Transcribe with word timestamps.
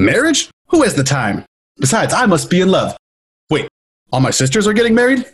Marriage? 0.00 0.48
Who 0.68 0.84
has 0.84 0.94
the 0.94 1.02
time? 1.02 1.44
Besides, 1.78 2.14
I 2.14 2.24
must 2.26 2.48
be 2.48 2.60
in 2.60 2.70
love. 2.70 2.96
Wait, 3.50 3.68
all 4.12 4.20
my 4.20 4.30
sisters 4.30 4.68
are 4.68 4.72
getting 4.72 4.94
married? 4.94 5.26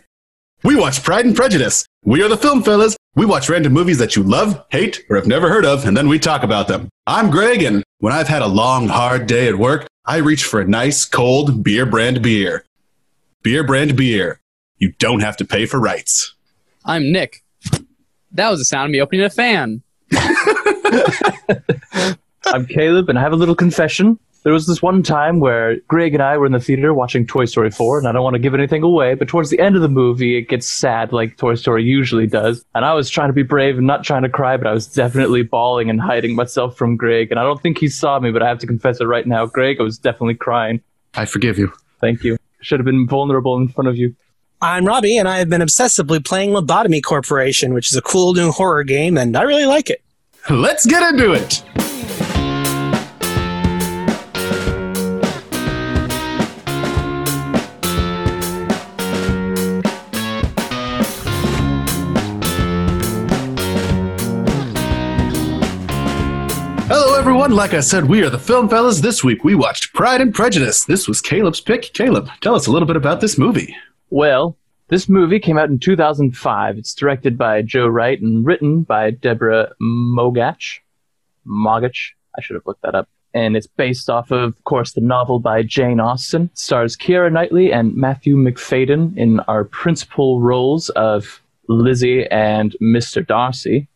We 0.63 0.75
watch 0.75 1.03
Pride 1.03 1.25
and 1.25 1.35
Prejudice. 1.35 1.85
We 2.03 2.23
are 2.23 2.27
the 2.27 2.35
film 2.35 2.63
fellas. 2.63 2.97
We 3.13 3.27
watch 3.27 3.47
random 3.47 3.73
movies 3.73 3.99
that 3.99 4.15
you 4.15 4.23
love, 4.23 4.65
hate, 4.69 5.05
or 5.07 5.17
have 5.17 5.27
never 5.27 5.49
heard 5.49 5.65
of, 5.65 5.85
and 5.85 5.95
then 5.95 6.07
we 6.07 6.17
talk 6.17 6.41
about 6.41 6.67
them. 6.67 6.89
I'm 7.05 7.29
Greg, 7.29 7.61
and 7.61 7.83
when 7.99 8.11
I've 8.11 8.27
had 8.27 8.41
a 8.41 8.47
long, 8.47 8.87
hard 8.87 9.27
day 9.27 9.47
at 9.47 9.59
work, 9.59 9.85
I 10.03 10.17
reach 10.17 10.43
for 10.43 10.59
a 10.59 10.67
nice, 10.67 11.05
cold 11.05 11.63
beer 11.63 11.85
brand 11.85 12.23
beer. 12.23 12.65
Beer 13.43 13.63
brand 13.63 13.95
beer. 13.95 14.41
You 14.79 14.93
don't 14.97 15.19
have 15.19 15.37
to 15.37 15.45
pay 15.45 15.67
for 15.67 15.79
rights. 15.79 16.33
I'm 16.85 17.11
Nick. 17.11 17.43
That 18.31 18.49
was 18.49 18.59
the 18.59 18.65
sound 18.65 18.85
of 18.85 18.91
me 18.93 18.99
opening 18.99 19.25
a 19.25 19.29
fan. 19.29 19.83
I'm 22.45 22.65
Caleb, 22.65 23.09
and 23.09 23.19
I 23.19 23.21
have 23.21 23.33
a 23.33 23.37
little 23.37 23.55
confession. 23.55 24.17
There 24.45 24.53
was 24.53 24.67
this 24.67 24.79
one 24.79 25.01
time 25.01 25.39
where 25.39 25.77
Greg 25.87 26.13
and 26.13 26.21
I 26.21 26.37
were 26.37 26.45
in 26.45 26.51
the 26.51 26.59
theater 26.59 26.93
watching 26.93 27.25
Toy 27.25 27.45
Story 27.45 27.71
4, 27.71 27.97
and 27.97 28.07
I 28.07 28.11
don't 28.11 28.21
want 28.21 28.35
to 28.35 28.39
give 28.39 28.53
anything 28.53 28.83
away, 28.83 29.15
but 29.15 29.27
towards 29.27 29.49
the 29.49 29.57
end 29.59 29.75
of 29.75 29.81
the 29.81 29.89
movie, 29.89 30.37
it 30.37 30.43
gets 30.49 30.69
sad 30.69 31.11
like 31.11 31.35
Toy 31.37 31.55
Story 31.55 31.83
usually 31.83 32.27
does. 32.27 32.63
And 32.75 32.85
I 32.85 32.93
was 32.93 33.09
trying 33.09 33.29
to 33.29 33.33
be 33.33 33.41
brave 33.41 33.79
and 33.79 33.87
not 33.87 34.03
trying 34.03 34.21
to 34.21 34.29
cry, 34.29 34.55
but 34.55 34.67
I 34.67 34.71
was 34.71 34.85
definitely 34.85 35.41
bawling 35.41 35.89
and 35.89 35.99
hiding 35.99 36.35
myself 36.35 36.77
from 36.77 36.95
Greg. 36.95 37.31
And 37.31 37.39
I 37.39 37.43
don't 37.43 37.59
think 37.59 37.79
he 37.79 37.87
saw 37.87 38.19
me, 38.19 38.29
but 38.29 38.43
I 38.43 38.47
have 38.47 38.59
to 38.59 38.67
confess 38.67 39.01
it 39.01 39.05
right 39.05 39.25
now. 39.25 39.47
Greg, 39.47 39.77
I 39.79 39.83
was 39.83 39.97
definitely 39.97 40.35
crying. 40.35 40.79
I 41.15 41.25
forgive 41.25 41.57
you. 41.57 41.73
Thank 41.99 42.23
you. 42.23 42.37
Should 42.61 42.79
have 42.79 42.85
been 42.85 43.07
vulnerable 43.07 43.57
in 43.57 43.67
front 43.67 43.87
of 43.87 43.97
you. 43.97 44.15
I'm 44.61 44.85
Robbie, 44.85 45.17
and 45.17 45.27
I 45.27 45.39
have 45.39 45.49
been 45.49 45.61
obsessively 45.61 46.23
playing 46.23 46.51
Lobotomy 46.51 47.01
Corporation, 47.01 47.73
which 47.73 47.91
is 47.91 47.97
a 47.97 48.01
cool 48.03 48.35
new 48.35 48.51
horror 48.51 48.83
game, 48.83 49.17
and 49.17 49.35
I 49.35 49.41
really 49.41 49.65
like 49.65 49.89
it. 49.89 50.03
Let's 50.51 50.85
get 50.85 51.01
into 51.01 51.31
it. 51.31 51.63
Everyone. 67.25 67.55
Like 67.55 67.73
I 67.73 67.79
said, 67.79 68.05
we 68.05 68.21
are 68.21 68.29
the 68.29 68.37
Film 68.37 68.69
Fellas. 68.69 69.01
This 69.01 69.23
week 69.23 69.43
we 69.43 69.55
watched 69.55 69.93
Pride 69.93 70.21
and 70.21 70.31
Prejudice. 70.31 70.85
This 70.85 71.07
was 71.07 71.21
Caleb's 71.21 71.59
pick. 71.59 71.91
Caleb, 71.91 72.29
tell 72.39 72.53
us 72.53 72.67
a 72.67 72.71
little 72.71 72.85
bit 72.85 72.95
about 72.95 73.19
this 73.19 73.35
movie. 73.35 73.75
Well, 74.11 74.55
this 74.89 75.09
movie 75.09 75.39
came 75.39 75.57
out 75.57 75.69
in 75.69 75.79
2005. 75.79 76.77
It's 76.77 76.93
directed 76.93 77.35
by 77.35 77.63
Joe 77.63 77.87
Wright 77.87 78.21
and 78.21 78.45
written 78.45 78.83
by 78.83 79.09
Deborah 79.09 79.73
Moggach. 79.81 80.81
Moggach. 81.47 82.11
I 82.37 82.41
should 82.43 82.53
have 82.53 82.67
looked 82.67 82.83
that 82.83 82.93
up. 82.93 83.09
And 83.33 83.57
it's 83.57 83.65
based 83.65 84.07
off 84.07 84.29
of, 84.29 84.43
of 84.43 84.63
course, 84.65 84.91
the 84.91 85.01
novel 85.01 85.39
by 85.39 85.63
Jane 85.63 85.99
Austen. 85.99 86.51
It 86.53 86.59
stars 86.59 86.95
Keira 86.95 87.31
Knightley 87.31 87.73
and 87.73 87.95
Matthew 87.95 88.35
Macfadyen 88.35 89.17
in 89.17 89.39
our 89.47 89.63
principal 89.63 90.41
roles 90.41 90.89
of 90.89 91.41
Lizzie 91.69 92.27
and 92.27 92.75
Mr. 92.79 93.25
Darcy. 93.25 93.87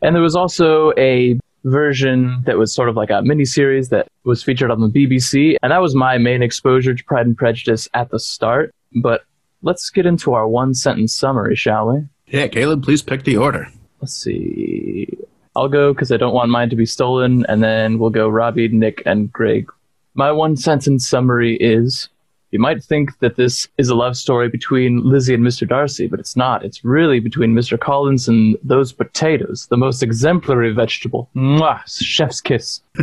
And 0.00 0.14
there 0.16 0.22
was 0.22 0.36
also 0.36 0.94
a 0.96 1.38
version 1.70 2.42
that 2.46 2.58
was 2.58 2.74
sort 2.74 2.88
of 2.88 2.96
like 2.96 3.10
a 3.10 3.22
mini 3.22 3.44
series 3.44 3.88
that 3.90 4.08
was 4.24 4.42
featured 4.42 4.70
on 4.70 4.80
the 4.80 4.88
BBC. 4.88 5.56
And 5.62 5.72
that 5.72 5.82
was 5.82 5.94
my 5.94 6.18
main 6.18 6.42
exposure 6.42 6.94
to 6.94 7.04
Pride 7.04 7.26
and 7.26 7.36
Prejudice 7.36 7.88
at 7.94 8.10
the 8.10 8.18
start. 8.18 8.74
But 9.02 9.22
let's 9.62 9.90
get 9.90 10.06
into 10.06 10.34
our 10.34 10.48
one 10.48 10.74
sentence 10.74 11.14
summary, 11.14 11.56
shall 11.56 11.88
we? 11.88 12.02
Yeah, 12.26 12.46
Caleb, 12.48 12.82
please 12.82 13.02
pick 13.02 13.24
the 13.24 13.36
order. 13.36 13.68
Let's 14.00 14.14
see. 14.14 15.08
I'll 15.56 15.68
go 15.68 15.92
because 15.92 16.12
I 16.12 16.16
don't 16.16 16.34
want 16.34 16.50
mine 16.50 16.70
to 16.70 16.76
be 16.76 16.86
stolen, 16.86 17.44
and 17.48 17.62
then 17.62 17.98
we'll 17.98 18.10
go 18.10 18.28
Robbie, 18.28 18.68
Nick, 18.68 19.02
and 19.06 19.32
Greg. 19.32 19.70
My 20.14 20.30
one 20.30 20.56
sentence 20.56 21.08
summary 21.08 21.56
is 21.56 22.08
you 22.50 22.58
might 22.58 22.82
think 22.82 23.18
that 23.18 23.36
this 23.36 23.68
is 23.76 23.88
a 23.88 23.94
love 23.94 24.16
story 24.16 24.48
between 24.48 25.02
Lizzie 25.04 25.34
and 25.34 25.44
Mr. 25.44 25.68
Darcy, 25.68 26.06
but 26.06 26.18
it's 26.18 26.36
not. 26.36 26.64
It's 26.64 26.84
really 26.84 27.20
between 27.20 27.54
Mr. 27.54 27.78
Collins 27.78 28.26
and 28.28 28.56
those 28.62 28.92
potatoes, 28.92 29.66
the 29.68 29.76
most 29.76 30.02
exemplary 30.02 30.72
vegetable. 30.72 31.28
Mwah! 31.36 31.82
Chef's 31.86 32.40
kiss. 32.40 32.80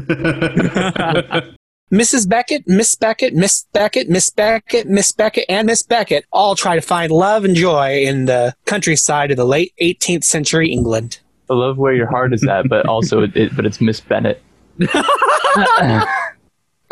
Mrs. 1.92 2.28
Beckett, 2.28 2.68
Miss 2.68 2.96
Beckett, 2.96 3.36
Miss 3.36 3.68
Beckett, 3.72 4.10
Miss 4.10 4.32
Beckett, 4.32 4.88
Miss 4.88 5.12
Beckett, 5.12 5.46
and 5.48 5.68
Miss 5.68 5.84
Beckett 5.84 6.26
all 6.32 6.56
try 6.56 6.74
to 6.74 6.82
find 6.82 7.12
love 7.12 7.46
and 7.46 7.56
joy 7.56 8.04
in 8.04 8.26
the 8.26 8.56
countryside 8.66 9.30
of 9.30 9.38
the 9.38 9.46
late 9.46 9.72
18th 9.80 10.24
century 10.24 10.72
England. 10.72 11.20
I 11.50 11.54
love 11.54 11.78
where 11.78 11.94
your 11.94 12.10
heart 12.10 12.34
is 12.34 12.44
at, 12.48 12.68
but 12.68 12.88
also, 12.88 13.22
it, 13.22 13.38
it, 13.38 13.56
but 13.56 13.68
it's 13.68 13.80
Miss 13.80 14.02
Bennet. 14.02 14.42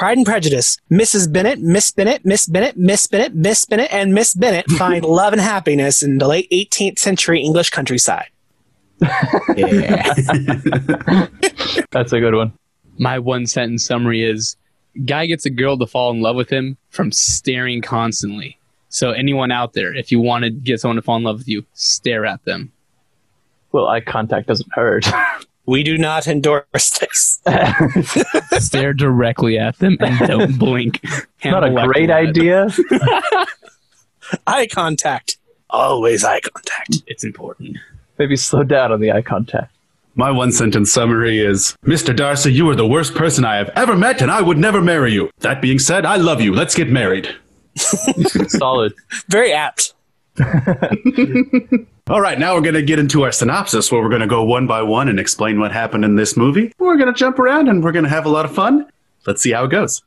Pride 0.04 0.18
and 0.18 0.26
Prejudice. 0.26 0.78
Mrs. 0.92 1.32
Bennet, 1.32 1.62
Miss 1.62 1.90
Bennet, 1.90 2.26
Miss 2.26 2.46
Bennet, 2.46 2.76
Miss 2.76 3.08
Bennet, 3.08 3.34
Miss 3.36 3.64
Bennet, 3.64 3.88
and 3.90 4.14
Miss 4.14 4.34
Bennet 4.34 4.70
find 4.78 5.06
love 5.06 5.32
and 5.32 5.42
happiness 5.42 6.04
in 6.04 6.18
the 6.18 6.28
late 6.28 6.50
18th 6.52 7.00
century 7.00 7.40
English 7.42 7.70
countryside. 7.70 8.28
Yeah. 9.56 10.14
That's 11.92 12.12
a 12.12 12.20
good 12.20 12.36
one. 12.36 12.52
My 12.98 13.18
one 13.18 13.46
sentence 13.46 13.86
summary 13.86 14.24
is 14.24 14.58
guy 15.06 15.26
gets 15.26 15.46
a 15.46 15.50
girl 15.50 15.78
to 15.78 15.88
fall 15.88 16.12
in 16.12 16.22
love 16.22 16.36
with 16.36 16.50
him 16.50 16.76
from 16.90 17.14
staring 17.14 17.82
constantly. 17.82 18.60
So 18.90 19.12
anyone 19.12 19.54
out 19.54 19.72
there, 19.72 19.94
if 19.94 20.12
you 20.12 20.20
want 20.20 20.44
to 20.44 20.50
get 20.50 20.82
someone 20.82 20.98
to 20.98 21.02
fall 21.02 21.16
in 21.16 21.24
love 21.24 21.38
with 21.38 21.48
you, 21.48 21.66
stare 21.76 22.26
at 22.26 22.44
them. 22.44 22.74
Well, 23.72 23.88
eye 23.88 24.02
contact 24.02 24.48
doesn't 24.48 24.74
hurt. 24.74 25.06
We 25.66 25.84
do 25.84 25.98
not 25.98 26.28
endorse 26.28 26.90
this. 27.00 27.42
stare 28.60 28.94
directly 28.94 29.58
at 29.58 29.78
them 29.80 29.98
and 30.00 30.28
don't 30.28 30.60
blink. 30.60 31.04
Not 31.46 31.64
a 31.64 31.72
great 31.72 32.10
idea. 32.10 32.68
eye 34.48 34.68
contact. 34.72 35.38
Always 35.70 36.24
eye 36.24 36.42
contact. 36.42 37.04
It's 37.08 37.24
important. 37.24 37.78
Maybe 38.18 38.36
slow 38.36 38.64
down 38.64 38.92
on 38.92 39.00
the 39.00 39.12
eye 39.12 39.22
contact. 39.22 39.74
My 40.16 40.30
one 40.30 40.52
sentence 40.52 40.92
summary 40.92 41.40
is 41.40 41.76
Mr. 41.84 42.16
Darcy, 42.16 42.54
you 42.54 42.70
are 42.70 42.76
the 42.76 42.86
worst 42.86 43.16
person 43.16 43.44
I 43.44 43.56
have 43.56 43.70
ever 43.76 43.96
met, 43.96 44.22
and 44.22 44.30
I 44.30 44.42
would 44.42 44.60
never 44.60 44.80
marry 44.80 45.12
you. 45.12 45.32
That 45.40 45.60
being 45.60 45.80
said, 45.80 46.06
I 46.06 46.18
love 46.18 46.40
you. 46.40 46.54
Let's 46.54 46.76
get 46.76 46.90
married. 46.92 47.36
Solid. 47.76 48.94
Very 49.28 49.52
apt. 49.52 49.96
All 52.10 52.20
right, 52.20 52.38
now 52.38 52.54
we're 52.54 52.60
going 52.60 52.74
to 52.74 52.82
get 52.82 53.00
into 53.00 53.24
our 53.24 53.32
synopsis 53.32 53.90
where 53.90 54.02
we're 54.02 54.10
going 54.10 54.20
to 54.20 54.28
go 54.28 54.44
one 54.44 54.68
by 54.68 54.82
one 54.82 55.08
and 55.08 55.18
explain 55.18 55.58
what 55.58 55.72
happened 55.72 56.04
in 56.04 56.18
this 56.18 56.36
movie. 56.36 56.74
We're 56.78 56.98
going 56.98 57.08
to 57.08 57.18
jump 57.18 57.40
around 57.40 57.70
and 57.70 57.82
we're 57.82 57.94
going 57.94 58.04
to 58.04 58.10
have 58.10 58.26
a 58.26 58.30
lot 58.30 58.44
of 58.44 58.54
fun. 58.54 58.86
Let's 59.26 59.42
see 59.42 59.52
how 59.52 59.64
it 59.64 59.72
goes. 59.72 60.02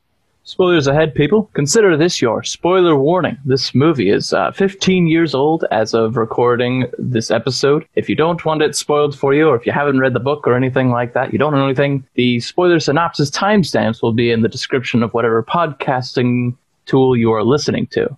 Spoilers 0.45 0.87
ahead, 0.87 1.15
people. 1.15 1.49
Consider 1.55 1.97
this 1.97 2.21
your 2.21 2.43
spoiler 2.45 2.95
warning. 2.97 3.39
This 3.47 3.75
movie 3.75 4.11
is 4.11 4.35
uh, 4.35 4.53
15 4.53 5.07
years 5.07 5.35
old 5.35 5.65
as 5.71 5.95
of 5.95 6.19
recording 6.19 6.85
this 6.99 7.31
episode. 7.31 7.87
If 7.95 8.11
you 8.11 8.15
don't 8.15 8.45
want 8.45 8.61
it 8.61 8.77
spoiled 8.77 9.19
for 9.19 9.33
you, 9.33 9.49
or 9.49 9.57
if 9.57 9.65
you 9.65 9.73
haven't 9.73 9.99
read 9.99 10.13
the 10.13 10.21
book 10.21 10.47
or 10.47 10.55
anything 10.55 10.91
like 10.91 11.15
that, 11.15 11.33
you 11.33 11.39
don't 11.39 11.55
know 11.55 11.65
anything, 11.65 12.07
the 12.13 12.41
spoiler 12.41 12.79
synopsis 12.79 13.31
timestamps 13.31 14.03
will 14.03 14.13
be 14.13 14.31
in 14.31 14.43
the 14.43 14.51
description 14.51 15.03
of 15.03 15.15
whatever 15.15 15.43
podcasting 15.43 16.55
tool 16.85 17.17
you 17.17 17.33
are 17.33 17.43
listening 17.43 17.87
to. 17.87 18.15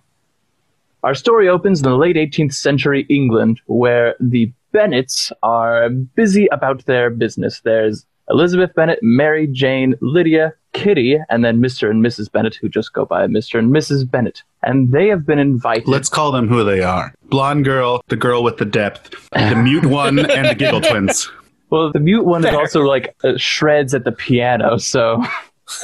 Our 1.03 1.15
story 1.15 1.47
opens 1.47 1.79
in 1.79 1.83
the 1.89 1.95
late 1.95 2.17
18th 2.17 2.53
century 2.53 3.05
England, 3.09 3.61
where 3.67 4.15
the 4.19 4.51
Bennets 4.71 5.31
are 5.41 5.89
busy 5.89 6.47
about 6.51 6.85
their 6.85 7.09
business. 7.09 7.61
There's 7.61 8.05
Elizabeth 8.29 8.75
Bennet, 8.75 8.99
Mary 9.01 9.47
Jane, 9.47 9.95
Lydia, 10.01 10.53
Kitty, 10.73 11.17
and 11.29 11.43
then 11.43 11.59
Mr. 11.59 11.89
and 11.89 12.05
Mrs. 12.05 12.31
Bennet, 12.31 12.55
who 12.55 12.69
just 12.69 12.93
go 12.93 13.05
by 13.05 13.25
Mr. 13.27 13.57
and 13.57 13.71
Mrs. 13.71 14.09
Bennet. 14.09 14.43
And 14.61 14.91
they 14.91 15.07
have 15.07 15.25
been 15.25 15.39
invited. 15.39 15.87
Let's 15.87 16.09
call 16.09 16.31
them 16.31 16.47
who 16.47 16.63
they 16.63 16.81
are 16.81 17.13
blonde 17.29 17.63
girl, 17.63 18.01
the 18.07 18.15
girl 18.15 18.43
with 18.43 18.57
the 18.57 18.65
depth, 18.65 19.29
the 19.31 19.55
mute 19.55 19.85
one, 19.85 20.19
and 20.31 20.47
the 20.47 20.55
giggle 20.55 20.81
twins. 20.81 21.31
well, 21.69 21.91
the 21.91 21.99
mute 21.99 22.25
one 22.25 22.45
is 22.45 22.53
also 22.53 22.81
like 22.81 23.15
uh, 23.23 23.33
shreds 23.37 23.93
at 23.93 24.03
the 24.03 24.11
piano, 24.11 24.77
so 24.77 25.23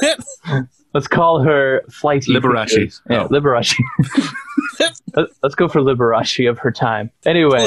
let's 0.96 1.06
call 1.08 1.42
her 1.42 1.82
Flighty. 1.90 2.32
Liberace. 2.32 3.00
Yeah, 3.10 3.24
Oh. 3.24 3.28
Liberace. 3.28 3.74
Let- 5.14 5.28
Let's 5.42 5.54
go 5.54 5.68
for 5.68 5.80
Liberace 5.80 6.48
of 6.50 6.58
her 6.58 6.70
time. 6.70 7.10
Anyway, 7.24 7.58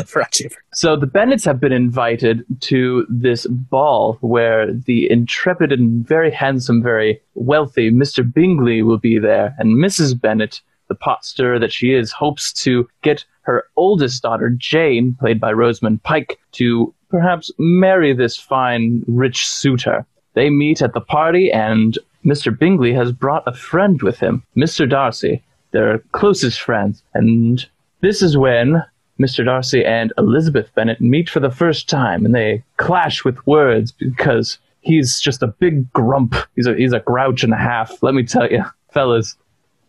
So 0.73 0.95
the 0.95 1.07
Bennets 1.07 1.45
have 1.45 1.59
been 1.59 1.71
invited 1.71 2.43
to 2.61 3.05
this 3.09 3.45
ball 3.47 4.17
where 4.21 4.71
the 4.73 5.09
intrepid 5.09 5.71
and 5.71 6.05
very 6.07 6.31
handsome, 6.31 6.83
very 6.83 7.19
wealthy 7.35 7.89
Mr. 7.91 8.21
Bingley 8.31 8.81
will 8.83 8.97
be 8.99 9.17
there, 9.19 9.55
and 9.57 9.77
Mrs. 9.77 10.19
Bennet, 10.19 10.61
the 10.89 10.95
pot 10.95 11.23
stirrer 11.25 11.59
that 11.59 11.71
she 11.71 11.93
is, 11.93 12.11
hopes 12.11 12.51
to 12.63 12.87
get 13.03 13.25
her 13.41 13.65
oldest 13.75 14.21
daughter, 14.23 14.49
Jane, 14.55 15.15
played 15.19 15.39
by 15.39 15.51
Rosamund 15.51 16.03
Pike, 16.03 16.37
to 16.53 16.93
perhaps 17.09 17.49
marry 17.57 18.13
this 18.13 18.37
fine, 18.37 19.03
rich 19.07 19.47
suitor. 19.47 20.05
They 20.35 20.49
meet 20.51 20.81
at 20.83 20.93
the 20.93 21.01
party, 21.01 21.51
and 21.51 21.97
Mr. 22.25 22.57
Bingley 22.57 22.93
has 22.93 23.11
brought 23.11 23.43
a 23.47 23.53
friend 23.53 24.01
with 24.01 24.19
him, 24.19 24.43
Mr. 24.55 24.89
Darcy. 24.89 25.43
They're 25.71 25.99
closest 26.11 26.61
friends, 26.61 27.03
and 27.13 27.65
this 28.01 28.21
is 28.21 28.37
when 28.37 28.83
Mr. 29.19 29.43
Darcy 29.45 29.85
and 29.85 30.13
Elizabeth 30.17 30.73
Bennet 30.75 31.01
meet 31.01 31.29
for 31.29 31.39
the 31.39 31.51
first 31.51 31.89
time, 31.89 32.25
and 32.25 32.33
they 32.33 32.63
clash 32.77 33.23
with 33.23 33.45
words 33.45 33.91
because 33.91 34.57
he's 34.81 35.19
just 35.19 35.43
a 35.43 35.47
big 35.47 35.91
grump. 35.93 36.35
He's 36.55 36.67
a 36.67 36.75
he's 36.75 36.93
a 36.93 36.99
grouch 37.01 37.43
and 37.43 37.53
a 37.53 37.57
half. 37.57 38.01
Let 38.01 38.13
me 38.13 38.23
tell 38.23 38.49
you, 38.49 38.63
fellas. 38.91 39.35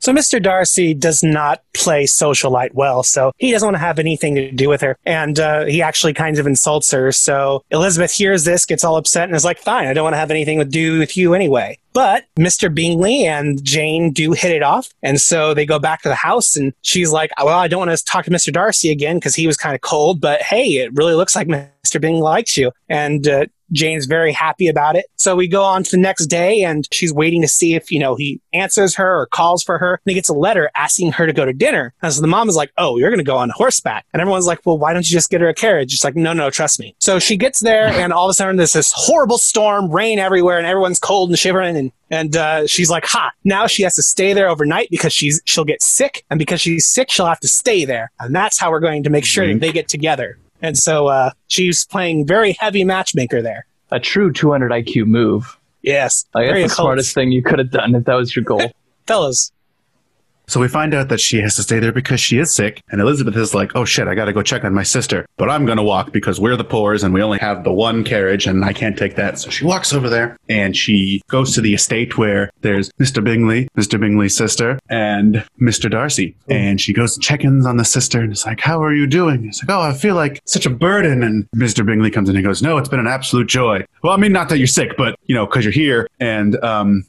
So 0.00 0.12
Mr. 0.12 0.42
Darcy 0.42 0.94
does 0.94 1.22
not 1.22 1.62
play 1.74 2.04
socialite 2.04 2.72
well, 2.72 3.02
so 3.02 3.32
he 3.36 3.50
doesn't 3.50 3.66
want 3.66 3.74
to 3.74 3.80
have 3.80 3.98
anything 3.98 4.34
to 4.34 4.50
do 4.50 4.68
with 4.68 4.80
her. 4.80 4.96
And 5.04 5.38
uh, 5.38 5.66
he 5.66 5.82
actually 5.82 6.14
kind 6.14 6.38
of 6.38 6.46
insults 6.46 6.90
her. 6.90 7.12
So 7.12 7.62
Elizabeth 7.70 8.10
hears 8.10 8.44
this, 8.44 8.64
gets 8.64 8.82
all 8.82 8.96
upset, 8.96 9.24
and 9.24 9.36
is 9.36 9.44
like, 9.44 9.58
fine, 9.58 9.86
I 9.86 9.92
don't 9.92 10.04
want 10.04 10.14
to 10.14 10.18
have 10.18 10.30
anything 10.30 10.58
to 10.58 10.64
do 10.64 10.98
with 10.98 11.18
you 11.18 11.34
anyway. 11.34 11.78
But 11.92 12.24
Mr. 12.38 12.72
Bingley 12.72 13.26
and 13.26 13.62
Jane 13.62 14.12
do 14.12 14.32
hit 14.32 14.52
it 14.52 14.62
off. 14.62 14.88
And 15.02 15.20
so 15.20 15.54
they 15.54 15.66
go 15.66 15.78
back 15.78 16.02
to 16.02 16.08
the 16.08 16.14
house 16.14 16.56
and 16.56 16.72
she's 16.82 17.10
like, 17.10 17.30
well, 17.38 17.58
I 17.58 17.68
don't 17.68 17.86
want 17.86 17.96
to 17.96 18.04
talk 18.04 18.24
to 18.24 18.30
Mr. 18.30 18.52
Darcy 18.52 18.90
again 18.90 19.16
because 19.16 19.34
he 19.34 19.46
was 19.46 19.56
kind 19.56 19.74
of 19.74 19.80
cold, 19.80 20.20
but 20.20 20.40
hey, 20.40 20.64
it 20.64 20.94
really 20.94 21.14
looks 21.14 21.34
like 21.34 21.48
Mr. 21.48 22.00
Bingley 22.00 22.22
likes 22.22 22.56
you. 22.56 22.70
And 22.88 23.26
uh, 23.26 23.46
Jane's 23.72 24.06
very 24.06 24.32
happy 24.32 24.68
about 24.68 24.96
it. 24.96 25.06
So 25.16 25.36
we 25.36 25.48
go 25.48 25.62
on 25.62 25.82
to 25.84 25.90
the 25.90 25.96
next 25.96 26.26
day 26.26 26.62
and 26.62 26.86
she's 26.92 27.12
waiting 27.12 27.42
to 27.42 27.48
see 27.48 27.74
if, 27.74 27.90
you 27.90 27.98
know, 27.98 28.14
he 28.14 28.40
answers 28.52 28.94
her 28.96 29.20
or 29.20 29.26
calls 29.26 29.62
for 29.62 29.78
her. 29.78 30.00
And 30.04 30.10
he 30.10 30.14
gets 30.14 30.28
a 30.28 30.34
letter 30.34 30.70
asking 30.74 31.12
her 31.12 31.26
to 31.26 31.32
go 31.32 31.44
to 31.44 31.52
dinner. 31.52 31.92
And 32.02 32.12
so 32.12 32.20
the 32.20 32.26
mom 32.26 32.48
is 32.48 32.56
like, 32.56 32.72
oh, 32.78 32.96
you're 32.96 33.10
going 33.10 33.18
to 33.18 33.24
go 33.24 33.36
on 33.36 33.50
horseback. 33.50 34.06
And 34.12 34.20
everyone's 34.20 34.46
like, 34.46 34.60
well, 34.64 34.78
why 34.78 34.92
don't 34.92 35.08
you 35.08 35.12
just 35.12 35.30
get 35.30 35.40
her 35.40 35.48
a 35.48 35.54
carriage? 35.54 35.92
It's 35.92 36.04
like, 36.04 36.16
no, 36.16 36.32
no, 36.32 36.50
trust 36.50 36.80
me. 36.80 36.94
So 36.98 37.18
she 37.18 37.36
gets 37.36 37.60
there 37.60 37.86
and 37.88 38.12
all 38.12 38.26
of 38.26 38.30
a 38.30 38.34
sudden 38.34 38.56
there's 38.56 38.72
this 38.72 38.92
horrible 38.94 39.38
storm, 39.38 39.90
rain 39.90 40.18
everywhere, 40.18 40.58
and 40.58 40.66
everyone's 40.66 40.98
cold 40.98 41.30
and 41.30 41.38
shivering. 41.38 41.76
And, 41.76 41.92
and 42.10 42.36
uh, 42.36 42.66
she's 42.66 42.90
like, 42.90 43.04
ha, 43.04 43.32
now 43.44 43.66
she 43.66 43.82
has 43.84 43.94
to 43.94 44.02
stay 44.02 44.32
there 44.32 44.48
overnight 44.48 44.88
because 44.90 45.12
she's 45.12 45.40
she'll 45.44 45.64
get 45.64 45.82
sick. 45.82 46.24
And 46.30 46.38
because 46.38 46.60
she's 46.60 46.86
sick, 46.86 47.10
she'll 47.10 47.26
have 47.26 47.40
to 47.40 47.48
stay 47.48 47.84
there. 47.84 48.10
And 48.18 48.34
that's 48.34 48.58
how 48.58 48.70
we're 48.70 48.80
going 48.80 49.04
to 49.04 49.10
make 49.10 49.24
sure 49.24 49.46
that 49.46 49.60
they 49.60 49.72
get 49.72 49.88
together. 49.88 50.38
And 50.62 50.76
so 50.76 51.06
uh, 51.06 51.30
she's 51.48 51.86
playing 51.86 52.26
very 52.26 52.56
heavy 52.58 52.84
matchmaker 52.84 53.42
there. 53.42 53.66
A 53.90 54.00
true 54.00 54.32
200 54.32 54.70
IQ 54.70 55.06
move. 55.06 55.58
Yes. 55.82 56.26
Like, 56.34 56.50
that's 56.50 56.74
the 56.74 56.82
smartest 56.82 57.14
thing 57.14 57.32
you 57.32 57.42
could 57.42 57.58
have 57.58 57.70
done 57.70 57.94
if 57.94 58.04
that 58.04 58.14
was 58.14 58.34
your 58.36 58.44
goal. 58.44 58.72
Fellas, 59.06 59.50
So 60.50 60.58
we 60.58 60.66
find 60.66 60.94
out 60.94 61.10
that 61.10 61.20
she 61.20 61.38
has 61.42 61.54
to 61.54 61.62
stay 61.62 61.78
there 61.78 61.92
because 61.92 62.20
she 62.20 62.38
is 62.38 62.52
sick, 62.52 62.82
and 62.90 63.00
Elizabeth 63.00 63.36
is 63.36 63.54
like, 63.54 63.70
"Oh 63.76 63.84
shit, 63.84 64.08
I 64.08 64.16
gotta 64.16 64.32
go 64.32 64.42
check 64.42 64.64
on 64.64 64.74
my 64.74 64.82
sister." 64.82 65.24
But 65.36 65.48
I'm 65.48 65.64
gonna 65.64 65.84
walk 65.84 66.10
because 66.10 66.40
we're 66.40 66.56
the 66.56 66.64
poors 66.64 67.04
and 67.04 67.14
we 67.14 67.22
only 67.22 67.38
have 67.38 67.62
the 67.62 67.72
one 67.72 68.02
carriage, 68.02 68.48
and 68.48 68.64
I 68.64 68.72
can't 68.72 68.98
take 68.98 69.14
that. 69.14 69.38
So 69.38 69.48
she 69.48 69.64
walks 69.64 69.92
over 69.92 70.08
there 70.08 70.36
and 70.48 70.76
she 70.76 71.22
goes 71.28 71.54
to 71.54 71.60
the 71.60 71.72
estate 71.72 72.18
where 72.18 72.50
there's 72.62 72.90
Mr. 73.00 73.22
Bingley, 73.22 73.68
Mr. 73.78 74.00
Bingley's 74.00 74.34
sister, 74.36 74.80
and 74.88 75.44
Mr. 75.62 75.88
Darcy. 75.88 76.34
And 76.48 76.80
she 76.80 76.92
goes 76.92 77.14
to 77.14 77.20
check-ins 77.20 77.64
on 77.64 77.76
the 77.76 77.84
sister, 77.84 78.20
and 78.20 78.32
it's 78.32 78.44
like, 78.44 78.58
"How 78.58 78.82
are 78.82 78.92
you 78.92 79.06
doing?" 79.06 79.44
It's 79.44 79.62
like, 79.62 79.70
"Oh, 79.70 79.82
I 79.82 79.92
feel 79.92 80.16
like 80.16 80.40
such 80.46 80.66
a 80.66 80.70
burden." 80.70 81.22
And 81.22 81.46
Mr. 81.54 81.86
Bingley 81.86 82.10
comes 82.10 82.28
in 82.28 82.34
and 82.34 82.44
goes, 82.44 82.60
"No, 82.60 82.76
it's 82.76 82.88
been 82.88 82.98
an 82.98 83.06
absolute 83.06 83.46
joy." 83.46 83.84
Well, 84.02 84.12
I 84.12 84.16
mean, 84.16 84.32
not 84.32 84.48
that 84.48 84.58
you're 84.58 84.66
sick, 84.66 84.96
but 84.96 85.14
you 85.26 85.34
know, 85.36 85.46
because 85.46 85.64
you're 85.64 85.70
here, 85.70 86.08
and 86.18 86.56
um, 86.64 87.04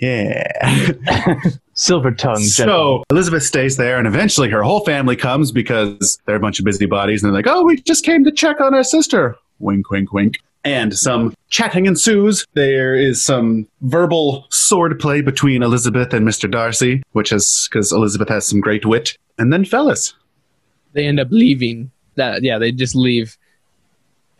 yeah. 0.00 0.92
Silver 1.74 2.10
tongue. 2.10 2.40
So 2.40 3.04
Elizabeth 3.10 3.42
stays 3.42 3.76
there, 3.76 3.98
and 3.98 4.06
eventually 4.06 4.50
her 4.50 4.62
whole 4.62 4.84
family 4.84 5.16
comes 5.16 5.52
because 5.52 6.18
they're 6.26 6.36
a 6.36 6.40
bunch 6.40 6.58
of 6.58 6.64
busybodies, 6.64 7.22
and 7.22 7.28
they're 7.28 7.38
like, 7.38 7.46
"Oh, 7.46 7.64
we 7.64 7.80
just 7.80 8.04
came 8.04 8.24
to 8.24 8.32
check 8.32 8.60
on 8.60 8.74
our 8.74 8.84
sister." 8.84 9.36
Wink, 9.58 9.90
wink, 9.90 10.12
wink. 10.12 10.38
And 10.62 10.96
some 10.96 11.34
chatting 11.48 11.86
ensues. 11.86 12.44
There 12.52 12.94
is 12.94 13.22
some 13.22 13.66
verbal 13.80 14.46
swordplay 14.50 15.24
between 15.24 15.62
Elizabeth 15.62 16.12
and 16.12 16.28
Mr. 16.28 16.50
Darcy, 16.50 17.02
which 17.12 17.32
is 17.32 17.66
because 17.70 17.92
Elizabeth 17.92 18.28
has 18.28 18.46
some 18.46 18.60
great 18.60 18.84
wit. 18.84 19.16
And 19.38 19.50
then, 19.50 19.64
fellas, 19.64 20.12
They 20.92 21.06
end 21.06 21.18
up 21.18 21.28
leaving. 21.30 21.90
That 22.16 22.42
yeah, 22.42 22.58
they 22.58 22.72
just 22.72 22.94
leave, 22.94 23.38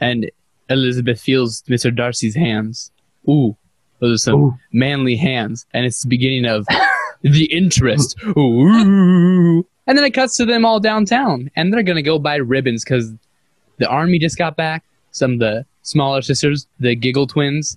and 0.01 0.31
Elizabeth 0.69 1.21
feels 1.21 1.63
Mr. 1.63 1.95
Darcy's 1.95 2.35
hands. 2.35 2.91
Ooh, 3.29 3.57
those 4.01 4.15
are 4.15 4.31
some 4.31 4.43
Ooh. 4.43 4.59
manly 4.73 5.17
hands, 5.17 5.67
and 5.73 5.85
it's 5.85 6.03
the 6.03 6.09
beginning 6.09 6.47
of 6.47 6.67
the 7.23 7.45
interest. 7.45 8.17
Ooh. 8.37 9.67
And 9.87 9.99
then 9.99 10.05
it 10.05 10.11
cuts 10.11 10.37
to 10.37 10.45
them 10.45 10.65
all 10.65 10.81
downtown, 10.81 11.51
and 11.57 11.73
they're 11.73 11.83
gonna 11.83 12.03
go 12.03 12.19
buy 12.19 12.37
ribbons 12.37 12.85
because 12.85 13.13
the 13.79 13.89
army 13.89 14.19
just 14.19 14.39
got 14.39 14.57
back. 14.57 14.85
Some 15.13 15.35
of 15.35 15.39
the 15.41 15.67
smaller 15.83 16.23
sisters, 16.23 16.67
the 16.79 16.95
Giggle 16.95 17.27
twins, 17.27 17.77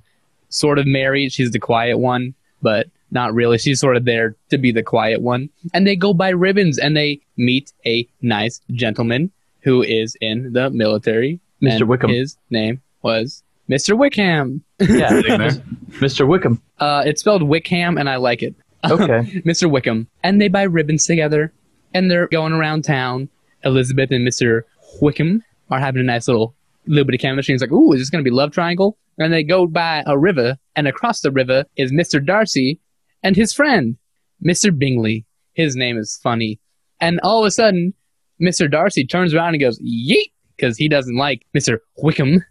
sort 0.49 0.79
of 0.79 0.85
married. 0.85 1.31
She's 1.31 1.51
the 1.51 1.59
quiet 1.59 1.97
one, 1.97 2.33
but 2.61 2.87
not 3.11 3.33
really. 3.33 3.57
She's 3.57 3.79
sort 3.79 3.97
of 3.97 4.05
there 4.05 4.35
to 4.49 4.57
be 4.57 4.71
the 4.71 4.83
quiet 4.83 5.21
one. 5.21 5.49
And 5.73 5.87
they 5.87 5.95
go 5.95 6.13
buy 6.13 6.29
ribbons, 6.29 6.77
and 6.77 6.95
they 6.95 7.19
meet 7.37 7.71
a 7.85 8.07
nice 8.21 8.61
gentleman 8.71 9.31
who 9.61 9.81
is 9.81 10.15
in 10.21 10.53
the 10.53 10.69
military. 10.69 11.39
Mr. 11.61 11.87
Wickham. 11.87 12.09
His 12.11 12.37
name 12.49 12.81
was 13.01 13.43
Mr. 13.73 13.97
Wickham. 13.97 14.63
Yeah, 14.79 15.09
Mr. 15.09 16.27
Wickham. 16.27 16.61
Uh, 16.79 17.01
it's 17.05 17.21
spelled 17.21 17.41
Wickham, 17.41 17.97
and 17.97 18.07
I 18.07 18.17
like 18.17 18.43
it. 18.43 18.53
Okay. 18.85 19.41
Mr. 19.45 19.69
Wickham. 19.69 20.07
And 20.23 20.39
they 20.39 20.47
buy 20.47 20.63
ribbons 20.63 21.07
together, 21.07 21.51
and 21.93 22.11
they're 22.11 22.27
going 22.27 22.53
around 22.53 22.83
town. 22.83 23.29
Elizabeth 23.63 24.11
and 24.11 24.27
Mr. 24.27 24.61
Wickham 25.01 25.43
are 25.71 25.79
having 25.79 26.01
a 26.01 26.03
nice 26.03 26.27
little 26.27 26.53
little 26.85 27.05
bit 27.05 27.15
of 27.15 27.21
chemistry. 27.21 27.53
He's 27.53 27.61
like, 27.61 27.71
"Ooh, 27.71 27.93
is 27.93 28.01
this 28.01 28.09
going 28.09 28.23
to 28.23 28.29
be 28.29 28.35
love 28.35 28.51
triangle?" 28.51 28.97
And 29.17 29.33
they 29.33 29.43
go 29.43 29.65
by 29.65 30.03
a 30.05 30.17
river, 30.19 30.57
and 30.75 30.87
across 30.87 31.21
the 31.21 31.31
river 31.31 31.65
is 31.75 31.91
Mr. 31.91 32.23
Darcy 32.23 32.79
and 33.23 33.35
his 33.35 33.53
friend, 33.53 33.97
Mr. 34.45 34.77
Bingley. 34.77 35.25
His 35.53 35.75
name 35.75 35.97
is 35.97 36.19
funny. 36.21 36.59
And 36.99 37.19
all 37.21 37.39
of 37.39 37.47
a 37.47 37.51
sudden, 37.51 37.93
Mr. 38.41 38.69
Darcy 38.69 39.05
turns 39.05 39.33
around 39.33 39.53
and 39.53 39.61
goes, 39.61 39.79
"Yeet," 39.79 40.31
because 40.57 40.77
he 40.77 40.89
doesn't 40.89 41.15
like 41.15 41.45
Mr. 41.55 41.77
Wickham, 41.97 42.43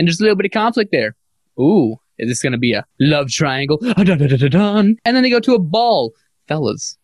and 0.00 0.08
there's 0.08 0.18
a 0.18 0.22
little 0.22 0.34
bit 0.36 0.46
of 0.46 0.52
conflict 0.52 0.92
there. 0.92 1.14
Ooh, 1.60 2.00
is 2.18 2.26
this 2.26 2.42
going 2.42 2.52
to 2.52 2.58
be 2.58 2.72
a 2.72 2.86
love 2.98 3.28
triangle? 3.28 3.78
And 5.04 5.14
then 5.14 5.22
they 5.22 5.28
go 5.28 5.40
to 5.40 5.52
a 5.52 5.58
ball. 5.58 6.14
Fellas, 6.48 6.96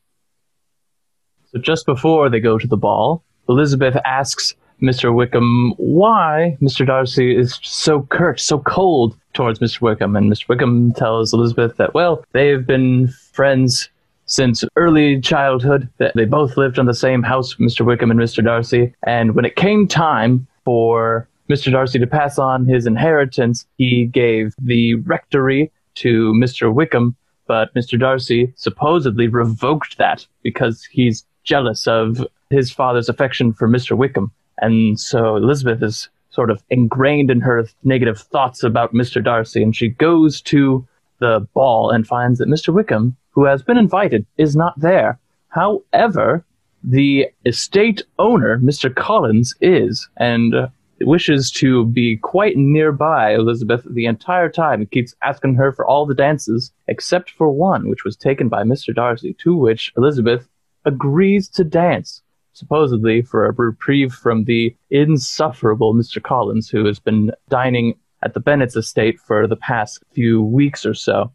So 1.52 1.58
just 1.58 1.84
before 1.84 2.30
they 2.30 2.40
go 2.40 2.56
to 2.56 2.66
the 2.66 2.78
ball, 2.78 3.22
Elizabeth 3.50 3.96
asks 4.06 4.54
Mr. 4.80 5.14
Wickham 5.14 5.74
why 5.76 6.56
Mr. 6.62 6.86
Darcy 6.86 7.36
is 7.36 7.60
so 7.62 8.02
curt, 8.02 8.40
so 8.40 8.60
cold 8.60 9.14
towards 9.34 9.58
Mr. 9.58 9.82
Wickham. 9.82 10.16
And 10.16 10.32
Mr. 10.32 10.48
Wickham 10.48 10.94
tells 10.94 11.34
Elizabeth 11.34 11.76
that, 11.76 11.92
well, 11.92 12.24
they've 12.32 12.66
been 12.66 13.08
friends 13.32 13.90
since 14.24 14.64
early 14.74 15.20
childhood, 15.20 15.88
that 15.98 16.12
they 16.16 16.24
both 16.24 16.56
lived 16.56 16.78
on 16.78 16.86
the 16.86 16.94
same 16.94 17.22
house, 17.22 17.56
Mr. 17.56 17.84
Wickham 17.84 18.10
and 18.10 18.18
Mr. 18.18 18.42
Darcy. 18.42 18.94
And 19.02 19.34
when 19.34 19.44
it 19.44 19.54
came 19.54 19.86
time 19.86 20.46
for 20.64 21.28
Mr. 21.48 21.70
Darcy 21.70 21.98
to 21.98 22.06
pass 22.06 22.38
on 22.38 22.66
his 22.66 22.86
inheritance, 22.86 23.66
he 23.78 24.06
gave 24.06 24.54
the 24.58 24.94
rectory 24.94 25.70
to 25.96 26.32
Mr. 26.32 26.72
Wickham, 26.72 27.16
but 27.46 27.72
Mr. 27.74 27.98
Darcy 27.98 28.52
supposedly 28.56 29.28
revoked 29.28 29.98
that 29.98 30.26
because 30.42 30.84
he's 30.84 31.24
jealous 31.44 31.86
of 31.86 32.26
his 32.50 32.70
father's 32.70 33.08
affection 33.08 33.52
for 33.52 33.68
Mr. 33.68 33.96
Wickham. 33.96 34.30
And 34.58 34.98
so 34.98 35.36
Elizabeth 35.36 35.82
is 35.82 36.08
sort 36.30 36.50
of 36.50 36.62
ingrained 36.70 37.30
in 37.30 37.40
her 37.40 37.66
negative 37.84 38.18
thoughts 38.18 38.62
about 38.62 38.92
Mr. 38.92 39.22
Darcy, 39.22 39.62
and 39.62 39.74
she 39.74 39.88
goes 39.88 40.40
to 40.42 40.86
the 41.18 41.46
ball 41.54 41.90
and 41.90 42.06
finds 42.06 42.38
that 42.38 42.48
Mr. 42.48 42.74
Wickham, 42.74 43.16
who 43.30 43.44
has 43.44 43.62
been 43.62 43.78
invited, 43.78 44.26
is 44.36 44.54
not 44.54 44.78
there. 44.78 45.18
However, 45.48 46.44
the 46.84 47.26
estate 47.46 48.02
owner, 48.18 48.58
Mr. 48.58 48.94
Collins, 48.94 49.54
is, 49.60 50.08
and 50.18 50.54
wishes 51.00 51.50
to 51.50 51.84
be 51.86 52.16
quite 52.16 52.56
nearby 52.56 53.34
Elizabeth 53.34 53.86
the 53.90 54.06
entire 54.06 54.48
time. 54.48 54.80
He 54.80 54.86
keeps 54.86 55.14
asking 55.22 55.54
her 55.56 55.72
for 55.72 55.86
all 55.86 56.06
the 56.06 56.14
dances, 56.14 56.72
except 56.88 57.30
for 57.30 57.50
one, 57.50 57.88
which 57.88 58.04
was 58.04 58.16
taken 58.16 58.48
by 58.48 58.62
Mr. 58.62 58.94
Darcy, 58.94 59.34
to 59.40 59.56
which 59.56 59.92
Elizabeth 59.96 60.48
agrees 60.84 61.48
to 61.50 61.64
dance, 61.64 62.22
supposedly 62.52 63.20
for 63.20 63.44
a 63.44 63.52
reprieve 63.52 64.12
from 64.12 64.44
the 64.44 64.74
insufferable 64.90 65.94
Mr. 65.94 66.22
Collins, 66.22 66.68
who 66.70 66.86
has 66.86 66.98
been 66.98 67.30
dining 67.48 67.94
at 68.22 68.34
the 68.34 68.40
Bennet's 68.40 68.76
estate 68.76 69.20
for 69.20 69.46
the 69.46 69.56
past 69.56 70.02
few 70.12 70.42
weeks 70.42 70.86
or 70.86 70.94
so. 70.94 71.30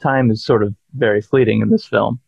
Time 0.00 0.30
is 0.30 0.44
sort 0.44 0.62
of 0.62 0.74
very 0.94 1.20
fleeting 1.20 1.60
in 1.60 1.70
this 1.70 1.86
film. 1.86 2.20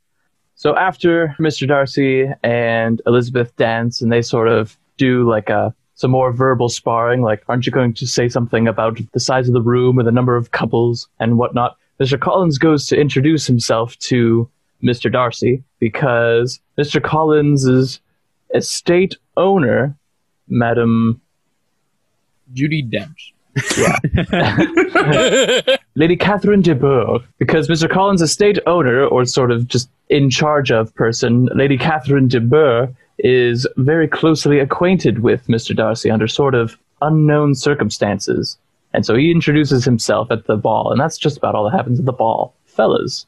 So 0.55 0.75
after 0.77 1.37
Mr. 1.39 1.69
Darcy 1.69 2.29
and 2.43 3.03
Elizabeth 3.07 3.55
dance, 3.57 4.01
and 4.01 4.11
they 4.11 4.23
sort 4.23 4.49
of 4.49 4.77
do 4.97 5.29
like 5.29 5.51
a 5.51 5.75
some 5.97 6.11
more 6.11 6.31
verbal 6.31 6.69
sparring, 6.69 7.23
like, 7.23 7.43
aren't 7.49 7.67
you 7.67 7.73
going 7.73 7.95
to 7.95 8.07
say 8.07 8.29
something 8.29 8.69
about 8.69 8.99
the 9.13 9.21
size 9.21 9.49
of 9.49 9.55
the 9.55 9.63
room 9.63 9.99
or 9.99 10.03
the 10.03 10.13
number 10.13 10.37
of 10.37 10.53
couples 10.53 11.09
and 11.19 11.39
whatnot? 11.39 11.77
Mr. 12.01 12.21
Collins 12.21 12.59
goes 12.59 12.87
to 12.87 13.01
introduce 13.01 13.47
himself 13.47 13.99
to 13.99 14.49
Mr. 14.83 15.11
Darcy 15.11 15.65
because 15.81 16.61
Mr. 16.79 17.03
Collins's 17.03 18.01
estate 18.55 19.17
owner, 19.39 19.97
Madam 20.49 21.21
Judi 22.55 22.89
Dench. 22.89 23.33
Lady 25.95 26.17
Catherine 26.17 26.61
de 26.61 26.75
Bourgh, 26.75 27.23
because 27.39 27.69
Mr. 27.69 27.91
Collins' 27.91 28.21
estate 28.21 28.59
owner, 28.67 29.07
or 29.07 29.25
sort 29.25 29.51
of 29.51 29.67
just 29.67 29.89
in 30.11 30.29
charge 30.29 30.71
of 30.71 30.95
person, 30.95 31.49
Lady 31.55 31.79
Catherine 31.79 32.29
de 32.29 32.39
Bourgh, 32.39 32.95
is 33.19 33.67
very 33.77 34.09
closely 34.09 34.59
acquainted 34.59 35.21
with 35.21 35.47
Mr. 35.47 35.75
Darcy 35.75 36.11
under 36.11 36.29
sort 36.29 36.55
of 36.55 36.77
unknown 37.03 37.55
circumstances. 37.55 38.59
And 38.93 39.05
so 39.05 39.15
he 39.15 39.31
introduces 39.31 39.85
himself 39.85 40.31
at 40.31 40.47
the 40.47 40.57
ball, 40.57 40.91
and 40.91 41.01
that's 41.01 41.19
just 41.19 41.37
about 41.37 41.55
all 41.55 41.65
that 41.65 41.77
happens 41.77 41.99
at 41.99 42.07
the 42.07 42.13
ball. 42.13 42.55
Fellas. 42.65 43.27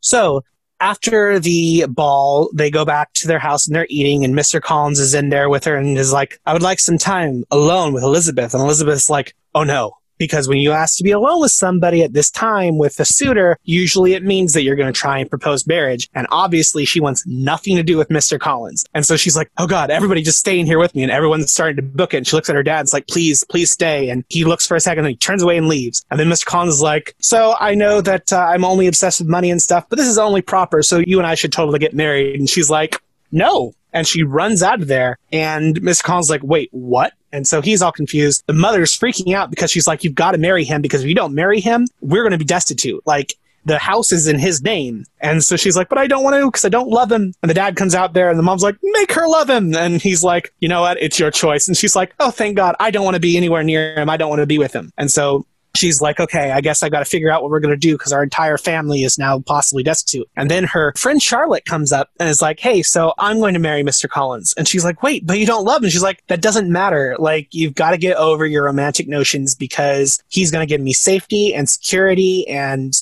So 0.00 0.42
after 0.80 1.38
the 1.38 1.86
ball, 1.88 2.50
they 2.54 2.70
go 2.70 2.84
back 2.84 3.12
to 3.14 3.26
their 3.26 3.38
house 3.38 3.66
and 3.66 3.74
they're 3.74 3.86
eating, 3.88 4.24
and 4.24 4.34
Mr. 4.34 4.60
Collins 4.60 5.00
is 5.00 5.14
in 5.14 5.28
there 5.28 5.48
with 5.48 5.64
her 5.64 5.76
and 5.76 5.96
is 5.96 6.12
like, 6.12 6.40
I 6.46 6.52
would 6.52 6.62
like 6.62 6.80
some 6.80 6.98
time 6.98 7.44
alone 7.50 7.92
with 7.92 8.02
Elizabeth. 8.02 8.54
And 8.54 8.62
Elizabeth's 8.62 9.10
like, 9.10 9.34
oh 9.54 9.64
no. 9.64 9.96
Because 10.18 10.48
when 10.48 10.58
you 10.58 10.72
ask 10.72 10.96
to 10.98 11.04
be 11.04 11.10
alone 11.10 11.40
with 11.40 11.52
somebody 11.52 12.02
at 12.02 12.12
this 12.12 12.30
time 12.30 12.78
with 12.78 12.98
a 13.00 13.04
suitor, 13.04 13.58
usually 13.64 14.14
it 14.14 14.22
means 14.22 14.52
that 14.52 14.62
you're 14.62 14.76
going 14.76 14.92
to 14.92 14.98
try 14.98 15.18
and 15.18 15.28
propose 15.28 15.66
marriage. 15.66 16.08
And 16.14 16.26
obviously 16.30 16.84
she 16.84 17.00
wants 17.00 17.26
nothing 17.26 17.76
to 17.76 17.82
do 17.82 17.96
with 17.96 18.08
Mr. 18.08 18.38
Collins. 18.38 18.84
And 18.94 19.04
so 19.04 19.16
she's 19.16 19.36
like, 19.36 19.50
oh 19.58 19.66
God, 19.66 19.90
everybody 19.90 20.22
just 20.22 20.38
stay 20.38 20.58
in 20.58 20.66
here 20.66 20.78
with 20.78 20.94
me. 20.94 21.02
And 21.02 21.12
everyone's 21.12 21.52
starting 21.52 21.76
to 21.76 21.82
book 21.82 22.14
it. 22.14 22.18
And 22.18 22.26
she 22.26 22.36
looks 22.36 22.48
at 22.48 22.56
her 22.56 22.62
dad 22.62 22.84
is 22.84 22.92
like, 22.92 23.06
please, 23.08 23.44
please 23.44 23.70
stay. 23.70 24.08
And 24.10 24.24
he 24.28 24.44
looks 24.44 24.66
for 24.66 24.76
a 24.76 24.80
second 24.80 25.04
and 25.04 25.10
he 25.10 25.16
turns 25.16 25.42
away 25.42 25.56
and 25.56 25.68
leaves. 25.68 26.04
And 26.10 26.18
then 26.18 26.28
Mr. 26.28 26.46
Collins 26.46 26.74
is 26.74 26.82
like, 26.82 27.14
so 27.20 27.54
I 27.60 27.74
know 27.74 28.00
that 28.00 28.32
uh, 28.32 28.38
I'm 28.38 28.64
only 28.64 28.86
obsessed 28.86 29.20
with 29.20 29.28
money 29.28 29.50
and 29.50 29.60
stuff, 29.60 29.86
but 29.88 29.96
this 29.96 30.08
is 30.08 30.18
only 30.18 30.42
proper. 30.42 30.82
So 30.82 30.98
you 30.98 31.18
and 31.18 31.26
I 31.26 31.34
should 31.34 31.52
totally 31.52 31.78
get 31.78 31.94
married. 31.94 32.38
And 32.38 32.48
she's 32.48 32.70
like, 32.70 33.00
no. 33.32 33.72
And 33.96 34.06
she 34.06 34.22
runs 34.22 34.62
out 34.62 34.82
of 34.82 34.88
there. 34.88 35.18
And 35.32 35.80
Mr. 35.80 36.02
Collins 36.02 36.28
like, 36.28 36.42
wait, 36.42 36.68
what? 36.70 37.14
And 37.32 37.48
so 37.48 37.62
he's 37.62 37.80
all 37.80 37.92
confused. 37.92 38.44
The 38.46 38.52
mother's 38.52 38.96
freaking 38.96 39.34
out 39.34 39.50
because 39.50 39.70
she's 39.70 39.86
like, 39.86 40.04
you've 40.04 40.14
got 40.14 40.32
to 40.32 40.38
marry 40.38 40.64
him 40.64 40.82
because 40.82 41.02
if 41.02 41.08
you 41.08 41.14
don't 41.14 41.34
marry 41.34 41.60
him, 41.60 41.86
we're 42.02 42.22
going 42.22 42.32
to 42.32 42.38
be 42.38 42.44
destitute. 42.44 43.02
Like, 43.06 43.34
the 43.64 43.78
house 43.78 44.12
is 44.12 44.28
in 44.28 44.38
his 44.38 44.62
name. 44.62 45.04
And 45.20 45.42
so 45.42 45.56
she's 45.56 45.76
like, 45.76 45.88
but 45.88 45.98
I 45.98 46.06
don't 46.06 46.22
want 46.22 46.36
to 46.36 46.46
because 46.46 46.64
I 46.64 46.68
don't 46.68 46.88
love 46.88 47.10
him. 47.10 47.34
And 47.42 47.50
the 47.50 47.54
dad 47.54 47.74
comes 47.74 47.94
out 47.94 48.12
there 48.12 48.30
and 48.30 48.38
the 48.38 48.42
mom's 48.42 48.62
like, 48.62 48.76
make 48.82 49.12
her 49.12 49.26
love 49.26 49.50
him. 49.50 49.74
And 49.74 50.00
he's 50.00 50.22
like, 50.22 50.52
you 50.60 50.68
know 50.68 50.82
what? 50.82 51.02
It's 51.02 51.18
your 51.18 51.30
choice. 51.30 51.66
And 51.66 51.76
she's 51.76 51.96
like, 51.96 52.14
oh, 52.20 52.30
thank 52.30 52.56
God. 52.56 52.76
I 52.78 52.90
don't 52.90 53.04
want 53.04 53.16
to 53.16 53.20
be 53.20 53.36
anywhere 53.36 53.64
near 53.64 53.98
him. 53.98 54.08
I 54.08 54.16
don't 54.16 54.28
want 54.28 54.40
to 54.40 54.46
be 54.46 54.58
with 54.58 54.72
him. 54.72 54.92
And 54.96 55.10
so 55.10 55.46
she's 55.76 56.00
like, 56.00 56.18
okay, 56.20 56.50
I 56.52 56.60
guess 56.60 56.82
I 56.82 56.88
got 56.88 56.98
to 57.00 57.04
figure 57.04 57.30
out 57.30 57.42
what 57.42 57.50
we're 57.50 57.60
going 57.60 57.74
to 57.74 57.76
do 57.76 57.94
because 57.96 58.12
our 58.12 58.22
entire 58.22 58.58
family 58.58 59.02
is 59.02 59.18
now 59.18 59.40
possibly 59.40 59.82
destitute. 59.82 60.28
And 60.36 60.50
then 60.50 60.64
her 60.64 60.92
friend 60.96 61.22
Charlotte 61.22 61.64
comes 61.64 61.92
up 61.92 62.10
and 62.18 62.28
is 62.28 62.40
like, 62.42 62.60
hey, 62.60 62.82
so 62.82 63.12
I'm 63.18 63.38
going 63.38 63.54
to 63.54 63.60
marry 63.60 63.82
Mr. 63.82 64.08
Collins. 64.08 64.54
And 64.56 64.66
she's 64.68 64.84
like, 64.84 65.02
wait, 65.02 65.26
but 65.26 65.38
you 65.38 65.46
don't 65.46 65.64
love 65.64 65.82
him. 65.82 65.90
She's 65.90 66.02
like, 66.02 66.22
that 66.28 66.40
doesn't 66.42 66.70
matter. 66.70 67.16
Like, 67.18 67.48
you've 67.52 67.74
got 67.74 67.90
to 67.90 67.98
get 67.98 68.16
over 68.16 68.46
your 68.46 68.64
romantic 68.64 69.08
notions 69.08 69.54
because 69.54 70.22
he's 70.28 70.50
going 70.50 70.66
to 70.66 70.68
give 70.68 70.80
me 70.80 70.92
safety 70.92 71.54
and 71.54 71.68
security 71.68 72.46
and 72.48 73.00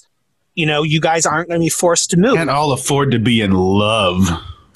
you 0.57 0.67
know, 0.67 0.85
you 0.85 1.01
guys 1.01 1.27
aren't 1.27 1.49
going 1.49 1.59
to 1.61 1.65
be 1.65 1.69
forced 1.69 2.11
to 2.11 2.17
move. 2.17 2.37
Can't 2.37 2.49
all 2.49 2.71
afford 2.73 3.11
to 3.11 3.19
be 3.19 3.41
in 3.41 3.51
love. 3.51 4.29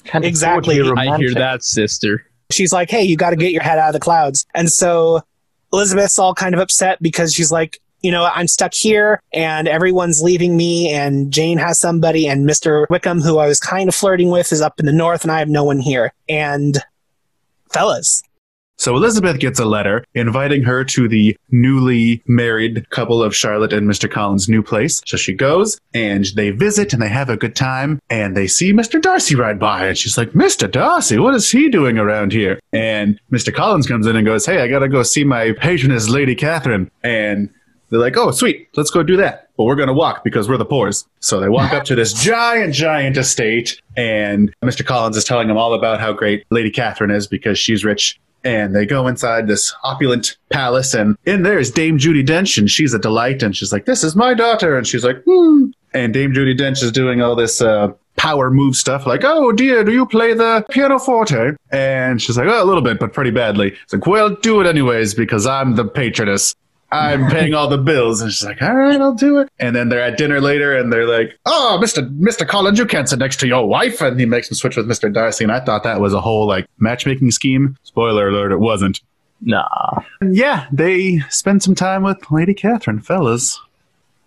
Can't 0.03 0.25
Exactly. 0.25 0.77
afford 0.79 0.97
to 0.97 1.01
be 1.03 1.07
I 1.09 1.17
hear 1.17 1.33
that, 1.35 1.63
sister. 1.63 2.25
she's 2.51 2.73
like, 2.73 2.89
hey, 2.89 3.03
you 3.03 3.15
got 3.15 3.29
to 3.29 3.37
get 3.37 3.53
your 3.53 3.63
head 3.63 3.77
out 3.79 3.87
of 3.87 3.93
the 3.93 3.99
clouds. 4.01 4.45
And 4.53 4.69
so 4.69 5.21
Elizabeth's 5.71 6.19
all 6.19 6.33
kind 6.33 6.53
of 6.53 6.59
upset 6.59 7.01
because 7.01 7.33
she's 7.33 7.49
like, 7.49 7.79
you 8.01 8.11
know, 8.11 8.25
I'm 8.25 8.47
stuck 8.47 8.73
here 8.73 9.21
and 9.33 9.67
everyone's 9.67 10.21
leaving 10.21 10.55
me 10.55 10.89
and 10.89 11.31
Jane 11.31 11.57
has 11.57 11.79
somebody 11.79 12.27
and 12.27 12.47
Mr. 12.47 12.85
Wickham, 12.89 13.21
who 13.21 13.37
I 13.39 13.47
was 13.47 13.59
kind 13.59 13.89
of 13.89 13.95
flirting 13.95 14.29
with, 14.29 14.51
is 14.51 14.61
up 14.61 14.79
in 14.79 14.85
the 14.85 14.93
north 14.93 15.23
and 15.23 15.31
I 15.31 15.39
have 15.39 15.49
no 15.49 15.63
one 15.63 15.79
here. 15.79 16.13
And 16.27 16.77
fellas, 17.71 18.23
So 18.77 18.95
Elizabeth 18.95 19.39
gets 19.39 19.59
a 19.59 19.65
letter 19.65 20.05
inviting 20.15 20.63
her 20.63 20.85
to 20.85 21.09
the 21.09 21.35
newly 21.51 22.23
married 22.27 22.89
couple 22.89 23.21
of 23.21 23.35
Charlotte 23.35 23.73
and 23.73 23.89
Mr. 23.89 24.09
Collins' 24.09 24.47
new 24.47 24.63
place. 24.63 25.01
So 25.05 25.17
she 25.17 25.33
goes 25.33 25.77
and 25.93 26.25
they 26.35 26.51
visit 26.51 26.93
and 26.93 27.01
they 27.01 27.09
have 27.09 27.29
a 27.29 27.35
good 27.35 27.55
time 27.55 27.99
and 28.09 28.37
they 28.37 28.47
see 28.47 28.71
Mr. 28.71 29.01
Darcy 29.01 29.35
ride 29.35 29.59
by 29.59 29.87
and 29.87 29.97
she's 29.97 30.17
like, 30.17 30.31
Mr. 30.31 30.71
Darcy, 30.71 31.19
what 31.19 31.35
is 31.35 31.51
he 31.51 31.69
doing 31.69 31.97
around 31.97 32.31
here? 32.31 32.59
And 32.71 33.19
Mr. 33.31 33.53
Collins 33.53 33.87
comes 33.87 34.07
in 34.07 34.15
and 34.15 34.25
goes, 34.25 34.45
Hey, 34.45 34.61
I 34.61 34.69
gotta 34.69 34.87
go 34.87 35.03
see 35.03 35.25
my 35.25 35.51
patroness, 35.51 36.07
Lady 36.07 36.35
Catherine. 36.35 36.89
And 37.03 37.49
they're 37.89 37.99
like, 37.99 38.17
oh, 38.17 38.31
sweet, 38.31 38.69
let's 38.75 38.91
go 38.91 39.03
do 39.03 39.17
that. 39.17 39.49
But 39.57 39.65
we're 39.65 39.75
going 39.75 39.87
to 39.87 39.93
walk 39.93 40.23
because 40.23 40.47
we're 40.47 40.57
the 40.57 40.65
poors. 40.65 41.07
So 41.19 41.39
they 41.39 41.49
walk 41.49 41.73
up 41.73 41.83
to 41.85 41.95
this 41.95 42.13
giant, 42.23 42.73
giant 42.73 43.17
estate, 43.17 43.81
and 43.97 44.53
Mr. 44.63 44.85
Collins 44.85 45.17
is 45.17 45.23
telling 45.23 45.47
them 45.47 45.57
all 45.57 45.73
about 45.73 45.99
how 45.99 46.13
great 46.13 46.45
Lady 46.49 46.71
Catherine 46.71 47.11
is 47.11 47.27
because 47.27 47.57
she's 47.59 47.83
rich. 47.83 48.19
And 48.45 48.73
they 48.73 48.85
go 48.85 49.07
inside 49.07 49.47
this 49.47 49.73
opulent 49.83 50.37
palace, 50.49 50.93
and 50.93 51.17
in 51.25 51.43
there 51.43 51.59
is 51.59 51.71
Dame 51.71 51.97
Judi 51.97 52.25
Dench, 52.25 52.57
and 52.57 52.71
she's 52.71 52.93
a 52.93 52.99
delight. 52.99 53.43
And 53.43 53.53
she's 53.53 53.73
like, 53.73 53.83
"This 53.83 54.01
is 54.01 54.15
my 54.15 54.33
daughter," 54.33 54.77
and 54.77 54.87
she's 54.87 55.03
like, 55.03 55.21
"Hmm." 55.27 55.71
And 55.93 56.13
Dame 56.13 56.31
Judi 56.31 56.57
Dench 56.57 56.81
is 56.81 56.93
doing 56.93 57.21
all 57.21 57.35
this 57.35 57.61
uh, 57.61 57.89
power 58.15 58.49
move 58.49 58.77
stuff, 58.77 59.05
like, 59.05 59.25
"Oh 59.25 59.51
dear, 59.51 59.83
do 59.83 59.91
you 59.91 60.05
play 60.05 60.33
the 60.33 60.65
pianoforte?" 60.69 61.57
And 61.71 62.21
she's 62.21 62.37
like, 62.37 62.47
"Oh, 62.47 62.63
a 62.63 62.65
little 62.65 62.81
bit, 62.81 62.97
but 62.97 63.11
pretty 63.11 63.31
badly." 63.31 63.75
It's 63.83 63.91
like, 63.91 64.07
"Well, 64.07 64.33
do 64.35 64.61
it 64.61 64.67
anyways 64.67 65.15
because 65.15 65.45
I'm 65.45 65.75
the 65.75 65.83
patroness." 65.83 66.55
I'm 66.91 67.29
paying 67.29 67.53
all 67.53 67.67
the 67.67 67.77
bills. 67.77 68.21
And 68.21 68.31
she's 68.31 68.45
like, 68.45 68.61
all 68.61 68.75
right, 68.75 68.99
I'll 68.99 69.13
do 69.13 69.37
it. 69.39 69.49
And 69.59 69.75
then 69.75 69.89
they're 69.89 70.01
at 70.01 70.17
dinner 70.17 70.41
later 70.41 70.75
and 70.75 70.91
they're 70.91 71.07
like, 71.07 71.37
oh, 71.45 71.79
Mr. 71.81 72.07
Mr. 72.19 72.47
Collins, 72.47 72.79
you 72.79 72.85
can't 72.85 73.07
sit 73.07 73.19
next 73.19 73.39
to 73.41 73.47
your 73.47 73.67
wife. 73.67 74.01
And 74.01 74.19
he 74.19 74.25
makes 74.25 74.49
him 74.49 74.55
switch 74.55 74.75
with 74.75 74.87
Mr. 74.87 75.13
Darcy. 75.13 75.43
And 75.43 75.51
I 75.51 75.59
thought 75.59 75.83
that 75.83 76.01
was 76.01 76.13
a 76.13 76.21
whole 76.21 76.47
like 76.47 76.67
matchmaking 76.79 77.31
scheme. 77.31 77.77
Spoiler 77.83 78.29
alert, 78.29 78.51
it 78.51 78.59
wasn't. 78.59 79.01
Nah. 79.41 80.01
And 80.21 80.35
yeah, 80.35 80.67
they 80.71 81.19
spend 81.29 81.63
some 81.63 81.75
time 81.75 82.03
with 82.03 82.17
Lady 82.31 82.53
Catherine, 82.53 82.99
fellas. 82.99 83.59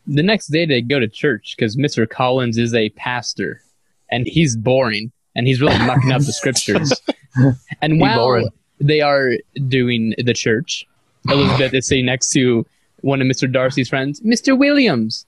The 0.06 0.22
next 0.22 0.48
day 0.48 0.66
they 0.66 0.80
go 0.80 0.98
to 0.98 1.08
church 1.08 1.54
because 1.56 1.76
Mr. 1.76 2.08
Collins 2.08 2.58
is 2.58 2.74
a 2.74 2.88
pastor 2.90 3.60
and 4.10 4.26
he's 4.26 4.56
boring 4.56 5.12
and 5.34 5.46
he's 5.46 5.60
really 5.60 5.78
mucking 5.78 6.12
up 6.12 6.22
the 6.22 6.32
scriptures. 6.32 6.92
And 7.80 7.94
He 7.94 7.98
while 7.98 8.50
they 8.78 9.00
are 9.00 9.38
doing 9.66 10.14
the 10.18 10.34
church, 10.34 10.86
Elizabeth 11.28 11.74
is 11.74 11.86
sitting 11.86 12.06
next 12.06 12.30
to 12.30 12.66
one 13.00 13.20
of 13.20 13.26
Mr. 13.26 13.50
Darcy's 13.50 13.88
friends, 13.88 14.20
Mr. 14.20 14.56
Williams. 14.56 15.26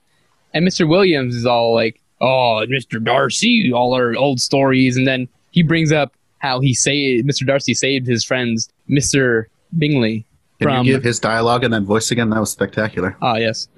And 0.53 0.65
Mr. 0.65 0.87
Williams 0.87 1.35
is 1.35 1.45
all 1.45 1.73
like, 1.73 2.01
oh, 2.21 2.65
Mr. 2.69 3.03
Darcy, 3.03 3.71
all 3.73 3.93
our 3.93 4.15
old 4.15 4.39
stories. 4.39 4.95
And 4.97 5.05
then 5.07 5.27
he 5.51 5.63
brings 5.63 5.91
up 5.91 6.13
how 6.39 6.59
he 6.59 6.73
saved, 6.73 7.27
Mr. 7.27 7.45
Darcy 7.45 7.73
saved 7.73 8.07
his 8.07 8.23
friends, 8.23 8.69
Mr. 8.89 9.45
Bingley. 9.77 10.25
Can 10.59 10.69
From- 10.69 10.85
you 10.85 10.93
give 10.93 11.03
his 11.03 11.19
dialogue 11.19 11.63
and 11.65 11.73
then 11.73 11.83
voice 11.85 12.11
again? 12.11 12.29
That 12.29 12.39
was 12.39 12.51
spectacular. 12.51 13.17
Ah, 13.21 13.35
yes. 13.35 13.67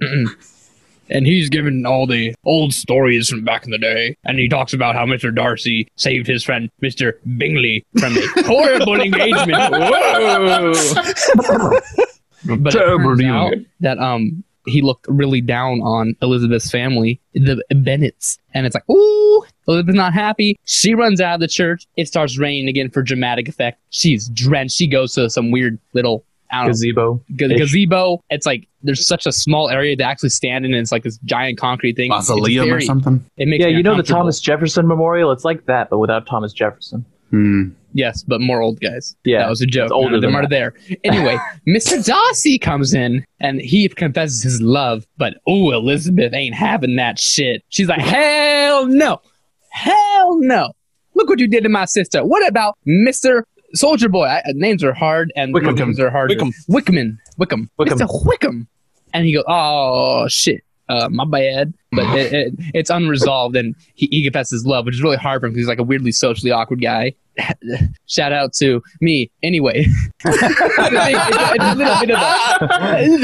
and 1.10 1.26
he's 1.26 1.48
given 1.48 1.86
all 1.86 2.06
the 2.06 2.34
old 2.44 2.72
stories 2.74 3.28
from 3.28 3.44
back 3.44 3.64
in 3.64 3.70
the 3.70 3.78
day. 3.78 4.16
And 4.24 4.38
he 4.38 4.48
talks 4.48 4.72
about 4.72 4.94
how 4.94 5.06
Mr. 5.06 5.34
Darcy 5.34 5.88
saved 5.96 6.26
his 6.26 6.44
friend, 6.44 6.70
Mr. 6.82 7.14
Bingley, 7.36 7.84
from 7.98 8.16
a 8.16 8.26
horrible 8.46 9.00
engagement. 9.00 9.72
Whoa! 9.72 10.74
but 12.56 12.70
turns 12.70 13.22
out 13.24 13.54
that 13.80 13.98
um 13.98 14.44
he 14.68 14.82
looked 14.82 15.06
really 15.08 15.40
down 15.40 15.80
on 15.80 16.14
Elizabeth's 16.22 16.70
family, 16.70 17.20
the 17.32 17.64
Bennets. 17.70 18.38
And 18.54 18.66
it's 18.66 18.74
like, 18.74 18.88
ooh, 18.90 19.44
Elizabeth's 19.66 19.96
not 19.96 20.12
happy. 20.12 20.58
She 20.64 20.94
runs 20.94 21.20
out 21.20 21.34
of 21.34 21.40
the 21.40 21.48
church. 21.48 21.86
It 21.96 22.06
starts 22.06 22.38
raining 22.38 22.68
again 22.68 22.90
for 22.90 23.02
dramatic 23.02 23.48
effect. 23.48 23.80
She's 23.90 24.28
drenched. 24.28 24.76
She 24.76 24.86
goes 24.86 25.14
to 25.14 25.30
some 25.30 25.50
weird 25.50 25.78
little 25.94 26.24
I 26.50 26.58
don't 26.58 26.66
know, 26.66 26.72
Gazebo. 26.72 27.24
ga- 27.36 27.58
gazebo. 27.58 28.22
It's 28.30 28.46
like 28.46 28.68
there's 28.82 29.06
such 29.06 29.26
a 29.26 29.32
small 29.32 29.70
area 29.70 29.96
to 29.96 30.04
actually 30.04 30.30
stand 30.30 30.64
in. 30.64 30.72
And 30.72 30.80
it's 30.80 30.92
like 30.92 31.02
this 31.02 31.18
giant 31.24 31.58
concrete 31.58 31.96
thing. 31.96 32.08
Mausoleum 32.10 32.72
or 32.72 32.80
something? 32.80 33.24
It 33.36 33.48
makes 33.48 33.62
Yeah, 33.62 33.68
you 33.68 33.82
know 33.82 33.96
the. 33.96 34.02
Thomas 34.02 34.40
Jefferson 34.40 34.86
Memorial? 34.86 35.30
It's 35.32 35.44
like 35.44 35.66
that, 35.66 35.90
but 35.90 35.98
without 35.98 36.26
Thomas 36.26 36.52
Jefferson. 36.52 37.04
Hmm. 37.30 37.70
Yes, 37.92 38.22
but 38.22 38.40
more 38.40 38.62
old 38.62 38.80
guys. 38.80 39.16
Yeah, 39.24 39.40
that 39.40 39.48
was 39.48 39.60
a 39.60 39.66
joke. 39.66 39.90
older 39.90 40.10
None 40.10 40.14
of 40.16 40.22
them 40.22 40.32
than 40.32 40.44
are 40.44 40.48
there. 40.48 40.74
Anyway, 41.04 41.38
Mr. 41.66 42.04
Darcy 42.04 42.58
comes 42.58 42.94
in 42.94 43.24
and 43.40 43.60
he 43.60 43.88
confesses 43.88 44.42
his 44.42 44.60
love, 44.60 45.06
but 45.16 45.34
oh, 45.46 45.72
Elizabeth 45.72 46.32
ain't 46.34 46.54
having 46.54 46.96
that 46.96 47.18
shit. 47.18 47.64
She's 47.70 47.88
like, 47.88 48.00
hell 48.00 48.86
no, 48.86 49.20
hell 49.70 50.38
no. 50.40 50.72
Look 51.14 51.28
what 51.28 51.40
you 51.40 51.48
did 51.48 51.64
to 51.64 51.68
my 51.68 51.86
sister. 51.86 52.24
What 52.24 52.46
about 52.46 52.78
Mr. 52.86 53.42
Soldier 53.74 54.08
Boy? 54.08 54.26
I, 54.26 54.42
names 54.54 54.82
are 54.82 54.92
hard 54.92 55.32
and 55.36 55.52
Wickham. 55.52 55.74
names 55.74 56.00
are 56.00 56.10
hard. 56.10 56.30
Wickham. 56.30 56.52
Wickman. 56.68 57.18
Wickham. 57.36 57.70
Wickham. 57.78 57.98
Mr. 57.98 58.26
Wickham. 58.26 58.68
And 59.14 59.26
he 59.26 59.34
goes, 59.34 59.44
oh 59.48 60.28
shit. 60.28 60.62
Uh, 60.88 61.06
my 61.10 61.26
bad, 61.26 61.74
but 61.92 62.04
it, 62.16 62.32
it, 62.32 62.54
it's 62.72 62.88
unresolved, 62.88 63.54
and 63.56 63.74
he, 63.94 64.06
he 64.06 64.22
confesses 64.22 64.64
love, 64.64 64.86
which 64.86 64.94
is 64.94 65.02
really 65.02 65.18
hard 65.18 65.40
for 65.42 65.46
him 65.46 65.52
because 65.52 65.64
he's 65.64 65.68
like 65.68 65.78
a 65.78 65.82
weirdly 65.82 66.12
socially 66.12 66.50
awkward 66.50 66.80
guy. 66.80 67.12
Shout 68.06 68.32
out 68.32 68.52
to 68.54 68.82
me. 69.00 69.30
Anyway, 69.42 69.86
a, 70.24 70.30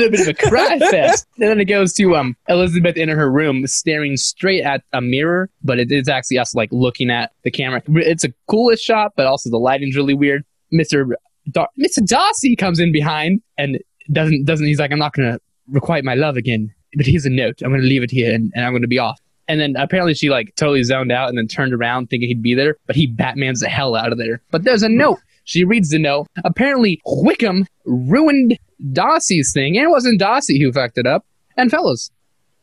a 0.07 0.11
bit 0.11 0.21
of 0.21 0.29
a, 0.29 0.35
cry 0.35 0.79
fest. 0.79 1.27
And 1.39 1.51
then 1.51 1.61
it 1.61 1.67
goes 1.67 1.93
to 1.95 2.17
um 2.17 2.37
Elizabeth 2.49 2.97
in 2.97 3.09
her 3.09 3.31
room, 3.31 3.67
staring 3.67 4.17
straight 4.17 4.63
at 4.63 4.83
a 4.93 5.01
mirror, 5.01 5.51
but 5.63 5.79
it 5.79 5.91
is 5.91 6.09
actually 6.09 6.39
us 6.39 6.55
like 6.55 6.71
looking 6.73 7.11
at 7.11 7.33
the 7.43 7.51
camera. 7.51 7.83
It's 7.89 8.25
a 8.25 8.33
coolest 8.49 8.85
shot, 8.85 9.13
but 9.17 9.27
also 9.27 9.51
the 9.51 9.59
lighting's 9.59 9.97
really 9.97 10.15
weird. 10.15 10.45
Mister 10.71 11.07
Dar- 11.51 11.69
Mr. 11.79 12.05
Darcy 12.07 12.57
comes 12.57 12.81
in 12.81 12.93
behind 12.93 13.43
and 13.59 13.79
doesn't 14.13 14.45
doesn't. 14.45 14.67
He's 14.67 14.79
like, 14.79 14.93
I'm 14.93 14.99
not 14.99 15.13
gonna 15.13 15.39
requite 15.69 16.05
my 16.05 16.15
love 16.15 16.37
again, 16.37 16.73
but 16.97 17.07
here's 17.07 17.27
a 17.27 17.31
note. 17.31 17.63
I'm 17.63 17.71
gonna 17.71 17.83
leave 17.83 18.03
it 18.03 18.11
here, 18.11 18.35
and, 18.35 18.53
and 18.55 18.65
I'm 18.65 18.73
gonna 18.73 18.87
be 18.87 18.99
off. 18.99 19.21
And 19.49 19.61
then 19.61 19.75
apparently 19.77 20.15
she 20.15 20.31
like 20.31 20.55
totally 20.57 20.83
zoned 20.83 21.13
out 21.13 21.29
and 21.29 21.37
then 21.37 21.49
turned 21.49 21.75
around 21.75 22.09
thinking 22.09 22.29
he'd 22.29 22.43
be 22.43 22.55
there, 22.55 22.77
but 22.87 22.97
he 22.97 23.07
Batman's 23.07 23.61
the 23.61 23.69
hell 23.69 23.95
out 23.95 24.13
of 24.13 24.19
there. 24.19 24.41
But 24.51 24.65
there's 24.65 24.83
a 24.83 24.89
note. 24.89 25.19
She 25.45 25.65
reads 25.65 25.91
the 25.91 25.99
note. 25.99 26.27
Apparently 26.45 27.01
Wickham 27.05 27.67
ruined 27.85 28.59
Darcy's 28.93 29.53
thing, 29.53 29.77
and 29.77 29.85
it 29.85 29.91
wasn't 29.91 30.19
Darcy 30.19 30.61
who 30.63 30.73
fucked 30.73 30.99
it 30.99 31.07
up. 31.07 31.27
And 31.57 31.71
fellas, 31.71 32.11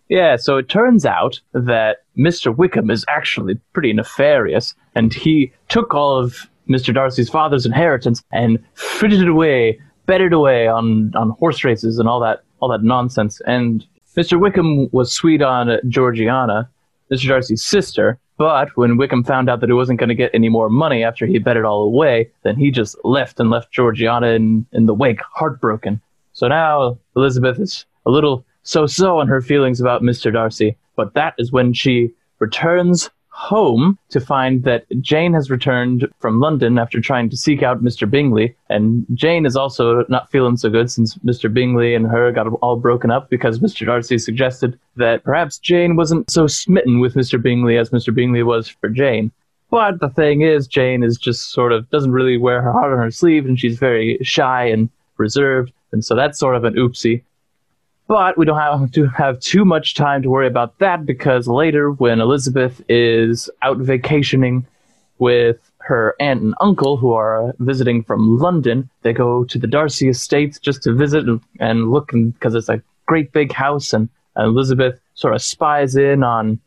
Yeah, 0.10 0.36
so 0.36 0.58
it 0.58 0.68
turns 0.68 1.06
out 1.06 1.40
that 1.54 1.98
Mr. 2.18 2.56
Wickham 2.56 2.90
is 2.90 3.06
actually 3.08 3.56
pretty 3.74 3.94
nefarious, 3.94 4.74
and 4.96 5.14
he 5.14 5.54
took 5.70 5.94
all 5.94 6.18
of 6.18 6.50
Mr. 6.68 6.94
Darcy's 6.94 7.30
father's 7.30 7.66
inheritance 7.66 8.24
and 8.32 8.58
frittered 8.74 9.22
it 9.22 9.28
away, 9.30 9.80
betted 10.08 10.34
away 10.34 10.68
on, 10.68 11.12
on 11.16 11.30
horse 11.32 11.64
races 11.64 12.00
and 12.00 12.10
all 12.10 12.20
that 12.20 12.44
all 12.60 12.70
that 12.70 12.84
nonsense. 12.84 13.42
And 13.46 13.86
Mr. 14.18 14.38
Wickham 14.38 14.90
was 14.92 15.14
sweet 15.14 15.42
on 15.42 15.80
Georgiana, 15.88 16.70
Mr. 17.10 17.30
Darcy's 17.30 17.64
sister, 17.64 18.20
but 18.38 18.76
when 18.76 18.98
Wickham 18.98 19.24
found 19.24 19.50
out 19.50 19.62
that 19.62 19.70
he 19.70 19.74
wasn't 19.74 20.00
going 20.00 20.10
to 20.10 20.16
get 20.16 20.32
any 20.34 20.50
more 20.50 20.70
money 20.70 21.02
after 21.02 21.26
he 21.26 21.40
bet 21.40 21.56
it 21.56 21.64
all 21.64 21.84
away, 21.84 22.30
then 22.44 22.58
he 22.58 22.72
just 22.72 22.98
left 23.06 23.40
and 23.40 23.50
left 23.50 23.72
Georgiana 23.72 24.28
in, 24.28 24.66
in 24.74 24.86
the 24.86 24.94
wake, 24.94 25.22
heartbroken. 25.22 26.02
So 26.34 26.48
now 26.50 26.98
Elizabeth 27.16 27.60
is 27.60 27.86
a 28.06 28.12
little 28.12 28.46
so 28.64 28.86
so 28.86 29.18
on 29.20 29.28
her 29.28 29.42
feelings 29.42 29.80
about 29.80 30.02
Mr. 30.02 30.32
Darcy, 30.32 30.76
but 30.96 31.14
that 31.14 31.34
is 31.38 31.52
when 31.52 31.72
she 31.72 32.12
returns 32.40 33.10
home 33.42 33.98
to 34.10 34.20
find 34.20 34.64
that 34.64 34.86
Jane 35.02 35.34
has 35.34 35.50
returned 35.50 36.08
from 36.20 36.40
London 36.40 36.78
after 36.78 37.02
trying 37.02 37.28
to 37.32 37.36
seek 37.36 37.64
out 37.64 37.84
Mr. 37.84 38.08
Bingley, 38.10 38.56
and 38.70 39.04
Jane 39.16 39.48
is 39.48 39.56
also 39.56 40.06
not 40.10 40.30
feeling 40.30 40.58
so 40.58 40.70
good 40.70 40.92
since 40.92 41.16
Mr. 41.26 41.52
Bingley 41.52 41.96
and 41.96 42.06
her 42.06 42.32
got 42.32 42.48
all 42.62 42.76
broken 42.76 43.10
up 43.10 43.32
because 43.32 43.58
Mr. 43.58 43.84
Darcy 43.86 44.20
suggested 44.20 44.80
that 44.96 45.24
perhaps 45.24 45.58
Jane 45.58 45.96
wasn't 45.96 46.30
so 46.30 46.46
smitten 46.46 47.00
with 47.00 47.16
Mr. 47.16 47.42
Bingley 47.42 47.78
as 47.78 47.90
Mr. 47.90 48.14
Bingley 48.14 48.44
was 48.44 48.68
for 48.68 48.90
Jane. 48.90 49.32
But 49.72 50.00
the 50.00 50.10
thing 50.10 50.42
is, 50.42 50.68
Jane 50.68 51.02
is 51.02 51.18
just 51.18 51.52
sort 51.52 51.72
of 51.72 51.90
doesn't 51.90 52.12
really 52.12 52.38
wear 52.38 52.62
her 52.62 52.72
heart 52.72 52.94
on 52.94 53.00
her 53.00 53.10
sleeve, 53.10 53.48
and 53.48 53.60
she's 53.60 53.80
very 53.80 54.20
shy 54.22 54.66
and 54.66 54.90
reserved, 55.18 55.74
and 55.92 56.06
so 56.06 56.16
that's 56.16 56.38
sort 56.38 56.56
of 56.56 56.64
an 56.64 56.76
oopsie. 56.76 57.24
But 58.12 58.38
we 58.38 58.44
don't 58.44 58.60
have 58.60 58.92
to 58.92 59.08
have 59.08 59.40
too 59.40 59.64
much 59.64 59.96
time 59.96 60.22
to 60.24 60.30
worry 60.30 60.46
about 60.46 60.78
that 60.80 61.06
because 61.06 61.48
later, 61.48 61.94
when 61.94 62.20
Elizabeth 62.20 62.82
is 62.90 63.50
out 63.62 63.78
vacationing 63.78 64.68
with 65.20 65.72
her 65.78 66.18
aunt 66.20 66.42
and 66.42 66.54
uncle 66.60 66.98
who 66.98 67.14
are 67.14 67.56
visiting 67.60 68.04
from 68.04 68.38
London, 68.38 68.90
they 69.04 69.14
go 69.14 69.46
to 69.46 69.58
the 69.58 69.66
Darcy 69.66 70.10
Estates 70.10 70.60
just 70.60 70.84
to 70.84 70.94
visit 70.94 71.24
and, 71.30 71.40
and 71.62 71.90
look 71.90 72.12
because 72.12 72.54
it's 72.54 72.68
a 72.68 72.84
great 73.06 73.32
big 73.32 73.54
house. 73.54 73.94
And, 73.94 74.10
and 74.36 74.48
Elizabeth 74.48 75.00
sort 75.14 75.34
of 75.34 75.42
spies 75.42 75.96
in 75.96 76.22
on 76.22 76.60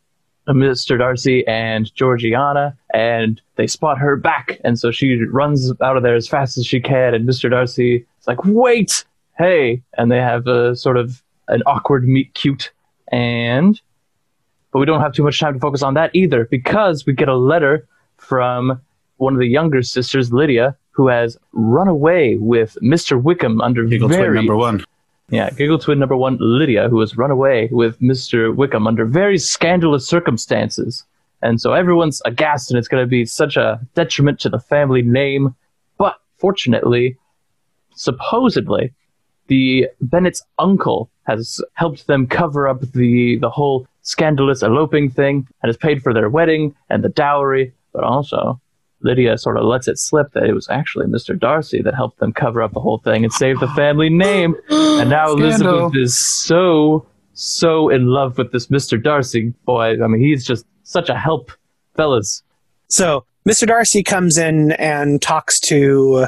Mr. 0.49 0.97
Darcy 0.97 1.47
and 1.47 1.95
Georgiana, 1.95 2.75
and 2.95 3.39
they 3.57 3.67
spot 3.67 3.99
her 3.99 4.17
back. 4.17 4.63
And 4.65 4.79
so 4.79 4.91
she 4.91 5.23
runs 5.27 5.75
out 5.83 5.99
of 5.99 6.03
there 6.03 6.17
as 6.17 6.27
fast 6.27 6.57
as 6.57 6.65
she 6.65 6.81
can. 6.81 7.13
And 7.13 7.29
Mr. 7.29 7.51
Darcy 7.51 8.07
is 8.19 8.27
like, 8.27 8.43
wait, 8.47 9.05
hey. 9.37 9.83
And 9.99 10.11
they 10.11 10.23
have 10.23 10.47
a 10.47 10.75
sort 10.75 10.97
of 10.97 11.21
an 11.49 11.63
awkward 11.67 12.07
meet 12.07 12.35
cute. 12.35 12.73
And, 13.13 13.81
but 14.73 14.79
we 14.79 14.87
don't 14.87 15.01
have 15.01 15.13
too 15.13 15.23
much 15.23 15.39
time 15.39 15.55
to 15.55 15.61
focus 15.61 15.83
on 15.83 15.95
that 15.95 16.11
either 16.15 16.47
because 16.47 17.07
we 17.07 17.13
get 17.13 17.29
a 17.29 17.37
letter 17.37 17.87
from 18.17 18.81
one 19.19 19.35
of 19.35 19.39
the 19.39 19.47
younger 19.47 19.83
sisters, 19.83 20.33
Lydia, 20.33 20.77
who 20.91 21.09
has 21.09 21.37
run 21.53 21.89
away 21.89 22.37
with 22.37 22.77
Mr. 22.83 23.21
Wickham 23.21 23.61
under 23.61 23.85
Giggle 23.85 24.09
very 24.09 24.27
twin 24.27 24.35
number 24.35 24.57
one. 24.57 24.85
yeah, 25.29 25.51
Giggle 25.51 25.79
Twin 25.79 25.99
number 25.99 26.17
one, 26.17 26.37
Lydia, 26.41 26.89
who 26.89 27.01
has 27.01 27.17
run 27.17 27.31
away 27.31 27.69
with 27.73 27.99
Mr. 28.01 28.55
Wickham 28.55 28.87
under 28.87 29.05
very 29.05 29.39
scandalous 29.39 30.07
circumstances. 30.07 31.05
And 31.43 31.61
so 31.61 31.73
everyone's 31.73 32.23
aghast, 32.25 32.71
and 32.71 32.79
it's 32.79 32.89
going 32.89 33.03
to 33.03 33.09
be 33.09 33.27
such 33.27 33.57
a 33.57 33.81
detriment 33.95 34.41
to 34.41 34.49
the 34.49 34.59
family 34.59 35.03
name. 35.03 35.55
But 35.99 36.17
fortunately, 36.39 37.17
supposedly, 37.97 38.93
the 39.49 39.89
Bennet's 40.01 40.43
uncle 40.59 41.11
has 41.27 41.61
helped 41.75 42.07
them 42.07 42.27
cover 42.27 42.69
up 42.69 42.81
the, 42.81 43.39
the 43.41 43.51
whole 43.51 43.87
scandalous 44.03 44.63
eloping 44.63 45.11
thing 45.11 45.47
and 45.63 45.69
has 45.69 45.77
paid 45.77 46.03
for 46.03 46.13
their 46.13 46.29
wedding 46.29 46.75
and 46.91 47.03
the 47.03 47.09
dowry. 47.09 47.73
But 47.93 48.05
also, 48.05 48.61
Lydia 49.01 49.39
sort 49.39 49.57
of 49.57 49.65
lets 49.65 49.89
it 49.89 49.99
slip 49.99 50.33
that 50.33 50.45
it 50.45 50.55
was 50.55 50.69
actually 50.69 51.07
Mr. 51.07 51.39
Darcy 51.39 51.83
that 51.83 51.95
helped 51.95 52.19
them 52.19 52.33
cover 52.33 52.63
up 52.63 52.73
the 52.73 52.81
whole 52.81 52.99
thing 52.99 53.25
and 53.25 53.33
save 53.33 53.61
the 53.61 53.69
family 53.69 54.11
name. 54.11 54.55
And 54.95 55.11
now 55.11 55.35
Scandal. 55.37 55.79
Elizabeth 55.79 55.97
is 56.01 56.19
so, 56.19 57.05
so 57.33 57.89
in 57.89 58.07
love 58.07 58.39
with 58.39 58.53
this 58.53 58.69
Mr. 58.69 59.03
Darcy 59.03 59.53
boy. 59.65 60.03
I 60.03 60.07
mean, 60.07 60.21
he's 60.21 60.47
just 60.47 60.67
such 60.85 61.09
a 61.09 61.19
help, 61.19 61.51
fellas. 61.97 62.43
So 62.89 63.25
Mr. 63.49 63.67
Darcy 63.67 64.03
comes 64.03 64.39
in 64.39 64.73
and 64.73 65.21
talks 65.21 65.59
to 65.61 66.27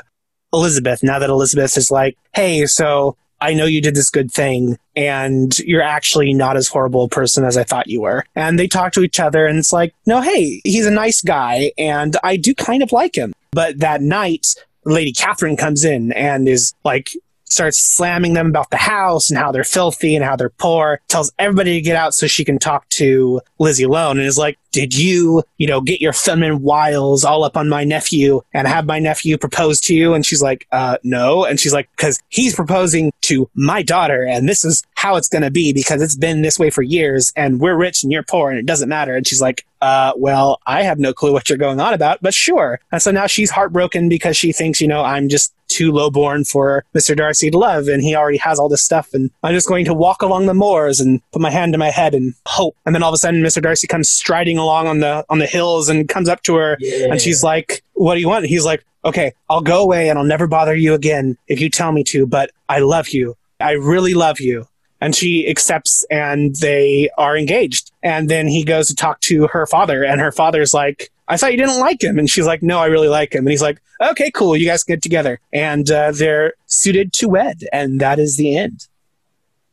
Elizabeth 0.53 1.03
now 1.03 1.19
that 1.19 1.31
Elizabeth 1.31 1.77
is 1.77 1.91
like, 1.91 2.19
hey, 2.35 2.67
so 2.67 3.17
I 3.41 3.55
know 3.55 3.67
you 3.67 3.81
did 3.81 3.95
this 3.95 4.11
good 4.11 4.31
thing 4.31 4.79
and 4.95 5.59
you're 5.61 5.83
actually 5.83 6.33
not 6.33 6.57
as 6.57 6.69
horrible 6.69 7.05
a 7.05 7.09
person 7.09 7.45
as 7.45 7.57
I 7.57 7.65
thought 7.65 7.89
you 7.89 8.03
were. 8.03 8.25
And 8.35 8.59
they 8.59 8.67
talk 8.67 8.93
to 8.93 9.03
each 9.03 9.21
other 9.21 9.47
and 9.47 9.59
it's 9.59 9.73
like, 9.73 9.95
no, 10.07 10.21
hey, 10.21 10.61
he's 10.65 10.87
a 10.87 10.91
nice 10.91 11.21
guy 11.21 11.73
and 11.77 12.17
I 12.23 12.37
do 12.37 12.55
kind 12.55 12.83
of 12.83 12.93
like 12.93 13.15
him. 13.15 13.33
But 13.53 13.79
that 13.81 14.01
night, 14.03 14.55
Lady 14.85 15.13
Catherine 15.13 15.57
comes 15.57 15.85
in 15.85 16.13
and 16.13 16.49
is 16.49 16.75
like, 16.85 17.11
starts 17.49 17.79
slamming 17.79 18.35
them 18.35 18.49
about 18.49 18.71
the 18.71 18.77
house 18.77 19.31
and 19.31 19.39
how 19.39 19.53
they're 19.53 19.65
filthy 19.65 20.17
and 20.17 20.25
how 20.25 20.37
they're 20.37 20.51
poor, 20.51 21.01
tells 21.09 21.33
everybody 21.39 21.75
to 21.75 21.81
get 21.81 21.97
out 21.97 22.13
so 22.15 22.27
she 22.27 22.45
can 22.45 22.59
talk 22.59 22.89
to 22.89 23.41
Lizzie 23.59 23.85
alone 23.85 24.19
and 24.19 24.27
is 24.27 24.37
like, 24.37 24.59
did 24.77 24.95
you, 24.95 25.43
you 25.57 25.67
know, 25.67 25.81
get 25.81 26.03
your 26.03 26.13
feminine 26.13 26.61
wiles 26.61 27.25
all 27.25 27.45
up 27.45 27.57
on 27.57 27.67
my 27.67 27.83
nephew 27.83 28.43
and 28.53 28.69
have 28.69 28.85
my 28.85 28.99
nephew 28.99 29.39
propose 29.39 29.81
to 29.81 29.95
you? 29.95 30.13
And 30.13 30.27
she's 30.27 30.43
like, 30.43 30.67
uh, 30.71 30.99
no. 31.03 31.47
And 31.47 31.59
she's 31.59 31.73
like, 31.73 31.89
because 31.97 32.21
he's 32.29 32.55
proposing 32.55 33.11
to 33.23 33.49
my 33.55 33.83
daughter 33.83 34.23
and 34.23 34.47
this 34.47 34.67
is 34.67 34.83
how 34.97 35.17
it's 35.17 35.31
going 35.31 35.41
to 35.41 35.51
be 35.51 35.73
because 35.73 36.03
it's 36.03 36.15
been 36.15 36.43
this 36.43 36.59
way 36.59 36.69
for 36.69 36.83
years 36.83 37.33
and 37.37 37.59
we're 37.59 37.75
rich 37.75 38.03
and 38.03 38.13
you're 38.13 38.23
poor 38.23 38.51
and 38.51 38.59
it 38.59 38.67
doesn't 38.67 38.91
matter. 38.91 39.17
And 39.17 39.27
she's 39.27 39.41
like, 39.41 39.65
uh, 39.81 40.13
well, 40.17 40.61
I 40.67 40.83
have 40.83 40.99
no 40.99 41.15
clue 41.15 41.33
what 41.33 41.49
you're 41.49 41.59
going 41.59 41.81
on 41.81 41.95
about, 41.95 42.21
but 42.21 42.35
sure. 42.35 42.81
And 42.93 43.01
so 43.01 43.11
now 43.11 43.27
she's 43.27 43.51
heartbroken 43.51 44.11
because 44.11 44.37
she 44.37 44.53
thinks, 44.53 44.81
you 44.81 44.89
know, 44.89 45.03
I'm 45.03 45.29
just 45.29 45.55
too 45.69 45.93
lowborn 45.93 46.45
for 46.45 46.85
Mr. 46.95 47.17
Darcy 47.17 47.51
to 47.51 47.59
love 47.59 47.89
and 47.89 48.03
he 48.03 48.15
already 48.15 48.39
has 48.39 48.59
all 48.59 48.69
this 48.69 48.83
stuff 48.83 49.13
and 49.13 49.31
I'm 49.43 49.55
just 49.55 49.69
going 49.69 49.85
to 49.87 49.95
walk 49.95 50.23
along 50.23 50.47
the 50.47 50.55
moors 50.55 51.01
and 51.01 51.21
put 51.33 51.43
my 51.43 51.51
hand 51.51 51.73
to 51.75 51.79
my 51.79 51.91
head 51.91 52.15
and 52.15 52.35
hope. 52.47 52.77
And 52.87 52.95
then 52.95 53.03
all 53.03 53.11
of 53.11 53.15
a 53.15 53.19
sudden 53.19 53.43
Mr. 53.43 53.61
Darcy 53.61 53.87
comes 53.87 54.09
striding 54.09 54.59
along 54.67 54.87
on 54.89 54.99
the 55.01 55.25
on 55.29 55.39
the 55.39 55.47
hills 55.47 55.89
and 55.89 56.09
comes 56.09 56.29
up 56.29 56.43
to 56.43 56.55
her 56.57 56.77
and 57.11 57.21
she's 57.21 57.43
like, 57.43 57.83
What 57.95 58.15
do 58.15 58.21
you 58.21 58.29
want? 58.29 58.45
And 58.45 58.51
he's 58.51 58.65
like, 58.65 58.85
Okay, 59.05 59.33
I'll 59.49 59.61
go 59.63 59.81
away 59.83 60.09
and 60.11 60.19
I'll 60.19 60.25
never 60.25 60.47
bother 60.47 60.75
you 60.75 60.93
again 60.95 61.37
if 61.47 61.61
you 61.61 61.71
tell 61.71 61.93
me 61.93 62.03
to, 62.05 62.27
but 62.27 62.51
I 62.69 62.81
love 62.81 63.09
you. 63.11 63.37
I 63.61 63.73
really 63.73 64.15
love 64.15 64.41
you. 64.41 64.67
And 65.01 65.15
she 65.15 65.49
accepts 65.49 66.05
and 66.11 66.57
they 66.57 67.09
are 67.17 67.37
engaged. 67.37 67.93
And 68.03 68.29
then 68.29 68.49
he 68.49 68.65
goes 68.65 68.89
to 68.89 68.95
talk 68.95 69.21
to 69.23 69.47
her 69.49 69.67
father, 69.67 70.03
and 70.05 70.21
her 70.21 70.33
father's 70.33 70.73
like, 70.75 71.11
I 71.29 71.37
thought 71.37 71.53
you 71.53 71.59
didn't 71.59 71.81
like 71.81 72.03
him. 72.03 72.19
And 72.19 72.29
she's 72.31 72.47
like, 72.47 72.63
No, 72.63 72.79
I 72.79 72.87
really 72.87 73.09
like 73.09 73.35
him. 73.35 73.45
And 73.47 73.51
he's 73.51 73.63
like, 73.63 73.81
Okay, 74.03 74.31
cool. 74.31 74.57
You 74.57 74.67
guys 74.67 74.83
get 74.85 75.03
together. 75.03 75.39
And 75.53 75.91
uh, 75.91 76.13
they're 76.13 76.55
suited 76.67 77.13
to 77.15 77.29
wed. 77.29 77.63
And 77.73 78.01
that 78.01 78.19
is 78.19 78.37
the 78.37 78.57
end. 78.57 78.89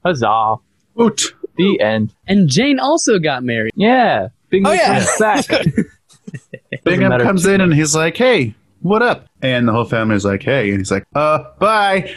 Huzzah. 0.05 0.55
Woot. 0.95 1.33
The 1.55 1.79
end. 1.79 2.13
and 2.27 2.49
Jane 2.49 2.79
also 2.79 3.19
got 3.19 3.43
married. 3.43 3.73
Yeah. 3.75 4.29
Big 4.53 4.67
Oh, 4.67 4.71
yeah. 4.71 4.99
news 4.99 5.09
back. 5.19 5.47
Bingham 6.83 7.09
matter. 7.09 7.23
comes 7.23 7.43
in 7.47 7.59
and 7.59 7.73
he's 7.73 7.95
like, 7.95 8.15
"Hey, 8.15 8.53
what 8.83 9.01
up?" 9.01 9.25
And 9.41 9.67
the 9.67 9.71
whole 9.71 9.83
family's 9.85 10.23
like, 10.25 10.43
"Hey," 10.43 10.69
and 10.69 10.77
he's 10.77 10.91
like, 10.91 11.05
"Uh, 11.15 11.39
bye." 11.59 12.13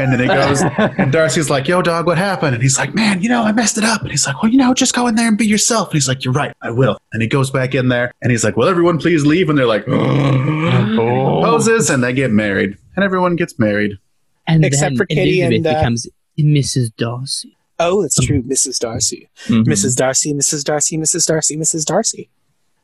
And 0.00 0.10
then 0.12 0.20
he 0.20 0.26
goes, 0.28 0.62
and 0.78 1.12
Darcy's 1.12 1.50
like, 1.50 1.68
"Yo, 1.68 1.82
dog, 1.82 2.06
what 2.06 2.16
happened?" 2.16 2.54
And 2.54 2.62
he's 2.62 2.78
like, 2.78 2.94
"Man, 2.94 3.20
you 3.20 3.28
know, 3.28 3.42
I 3.42 3.52
messed 3.52 3.76
it 3.76 3.84
up." 3.84 4.00
And 4.00 4.10
he's 4.10 4.26
like, 4.26 4.42
"Well, 4.42 4.50
you 4.50 4.56
know, 4.56 4.72
just 4.72 4.94
go 4.94 5.06
in 5.08 5.14
there 5.16 5.28
and 5.28 5.36
be 5.36 5.46
yourself." 5.46 5.88
And 5.88 5.94
he's 5.94 6.08
like, 6.08 6.24
"You're 6.24 6.32
right, 6.32 6.54
I 6.62 6.70
will." 6.70 6.96
And 7.12 7.20
he 7.20 7.28
goes 7.28 7.50
back 7.50 7.74
in 7.74 7.88
there, 7.90 8.10
and 8.22 8.30
he's 8.30 8.44
like, 8.44 8.56
"Well, 8.56 8.66
everyone 8.68 8.96
please 8.98 9.26
leave?" 9.26 9.50
And 9.50 9.58
they're 9.58 9.66
like, 9.66 9.84
Oh. 9.88 11.40
"Poses," 11.44 11.90
and 11.90 12.02
they 12.02 12.14
get 12.14 12.30
married, 12.30 12.78
and 12.96 13.04
everyone 13.04 13.36
gets 13.36 13.58
married. 13.58 13.98
And 14.46 14.64
Except 14.64 14.92
then 14.92 14.96
for 14.96 15.04
Kitty 15.06 15.42
Elizabeth 15.42 15.66
and, 15.66 15.66
uh, 15.66 15.80
becomes 15.80 16.08
Mrs. 16.38 16.94
Darcy. 16.96 17.56
Oh, 17.78 18.02
it's 18.02 18.16
true. 18.16 18.42
Mrs. 18.42 18.78
Darcy. 18.78 19.28
Mhm. 19.46 19.64
Mrs. 19.66 19.96
Darcy, 19.96 20.32
Mrs. 20.32 20.64
Darcy, 20.64 20.96
Mrs. 20.96 21.26
Darcy, 21.26 21.56
Mrs. 21.56 21.84
Darcy. 21.84 22.28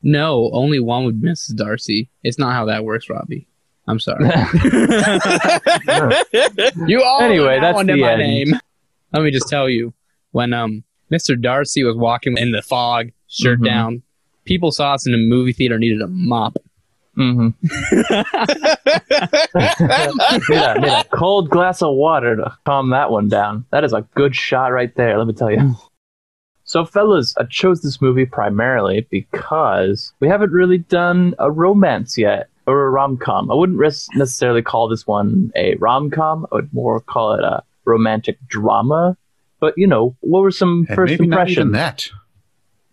No, 0.02 0.50
only 0.52 0.80
one 0.80 1.04
would 1.04 1.20
be 1.20 1.28
Mrs. 1.28 1.56
Darcy. 1.56 2.08
It's 2.24 2.38
not 2.38 2.52
how 2.54 2.64
that 2.66 2.84
works, 2.84 3.08
Robbie. 3.10 3.46
I'm 3.86 4.00
sorry. 4.00 4.24
you 6.86 7.02
all 7.02 7.20
Anyway, 7.22 7.56
know 7.56 7.60
that's 7.60 7.78
under 7.78 7.94
the 7.94 8.00
my 8.00 8.12
end. 8.12 8.20
name. 8.20 8.52
Let 9.12 9.22
me 9.22 9.30
just 9.30 9.48
tell 9.48 9.68
you, 9.68 9.92
when 10.32 10.52
um 10.52 10.84
Mr. 11.10 11.40
Darcy 11.40 11.82
was 11.84 11.96
walking 11.96 12.36
in 12.36 12.52
the 12.52 12.62
fog, 12.62 13.10
shirt 13.28 13.60
Mhm. 13.60 13.64
down, 13.64 14.02
people 14.44 14.70
saw 14.70 14.94
us 14.94 15.06
in 15.06 15.14
a 15.14 15.18
movie 15.18 15.52
theater 15.52 15.78
needed 15.78 16.00
a 16.02 16.06
mop. 16.08 16.56
Mhm. 17.20 17.54
need, 20.48 20.62
a, 20.62 20.80
need 20.80 20.88
a 20.88 21.04
cold 21.12 21.50
glass 21.50 21.82
of 21.82 21.94
water 21.94 22.36
to 22.36 22.56
calm 22.64 22.90
that 22.90 23.10
one 23.10 23.28
down. 23.28 23.64
That 23.70 23.84
is 23.84 23.92
a 23.92 24.02
good 24.14 24.34
shot 24.34 24.68
right 24.72 24.94
there, 24.96 25.18
let 25.18 25.26
me 25.26 25.34
tell 25.34 25.50
you. 25.50 25.74
So, 26.64 26.84
fellas, 26.84 27.34
I 27.36 27.44
chose 27.44 27.82
this 27.82 28.00
movie 28.00 28.26
primarily 28.26 29.06
because 29.10 30.12
we 30.20 30.28
haven't 30.28 30.52
really 30.52 30.78
done 30.78 31.34
a 31.38 31.50
romance 31.50 32.16
yet, 32.16 32.48
or 32.66 32.86
a 32.86 32.90
rom 32.90 33.16
com. 33.16 33.50
I 33.50 33.54
wouldn't 33.54 33.78
res- 33.78 34.08
necessarily 34.14 34.62
call 34.62 34.88
this 34.88 35.06
one 35.06 35.50
a 35.56 35.74
rom 35.76 36.10
com, 36.10 36.46
I 36.52 36.56
would 36.56 36.72
more 36.72 37.00
call 37.00 37.32
it 37.34 37.40
a 37.44 37.62
romantic 37.84 38.38
drama. 38.46 39.16
But 39.58 39.74
you 39.76 39.86
know, 39.86 40.16
what 40.20 40.40
were 40.42 40.50
some 40.52 40.86
And 40.88 40.96
first 40.96 41.10
maybe 41.10 41.26
not 41.26 41.50
even 41.50 41.72
that. 41.72 42.08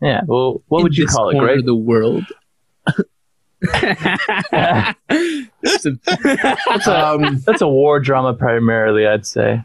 Yeah. 0.02 0.22
Well, 0.26 0.64
what 0.68 0.80
In 0.80 0.84
would 0.84 0.98
you 0.98 1.06
this 1.06 1.16
call 1.16 1.30
it, 1.30 1.34
corner 1.34 1.54
Greg? 1.54 1.66
the 1.66 1.76
world. 1.76 2.24
It's 3.62 4.96
a- 5.86 5.98
That's 6.06 6.88
a, 6.88 7.08
Um, 7.14 7.40
that's 7.46 7.62
a 7.62 7.68
war 7.68 8.00
drama 8.00 8.34
primarily, 8.34 9.08
I'd 9.08 9.26
say. 9.26 9.64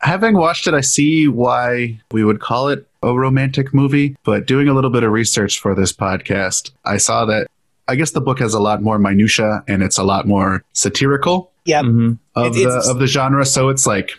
having 0.00 0.36
watched 0.36 0.66
it, 0.66 0.74
I 0.74 0.80
see 0.80 1.28
why 1.28 2.00
we 2.10 2.24
would 2.24 2.40
call 2.40 2.68
it 2.68 2.86
a 3.02 3.12
romantic 3.14 3.72
movie. 3.74 4.16
But 4.24 4.46
doing 4.46 4.68
a 4.68 4.74
little 4.74 4.90
bit 4.90 5.02
of 5.02 5.12
research 5.12 5.60
for 5.60 5.74
this 5.74 5.92
podcast, 5.92 6.70
I 6.84 6.96
saw 6.96 7.24
that 7.26 7.46
I 7.88 7.96
guess 7.96 8.12
the 8.12 8.20
book 8.20 8.38
has 8.38 8.54
a 8.54 8.60
lot 8.60 8.82
more 8.82 8.98
minutia 8.98 9.64
and 9.66 9.82
it's 9.82 9.98
a 9.98 10.04
lot 10.04 10.26
more 10.26 10.62
satirical 10.74 11.50
Yep. 11.64 11.84
Mhm. 11.84 12.18
of 12.36 12.56
It- 12.56 12.64
the 12.64 12.86
of 12.90 12.98
the 12.98 13.06
genre. 13.06 13.44
So 13.44 13.68
it's 13.68 13.86
like 13.86 14.12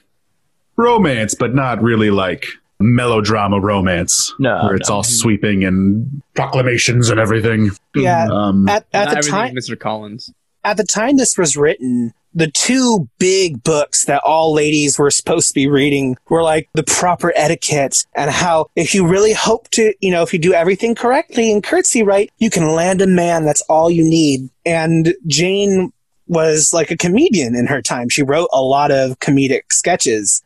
romance, 0.78 1.34
but 1.36 1.54
not 1.56 1.82
really 1.82 2.12
like 2.12 2.46
melodrama 2.82 3.60
romance, 3.60 4.34
No, 4.40 4.64
where 4.64 4.76
it's 4.76 4.90
no. 4.90 4.96
all 4.98 5.04
sweeping 5.04 5.64
and 5.64 6.22
proclamations 6.36 7.10
and 7.10 7.20
everything. 7.20 7.72
Yeah. 7.96 8.28
Um, 8.32 8.68
At, 8.70 8.86
at 8.94 9.10
the 9.16 9.28
time, 9.30 9.56
Mr. 9.56 9.80
Collins. 9.80 10.32
at 10.64 10.78
the 10.78 10.84
time 10.84 11.18
this 11.18 11.38
was 11.38 11.56
written, 11.58 12.14
the 12.34 12.50
two 12.50 13.10
big 13.20 13.62
books 13.62 14.06
that 14.06 14.22
all 14.26 14.54
ladies 14.54 14.98
were 14.98 15.12
supposed 15.12 15.50
to 15.50 15.54
be 15.54 15.68
reading 15.68 16.16
were 16.30 16.42
like 16.44 16.70
the 16.76 16.84
proper 16.84 17.34
etiquette 17.36 18.06
and 18.16 18.32
how 18.32 18.68
if 18.78 18.96
you 18.96 19.06
really 19.06 19.34
hope 19.34 19.70
to, 19.72 19.94
you 20.00 20.10
know, 20.12 20.22
if 20.24 20.32
you 20.32 20.40
do 20.40 20.54
everything 20.54 20.96
correctly 20.96 21.52
and 21.52 21.62
curtsy 21.62 22.04
right, 22.04 22.32
you 22.38 22.50
can 22.50 22.70
land 22.70 23.02
a 23.02 23.08
man. 23.08 23.44
That's 23.44 23.62
all 23.64 23.92
you 23.92 24.04
need. 24.06 24.50
And 24.66 25.14
Jane 25.28 25.92
was 26.28 26.72
like 26.74 26.90
a 26.90 26.96
comedian 26.96 27.54
in 27.54 27.68
her 27.68 27.82
time. 27.82 28.08
She 28.08 28.24
wrote 28.24 28.48
a 28.54 28.62
lot 28.62 28.92
of 28.92 29.20
comedic 29.20 29.64
sketches. 29.74 30.42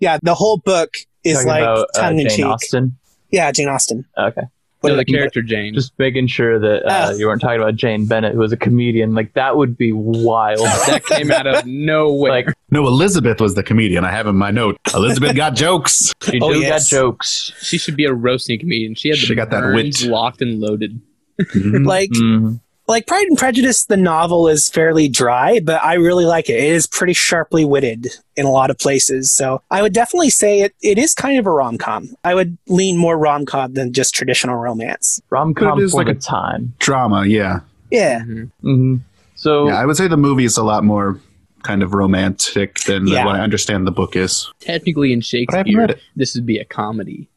Yeah, 0.00 0.18
the 0.20 0.34
whole 0.34 0.58
book 0.58 0.96
is 1.24 1.34
Talking 1.34 1.48
like 1.48 1.62
about 1.62 1.88
uh, 1.94 2.00
tongue 2.00 2.18
in 2.18 2.28
Jane 2.28 2.36
cheek. 2.36 2.46
Austen. 2.46 2.96
Yeah, 3.30 3.50
Jane 3.52 3.68
Austen. 3.68 4.04
Okay. 4.18 4.42
No, 4.84 4.90
the 4.90 4.96
What- 4.96 5.06
character 5.06 5.42
Jane. 5.42 5.74
Just 5.74 5.92
making 5.96 6.26
sure 6.26 6.58
that 6.58 6.84
uh, 6.84 6.88
Ah. 6.90 7.10
you 7.12 7.28
weren't 7.28 7.40
talking 7.40 7.60
about 7.60 7.76
Jane 7.76 8.06
Bennet, 8.06 8.32
who 8.32 8.40
was 8.40 8.50
a 8.52 8.56
comedian. 8.56 9.14
Like 9.14 9.32
that 9.34 9.56
would 9.56 9.78
be 9.78 9.92
wild. 9.92 10.58
that 10.88 11.04
came 11.06 11.30
out 11.30 11.46
of 11.46 11.64
nowhere. 11.66 12.32
like 12.32 12.48
no, 12.72 12.86
Elizabeth 12.88 13.40
was 13.40 13.54
the 13.54 13.62
comedian. 13.62 14.04
I 14.04 14.10
have 14.10 14.26
in 14.26 14.34
my 14.36 14.50
note. 14.50 14.76
Elizabeth 14.92 15.36
got 15.36 15.54
jokes. 15.54 16.12
she 16.22 16.40
Oh, 16.40 16.50
yes. 16.52 16.90
got 16.90 16.96
jokes. 16.96 17.52
she 17.62 17.78
should 17.78 17.94
be 17.96 18.06
a 18.06 18.12
roasting 18.12 18.58
comedian. 18.58 18.96
She 18.96 19.08
had 19.10 19.18
the 19.18 19.20
She 19.20 19.34
got 19.36 19.50
that 19.50 19.60
burns 19.60 20.02
wit. 20.02 20.10
locked 20.10 20.42
and 20.42 20.58
loaded. 20.60 21.00
Mhm. 21.40 21.86
Like 21.86 22.10
Mhm. 22.10 22.58
Like 22.92 23.06
Pride 23.06 23.26
and 23.26 23.36
Prejudice, 23.38 23.84
the 23.86 23.96
novel 23.96 24.48
is 24.48 24.68
fairly 24.68 25.08
dry, 25.08 25.60
but 25.60 25.82
I 25.82 25.94
really 25.94 26.24
like 26.26 26.48
it. 26.48 26.54
It 26.54 26.72
is 26.72 26.86
pretty 26.86 27.12
sharply 27.14 27.64
witted 27.64 28.08
in 28.36 28.46
a 28.46 28.50
lot 28.50 28.70
of 28.70 28.78
places. 28.78 29.32
So 29.32 29.62
I 29.70 29.82
would 29.82 29.92
definitely 29.92 30.30
say 30.30 30.60
it, 30.60 30.74
it 30.82 30.98
is 30.98 31.14
kind 31.14 31.38
of 31.38 31.46
a 31.46 31.50
rom 31.50 31.78
com. 31.78 32.14
I 32.24 32.34
would 32.34 32.56
lean 32.68 32.96
more 32.98 33.18
rom 33.18 33.46
com 33.46 33.74
than 33.74 33.92
just 33.92 34.14
traditional 34.14 34.56
romance. 34.56 35.20
Rom 35.30 35.54
com 35.54 35.80
is 35.80 35.90
for 35.92 35.98
like 35.98 36.06
the 36.06 36.12
a- 36.12 36.14
time. 36.14 36.74
Drama, 36.78 37.24
yeah. 37.26 37.60
Yeah. 37.90 38.20
Mhm. 38.20 38.50
hmm 38.62 38.96
So 39.34 39.66
Yeah, 39.68 39.80
I 39.80 39.86
would 39.86 39.96
say 39.96 40.06
the 40.08 40.16
movie 40.16 40.44
is 40.44 40.56
a 40.56 40.62
lot 40.62 40.84
more 40.84 41.18
kind 41.62 41.82
of 41.82 41.94
romantic 41.94 42.80
than, 42.80 43.04
than 43.04 43.14
Yeah. 43.14 43.24
what 43.26 43.36
I 43.36 43.40
understand 43.40 43.86
the 43.86 43.90
book 43.92 44.16
is. 44.16 44.50
Technically, 44.60 45.12
in 45.12 45.20
But 45.20 45.54
I 45.54 45.56
haven't 45.58 45.76
read 45.76 45.90
Shakespeare, 45.90 46.06
this 46.16 46.34
would 46.34 46.46
be 46.46 46.58
a 46.58 46.64
comedy. 46.64 47.28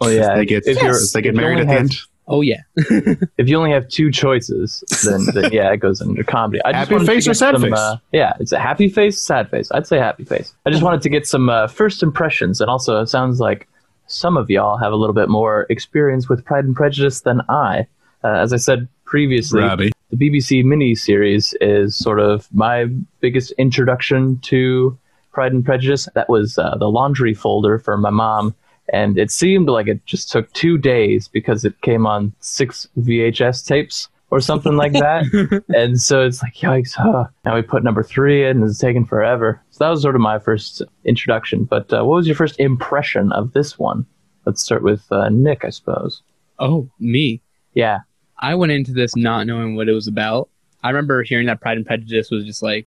oh 0.00 0.08
yeah, 0.08 0.34
they 0.34 0.44
get 0.44 0.66
if, 0.66 0.80
you're, 0.82 0.92
Yes. 0.92 1.12
they 1.12 1.22
get 1.22 1.34
married 1.34 1.60
at 1.60 1.66
the 1.66 1.72
have- 1.72 1.80
end. 1.82 1.96
Oh 2.26 2.40
yeah, 2.40 2.62
if 2.76 3.48
you 3.48 3.58
only 3.58 3.70
have 3.70 3.86
two 3.88 4.10
choices, 4.10 4.82
then, 5.04 5.26
then 5.34 5.52
yeah, 5.52 5.70
it 5.72 5.76
goes 5.78 6.00
into 6.00 6.24
comedy. 6.24 6.62
I 6.64 6.72
just 6.72 6.90
Happy 6.90 7.00
to 7.00 7.06
face 7.06 7.26
or 7.26 7.30
get 7.30 7.36
sad 7.36 7.54
some, 7.54 7.62
face? 7.62 7.72
Uh, 7.74 7.96
yeah, 8.12 8.32
it's 8.40 8.52
a 8.52 8.58
happy 8.58 8.88
face, 8.88 9.20
sad 9.20 9.50
face. 9.50 9.70
I'd 9.72 9.86
say 9.86 9.98
happy 9.98 10.24
face. 10.24 10.54
I 10.64 10.70
just 10.70 10.82
wanted 10.82 11.02
to 11.02 11.10
get 11.10 11.26
some 11.26 11.50
uh, 11.50 11.66
first 11.66 12.02
impressions, 12.02 12.62
and 12.62 12.70
also 12.70 13.00
it 13.00 13.08
sounds 13.08 13.40
like 13.40 13.68
some 14.06 14.36
of 14.36 14.48
y'all 14.48 14.78
have 14.78 14.92
a 14.92 14.96
little 14.96 15.14
bit 15.14 15.28
more 15.28 15.66
experience 15.68 16.28
with 16.28 16.44
Pride 16.44 16.64
and 16.64 16.74
Prejudice 16.74 17.20
than 17.20 17.42
I. 17.48 17.86
Uh, 18.22 18.38
as 18.38 18.54
I 18.54 18.56
said 18.56 18.88
previously, 19.04 19.60
Robbie. 19.60 19.92
the 20.10 20.16
BBC 20.16 20.64
miniseries 20.64 21.54
is 21.60 21.94
sort 21.94 22.20
of 22.20 22.48
my 22.52 22.86
biggest 23.20 23.52
introduction 23.52 24.38
to 24.40 24.96
Pride 25.32 25.52
and 25.52 25.64
Prejudice. 25.64 26.08
That 26.14 26.28
was 26.30 26.58
uh, 26.58 26.76
the 26.78 26.88
laundry 26.88 27.34
folder 27.34 27.78
for 27.78 27.98
my 27.98 28.10
mom, 28.10 28.54
and 28.92 29.18
it 29.18 29.30
seemed 29.30 29.68
like 29.68 29.88
it 29.88 30.04
just 30.06 30.30
took 30.30 30.52
two 30.52 30.78
days 30.78 31.28
because 31.28 31.64
it 31.64 31.80
came 31.80 32.06
on 32.06 32.34
six 32.40 32.88
VHS 32.98 33.66
tapes 33.66 34.08
or 34.30 34.40
something 34.40 34.76
like 34.76 34.92
that. 34.92 35.64
and 35.74 36.00
so 36.00 36.22
it's 36.22 36.42
like, 36.42 36.54
yikes, 36.54 36.94
huh. 36.94 37.24
now 37.44 37.54
we 37.54 37.62
put 37.62 37.84
number 37.84 38.02
three 38.02 38.44
in, 38.44 38.58
and 38.60 38.68
it's 38.68 38.78
taken 38.78 39.04
forever. 39.04 39.62
So 39.70 39.84
that 39.84 39.90
was 39.90 40.02
sort 40.02 40.14
of 40.14 40.20
my 40.20 40.38
first 40.38 40.82
introduction. 41.04 41.64
But 41.64 41.92
uh, 41.92 42.04
what 42.04 42.16
was 42.16 42.26
your 42.26 42.36
first 42.36 42.58
impression 42.58 43.32
of 43.32 43.52
this 43.52 43.78
one? 43.78 44.06
Let's 44.44 44.62
start 44.62 44.82
with 44.82 45.10
uh, 45.10 45.28
Nick, 45.30 45.64
I 45.64 45.70
suppose. 45.70 46.22
oh 46.58 46.90
me. 46.98 47.40
Yeah. 47.72 48.00
I 48.38 48.54
went 48.54 48.72
into 48.72 48.92
this 48.92 49.16
not 49.16 49.46
knowing 49.46 49.76
what 49.76 49.88
it 49.88 49.92
was 49.92 50.06
about. 50.06 50.50
I 50.82 50.90
remember 50.90 51.22
hearing 51.22 51.46
that 51.46 51.60
Pride 51.60 51.78
and 51.78 51.86
Prejudice 51.86 52.30
was 52.30 52.44
just 52.44 52.62
like, 52.62 52.86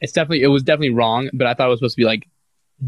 it's 0.00 0.12
definitely, 0.12 0.42
it 0.42 0.48
was 0.48 0.62
definitely 0.62 0.90
wrong, 0.90 1.30
but 1.32 1.46
I 1.46 1.54
thought 1.54 1.66
it 1.66 1.70
was 1.70 1.78
supposed 1.80 1.96
to 1.96 2.02
be 2.02 2.06
like 2.06 2.28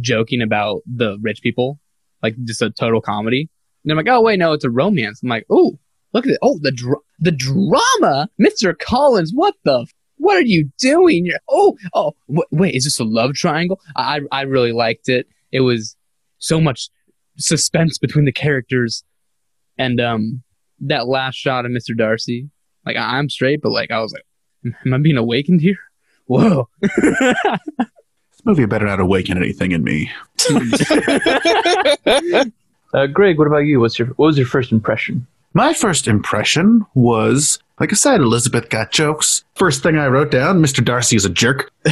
joking 0.01 0.43
about 0.43 0.83
the 0.87 1.19
rich 1.23 1.43
people, 1.43 1.80
like 2.23 2.35
just 2.45 2.63
a 2.63 2.71
total 2.71 3.01
comedy. 3.01 3.49
And 3.85 3.91
I'm 3.93 3.97
like, 3.97 4.09
oh 4.09 4.21
wait, 4.21 4.39
no, 4.39 4.53
it's 4.53 4.65
a 4.65 4.71
romance. 4.71 5.23
I'm 5.23 5.29
like, 5.29 5.47
oh, 5.51 5.79
look 6.13 6.27
at 6.27 6.33
it. 6.33 6.39
Oh, 6.43 6.59
the 6.61 6.73
dr- 6.73 7.03
the 7.19 7.33
drama, 7.33 8.29
Mr. 8.41 8.79
Collins. 8.79 9.33
What 9.35 9.55
the? 9.65 9.81
F- 9.83 9.95
what 10.19 10.37
are 10.37 10.43
you 10.43 10.71
doing? 10.79 11.25
You're, 11.25 11.41
oh, 11.49 11.79
oh, 11.95 12.13
wait, 12.51 12.75
is 12.75 12.85
this 12.85 12.99
a 13.01 13.05
love 13.05 13.33
triangle? 13.35 13.81
I 13.97 14.19
I 14.33 14.41
I 14.41 14.43
really 14.43 14.73
liked 14.73 15.09
it. 15.09 15.27
It 15.51 15.61
was 15.61 15.97
so 16.39 16.61
much 16.61 16.89
suspense 17.39 17.97
between 17.99 18.27
the 18.27 18.33
characters, 18.33 19.03
and 19.79 20.01
um, 20.01 20.43
that 20.81 21.07
last 21.09 21.37
shot 21.37 21.65
of 21.65 21.73
Mr. 21.73 21.97
Darcy. 21.97 22.51
Like 22.85 22.97
I- 22.97 23.17
I'm 23.19 23.29
straight, 23.31 23.63
but 23.63 23.71
like 23.71 23.91
I 23.91 24.01
was 24.01 24.13
like, 24.13 24.25
am 24.85 24.93
I 24.95 24.99
being 24.99 25.17
awakened 25.17 25.61
here? 25.63 25.79
Whoa. 26.27 26.69
This 28.33 28.47
movie 28.47 28.65
better 28.65 28.87
not 28.87 29.01
awaken 29.01 29.37
anything 29.37 29.73
in 29.73 29.85
me. 29.85 30.11
Uh, 32.93 33.07
Greg, 33.07 33.39
what 33.39 33.47
about 33.47 33.59
you? 33.59 33.79
What's 33.79 34.01
your 34.01 34.09
what 34.09 34.27
was 34.27 34.37
your 34.37 34.49
first 34.49 34.73
impression? 34.73 35.25
My 35.55 35.73
first 35.73 36.09
impression 36.09 36.85
was, 36.95 37.61
like 37.79 37.93
I 37.93 37.95
said, 37.95 38.21
Elizabeth 38.21 38.69
got 38.69 38.91
jokes. 38.91 39.45
First 39.55 39.85
thing 39.85 39.97
I 39.97 40.09
wrote 40.09 40.33
down, 40.33 40.61
Mr. 40.61 40.85
Darcy 40.85 41.15
is 41.17 41.25
a 41.25 41.31
jerk. 41.31 41.71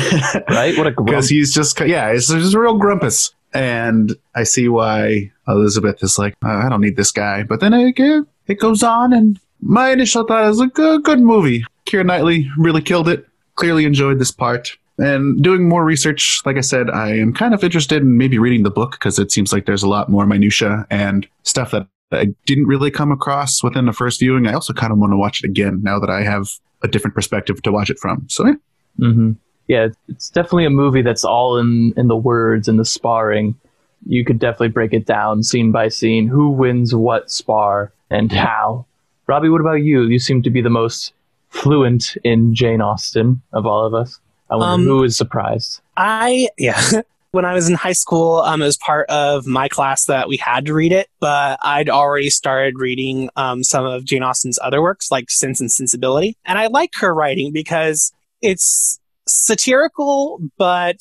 Right? 0.48 0.76
What 0.76 0.86
a 0.86 0.92
grump. 0.92 1.06
Because 1.06 1.28
he's 1.28 1.54
just, 1.54 1.78
yeah, 1.80 2.12
he's, 2.12 2.32
he's 2.32 2.54
a 2.54 2.58
real 2.58 2.78
grumpus. 2.78 3.32
And 3.54 4.16
I 4.34 4.42
see 4.42 4.68
why 4.68 5.30
Elizabeth 5.46 6.02
is 6.02 6.18
like, 6.18 6.34
"Uh, 6.44 6.48
I 6.48 6.68
don't 6.68 6.80
need 6.80 6.96
this 6.96 7.12
guy. 7.12 7.42
But 7.44 7.60
then 7.60 7.72
it, 7.74 7.98
it 8.46 8.58
goes 8.58 8.82
on, 8.82 9.12
and 9.12 9.38
my 9.60 9.90
initial 9.90 10.26
thought 10.26 10.50
is 10.50 10.60
a 10.60 10.66
good, 10.66 11.04
good 11.04 11.20
movie. 11.20 11.64
Keira 11.86 12.04
Knightley 12.04 12.50
really 12.58 12.82
killed 12.82 13.08
it. 13.08 13.26
Clearly 13.54 13.84
enjoyed 13.84 14.18
this 14.18 14.30
part. 14.30 14.76
And 14.98 15.42
doing 15.42 15.68
more 15.68 15.84
research, 15.84 16.42
like 16.44 16.56
I 16.56 16.60
said, 16.60 16.90
I 16.90 17.10
am 17.16 17.32
kind 17.32 17.54
of 17.54 17.62
interested 17.62 18.02
in 18.02 18.16
maybe 18.16 18.38
reading 18.38 18.64
the 18.64 18.70
book 18.70 18.92
because 18.92 19.18
it 19.18 19.30
seems 19.30 19.52
like 19.52 19.64
there's 19.66 19.82
a 19.84 19.88
lot 19.88 20.08
more 20.08 20.26
minutia 20.26 20.86
and 20.90 21.26
stuff 21.44 21.70
that 21.70 21.86
I 22.10 22.34
didn't 22.46 22.66
really 22.66 22.90
come 22.90 23.12
across 23.12 23.62
within 23.62 23.86
the 23.86 23.92
first 23.92 24.18
viewing. 24.18 24.46
I 24.46 24.54
also 24.54 24.72
kind 24.72 24.92
of 24.92 24.98
want 24.98 25.12
to 25.12 25.16
watch 25.16 25.42
it 25.44 25.48
again 25.48 25.80
now 25.82 25.98
that 26.00 26.10
I 26.10 26.22
have 26.22 26.48
a 26.82 26.88
different 26.88 27.14
perspective 27.14 27.62
to 27.62 27.70
watch 27.72 27.90
it 27.90 27.98
from. 27.98 28.26
So 28.28 28.46
yeah, 28.46 28.54
hmm 28.98 29.32
Yeah, 29.68 29.84
it's- 29.84 29.96
it's 30.08 30.30
definitely 30.30 30.64
a 30.64 30.70
movie 30.70 31.02
that's 31.02 31.24
all 31.24 31.58
in 31.58 31.92
in 31.96 32.08
the 32.08 32.16
words 32.16 32.66
and 32.68 32.78
the 32.78 32.84
sparring. 32.84 33.54
You 34.06 34.24
could 34.24 34.38
definitely 34.38 34.68
break 34.68 34.92
it 34.94 35.04
down 35.06 35.42
scene 35.42 35.70
by 35.72 35.88
scene. 35.88 36.26
Who 36.28 36.50
wins 36.50 36.94
what 36.94 37.30
spar 37.30 37.92
and 38.10 38.32
how? 38.32 38.86
Robbie, 39.26 39.50
what 39.50 39.60
about 39.60 39.82
you? 39.82 40.04
You 40.04 40.18
seem 40.18 40.42
to 40.44 40.50
be 40.50 40.62
the 40.62 40.70
most 40.70 41.12
fluent 41.50 42.16
in 42.24 42.54
Jane 42.54 42.80
Austen 42.80 43.42
of 43.52 43.66
all 43.66 43.84
of 43.84 43.92
us. 43.92 44.18
I 44.50 44.56
wonder 44.56 44.74
Um, 44.74 44.84
who 44.84 45.04
is 45.04 45.16
surprised. 45.16 45.80
I 45.96 46.48
yeah. 46.56 46.80
When 47.30 47.44
I 47.44 47.52
was 47.52 47.68
in 47.68 47.74
high 47.74 47.92
school, 47.92 48.36
um, 48.40 48.62
it 48.62 48.64
was 48.64 48.78
part 48.78 49.06
of 49.10 49.46
my 49.46 49.68
class 49.68 50.06
that 50.06 50.28
we 50.28 50.38
had 50.38 50.64
to 50.64 50.72
read 50.72 50.92
it, 50.92 51.10
but 51.20 51.58
I'd 51.62 51.90
already 51.90 52.30
started 52.30 52.78
reading 52.78 53.28
um, 53.36 53.62
some 53.62 53.84
of 53.84 54.06
Jane 54.06 54.22
Austen's 54.22 54.58
other 54.62 54.80
works, 54.80 55.10
like 55.10 55.30
Sense 55.30 55.60
and 55.60 55.70
Sensibility. 55.70 56.38
And 56.46 56.58
I 56.58 56.68
like 56.68 56.92
her 57.00 57.14
writing 57.14 57.52
because 57.52 58.12
it's 58.40 58.98
satirical, 59.26 60.40
but 60.56 60.96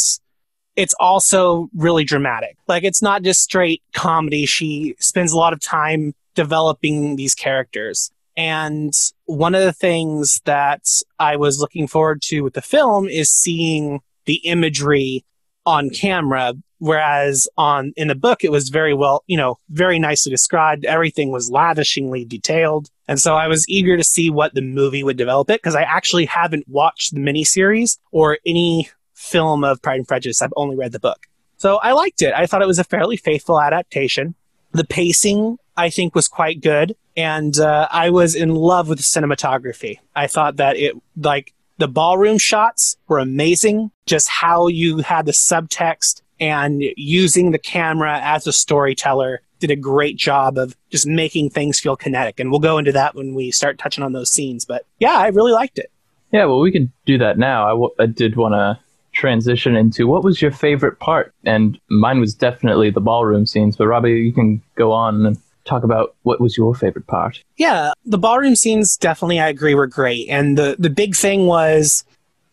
it's 0.75 0.93
also 0.99 1.69
really 1.73 2.03
dramatic. 2.03 2.57
Like, 2.67 2.83
it's 2.83 3.01
not 3.01 3.23
just 3.23 3.41
straight 3.41 3.81
comedy. 3.93 4.45
She 4.45 4.95
spends 4.99 5.31
a 5.31 5.37
lot 5.37 5.53
of 5.53 5.61
time 5.61 6.13
developing 6.35 7.15
these 7.15 7.35
characters. 7.35 8.11
And 8.37 8.93
one 9.25 9.55
of 9.55 9.61
the 9.61 9.73
things 9.73 10.41
that 10.45 10.83
I 11.19 11.35
was 11.35 11.59
looking 11.59 11.87
forward 11.87 12.21
to 12.23 12.41
with 12.41 12.53
the 12.53 12.61
film 12.61 13.07
is 13.07 13.29
seeing 13.29 14.01
the 14.25 14.35
imagery 14.35 15.25
on 15.65 15.89
camera 15.89 16.53
whereas 16.79 17.47
on 17.57 17.91
in 17.97 18.07
the 18.07 18.15
book 18.15 18.43
it 18.43 18.51
was 18.51 18.69
very 18.69 18.93
well 18.93 19.23
you 19.25 19.35
know 19.35 19.57
very 19.69 19.97
nicely 19.97 20.29
described 20.29 20.85
everything 20.85 21.31
was 21.31 21.49
lavishingly 21.49 22.25
detailed 22.25 22.89
and 23.07 23.19
so 23.19 23.35
i 23.35 23.47
was 23.47 23.67
eager 23.67 23.97
to 23.97 24.03
see 24.03 24.29
what 24.29 24.53
the 24.53 24.61
movie 24.61 25.03
would 25.03 25.17
develop 25.17 25.49
it 25.49 25.59
because 25.59 25.75
i 25.75 25.81
actually 25.81 26.25
haven't 26.25 26.63
watched 26.67 27.15
the 27.15 27.19
miniseries 27.19 27.97
or 28.11 28.37
any 28.45 28.87
film 29.15 29.63
of 29.63 29.81
pride 29.81 29.97
and 29.97 30.07
prejudice 30.07 30.39
i've 30.39 30.53
only 30.55 30.75
read 30.75 30.91
the 30.91 30.99
book 30.99 31.25
So 31.57 31.77
I 31.77 31.93
liked 31.93 32.21
it. 32.21 32.33
I 32.33 32.45
thought 32.45 32.61
it 32.61 32.67
was 32.67 32.79
a 32.79 32.83
fairly 32.83 33.17
faithful 33.17 33.59
adaptation. 33.59 34.35
The 34.73 34.85
pacing, 34.85 35.57
I 35.75 35.89
think, 35.89 36.13
was 36.13 36.27
quite 36.27 36.61
good. 36.61 36.95
And 37.17 37.59
uh, 37.59 37.87
I 37.91 38.11
was 38.11 38.35
in 38.35 38.53
love 38.53 38.87
with 38.87 39.01
cinematography. 39.01 39.99
I 40.15 40.27
thought 40.27 40.57
that 40.57 40.77
it, 40.77 40.95
like, 41.17 41.53
the 41.79 41.87
ballroom 41.87 42.37
shots 42.37 42.95
were 43.07 43.19
amazing. 43.19 43.91
Just 44.05 44.29
how 44.29 44.67
you 44.67 44.99
had 44.99 45.25
the 45.25 45.31
subtext 45.31 46.21
and 46.39 46.83
using 46.95 47.51
the 47.51 47.57
camera 47.57 48.19
as 48.21 48.45
a 48.45 48.53
storyteller 48.53 49.41
did 49.59 49.71
a 49.71 49.75
great 49.75 50.17
job 50.17 50.57
of 50.57 50.77
just 50.91 51.07
making 51.07 51.49
things 51.49 51.79
feel 51.79 51.95
kinetic. 51.95 52.39
And 52.39 52.51
we'll 52.51 52.59
go 52.59 52.77
into 52.77 52.91
that 52.91 53.15
when 53.15 53.33
we 53.33 53.49
start 53.49 53.79
touching 53.79 54.03
on 54.03 54.13
those 54.13 54.31
scenes. 54.31 54.65
But 54.65 54.85
yeah, 54.99 55.15
I 55.15 55.27
really 55.29 55.51
liked 55.51 55.79
it. 55.79 55.91
Yeah, 56.31 56.45
well, 56.45 56.59
we 56.59 56.71
can 56.71 56.91
do 57.05 57.17
that 57.17 57.39
now. 57.39 57.65
I, 57.65 57.71
w- 57.71 57.95
I 57.99 58.05
did 58.05 58.35
want 58.35 58.53
to 58.53 58.79
transition 59.13 59.75
into 59.75 60.05
what 60.05 60.23
was 60.23 60.41
your 60.41 60.51
favorite 60.51 60.99
part? 60.99 61.33
And 61.43 61.79
mine 61.89 62.19
was 62.19 62.35
definitely 62.35 62.91
the 62.91 63.01
ballroom 63.01 63.47
scenes. 63.47 63.75
But 63.75 63.87
Robbie, 63.87 64.11
you 64.11 64.33
can 64.33 64.61
go 64.75 64.91
on 64.91 65.25
and 65.25 65.37
talk 65.67 65.83
about 65.83 66.15
what 66.23 66.41
was 66.41 66.57
your 66.57 66.73
favorite 66.73 67.07
part. 67.07 67.43
Yeah, 67.57 67.91
the 68.05 68.17
ballroom 68.17 68.55
scenes 68.55 68.97
definitely, 68.97 69.39
I 69.39 69.49
agree, 69.49 69.75
were 69.75 69.87
great. 69.87 70.27
And 70.29 70.57
the, 70.57 70.75
the 70.79 70.89
big 70.89 71.15
thing 71.15 71.45
was 71.45 72.03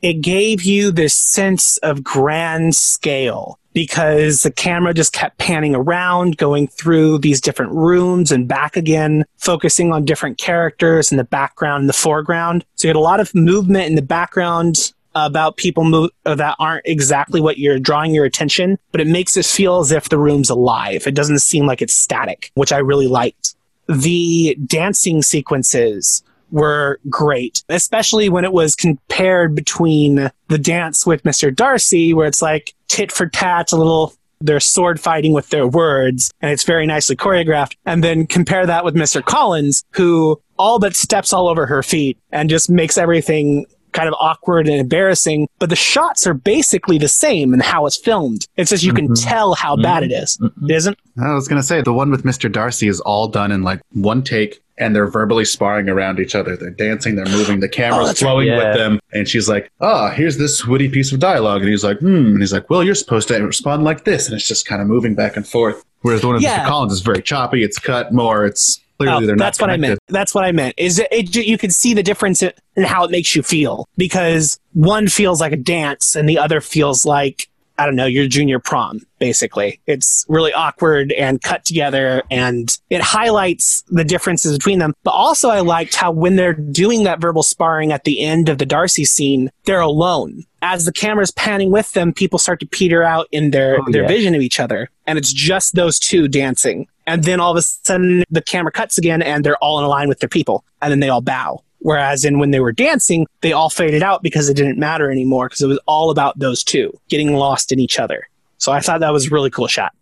it 0.02 0.20
gave 0.20 0.62
you 0.62 0.90
this 0.90 1.16
sense 1.16 1.78
of 1.78 2.04
grand 2.04 2.76
scale 2.76 3.58
because 3.74 4.42
the 4.42 4.52
camera 4.52 4.94
just 4.94 5.12
kept 5.12 5.38
panning 5.38 5.74
around, 5.74 6.36
going 6.36 6.68
through 6.68 7.18
these 7.18 7.40
different 7.40 7.72
rooms 7.72 8.30
and 8.30 8.48
back 8.48 8.76
again, 8.76 9.24
focusing 9.36 9.92
on 9.92 10.04
different 10.04 10.38
characters 10.38 11.10
in 11.10 11.18
the 11.18 11.24
background 11.24 11.82
and 11.82 11.88
the 11.88 11.94
foreground. 11.94 12.64
So 12.76 12.86
you 12.86 12.90
had 12.90 12.96
a 12.96 13.00
lot 13.00 13.20
of 13.20 13.34
movement 13.34 13.86
in 13.86 13.96
the 13.96 14.02
background 14.02 14.93
about 15.14 15.56
people 15.56 15.84
mo- 15.84 16.10
that 16.24 16.56
aren't 16.58 16.86
exactly 16.86 17.40
what 17.40 17.58
you're 17.58 17.78
drawing 17.78 18.14
your 18.14 18.24
attention, 18.24 18.78
but 18.92 19.00
it 19.00 19.06
makes 19.06 19.36
it 19.36 19.44
feel 19.44 19.80
as 19.80 19.92
if 19.92 20.08
the 20.08 20.18
room's 20.18 20.50
alive. 20.50 21.06
It 21.06 21.14
doesn't 21.14 21.40
seem 21.40 21.66
like 21.66 21.82
it's 21.82 21.94
static, 21.94 22.50
which 22.54 22.72
I 22.72 22.78
really 22.78 23.08
liked. 23.08 23.54
The 23.88 24.56
dancing 24.66 25.22
sequences 25.22 26.22
were 26.50 27.00
great, 27.08 27.64
especially 27.68 28.28
when 28.28 28.44
it 28.44 28.52
was 28.52 28.74
compared 28.74 29.54
between 29.54 30.30
the 30.48 30.58
dance 30.58 31.06
with 31.06 31.22
Mr. 31.24 31.54
Darcy, 31.54 32.14
where 32.14 32.26
it's 32.26 32.42
like 32.42 32.74
tit 32.88 33.10
for 33.10 33.26
tat, 33.26 33.72
a 33.72 33.76
little 33.76 34.14
they're 34.40 34.60
sword 34.60 35.00
fighting 35.00 35.32
with 35.32 35.48
their 35.48 35.66
words, 35.66 36.30
and 36.40 36.50
it's 36.50 36.64
very 36.64 36.86
nicely 36.86 37.16
choreographed. 37.16 37.76
And 37.86 38.04
then 38.04 38.26
compare 38.26 38.66
that 38.66 38.84
with 38.84 38.94
Mr. 38.94 39.24
Collins, 39.24 39.84
who 39.92 40.40
all 40.58 40.78
but 40.78 40.94
steps 40.94 41.32
all 41.32 41.48
over 41.48 41.66
her 41.66 41.82
feet 41.82 42.18
and 42.30 42.50
just 42.50 42.70
makes 42.70 42.98
everything 42.98 43.64
kind 43.94 44.08
of 44.08 44.14
awkward 44.20 44.66
and 44.68 44.76
embarrassing, 44.76 45.48
but 45.58 45.70
the 45.70 45.76
shots 45.76 46.26
are 46.26 46.34
basically 46.34 46.98
the 46.98 47.08
same 47.08 47.54
in 47.54 47.60
how 47.60 47.86
it's 47.86 47.96
filmed. 47.96 48.46
It's 48.56 48.70
just 48.70 48.82
you 48.84 48.92
can 48.92 49.08
Mhm. 49.08 49.24
tell 49.26 49.54
how 49.54 49.76
bad 49.76 50.02
it 50.02 50.12
is. 50.12 50.36
Mhm. 50.42 50.68
It 50.68 50.74
isn't? 50.74 50.98
I 51.22 51.32
was 51.32 51.48
gonna 51.48 51.62
say 51.62 51.80
the 51.80 51.92
one 51.94 52.10
with 52.10 52.24
Mr. 52.24 52.50
Darcy 52.52 52.88
is 52.88 53.00
all 53.00 53.28
done 53.28 53.50
in 53.52 53.62
like 53.62 53.80
one 53.92 54.22
take, 54.22 54.60
and 54.76 54.94
they're 54.94 55.06
verbally 55.06 55.44
sparring 55.44 55.88
around 55.88 56.18
each 56.18 56.34
other. 56.34 56.56
They're 56.56 56.70
dancing, 56.70 57.14
they're 57.14 57.24
moving, 57.26 57.60
the 57.60 57.68
Oh, 57.68 57.70
camera's 57.70 58.08
that's 58.08 58.22
right. 58.22 58.28
flowing 58.28 58.48
Yeah. 58.48 58.56
with 58.68 58.76
them, 58.76 58.98
and 59.12 59.28
she's 59.28 59.48
like, 59.48 59.70
"Ah, 59.80 60.10
here's 60.10 60.36
this 60.36 60.66
witty 60.66 60.88
piece 60.88 61.12
of 61.12 61.20
dialogue," 61.20 61.60
and 61.62 61.70
he's 61.70 61.84
like, 61.84 62.00
"Hmm," 62.00 62.32
and 62.34 62.40
he's 62.40 62.52
like, 62.52 62.68
"Well, 62.68 62.82
you're 62.82 62.96
supposed 62.96 63.28
to 63.28 63.36
respond 63.40 63.84
like 63.84 64.04
this," 64.04 64.26
and 64.26 64.34
it's 64.36 64.48
just 64.48 64.66
kind 64.66 64.82
of 64.82 64.88
moving 64.88 65.14
back 65.14 65.36
and 65.36 65.46
forth. 65.46 65.84
Whereas 66.02 66.20
the 66.20 66.26
one 66.26 66.34
with 66.34 66.42
Yeah. 66.42 66.64
Mr. 66.64 66.66
Collins 66.68 66.92
is 66.92 67.00
very 67.00 67.22
choppy. 67.22 67.62
It's 67.62 67.78
cut 67.78 68.12
more. 68.12 68.44
It's 68.44 68.80
clearly 68.98 69.24
Oh, 69.24 69.26
they're 69.26 69.36
not. 69.36 69.44
that's 69.44 69.60
what 69.60 69.70
I 69.70 69.76
meant. 69.76 69.98
That's 70.08 70.34
what 70.34 70.44
I 70.44 70.52
meant. 70.52 70.74
Is 70.76 70.98
it, 70.98 71.08
it 71.10 71.34
you 71.34 71.58
can 71.58 71.70
see 71.70 71.94
the 71.94 72.02
difference 72.02 72.42
in 72.42 72.52
how 72.84 73.04
it 73.04 73.10
makes 73.10 73.34
you 73.34 73.42
feel 73.42 73.88
because 73.96 74.58
one 74.72 75.08
feels 75.08 75.40
like 75.40 75.52
a 75.52 75.56
dance 75.56 76.16
and 76.16 76.28
the 76.28 76.38
other 76.38 76.60
feels 76.60 77.04
like 77.04 77.48
I 77.78 77.86
don't 77.86 77.96
know 77.96 78.06
your 78.06 78.28
junior 78.28 78.58
prom. 78.58 79.00
Basically, 79.18 79.80
it's 79.86 80.24
really 80.28 80.52
awkward 80.52 81.12
and 81.12 81.42
cut 81.42 81.64
together, 81.64 82.22
and 82.30 82.76
it 82.90 83.00
highlights 83.00 83.82
the 83.88 84.04
differences 84.04 84.56
between 84.56 84.78
them. 84.78 84.94
But 85.02 85.12
also, 85.12 85.48
I 85.48 85.60
liked 85.60 85.94
how 85.94 86.12
when 86.12 86.36
they're 86.36 86.54
doing 86.54 87.04
that 87.04 87.20
verbal 87.20 87.42
sparring 87.42 87.90
at 87.90 88.04
the 88.04 88.20
end 88.20 88.48
of 88.48 88.58
the 88.58 88.66
Darcy 88.66 89.04
scene, 89.04 89.50
they're 89.64 89.80
alone. 89.80 90.44
As 90.62 90.84
the 90.84 90.92
camera's 90.92 91.30
panning 91.32 91.70
with 91.70 91.92
them, 91.92 92.12
people 92.12 92.38
start 92.38 92.60
to 92.60 92.66
peter 92.66 93.02
out 93.02 93.26
in 93.32 93.50
their 93.50 93.78
Oh, 93.80 93.84
their 93.90 94.02
yeah. 94.02 94.08
vision 94.08 94.34
of 94.34 94.40
each 94.40 94.60
other, 94.60 94.88
and 95.06 95.18
it's 95.18 95.32
just 95.32 95.74
those 95.74 95.98
two 95.98 96.28
dancing. 96.28 96.86
And 97.06 97.24
then 97.24 97.38
all 97.40 97.50
of 97.50 97.56
a 97.58 97.62
sudden, 97.62 98.24
the 98.30 98.40
camera 98.40 98.72
cuts 98.72 98.96
again, 98.98 99.20
and 99.20 99.44
they're 99.44 99.58
all 99.58 99.78
in 99.78 99.84
a 99.84 99.88
line 99.88 100.08
with 100.08 100.20
their 100.20 100.28
people, 100.28 100.64
and 100.80 100.90
then 100.90 101.00
they 101.00 101.08
all 101.08 101.20
bow. 101.20 101.62
Whereas 101.84 102.24
in 102.24 102.38
when 102.38 102.50
they 102.50 102.60
were 102.60 102.72
dancing, 102.72 103.26
they 103.42 103.52
all 103.52 103.68
faded 103.68 104.02
out 104.02 104.22
because 104.22 104.48
it 104.48 104.54
didn't 104.54 104.78
matter 104.78 105.10
anymore 105.10 105.50
because 105.50 105.60
it 105.60 105.66
was 105.66 105.78
all 105.86 106.10
about 106.10 106.38
those 106.38 106.64
two 106.64 106.98
getting 107.10 107.34
lost 107.34 107.72
in 107.72 107.78
each 107.78 107.98
other. 107.98 108.26
So 108.56 108.72
I 108.72 108.80
thought 108.80 109.00
that 109.00 109.12
was 109.12 109.26
a 109.26 109.30
really 109.30 109.50
cool 109.50 109.66
shot. 109.66 109.92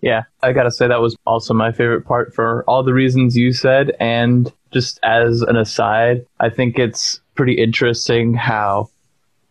Yeah, 0.00 0.22
I 0.42 0.52
gotta 0.52 0.70
say 0.70 0.88
that 0.88 1.02
was 1.02 1.14
also 1.26 1.52
my 1.52 1.72
favorite 1.72 2.06
part 2.06 2.34
for 2.34 2.64
all 2.66 2.82
the 2.82 2.94
reasons 2.94 3.36
you 3.36 3.52
said. 3.52 3.94
And 4.00 4.50
just 4.72 4.98
as 5.02 5.42
an 5.42 5.56
aside, 5.56 6.24
I 6.40 6.48
think 6.48 6.78
it's 6.78 7.20
pretty 7.34 7.52
interesting 7.52 8.32
how 8.32 8.88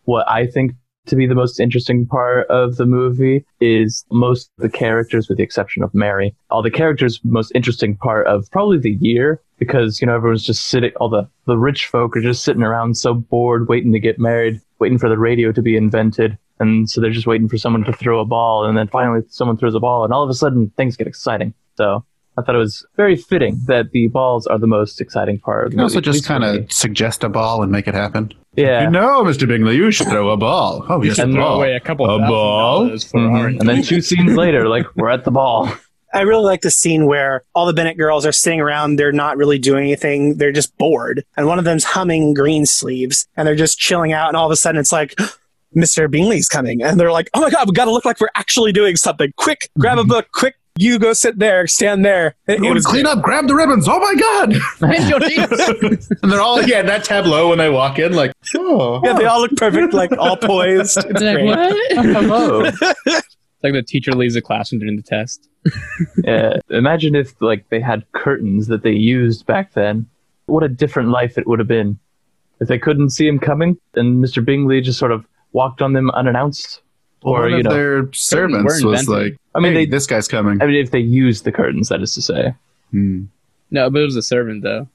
what 0.06 0.28
I 0.28 0.48
think 0.48 0.72
to 1.06 1.16
be 1.16 1.26
the 1.26 1.34
most 1.34 1.60
interesting 1.60 2.06
part 2.06 2.48
of 2.48 2.76
the 2.76 2.86
movie 2.86 3.44
is 3.60 4.04
most 4.10 4.50
of 4.58 4.62
the 4.62 4.68
characters, 4.68 5.28
with 5.28 5.38
the 5.38 5.44
exception 5.44 5.82
of 5.82 5.94
Mary. 5.94 6.34
All 6.50 6.62
the 6.62 6.70
characters' 6.70 7.20
most 7.24 7.52
interesting 7.54 7.96
part 7.96 8.26
of 8.26 8.50
probably 8.50 8.78
the 8.78 8.98
year 9.00 9.40
because 9.58 10.00
you 10.00 10.06
know 10.06 10.14
everyone's 10.14 10.44
just 10.44 10.66
sitting. 10.66 10.92
All 10.96 11.08
the 11.08 11.28
the 11.46 11.58
rich 11.58 11.86
folk 11.86 12.16
are 12.16 12.20
just 12.20 12.44
sitting 12.44 12.62
around 12.62 12.96
so 12.96 13.14
bored, 13.14 13.68
waiting 13.68 13.92
to 13.92 14.00
get 14.00 14.18
married, 14.18 14.60
waiting 14.78 14.98
for 14.98 15.08
the 15.08 15.18
radio 15.18 15.52
to 15.52 15.62
be 15.62 15.76
invented. 15.76 16.36
And 16.58 16.88
so 16.88 17.00
they're 17.00 17.10
just 17.10 17.26
waiting 17.26 17.48
for 17.48 17.58
someone 17.58 17.84
to 17.84 17.92
throw 17.92 18.20
a 18.20 18.24
ball, 18.24 18.64
and 18.64 18.76
then 18.76 18.88
finally 18.88 19.22
someone 19.28 19.56
throws 19.56 19.74
a 19.74 19.80
ball, 19.80 20.04
and 20.04 20.12
all 20.12 20.22
of 20.22 20.30
a 20.30 20.34
sudden 20.34 20.70
things 20.76 20.96
get 20.96 21.06
exciting. 21.06 21.52
So 21.76 22.04
I 22.38 22.42
thought 22.42 22.54
it 22.54 22.58
was 22.58 22.84
very 22.96 23.16
fitting 23.16 23.60
that 23.66 23.90
the 23.92 24.08
balls 24.08 24.46
are 24.46 24.58
the 24.58 24.66
most 24.66 25.00
exciting 25.00 25.38
part 25.38 25.66
of 25.66 25.70
the 25.70 25.74
You 25.74 25.78
can 25.78 25.82
also 25.84 25.94
movie, 25.96 26.04
just 26.04 26.24
kind 26.26 26.44
of 26.44 26.70
suggest 26.70 27.24
a 27.24 27.28
ball 27.28 27.62
and 27.62 27.72
make 27.72 27.88
it 27.88 27.94
happen. 27.94 28.32
yeah. 28.56 28.82
You 28.84 28.90
know, 28.90 29.22
Mr. 29.24 29.48
Bingley, 29.48 29.76
you 29.76 29.90
should 29.90 30.08
throw 30.08 30.28
a 30.30 30.36
ball. 30.36 30.84
Oh, 30.88 31.02
yes, 31.02 31.18
a 31.18 31.22
And 31.22 31.32
throw 31.32 31.42
ball. 31.44 31.56
away 31.56 31.74
a 31.74 31.80
couple 31.80 32.04
of 32.10 32.20
balls. 32.20 32.28
A 32.28 32.30
ball? 32.30 32.84
dollars 32.86 33.04
for 33.04 33.20
Mhm. 33.20 33.60
And 33.60 33.68
then 33.68 33.82
two 33.82 34.00
scenes 34.02 34.34
later, 34.36 34.68
like 34.74 34.84
we're 34.96 35.08
at 35.10 35.24
the 35.24 35.30
ball. 35.30 35.70
I 36.14 36.22
really 36.22 36.44
like 36.44 36.62
the 36.62 36.70
scene 36.70 37.06
where 37.06 37.42
all 37.54 37.66
the 37.66 37.72
Bennet 37.74 37.98
girls 37.98 38.24
are 38.24 38.32
sitting 38.32 38.60
around. 38.60 38.96
They're 38.96 39.12
not 39.12 39.36
really 39.36 39.58
doing 39.58 39.84
anything. 39.84 40.36
They're 40.38 40.52
just 40.52 40.76
bored. 40.78 41.24
And 41.36 41.46
one 41.46 41.58
of 41.58 41.64
them's 41.66 41.84
humming 41.84 42.32
Greensleeves 42.34 43.26
and 43.36 43.46
they're 43.46 43.54
just 43.56 43.78
chilling 43.78 44.12
out. 44.12 44.28
And 44.28 44.36
all 44.36 44.46
of 44.46 44.52
a 44.52 44.56
sudden 44.56 44.78
it's 44.80 44.92
like, 44.92 45.14
Mr. 45.76 46.10
Bingley's 46.10 46.48
coming. 46.48 46.82
And 46.82 46.98
they're 46.98 47.12
like, 47.12 47.28
oh 47.34 47.40
my 47.40 47.50
God, 47.50 47.68
we 47.68 47.72
got 47.74 47.84
to 47.86 47.90
look 47.92 48.04
like 48.06 48.18
we're 48.20 48.28
actually 48.34 48.72
doing 48.72 48.96
something. 48.96 49.30
Quick, 49.36 49.68
grab 49.78 49.98
a 49.98 50.04
book. 50.04 50.28
Quick, 50.32 50.54
you 50.78 50.98
go 50.98 51.12
sit 51.12 51.38
there, 51.38 51.66
stand 51.66 52.04
there. 52.04 52.36
It, 52.46 52.62
it 52.62 52.72
was 52.72 52.84
clean 52.84 53.06
up, 53.06 53.22
grab 53.22 53.46
the 53.48 53.54
ribbons. 53.54 53.86
Oh 53.88 53.98
my 53.98 54.14
god! 54.14 54.52
and 56.22 56.32
they're 56.32 56.40
all 56.40 56.62
yeah, 56.62 56.82
that 56.82 57.04
tableau 57.04 57.48
when 57.48 57.58
they 57.58 57.70
walk 57.70 57.98
in, 57.98 58.12
like 58.14 58.32
oh, 58.56 59.00
Yeah, 59.04 59.14
they 59.14 59.24
all 59.24 59.40
look 59.40 59.56
perfect, 59.56 59.94
like 59.94 60.12
all 60.18 60.36
poised. 60.36 60.96
It's 60.98 61.06
It's 61.06 61.20
like, 61.20 61.36
great. 61.36 61.46
what? 61.46 61.76
Hello. 62.06 62.64
It's 62.64 63.62
like 63.62 63.72
the 63.72 63.82
teacher 63.82 64.12
leaves 64.12 64.34
the 64.34 64.42
classroom 64.42 64.80
during 64.80 64.96
the 64.96 65.02
test. 65.02 65.48
yeah. 66.24 66.58
Imagine 66.70 67.14
if 67.14 67.40
like 67.40 67.68
they 67.70 67.80
had 67.80 68.04
curtains 68.12 68.66
that 68.68 68.82
they 68.82 68.92
used 68.92 69.46
back 69.46 69.72
then. 69.72 70.06
What 70.46 70.62
a 70.62 70.68
different 70.68 71.08
life 71.08 71.38
it 71.38 71.46
would 71.46 71.58
have 71.58 71.68
been 71.68 71.98
if 72.60 72.68
they 72.68 72.78
couldn't 72.78 73.10
see 73.10 73.26
him 73.26 73.38
coming 73.38 73.76
and 73.94 74.22
Mr. 74.24 74.44
Bingley 74.44 74.80
just 74.80 74.98
sort 74.98 75.12
of 75.12 75.26
walked 75.52 75.82
on 75.82 75.92
them 75.92 76.10
unannounced. 76.10 76.82
Or 77.26 77.40
one 77.42 77.50
you 77.52 77.62
know, 77.62 77.70
their 77.70 78.08
servants 78.12 78.82
were 78.84 78.90
was 78.90 79.00
invented. 79.00 79.32
like, 79.32 79.40
I 79.54 79.60
mean, 79.60 79.72
"Hey, 79.72 79.84
they- 79.84 79.90
this 79.90 80.06
guy's 80.06 80.28
coming." 80.28 80.62
I 80.62 80.66
mean, 80.66 80.76
if 80.76 80.90
they 80.92 81.00
used 81.00 81.44
the 81.44 81.52
curtains, 81.52 81.88
that 81.88 82.00
is 82.02 82.14
to 82.14 82.22
say. 82.22 82.54
Hmm. 82.92 83.24
No, 83.70 83.90
but 83.90 84.00
it 84.02 84.04
was 84.04 84.16
a 84.16 84.22
servant 84.22 84.62
though. 84.62 84.86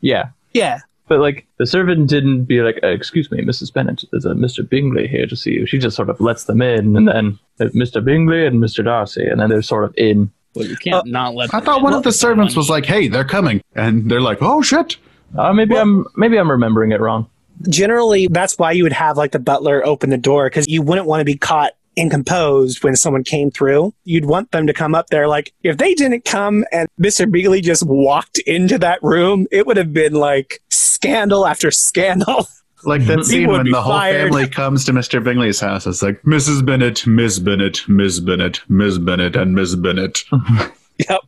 Yeah. 0.00 0.30
Yeah. 0.52 0.80
But 1.08 1.20
like 1.20 1.46
the 1.58 1.66
servant 1.66 2.08
didn't 2.08 2.44
be 2.44 2.62
like, 2.62 2.80
uh, 2.82 2.86
"Excuse 2.88 3.30
me, 3.30 3.42
Mrs. 3.44 3.72
Bennet, 3.72 4.04
there's 4.10 4.24
a 4.24 4.30
Mr. 4.30 4.66
Bingley 4.68 5.06
here 5.06 5.26
to 5.26 5.36
see 5.36 5.52
you." 5.52 5.66
She 5.66 5.78
just 5.78 5.94
sort 5.96 6.08
of 6.08 6.18
lets 6.20 6.44
them 6.44 6.62
in, 6.62 6.96
and 6.96 7.06
then 7.06 7.38
uh, 7.60 7.64
Mr. 7.74 8.02
Bingley 8.02 8.46
and 8.46 8.62
Mr. 8.62 8.82
Darcy, 8.82 9.26
and 9.26 9.38
then 9.40 9.50
they're 9.50 9.60
sort 9.62 9.84
of 9.84 9.92
in. 9.98 10.30
Well, 10.54 10.66
you 10.66 10.76
can't 10.76 11.06
not 11.06 11.34
let. 11.34 11.52
I 11.52 11.60
thought 11.60 11.78
in. 11.78 11.82
one 11.84 11.92
of 11.92 12.02
the 12.04 12.12
servants 12.12 12.56
was 12.56 12.70
like, 12.70 12.86
"Hey, 12.86 13.08
they're 13.08 13.24
coming," 13.24 13.60
and 13.74 14.10
they're 14.10 14.22
like, 14.22 14.38
"Oh 14.40 14.62
shit!" 14.62 14.96
Uh, 15.36 15.52
maybe 15.52 15.76
I'm 15.76 16.06
maybe 16.16 16.38
I'm 16.38 16.50
remembering 16.50 16.92
it 16.92 17.00
wrong. 17.00 17.28
Generally, 17.68 18.28
that's 18.28 18.58
why 18.58 18.72
you 18.72 18.82
would 18.82 18.92
have 18.92 19.16
like 19.16 19.32
the 19.32 19.38
butler 19.38 19.84
open 19.86 20.10
the 20.10 20.18
door 20.18 20.46
because 20.46 20.68
you 20.68 20.82
wouldn't 20.82 21.06
want 21.06 21.20
to 21.20 21.24
be 21.24 21.36
caught 21.36 21.72
incomposed 21.96 22.82
when 22.82 22.96
someone 22.96 23.24
came 23.24 23.50
through. 23.50 23.94
You'd 24.04 24.24
want 24.24 24.50
them 24.50 24.66
to 24.66 24.72
come 24.72 24.94
up 24.94 25.08
there. 25.08 25.28
Like, 25.28 25.52
if 25.62 25.78
they 25.78 25.94
didn't 25.94 26.24
come 26.24 26.64
and 26.72 26.88
Mr. 27.00 27.30
Bingley 27.30 27.60
just 27.60 27.86
walked 27.86 28.38
into 28.40 28.78
that 28.78 29.02
room, 29.02 29.46
it 29.50 29.66
would 29.66 29.76
have 29.76 29.92
been 29.92 30.14
like 30.14 30.60
scandal 30.70 31.46
after 31.46 31.70
scandal. 31.70 32.46
Like 32.86 33.06
that 33.06 33.24
scene 33.24 33.48
when 33.48 33.64
be 33.64 33.70
the 33.72 33.80
whole 33.80 33.94
fired. 33.94 34.30
family 34.30 34.46
comes 34.46 34.84
to 34.84 34.92
Mr. 34.92 35.24
Bingley's 35.24 35.58
house. 35.58 35.86
It's 35.86 36.02
like 36.02 36.20
Mrs. 36.22 36.66
Bennet, 36.66 37.06
Miss 37.06 37.38
Bennet, 37.38 37.88
Miss 37.88 38.20
Bennet, 38.20 38.60
Miss 38.68 38.98
Bennet, 38.98 39.36
and 39.36 39.54
Miss 39.54 39.74
Bennet. 39.74 40.22
yep. 40.98 41.20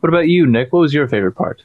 What 0.00 0.08
about 0.10 0.28
you, 0.28 0.46
Nick? 0.46 0.74
What 0.74 0.80
was 0.80 0.92
your 0.92 1.08
favorite 1.08 1.32
part? 1.32 1.62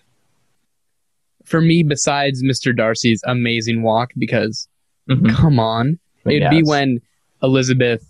For 1.51 1.61
me, 1.61 1.83
besides 1.83 2.41
Mr. 2.43 2.75
Darcy's 2.75 3.21
amazing 3.27 3.83
walk, 3.83 4.11
because 4.17 4.67
Mhm. 5.09 5.29
come 5.35 5.59
on, 5.59 5.99
it'd 6.25 6.49
be 6.49 6.61
when 6.69 7.01
Elizabeth 7.43 8.03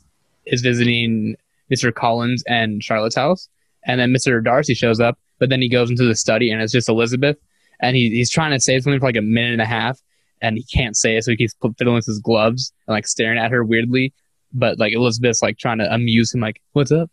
is 0.46 0.62
visiting 0.62 1.36
Mr. 1.72 1.94
Collins 1.94 2.44
and 2.48 2.84
Charlotte's 2.84 3.16
house, 3.16 3.50
and 3.86 4.00
then 4.00 4.12
Mr. 4.14 4.44
Darcy 4.44 4.74
shows 4.76 5.00
up, 5.00 5.18
but 5.40 5.50
then 5.50 5.62
he 5.62 5.70
goes 5.70 5.90
into 5.90 6.04
the 6.04 6.16
study 6.16 6.52
and 6.52 6.62
it's 6.62 6.72
just 6.72 6.88
Elizabeth, 6.90 7.38
and 7.80 7.96
he, 7.96 8.10
he's 8.12 8.30
trying 8.30 8.52
to 8.52 8.60
say 8.60 8.80
something 8.80 9.00
for 9.00 9.08
like 9.08 9.16
a 9.16 9.22
minute 9.22 9.54
and 9.54 9.62
a 9.62 9.66
half, 9.66 10.00
and 10.42 10.58
he 10.58 10.64
can't 10.66 10.96
say 10.96 11.18
it, 11.18 11.24
so 11.24 11.32
he 11.32 11.38
keeps 11.38 11.56
fiddling 11.78 11.96
with 11.96 12.06
his 12.06 12.20
gloves 12.20 12.72
and 12.88 12.94
like 12.94 13.08
staring 13.08 13.40
at 13.40 13.52
her 13.52 13.64
weirdly, 13.64 14.14
but 14.54 14.78
like 14.80 14.94
Elizabeth's 14.94 15.42
like 15.42 15.58
trying 15.58 15.80
to 15.80 15.92
amuse 15.94 16.34
him, 16.34 16.42
like, 16.42 16.62
"What's 16.74 16.92
up? 16.92 17.10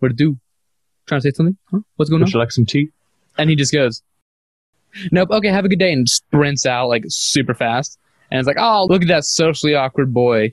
What 0.00 0.08
to 0.08 0.14
do? 0.14 0.38
Trying 1.06 1.22
to 1.22 1.28
say 1.30 1.34
something? 1.34 1.56
Huh? 1.70 1.80
What's 1.96 2.10
going 2.10 2.22
on?" 2.22 2.26
Would 2.26 2.34
you 2.34 2.38
like 2.40 2.52
some 2.52 2.66
tea? 2.66 2.90
And 3.38 3.48
he 3.50 3.56
just 3.56 3.72
goes, 3.72 4.02
Nope, 5.12 5.30
okay, 5.30 5.48
have 5.48 5.64
a 5.64 5.68
good 5.68 5.78
day, 5.78 5.92
and 5.92 6.08
sprints 6.08 6.66
out 6.66 6.88
like 6.88 7.04
super 7.08 7.54
fast. 7.54 7.98
And 8.30 8.38
it's 8.38 8.46
like, 8.46 8.56
oh, 8.58 8.86
look 8.88 9.02
at 9.02 9.08
that 9.08 9.24
socially 9.24 9.74
awkward 9.74 10.12
boy. 10.12 10.52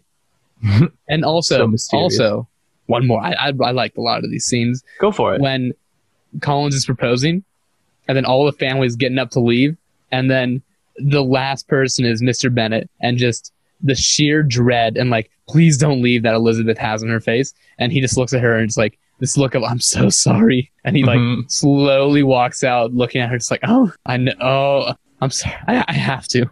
and 1.10 1.26
also, 1.26 1.76
So 1.76 1.98
also, 1.98 2.48
one 2.86 3.08
more. 3.08 3.22
I, 3.22 3.32
I 3.34 3.48
I 3.48 3.72
liked 3.72 3.98
a 3.98 4.02
lot 4.02 4.24
of 4.24 4.30
these 4.32 4.46
scenes 4.46 4.84
Go 5.00 5.12
for 5.12 5.36
it. 5.36 5.42
when 5.42 5.74
Collins 6.42 6.76
is 6.76 6.86
proposing, 6.86 7.44
and 8.08 8.16
then 8.18 8.26
all 8.26 8.46
the 8.46 8.52
family's 8.54 8.96
getting 8.96 9.18
up 9.20 9.32
to 9.32 9.40
leave, 9.40 9.78
and 10.12 10.30
then 10.30 10.62
the 10.98 11.24
last 11.24 11.68
person 11.68 12.06
is 12.06 12.22
Mr. 12.22 12.54
Bennet, 12.54 12.90
and 13.02 13.18
just 13.18 13.52
the 13.82 13.96
sheer 13.96 14.44
dread 14.44 14.96
and 14.96 15.10
like, 15.10 15.30
please 15.50 15.78
don't 15.78 16.02
leave 16.02 16.24
that 16.24 16.36
Elizabeth 16.36 16.78
has 16.78 17.04
on 17.04 17.10
her 17.10 17.20
face, 17.20 17.54
and 17.80 17.92
he 17.92 18.00
just 18.00 18.18
looks 18.18 18.34
at 18.34 18.42
her 18.42 18.56
and 18.56 18.66
it's 18.66 18.78
like 18.78 18.98
this 19.20 19.38
look 19.38 19.56
of 19.56 19.64
I'm 19.64 19.80
so 19.80 20.10
sorry, 20.10 20.72
and 20.84 20.96
he 20.96 21.04
like 21.04 21.20
Mhm. 21.20 21.50
slowly 21.52 22.24
walks 22.24 22.64
out, 22.64 22.94
looking 22.94 23.22
at 23.22 23.30
her, 23.30 23.38
just 23.38 23.52
like, 23.52 23.62
oh, 23.64 23.92
I 24.06 24.18
know, 24.18 24.34
oh, 24.42 24.94
I'm 25.22 25.30
sorry, 25.32 25.56
I, 25.68 25.86
I 25.88 25.94
have 25.94 26.28
to. 26.30 26.46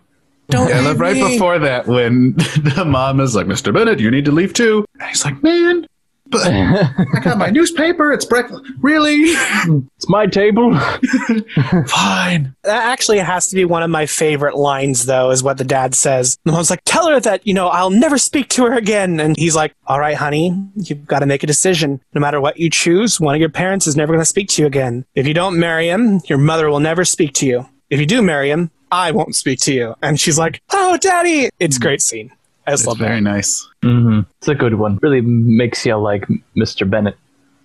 Don't 0.50 0.67
Yeah, 0.69 0.82
leave 0.82 1.00
right 1.00 1.15
me. 1.15 1.34
before 1.34 1.60
that, 1.60 1.88
when 1.88 2.34
the 2.76 2.84
mom 2.86 3.19
is 3.19 3.36
like, 3.36 3.45
Mr. 3.47 3.74
Bennet, 3.74 4.00
you 4.00 4.12
need 4.12 4.26
to 4.26 4.32
leave 4.32 4.54
too. 4.54 4.86
And 5.00 5.10
he's 5.10 5.24
like, 5.26 5.41
man, 5.43 5.86
but 6.32 6.48
I 6.48 7.20
got 7.22 7.38
my 7.38 7.50
newspaper. 7.50 8.12
It's 8.12 8.26
breakfast. 8.26 8.63
Really? 8.80 9.15
it's 9.98 10.10
my 10.10 10.26
table. 10.26 10.74
Fine. 11.88 12.56
That 12.63 12.86
actually 12.86 13.20
has 13.20 13.48
to 13.50 13.56
be 13.56 13.65
one 13.65 13.84
of 13.84 13.89
my 13.89 14.06
favorite 14.06 14.56
lines, 14.56 15.06
though, 15.06 15.30
is 15.30 15.44
what 15.44 15.58
the 15.58 15.63
dad 15.63 15.94
says. 15.94 16.38
The 16.46 16.52
mom's 16.52 16.70
like, 16.70 16.82
tell 16.86 17.08
her 17.10 17.20
that, 17.20 17.46
you 17.46 17.54
know, 17.54 17.67
I'll 17.67 17.89
never 17.89 18.17
speak 18.17 18.50
to 18.50 18.63
her 18.65 18.74
again. 18.74 19.20
And 19.20 19.38
he's 19.38 19.56
like, 19.56 19.76
all 19.88 20.00
right, 20.00 20.15
honey, 20.15 20.58
you've 20.76 21.06
got 21.06 21.20
to 21.20 21.26
make 21.26 21.44
a 21.44 21.48
decision. 21.48 22.02
No 22.13 22.22
matter 22.22 22.39
what 22.39 22.58
you 22.58 22.70
choose, 22.70 23.20
one 23.20 23.36
of 23.36 23.41
your 23.41 23.50
parents 23.50 23.88
is 23.88 23.96
never 23.96 24.13
going 24.13 24.22
to 24.22 24.26
speak 24.26 24.48
to 24.50 24.62
you 24.62 24.67
again. 24.67 25.06
If 25.15 25.28
you 25.28 25.34
don't 25.34 25.60
marry 25.60 25.89
him, 25.89 26.22
your 26.26 26.38
mother 26.38 26.70
will 26.70 26.80
never 26.80 27.06
speak 27.06 27.34
to 27.36 27.46
you. 27.46 27.67
If 27.89 28.00
you 28.00 28.06
do 28.06 28.22
marry 28.22 28.50
him, 28.50 28.72
I 28.91 29.12
won't 29.12 29.36
speak 29.36 29.60
to 29.62 29.74
you. 29.74 29.96
And 30.02 30.20
she's 30.20 30.38
like, 30.38 30.62
oh, 30.72 30.98
daddy. 30.98 31.50
It's 31.60 31.78
a 31.78 31.80
great 31.80 32.02
scene. 32.02 32.32
I 32.67 32.71
just 32.71 32.82
It's 32.84 32.88
love 32.88 32.97
that. 33.00 33.08
very 33.08 33.21
nice. 33.21 33.67
hmm 33.84 34.21
It's 34.39 34.47
a 34.47 34.56
good 34.56 34.76
one. 34.76 35.00
Really 35.02 35.21
makes 35.21 35.86
you 35.86 35.95
like 35.95 36.28
Mr. 36.56 36.89
Bennet. 36.89 37.17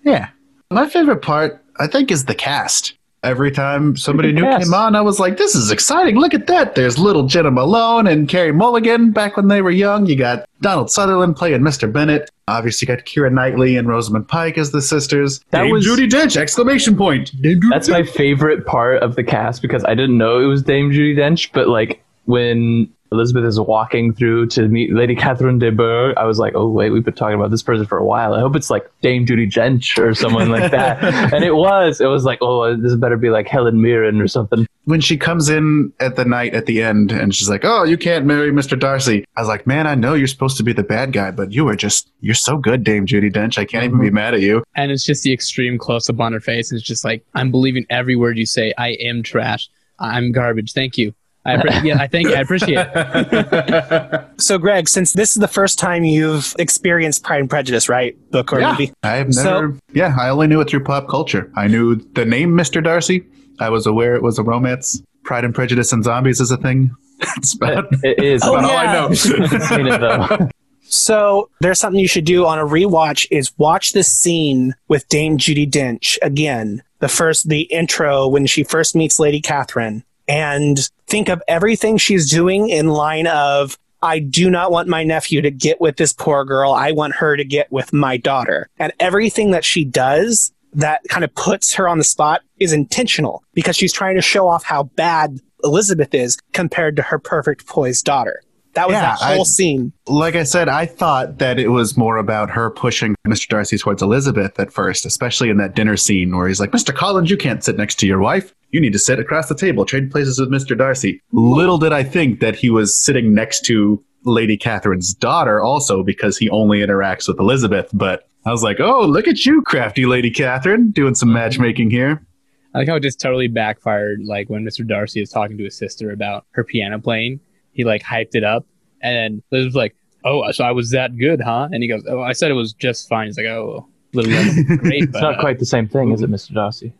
Yeah. 0.04 0.28
My 0.70 0.88
favorite 0.88 1.22
part, 1.22 1.62
I 1.78 1.86
think, 1.86 2.10
is 2.10 2.24
the 2.24 2.34
cast. 2.34 2.94
Every 3.22 3.50
time 3.50 3.96
somebody 3.96 4.30
new 4.30 4.42
cast. 4.42 4.64
came 4.66 4.74
on, 4.74 4.94
I 4.94 5.00
was 5.00 5.18
like, 5.18 5.36
this 5.36 5.56
is 5.56 5.72
exciting. 5.72 6.16
Look 6.16 6.32
at 6.32 6.46
that. 6.46 6.76
There's 6.76 6.96
little 6.96 7.26
Jena 7.26 7.50
Malone 7.50 8.06
and 8.06 8.28
Carey 8.28 8.52
Mulligan 8.52 9.10
back 9.10 9.36
when 9.36 9.48
they 9.48 9.62
were 9.62 9.70
young. 9.70 10.06
You 10.06 10.14
got 10.14 10.44
Donald 10.60 10.90
Sutherland 10.92 11.34
playing 11.34 11.60
Mr. 11.62 11.92
Bennet. 11.92 12.30
Obviously, 12.46 12.86
you 12.86 12.94
got 12.94 13.04
Keira 13.04 13.32
Knightley 13.32 13.76
and 13.76 13.88
Rosamund 13.88 14.28
Pike 14.28 14.58
as 14.58 14.70
the 14.70 14.80
sisters. 14.80 15.40
That 15.50 15.62
Dame 15.62 15.72
was- 15.72 15.84
Judi 15.84 16.08
Dench! 16.08 16.36
Exclamation 16.36 16.96
point. 16.96 17.32
That's 17.70 17.88
my 17.88 18.04
favorite 18.04 18.64
part 18.64 19.02
of 19.02 19.16
the 19.16 19.24
cast 19.24 19.60
because 19.60 19.84
I 19.84 19.94
didn't 19.96 20.18
know 20.18 20.38
it 20.38 20.46
was 20.46 20.62
Dame 20.62 20.92
Judi 20.92 21.16
Dench, 21.16 21.50
but 21.52 21.66
like 21.68 22.02
when 22.26 22.88
Elizabeth 23.12 23.44
is 23.44 23.60
walking 23.60 24.12
through 24.12 24.46
to 24.48 24.68
meet 24.68 24.92
Lady 24.92 25.14
Catherine 25.14 25.58
de 25.58 25.70
Bourgh, 25.70 26.14
I 26.16 26.24
was 26.24 26.38
like, 26.38 26.54
oh 26.54 26.68
wait, 26.68 26.90
we've 26.90 27.04
been 27.04 27.14
talking 27.14 27.36
about 27.36 27.50
this 27.50 27.62
person 27.62 27.86
for 27.86 27.98
a 27.98 28.04
while. 28.04 28.34
I 28.34 28.40
hope 28.40 28.56
it's 28.56 28.70
like 28.70 28.90
Dame 29.02 29.26
Judi 29.26 29.50
Dench 29.50 29.98
or 29.98 30.14
someone 30.14 30.50
like 30.50 30.70
that. 30.70 31.02
and 31.32 31.44
it 31.44 31.54
was. 31.54 32.00
It 32.00 32.06
was 32.06 32.24
like, 32.24 32.38
oh, 32.40 32.76
this 32.76 32.94
better 32.96 33.16
be 33.16 33.30
like 33.30 33.46
Helen 33.46 33.80
Mirren 33.80 34.20
or 34.20 34.28
something. 34.28 34.66
when 34.84 35.00
she 35.00 35.16
comes 35.16 35.48
in 35.48 35.92
at 36.00 36.16
the 36.16 36.24
night 36.24 36.54
at 36.54 36.66
the 36.66 36.82
end 36.82 37.12
and 37.12 37.34
she's 37.34 37.50
like, 37.50 37.64
"Oh, 37.64 37.84
you 37.84 37.98
can't 37.98 38.24
marry 38.24 38.50
Mr. 38.50 38.78
Darcy," 38.78 39.24
I 39.36 39.40
was 39.40 39.48
like, 39.48 39.66
"Man, 39.66 39.86
I 39.86 39.94
know 39.94 40.14
you're 40.14 40.26
supposed 40.26 40.56
to 40.58 40.62
be 40.62 40.72
the 40.72 40.84
bad 40.84 41.12
guy, 41.12 41.30
but 41.30 41.52
you 41.52 41.68
are 41.68 41.76
just 41.76 42.10
you're 42.20 42.34
so 42.34 42.56
good, 42.56 42.84
Dame 42.84 43.06
Judi 43.06 43.32
Dench. 43.32 43.58
I 43.58 43.64
can't 43.64 43.84
even 43.84 43.98
be 43.98 44.06
mm-hmm. 44.06 44.14
mad 44.14 44.34
at 44.34 44.40
you." 44.40 44.62
And 44.74 44.90
it's 44.90 45.04
just 45.04 45.22
the 45.22 45.32
extreme 45.32 45.78
close 45.78 46.08
up 46.08 46.20
on 46.20 46.32
her 46.32 46.40
face. 46.40 46.70
And 46.70 46.78
it's 46.78 46.86
just 46.86 47.04
like, 47.04 47.24
I'm 47.34 47.50
believing 47.50 47.86
every 47.90 48.16
word 48.16 48.38
you 48.38 48.46
say. 48.46 48.72
I 48.78 48.90
am 48.90 49.22
trash. 49.22 49.68
I'm 49.98 50.32
garbage. 50.32 50.72
Thank 50.72 50.98
you. 50.98 51.14
I 51.46 51.56
appre- 51.56 51.84
yeah, 51.84 51.98
I 52.00 52.06
thank. 52.06 52.28
I 52.28 52.40
appreciate 52.40 52.78
it. 52.78 54.24
So, 54.38 54.58
Greg, 54.58 54.86
since 54.88 55.14
this 55.14 55.30
is 55.30 55.36
the 55.40 55.48
first 55.48 55.78
time 55.78 56.04
you've 56.04 56.54
experienced 56.58 57.22
Pride 57.24 57.40
and 57.40 57.48
Prejudice, 57.48 57.88
right? 57.88 58.14
Book 58.30 58.52
or 58.52 58.60
yeah, 58.60 58.72
movie? 58.72 58.92
I've 59.02 59.32
So- 59.32 59.44
never. 59.44 59.78
yeah, 59.94 60.14
I 60.18 60.28
only 60.28 60.46
knew 60.46 60.60
it 60.60 60.68
through 60.68 60.84
pop 60.84 61.08
culture. 61.08 61.50
I 61.56 61.68
knew 61.68 61.96
the 61.96 62.24
name 62.26 62.50
Mr. 62.50 62.82
Darcy. 62.84 63.24
I 63.60 63.70
was 63.70 63.86
aware 63.86 64.14
it 64.14 64.22
was 64.22 64.38
a 64.38 64.42
romance. 64.42 65.00
Pride 65.24 65.44
and 65.44 65.54
Prejudice 65.54 65.92
and 65.92 66.04
zombies 66.04 66.40
is 66.40 66.50
a 66.50 66.56
thing. 66.58 66.90
That's 67.20 67.54
about, 67.54 67.86
It 68.04 68.22
is. 68.22 68.42
Oh, 68.44 68.56
about 68.56 68.70
all. 68.70 68.76
I 68.76 68.92
know. 69.08 69.14
Seen 69.14 69.86
it, 69.86 70.00
though. 70.00 70.48
So 70.82 71.48
there's 71.60 71.80
something 71.80 71.98
you 71.98 72.06
should 72.08 72.26
do 72.26 72.44
on 72.46 72.58
a 72.58 72.64
rewatch 72.64 73.26
is 73.30 73.52
watch 73.58 73.92
this 73.92 74.06
scene 74.12 74.74
with 74.88 75.08
Dame 75.08 75.38
Judi 75.38 75.68
Dench 75.68 76.18
again. 76.22 76.82
The 77.00 77.08
first, 77.08 77.48
the 77.48 77.62
intro 77.62 78.28
when 78.28 78.46
she 78.46 78.62
first 78.64 78.94
meets 78.94 79.18
Lady 79.18 79.40
Catherine 79.40 80.04
and 80.28 80.78
think 81.06 81.28
of 81.28 81.42
everything 81.48 81.96
she's 81.98 82.30
doing 82.30 82.68
in 82.68 82.88
line 82.88 83.26
of, 83.26 83.78
I 84.02 84.18
do 84.18 84.50
not 84.50 84.70
want 84.70 84.88
my 84.88 85.04
nephew 85.04 85.40
to 85.42 85.50
get 85.50 85.80
with 85.80 85.96
this 85.96 86.12
poor 86.12 86.44
girl. 86.44 86.72
I 86.72 86.92
want 86.92 87.14
her 87.16 87.36
to 87.36 87.44
get 87.44 87.70
with 87.72 87.92
my 87.92 88.16
daughter. 88.16 88.68
And 88.78 88.92
everything 89.00 89.50
that 89.52 89.64
she 89.64 89.84
does 89.84 90.52
that 90.74 91.00
kind 91.08 91.24
of 91.24 91.34
puts 91.34 91.72
her 91.74 91.88
on 91.88 91.98
the 91.98 92.04
spot 92.04 92.42
is 92.60 92.72
intentional 92.72 93.42
because 93.54 93.76
she's 93.76 93.92
trying 93.92 94.16
to 94.16 94.22
show 94.22 94.46
off 94.48 94.62
how 94.64 94.84
bad 94.84 95.40
Elizabeth 95.64 96.14
is 96.14 96.36
compared 96.52 96.96
to 96.96 97.02
her 97.02 97.18
perfect 97.18 97.66
poised 97.66 98.04
daughter. 98.04 98.42
That 98.74 98.88
was 98.88 98.94
Yeah, 98.94 99.00
that 99.00 99.18
whole 99.18 99.40
I- 99.40 99.44
scene. 99.44 99.92
like 100.06 100.36
I 100.36 100.42
said, 100.42 100.68
I 100.68 100.84
thought 100.84 101.38
that 101.38 101.58
it 101.58 101.68
was 101.68 101.96
more 101.96 102.18
about 102.18 102.50
her 102.50 102.68
pushing 102.70 103.14
Mr. 103.26 103.48
Darcy 103.48 103.78
towards 103.78 104.02
Elizabeth 104.02 104.60
at 104.60 104.70
first, 104.70 105.06
especially 105.06 105.48
in 105.48 105.56
that 105.56 105.74
dinner 105.74 105.96
scene 105.96 106.36
where 106.36 106.46
he's 106.46 106.60
like, 106.60 106.72
Mr. 106.72 106.94
Collins, 106.94 107.30
you 107.30 107.38
can't 107.38 107.64
sit 107.64 107.78
next 107.78 107.94
to 108.00 108.06
your 108.06 108.18
wife. 108.18 108.52
You 108.70 108.80
need 108.80 108.92
to 108.92 108.98
sit 108.98 109.18
across 109.18 109.48
the 109.48 109.54
table, 109.54 109.84
trade 109.84 110.10
places 110.10 110.38
with 110.40 110.50
Mr. 110.50 110.76
Darcy. 110.76 111.20
Little 111.32 111.78
did 111.78 111.92
I 111.92 112.02
think 112.02 112.40
that 112.40 112.56
he 112.56 112.70
was 112.70 112.98
sitting 112.98 113.34
next 113.34 113.64
to 113.66 114.02
Lady 114.24 114.56
Catherine's 114.56 115.14
daughter 115.14 115.62
also 115.62 116.02
because 116.02 116.36
he 116.36 116.50
only 116.50 116.80
interacts 116.80 117.28
with 117.28 117.38
Elizabeth. 117.38 117.88
But 117.92 118.28
I 118.44 118.50
was 118.50 118.62
like, 118.62 118.80
oh, 118.80 119.06
look 119.06 119.28
at 119.28 119.46
you, 119.46 119.62
crafty 119.62 120.04
Lady 120.04 120.30
Catherine, 120.30 120.90
doing 120.90 121.14
some 121.14 121.32
matchmaking 121.32 121.90
here. 121.90 122.26
I 122.74 122.78
like 122.80 122.88
how 122.88 122.96
it 122.96 123.02
just 123.02 123.20
totally 123.20 123.48
backfired. 123.48 124.20
Like 124.24 124.50
when 124.50 124.64
Mr. 124.64 124.86
Darcy 124.86 125.22
is 125.22 125.30
talking 125.30 125.56
to 125.56 125.64
his 125.64 125.78
sister 125.78 126.10
about 126.10 126.44
her 126.50 126.62
piano 126.64 126.98
playing, 126.98 127.40
he 127.72 127.84
like 127.84 128.02
hyped 128.02 128.34
it 128.34 128.44
up, 128.44 128.66
and 129.00 129.16
then 129.16 129.42
Liz 129.50 129.64
was 129.64 129.74
like, 129.74 129.96
"Oh, 130.24 130.50
so 130.52 130.64
I 130.64 130.72
was 130.72 130.90
that 130.90 131.16
good, 131.16 131.40
huh?" 131.40 131.68
And 131.72 131.82
he 131.82 131.88
goes, 131.88 132.02
"Oh, 132.06 132.20
I 132.20 132.32
said 132.32 132.50
it 132.50 132.54
was 132.54 132.74
just 132.74 133.08
fine." 133.08 133.28
He's 133.28 133.38
like, 133.38 133.46
"Oh, 133.46 133.86
little 134.12 134.30
less 134.32 134.54
great, 134.78 135.04
It's 135.04 135.12
but 135.12 135.22
not 135.22 135.38
uh, 135.38 135.40
quite 135.40 135.58
the 135.58 135.66
same 135.66 135.88
thing, 135.88 136.12
is 136.12 136.22
it, 136.22 136.30
Mr. 136.30 136.52
Darcy? 136.54 136.92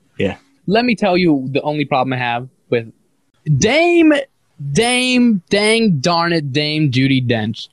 Let 0.66 0.85
me 0.85 0.94
tell 0.94 1.16
you 1.16 1.48
the 1.52 1.62
only 1.62 1.85
problem 1.85 2.12
I 2.12 2.18
have 2.18 2.48
with 2.70 2.92
Dame, 3.59 4.12
Dame, 4.72 5.42
dang 5.48 5.98
darn 6.00 6.33
it, 6.33 6.52
Dame 6.52 6.90
Judi 6.90 7.26
Dench. 7.26 7.68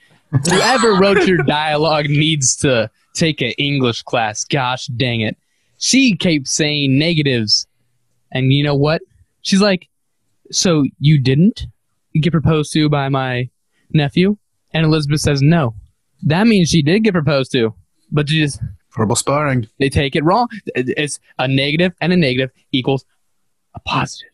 Whoever 0.50 0.94
wrote 0.96 1.28
your 1.28 1.38
dialogue 1.48 2.06
needs 2.06 2.56
to 2.58 2.90
take 3.14 3.42
an 3.42 3.52
English 3.58 4.04
class. 4.04 4.44
Gosh 4.44 4.88
dang 4.88 5.22
it. 5.22 5.38
She 5.78 6.16
keeps 6.16 6.52
saying 6.52 6.98
negatives. 6.98 7.68
And 8.32 8.52
you 8.52 8.64
know 8.64 8.76
what? 8.76 9.02
She's 9.42 9.62
like, 9.62 9.90
So 10.52 10.86
you 11.00 11.20
didn't 11.20 11.66
get 12.14 12.32
proposed 12.32 12.74
to 12.74 12.90
by 12.90 13.10
my 13.10 13.50
nephew? 13.92 14.38
And 14.74 14.86
Elizabeth 14.86 15.22
says, 15.22 15.42
No. 15.42 15.76
That 16.24 16.48
means 16.48 16.70
she 16.70 16.82
did 16.82 17.04
get 17.04 17.14
proposed 17.14 17.52
to. 17.52 17.74
But 18.12 18.30
she 18.30 18.40
just 18.40 18.62
Verbal 18.96 19.16
sparring. 19.16 19.68
they 19.80 19.90
take 19.90 20.16
it 20.16 20.24
wrong. 20.24 20.48
It's 20.76 21.20
a 21.40 21.48
negative 21.48 21.94
and 22.00 22.14
a 22.14 22.18
negative 22.18 22.52
equals 22.72 23.06
a 23.76 23.80
positive. 23.80 24.30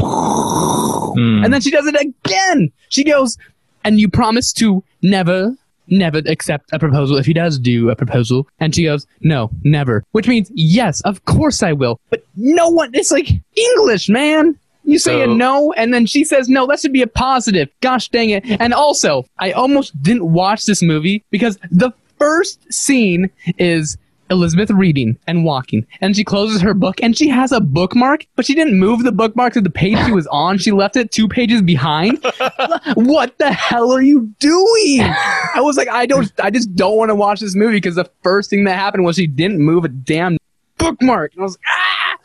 Hmm. 0.00 1.44
And 1.44 1.52
then 1.52 1.60
she 1.60 1.70
does 1.70 1.86
it 1.86 2.00
again. 2.00 2.72
She 2.88 3.04
goes, 3.04 3.36
and 3.84 4.00
you 4.00 4.08
promise 4.08 4.52
to 4.54 4.82
never, 5.02 5.54
never 5.88 6.22
accept 6.26 6.70
a 6.72 6.78
proposal 6.78 7.16
if 7.16 7.26
he 7.26 7.32
does 7.32 7.58
do 7.58 7.90
a 7.90 7.96
proposal. 7.96 8.48
And 8.58 8.74
she 8.74 8.84
goes, 8.84 9.06
no, 9.20 9.50
never. 9.62 10.04
Which 10.12 10.28
means, 10.28 10.50
yes, 10.54 11.00
of 11.02 11.24
course 11.26 11.62
I 11.62 11.72
will. 11.72 12.00
But 12.10 12.24
no 12.36 12.68
one, 12.68 12.90
it's 12.94 13.12
like 13.12 13.30
English, 13.54 14.08
man. 14.08 14.58
You 14.86 14.98
say 14.98 15.22
a 15.22 15.26
no, 15.26 15.72
and 15.74 15.94
then 15.94 16.04
she 16.04 16.24
says 16.24 16.46
no. 16.46 16.66
That 16.66 16.78
should 16.78 16.92
be 16.92 17.00
a 17.00 17.06
positive. 17.06 17.70
Gosh 17.80 18.10
dang 18.10 18.28
it. 18.28 18.44
And 18.60 18.74
also, 18.74 19.24
I 19.38 19.52
almost 19.52 20.00
didn't 20.02 20.30
watch 20.30 20.66
this 20.66 20.82
movie 20.82 21.24
because 21.30 21.58
the 21.70 21.90
first 22.18 22.72
scene 22.72 23.30
is 23.58 23.96
Elizabeth 24.30 24.70
reading 24.70 25.18
and 25.26 25.44
walking, 25.44 25.86
and 26.00 26.16
she 26.16 26.24
closes 26.24 26.62
her 26.62 26.72
book 26.74 27.02
and 27.02 27.16
she 27.16 27.28
has 27.28 27.52
a 27.52 27.60
bookmark, 27.60 28.26
but 28.36 28.46
she 28.46 28.54
didn't 28.54 28.78
move 28.78 29.02
the 29.04 29.12
bookmark 29.12 29.52
to 29.52 29.60
the 29.60 29.70
page 29.70 29.98
she 30.06 30.12
was 30.12 30.26
on. 30.28 30.56
She 30.58 30.72
left 30.72 30.96
it 30.96 31.12
two 31.12 31.28
pages 31.28 31.60
behind. 31.60 32.24
what 32.94 33.36
the 33.38 33.52
hell 33.52 33.92
are 33.92 34.02
you 34.02 34.32
doing? 34.40 35.00
I 35.02 35.60
was 35.60 35.76
like, 35.76 35.88
I 35.88 36.06
don't, 36.06 36.32
I 36.42 36.50
just 36.50 36.74
don't 36.74 36.96
want 36.96 37.10
to 37.10 37.14
watch 37.14 37.40
this 37.40 37.54
movie 37.54 37.76
because 37.76 37.96
the 37.96 38.10
first 38.22 38.48
thing 38.50 38.64
that 38.64 38.76
happened 38.76 39.04
was 39.04 39.16
she 39.16 39.26
didn't 39.26 39.60
move 39.60 39.84
a 39.84 39.88
damn 39.88 40.38
bookmark. 40.78 41.32
And 41.34 41.40
I 41.40 41.44
was 41.44 41.52
like, 41.56 41.64
ah! 41.68 42.16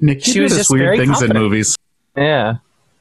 Nick, 0.00 0.22
She 0.24 0.34
you 0.34 0.42
was 0.42 0.54
just 0.56 0.70
weird 0.70 0.82
very 0.84 0.98
things 0.98 1.10
confident. 1.12 1.36
in 1.38 1.42
movies. 1.42 1.76
Yeah. 2.16 2.56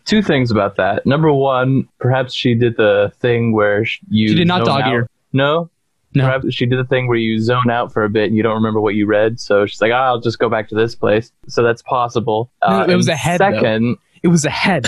Two 0.05 0.21
things 0.21 0.49
about 0.49 0.77
that. 0.77 1.05
Number 1.05 1.31
one, 1.31 1.87
perhaps 1.99 2.33
she 2.33 2.55
did 2.55 2.77
the 2.77 3.11
thing 3.19 3.51
where 3.53 3.85
you. 4.09 4.29
She 4.29 4.35
did 4.35 4.47
not 4.47 4.65
dog 4.65 4.81
out. 4.81 4.93
ear. 4.93 5.09
No. 5.33 5.69
No. 6.15 6.41
She 6.49 6.65
did 6.65 6.77
the 6.79 6.83
thing 6.83 7.07
where 7.07 7.17
you 7.17 7.39
zone 7.39 7.69
out 7.71 7.91
for 7.91 8.03
a 8.03 8.09
bit 8.09 8.25
and 8.27 8.35
you 8.37 8.43
don't 8.43 8.55
remember 8.55 8.79
what 8.81 8.95
you 8.95 9.05
read. 9.05 9.39
So 9.39 9.65
she's 9.65 9.81
like, 9.81 9.91
"Ah, 9.93 10.05
I'll 10.05 10.19
just 10.21 10.37
go 10.39 10.49
back 10.49 10.69
to 10.69 10.75
this 10.75 10.95
place. 10.95 11.31
So 11.47 11.63
that's 11.63 11.81
possible. 11.81 12.51
No, 12.61 12.81
Uh, 12.81 12.85
it 12.85 12.95
was 12.95 13.07
and 13.07 13.13
ahead, 13.15 13.39
though. 13.41 13.51
Second, 13.51 13.97
It 14.21 14.27
was 14.27 14.45
ahead. 14.45 14.85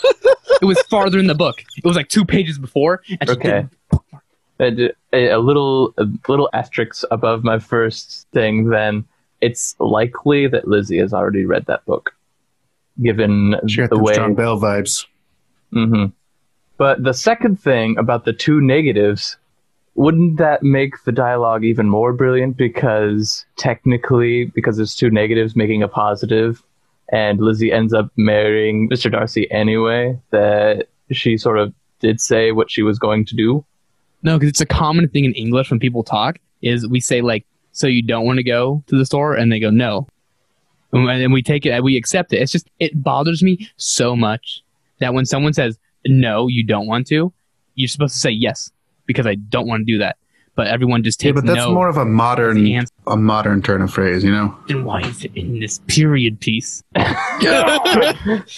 it 0.62 0.64
was 0.64 0.80
farther 0.90 1.18
in 1.18 1.26
the 1.26 1.34
book. 1.34 1.62
It 1.76 1.84
was 1.84 1.96
like 1.96 2.08
two 2.08 2.24
pages 2.24 2.58
before. 2.58 3.02
And 3.20 3.28
she 3.28 3.36
Okay. 3.36 3.66
didn't- 4.60 4.94
a, 5.12 5.28
a 5.30 5.38
little 5.38 5.94
a 5.98 6.06
little 6.28 6.48
asterisk 6.52 7.04
above 7.10 7.44
my 7.44 7.58
first 7.60 8.26
thing. 8.32 8.70
Then 8.70 9.04
it's 9.40 9.76
likely 9.78 10.48
that 10.48 10.66
Lizzie 10.66 10.98
has 10.98 11.12
already 11.14 11.44
read 11.44 11.66
that 11.66 11.84
book, 11.86 12.12
given 13.00 13.54
She 13.68 13.86
the 13.86 13.98
way 13.98 14.14
strong 14.14 14.34
Belle 14.34 14.58
vibes. 14.60 15.06
hmm 15.72 16.06
But 16.76 17.02
the 17.04 17.14
second 17.14 17.60
thing 17.60 17.96
about 17.98 18.24
the 18.24 18.32
two 18.32 18.60
negatives, 18.60 19.36
wouldn't 19.98 20.36
that 20.36 20.62
make 20.62 21.02
the 21.04 21.10
dialogue 21.10 21.64
even 21.64 21.88
more 21.88 22.12
brilliant? 22.12 22.56
Because 22.56 23.44
technically, 23.56 24.44
because 24.44 24.76
there's 24.76 24.94
two 24.94 25.10
negatives 25.10 25.56
making 25.56 25.82
a 25.82 25.88
positive, 25.88 26.62
and 27.10 27.40
Lizzie 27.40 27.72
ends 27.72 27.92
up 27.92 28.08
marrying 28.16 28.88
Mr. 28.88 29.10
Darcy 29.10 29.50
anyway, 29.50 30.16
that 30.30 30.86
she 31.10 31.36
sort 31.36 31.58
of 31.58 31.74
did 31.98 32.20
say 32.20 32.52
what 32.52 32.70
she 32.70 32.82
was 32.82 32.96
going 32.96 33.24
to 33.26 33.34
do. 33.34 33.64
No, 34.22 34.38
because 34.38 34.50
it's 34.50 34.60
a 34.60 34.66
common 34.66 35.08
thing 35.08 35.24
in 35.24 35.32
English 35.32 35.68
when 35.68 35.80
people 35.80 36.04
talk 36.04 36.38
is 36.62 36.86
we 36.86 37.00
say 37.00 37.20
like, 37.20 37.44
"So 37.72 37.88
you 37.88 38.02
don't 38.02 38.24
want 38.24 38.36
to 38.36 38.44
go 38.44 38.84
to 38.86 38.96
the 38.96 39.04
store?" 39.04 39.34
and 39.34 39.50
they 39.50 39.58
go, 39.58 39.70
"No," 39.70 40.06
and 40.92 41.08
then 41.08 41.32
we 41.32 41.42
take 41.42 41.66
it 41.66 41.82
we 41.82 41.96
accept 41.96 42.32
it. 42.32 42.40
It's 42.40 42.52
just 42.52 42.70
it 42.78 43.02
bothers 43.02 43.42
me 43.42 43.68
so 43.78 44.14
much 44.14 44.62
that 45.00 45.12
when 45.12 45.26
someone 45.26 45.54
says, 45.54 45.76
"No, 46.06 46.46
you 46.46 46.62
don't 46.62 46.86
want 46.86 47.08
to," 47.08 47.32
you're 47.74 47.88
supposed 47.88 48.14
to 48.14 48.20
say 48.20 48.30
yes 48.30 48.70
because 49.08 49.26
I 49.26 49.34
don't 49.34 49.66
want 49.66 49.80
to 49.80 49.92
do 49.92 49.98
that. 49.98 50.16
But 50.54 50.68
everyone 50.68 51.02
just 51.02 51.18
takes. 51.18 51.28
Yeah, 51.28 51.32
takes 51.32 51.46
but 51.46 51.54
that's 51.54 51.66
no. 51.66 51.74
more 51.74 51.88
of 51.88 51.96
a 51.96 52.04
modern 52.04 52.86
a 53.06 53.16
modern 53.16 53.62
turn 53.62 53.82
of 53.82 53.92
phrase, 53.92 54.22
you 54.22 54.30
know? 54.30 54.56
Then 54.68 54.84
why 54.84 55.00
is 55.02 55.24
it 55.24 55.32
in 55.34 55.58
this 55.58 55.80
period 55.88 56.38
piece? 56.38 56.82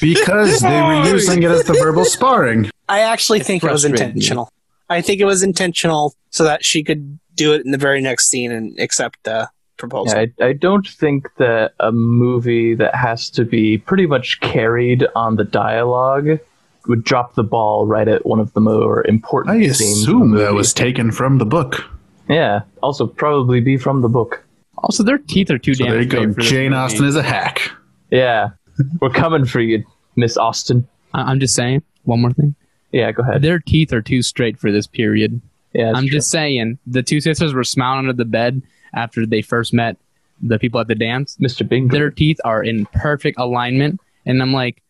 Because 0.01 0.61
they 0.61 0.81
were 0.81 1.05
using 1.05 1.43
it 1.43 1.51
as 1.51 1.65
the 1.65 1.75
verbal 1.75 2.05
sparring. 2.05 2.71
I 2.89 3.01
actually 3.01 3.41
think 3.41 3.63
it 3.63 3.71
was 3.71 3.83
frustrated 3.83 4.15
me. 4.15 4.21
intentional. 4.21 4.51
I 4.89 5.01
think 5.03 5.21
it 5.21 5.25
was 5.25 5.43
intentional 5.43 6.15
so 6.31 6.45
that 6.45 6.65
she 6.65 6.83
could 6.83 7.19
do 7.35 7.53
it 7.55 7.65
in 7.65 7.71
the 7.71 7.79
very 7.79 8.01
next 8.01 8.29
scene 8.29 8.51
and 8.51 8.79
accept 8.81 9.23
the 9.23 9.49
proposal. 9.77 10.19
Yeah, 10.19 10.27
I, 10.41 10.49
I 10.49 10.53
don't 10.53 10.87
think 10.87 11.29
that 11.37 11.75
a 11.81 11.93
movie 11.93 12.75
that 12.75 12.95
has 12.95 13.31
to 13.31 13.45
be 13.45 13.79
pretty 13.79 14.07
much 14.07 14.41
carried 14.41 15.07
on 15.15 15.37
the 15.37 15.45
dialogue 15.45 16.41
would 16.87 17.05
drop 17.05 17.35
the 17.35 17.43
ball 17.43 17.87
right 17.87 18.09
at 18.09 18.25
one 18.27 18.41
of 18.41 18.53
the 18.55 18.61
more 18.61 19.07
important 19.07 19.57
I 19.57 19.61
assume 19.67 20.33
the 20.33 20.39
that 20.45 20.55
was 20.55 20.73
taken 20.73 21.13
from 21.13 21.39
the 21.39 21.45
book. 21.47 21.85
Yeah, 22.29 22.61
also 22.83 23.07
probably 23.07 23.61
be 23.61 23.77
from 23.77 24.03
the 24.03 24.09
book. 24.09 24.45
Also, 24.79 25.03
their 25.03 25.19
teeth 25.19 25.51
are 25.51 25.59
too 25.59 25.75
So 25.75 25.85
damn. 25.85 25.93
there 25.93 26.01
you 26.03 26.09
go. 26.09 26.19
straight 26.23 26.35
for 26.35 26.41
this 26.41 26.51
Jane. 26.51 26.73
Austen 26.73 27.05
is 27.05 27.17
a 27.17 27.23
hack. 27.23 27.71
Yeah, 28.11 28.51
we're 29.01 29.11
coming 29.11 29.45
for 29.45 29.61
you, 29.61 29.85
Miss 30.17 30.37
Austen. 30.37 30.87
I- 31.13 31.23
I'm 31.31 31.41
just 31.41 31.55
saying. 31.55 31.83
One 32.05 32.21
more 32.23 32.33
thing. 32.33 32.55
Yeah, 32.93 33.13
go 33.13 33.23
ahead. 33.23 33.43
Their 33.43 33.59
teeth 33.59 33.93
are 33.93 34.01
too 34.03 34.23
straight 34.23 34.59
for 34.59 34.73
this 34.73 34.87
period. 34.87 35.41
Yeah, 35.75 35.87
that's 35.87 35.99
I'm 35.99 36.05
true. 36.09 36.19
just 36.19 36.31
saying. 36.31 36.79
The 36.87 37.03
two 37.03 37.21
sisters 37.21 37.53
were 37.53 37.63
smiling 37.63 38.01
under 38.01 38.13
the 38.15 38.25
bed 38.25 38.63
after 38.95 39.27
they 39.27 39.43
first 39.43 39.73
met 39.75 39.97
the 40.43 40.59
people 40.59 40.81
at 40.81 40.89
the 40.89 40.95
dance. 40.95 41.37
Mr. 41.41 41.69
Bingo. 41.69 41.93
Their 41.97 42.11
teeth 42.11 42.39
are 42.45 42.63
in 42.65 42.87
perfect 42.87 43.39
alignment, 43.39 44.01
and 44.25 44.41
I'm 44.43 44.53
like, 44.53 44.83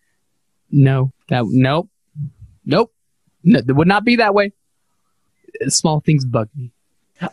no, 0.71 1.11
that 1.31 1.45
nope, 1.49 1.89
nope, 2.65 2.93
no, 3.43 3.59
it 3.61 3.73
would 3.75 3.89
not 3.89 4.05
be 4.05 4.17
that 4.17 4.35
way. 4.35 4.53
Small 5.69 6.01
things 6.01 6.25
bug 6.25 6.49
me. 6.57 6.71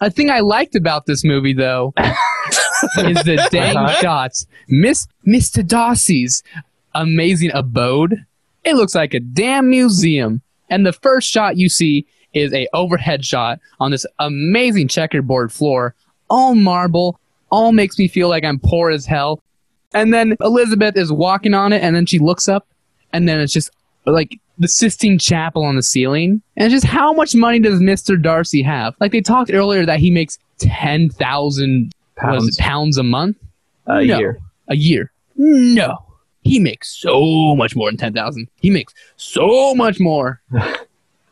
A 0.01 0.09
thing 0.09 0.29
I 0.29 0.39
liked 0.41 0.75
about 0.75 1.05
this 1.05 1.23
movie, 1.23 1.53
though, 1.53 1.93
is 1.97 3.23
the 3.23 3.47
dang 3.51 3.77
Uh-huh. 3.77 3.93
shots. 4.01 4.45
Miss 4.67 5.07
Mr. 5.25 5.65
Darcy's 5.65 6.43
amazing 6.93 7.51
abode. 7.53 8.25
It 8.63 8.75
looks 8.75 8.95
like 8.95 9.13
a 9.13 9.19
damn 9.19 9.69
museum. 9.69 10.41
And 10.69 10.85
the 10.85 10.91
first 10.91 11.29
shot 11.29 11.55
you 11.57 11.69
see 11.69 12.05
is 12.33 12.53
a 12.53 12.67
overhead 12.73 13.23
shot 13.23 13.59
on 13.79 13.91
this 13.91 14.05
amazing 14.19 14.89
checkerboard 14.89 15.53
floor, 15.53 15.95
all 16.29 16.53
marble, 16.55 17.19
all 17.49 17.71
makes 17.71 17.97
me 17.97 18.09
feel 18.09 18.27
like 18.27 18.43
I'm 18.43 18.59
poor 18.59 18.89
as 18.89 19.05
hell. 19.05 19.41
And 19.93 20.13
then 20.13 20.35
Elizabeth 20.41 20.97
is 20.97 21.13
walking 21.13 21.53
on 21.53 21.71
it, 21.71 21.81
and 21.81 21.95
then 21.95 22.05
she 22.05 22.19
looks 22.19 22.49
up, 22.49 22.67
and 23.13 23.29
then 23.29 23.39
it's 23.39 23.53
just 23.53 23.69
like 24.11 24.39
the 24.57 24.67
Sistine 24.67 25.19
Chapel 25.19 25.63
on 25.63 25.75
the 25.75 25.83
ceiling. 25.83 26.41
And 26.55 26.71
just 26.71 26.85
how 26.85 27.13
much 27.13 27.35
money 27.35 27.59
does 27.59 27.79
Mr. 27.79 28.19
Darcy 28.21 28.61
have? 28.63 28.95
Like 28.99 29.11
they 29.11 29.21
talked 29.21 29.51
earlier 29.53 29.85
that 29.85 29.99
he 29.99 30.09
makes 30.11 30.39
ten 30.57 31.09
thousand 31.09 31.93
Pounds. 32.15 32.57
pounds 32.57 32.97
a 32.97 33.03
month 33.03 33.37
a 33.85 34.03
No. 34.03 34.17
year. 34.17 34.39
a 34.69 34.75
year. 34.75 35.11
No, 35.35 35.97
he 36.41 36.57
makes 36.59 36.89
so 36.89 37.55
much 37.55 37.75
more 37.75 37.89
than 37.89 37.97
ten 37.97 38.13
thousand. 38.13 38.47
He 38.59 38.69
makes 38.71 38.93
so 39.17 39.75
much 39.75 39.99
more. 39.99 40.41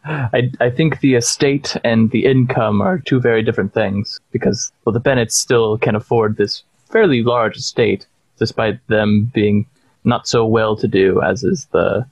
I, 0.07 0.51
I 0.61 0.69
think 0.69 0.99
the 0.99 1.15
estate 1.15 1.75
and 1.83 2.11
the 2.11 2.25
income 2.25 2.79
are 2.79 2.99
two 2.99 3.19
very 3.19 3.41
different 3.41 3.73
things 3.73 4.19
because 4.31 4.71
well 4.85 4.93
the 4.93 4.99
Bennets 4.99 5.35
still 5.35 5.79
can 5.79 5.95
afford 5.95 6.37
this 6.37 6.61
fairly 6.91 7.23
large 7.23 7.57
estate 7.57 8.05
despite 8.37 8.85
them 8.87 9.31
being 9.33 9.65
not 10.03 10.27
so 10.27 10.45
well 10.45 10.75
to 10.75 10.87
do 10.87 11.19
as 11.23 11.43
is 11.43 11.65
the 11.71 12.05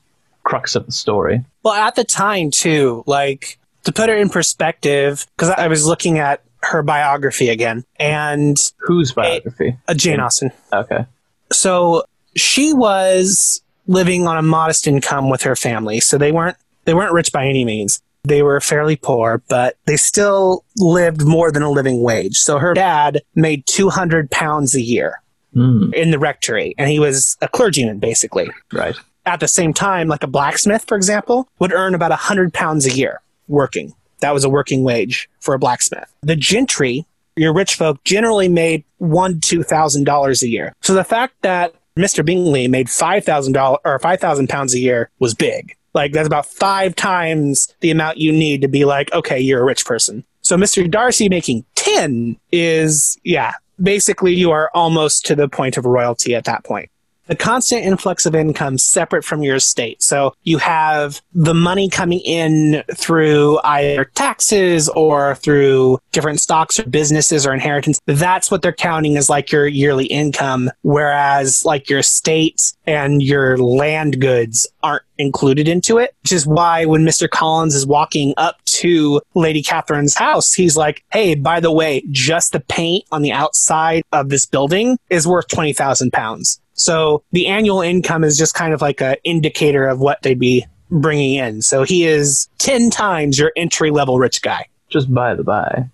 crux 0.44 0.76
of 0.76 0.86
the 0.86 0.92
story. 0.92 1.44
Well, 1.64 1.74
at 1.74 1.96
the 1.96 2.04
time 2.04 2.52
too, 2.52 3.04
like 3.08 3.58
to 3.84 3.92
put 3.92 4.10
it 4.10 4.18
in 4.20 4.30
perspective, 4.30 5.26
because 5.36 5.50
I 5.50 5.68
was 5.68 5.86
looking 5.86 6.20
at 6.20 6.42
her 6.64 6.82
biography 6.84 7.50
again, 7.50 7.84
and 7.98 8.58
Whose 8.80 9.12
biography? 9.12 9.78
uh, 9.88 9.94
Jane 9.94 10.20
Austen. 10.20 10.52
Okay. 10.72 11.06
So 11.52 12.04
she 12.36 12.74
was 12.74 13.62
living 13.88 14.28
on 14.28 14.38
a 14.38 14.42
modest 14.42 14.88
income 14.88 15.30
with 15.30 15.42
her 15.44 15.56
family, 15.56 16.00
so 16.00 16.18
they 16.18 16.32
weren't 16.32 16.58
they 16.86 16.94
weren't 16.94 17.14
rich 17.14 17.32
by 17.32 17.46
any 17.48 17.66
means. 17.66 18.02
They 18.26 18.42
were 18.42 18.62
fairly 18.62 18.96
poor, 18.96 19.44
but 19.50 19.76
they 19.86 19.98
still 19.98 20.64
lived 20.78 21.26
more 21.26 21.52
than 21.52 21.62
a 21.62 21.70
living 21.70 22.02
wage. 22.02 22.38
So 22.38 22.58
her 22.58 22.74
dad 22.74 23.22
made 23.36 23.66
two 23.66 23.90
hundred 23.90 24.32
pounds 24.32 24.76
a 24.76 24.82
year 24.82 25.22
Hmm, 25.54 25.94
in 25.94 26.10
the 26.12 26.18
rectory, 26.20 26.74
and 26.78 26.90
he 26.90 27.00
was 27.00 27.38
a 27.42 27.48
clergyman 27.48 28.00
basically. 28.00 28.50
right. 28.72 28.96
At 29.26 29.40
the 29.40 29.48
same 29.48 29.74
time, 29.74 30.08
like 30.08 30.24
a 30.24 30.28
blacksmith, 30.28 30.86
for 30.86 30.96
example, 30.96 31.48
would 31.60 31.74
earn 31.74 31.96
about 31.96 32.12
100 32.12 32.54
pounds 32.54 32.86
a 32.86 32.92
year 32.92 33.22
working. 33.48 33.94
That 34.20 34.34
was 34.34 34.44
a 34.44 34.50
working 34.50 34.84
wage 34.84 35.30
for 35.40 35.54
a 35.54 35.60
blacksmith. 35.60 36.14
The 36.22 36.36
gentry, 36.36 37.06
your 37.36 37.54
rich 37.54 37.76
folk, 37.76 38.04
generally 38.04 38.48
made 38.48 38.86
one, 38.98 39.42
two 39.42 39.64
thousand 39.64 40.06
dollars 40.06 40.42
a 40.44 40.48
year. 40.48 40.74
So 40.82 40.94
the 40.94 41.04
fact 41.04 41.36
that 41.42 41.74
Mr. 41.98 42.26
Bingley 42.26 42.68
made 42.70 42.90
five 42.90 43.26
thousand 43.26 43.54
dollars 43.54 43.80
or 43.84 44.00
five 44.00 44.22
thousand 44.22 44.48
pounds 44.48 44.74
a 44.74 44.80
year 44.80 45.10
was 45.20 45.34
big. 45.34 45.76
Like 45.94 46.14
that's 46.14 46.28
about 46.28 46.46
five 46.46 46.96
times 46.96 47.74
the 47.82 47.92
amount 47.92 48.18
you 48.18 48.32
need 48.32 48.62
to 48.62 48.68
be 48.68 48.86
like, 48.86 49.12
okay, 49.14 49.40
you're 49.40 49.62
a 49.62 49.66
rich 49.66 49.86
person. 49.86 50.24
So 50.42 50.56
Mr. 50.56 50.90
Darcy 50.90 51.28
making 51.28 51.66
ten 51.76 52.38
is 52.52 53.18
yeah, 53.24 53.54
basically 53.82 54.34
you 54.34 54.52
are 54.52 54.72
almost 54.74 55.26
to 55.26 55.36
the 55.36 55.50
point 55.50 55.76
of 55.76 55.86
royalty 55.86 56.34
at 56.34 56.46
that 56.46 56.64
point 56.64 56.90
the 57.28 57.36
constant 57.36 57.86
influx 57.86 58.26
of 58.26 58.36
income 58.36 58.78
separate 58.78 59.24
from 59.24 59.44
your 59.44 59.56
estate. 59.56 60.02
So 60.04 60.34
you 60.44 60.58
have 60.58 61.22
the 61.34 61.54
money 61.54 61.90
coming 61.90 62.20
in 62.20 62.84
through 62.94 63.60
either 63.64 64.06
taxes 64.06 64.90
or 64.90 65.36
through 65.36 66.00
different 66.12 66.40
stocks 66.40 66.80
or 66.80 66.86
businesses 66.86 67.46
or 67.46 67.54
inheritance. 67.54 68.00
That's 68.06 68.52
what 68.52 68.62
they're 68.62 68.74
counting 68.74 69.18
as 69.18 69.30
like 69.30 69.52
your 69.52 69.68
yearly 69.68 70.06
income. 70.06 70.70
Whereas 70.82 71.66
like 71.66 71.90
your 71.90 72.00
estate 72.00 72.74
and 72.86 73.24
your 73.24 73.58
land 73.58 74.20
goods 74.20 74.68
aren't 74.82 75.04
included 75.18 75.68
into 75.68 75.98
it, 76.00 76.16
which 76.24 76.32
is 76.32 76.46
why 76.46 76.86
when 76.86 77.04
Mr. 77.04 77.30
Collins 77.30 77.76
is 77.76 77.86
walking 77.86 78.34
up 78.38 78.64
to 78.66 79.22
Lady 79.36 79.64
Catherine's 79.64 80.16
house, 80.16 80.54
he's 80.54 80.76
like, 80.76 81.04
Hey, 81.12 81.36
by 81.36 81.60
the 81.60 81.72
way, 81.72 82.04
just 82.12 82.52
the 82.52 82.60
paint 82.60 83.06
on 83.12 83.22
the 83.22 83.32
outside 83.32 84.04
of 84.12 84.30
this 84.30 84.46
building 84.46 84.98
is 85.10 85.28
worth 85.28 85.48
20,000 85.48 86.12
pounds. 86.12 86.60
So 86.74 87.24
the 87.32 87.48
annual 87.48 87.82
income 87.82 88.24
is 88.24 88.38
just 88.38 88.54
kind 88.56 88.74
of 88.74 88.82
like 88.82 89.02
an 89.02 89.16
indicator 89.24 89.88
of 89.88 90.00
what 90.00 90.22
they'd 90.22 90.40
be 90.40 90.66
bringing 90.90 91.36
in. 91.36 91.62
So 91.62 91.84
he 91.84 92.06
is 92.06 92.48
10 92.60 92.90
times 92.90 93.38
your 93.40 93.52
entry 93.56 93.92
level 93.92 94.20
rich 94.20 94.42
guy. 94.42 94.66
Just 94.90 95.14
by 95.14 95.34
the 95.36 95.44
by. 95.44 95.90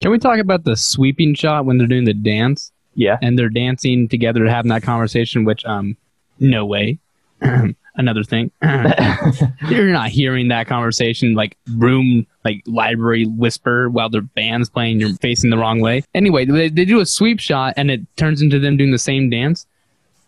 Can 0.00 0.10
we 0.10 0.18
talk 0.18 0.38
about 0.38 0.64
the 0.64 0.76
sweeping 0.76 1.34
shot 1.34 1.64
when 1.64 1.78
they're 1.78 1.86
doing 1.86 2.04
the 2.04 2.14
dance 2.14 2.70
Yeah. 2.94 3.18
and 3.20 3.38
they're 3.38 3.48
dancing 3.48 4.08
together 4.08 4.46
having 4.46 4.68
that 4.70 4.82
conversation? 4.82 5.44
Which, 5.44 5.64
um, 5.64 5.96
no 6.38 6.64
way. 6.64 6.98
Another 7.96 8.22
thing. 8.22 8.52
You're 8.62 9.90
not 9.92 10.10
hearing 10.10 10.48
that 10.48 10.66
conversation 10.68 11.34
like 11.34 11.56
room, 11.76 12.26
like 12.44 12.62
library 12.66 13.24
whisper 13.26 13.88
while 13.90 14.08
their 14.08 14.22
band's 14.22 14.70
playing. 14.70 15.00
You're 15.00 15.14
facing 15.16 15.50
the 15.50 15.58
wrong 15.58 15.80
way. 15.80 16.04
Anyway, 16.14 16.44
they, 16.44 16.68
they 16.68 16.84
do 16.84 17.00
a 17.00 17.06
sweep 17.06 17.40
shot 17.40 17.74
and 17.76 17.90
it 17.90 18.00
turns 18.16 18.40
into 18.40 18.58
them 18.60 18.76
doing 18.76 18.92
the 18.92 18.98
same 19.00 19.30
dance, 19.30 19.66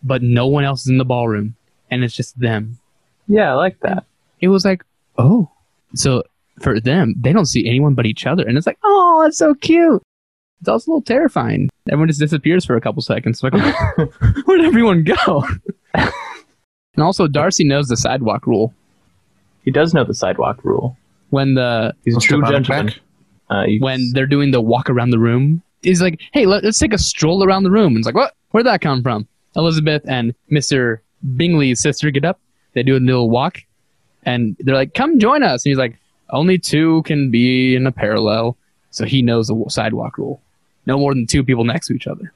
but 0.03 0.23
no 0.23 0.47
one 0.47 0.65
else 0.65 0.83
is 0.83 0.89
in 0.89 0.99
the 0.99 1.05
ballroom 1.05 1.57
and 1.91 2.05
it's 2.05 2.15
just 2.15 2.39
them. 2.39 2.79
yeah, 3.27 3.51
I 3.51 3.55
like 3.55 3.81
that. 3.81 4.05
It 4.41 4.49
was 4.49 4.65
like, 4.65 4.85
oh, 5.19 5.51
so 5.95 6.23
for 6.61 6.81
them, 6.81 7.15
they 7.19 7.33
don't 7.33 7.47
see 7.47 7.67
anyone 7.69 7.95
but 7.95 8.07
each 8.07 8.27
other, 8.27 8.47
and 8.47 8.57
it's 8.57 8.67
like, 8.67 8.79
oh, 8.85 9.21
that's 9.23 9.37
so 9.39 9.55
cute. 9.55 10.03
It's 10.61 10.69
also 10.69 10.91
a 10.91 10.93
little 10.93 11.03
terrifying. 11.03 11.71
Everyone 11.89 12.09
just 12.09 12.21
disappears 12.21 12.65
for 12.65 12.77
a 12.77 12.81
couple 12.81 13.03
seconds. 13.03 13.43
Like, 13.43 13.55
where'd 14.45 14.61
everyone 14.61 15.05
go? 15.05 15.45
and 15.95 16.13
also, 16.99 17.27
Darcy 17.27 17.65
knows 17.65 17.89
the 17.89 17.97
sidewalk 17.97 18.47
rule. 18.47 18.75
He 19.65 19.71
does 19.71 19.95
know 19.95 20.05
the 20.05 20.15
sidewalk 20.15 20.65
rule. 20.65 20.97
When 21.31 21.55
the 21.55 21.95
He's 22.05 22.15
a 22.15 22.17
I'll 22.17 22.21
true 22.21 22.39
strip 22.39 22.45
out 22.45 22.53
the 22.53 22.61
gentleman. 22.61 22.95
Uh, 23.49 23.65
when 23.81 24.13
they're 24.13 24.27
doing 24.27 24.53
the 24.53 24.61
walk 24.61 24.91
around 24.91 25.11
the 25.11 25.19
room, 25.19 25.63
he's 25.83 26.01
like, 26.03 26.21
hey, 26.33 26.47
let, 26.47 26.65
us 26.65 26.79
take 26.79 26.93
a 26.93 26.99
stroll 26.99 27.43
around 27.43 27.65
the 27.65 27.71
room. 27.71 27.89
And 27.89 27.99
it's 27.99 28.07
like, 28.07 28.15
what? 28.15 28.35
Where'd 28.51 28.67
that 28.67 28.81
come 28.81 29.03
from? 29.03 29.27
Elizabeth 29.57 30.03
and 30.07 30.35
Mr. 30.51 30.99
Bingley's 31.37 31.81
sister 31.81 32.11
get 32.11 32.25
up. 32.25 32.41
They 32.73 32.83
do 32.83 32.97
a 32.97 32.99
little 32.99 33.29
walk, 33.31 33.59
and 34.25 34.57
they're 34.61 34.75
like, 34.75 34.95
come 34.95 35.19
join 35.19 35.43
us. 35.43 35.65
And 35.65 35.71
he's 35.71 35.79
like, 35.79 35.97
only 36.31 36.59
two 36.59 37.03
can 37.03 37.31
be 37.31 37.75
in 37.75 37.87
a 37.87 37.93
parallel. 37.93 38.57
So 38.91 39.05
he 39.05 39.23
knows 39.23 39.49
the 39.49 39.65
sidewalk 39.69 40.19
rule. 40.19 40.41
No 40.87 40.99
more 40.99 41.15
than 41.15 41.27
two 41.27 41.43
people 41.45 41.65
next 41.65 41.89
to 41.89 41.95
each 41.95 42.07
other. 42.07 42.33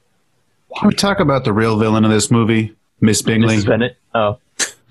Can 0.77 0.89
we 0.89 0.93
talk 0.93 1.19
about 1.19 1.45
the 1.45 1.53
real 1.53 1.77
villain 1.77 2.03
of 2.05 2.11
this 2.11 2.29
movie, 2.29 2.75
Miss 3.01 3.21
Bingley? 3.21 3.57
Mrs. 3.57 3.65
Bennet. 3.67 3.97
Oh, 4.13 4.39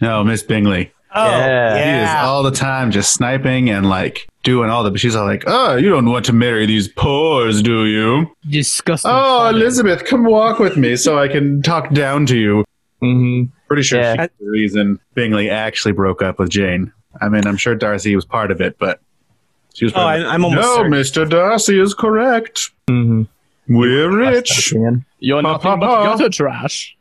No, 0.01 0.25
Miss 0.25 0.43
Bingley. 0.43 0.93
Oh, 1.14 1.27
Yeah. 1.29 1.75
He 1.99 2.05
is 2.05 2.11
all 2.25 2.43
the 2.43 2.51
time 2.51 2.91
just 2.91 3.12
sniping 3.14 3.70
and 3.70 3.89
like 3.89 4.27
doing 4.45 4.71
all 4.71 4.85
that, 4.85 4.91
But 4.93 5.01
she's 5.01 5.17
all 5.17 5.27
like, 5.27 5.43
"Oh, 5.47 5.75
you 5.77 5.91
don't 5.91 6.09
want 6.09 6.25
to 6.27 6.33
marry 6.33 6.67
these 6.67 6.87
pores, 6.87 7.61
do 7.63 7.87
you? 7.87 8.31
Disgusting. 8.49 9.11
Oh. 9.13 9.49
Elizabeth, 9.49 10.05
come 10.05 10.25
walk 10.25 10.59
with 10.61 10.77
me 10.77 10.95
so 10.97 11.19
I 11.19 11.27
can 11.29 11.61
talk 11.63 11.91
down 11.93 12.27
to 12.27 12.39
you." 12.39 12.65
hmm 13.01 13.45
Pretty 13.67 13.83
sure 13.83 13.99
Yeah. 14.01 14.15
she's 14.23 14.29
the 14.41 14.51
reason 14.51 15.01
Bingley 15.15 15.51
actually 15.51 15.93
broke 15.93 16.23
up 16.23 16.39
with 16.39 16.51
Jane. 16.51 16.93
I 17.21 17.29
mean, 17.29 17.47
I'm 17.47 17.57
sure 17.57 17.75
Darcy 17.75 18.15
was 18.15 18.25
part 18.25 18.51
of 18.51 18.61
it, 18.61 18.77
but 18.79 19.01
she 19.75 19.87
was. 19.87 19.93
Oh, 19.97 20.01
I, 20.01 20.17
I'm 20.33 20.45
almost 20.45 20.63
no, 20.63 20.77
certain. 20.77 20.93
Mr. 20.93 21.29
Darcy 21.29 21.81
is 21.81 21.95
correct. 21.95 22.71
hmm 22.89 23.23
We're 23.69 24.11
rich. 24.17 24.73
You're 25.19 25.43
nothing 25.43 25.81
but 25.81 26.05
gutter 26.05 26.29
trash. 26.29 26.97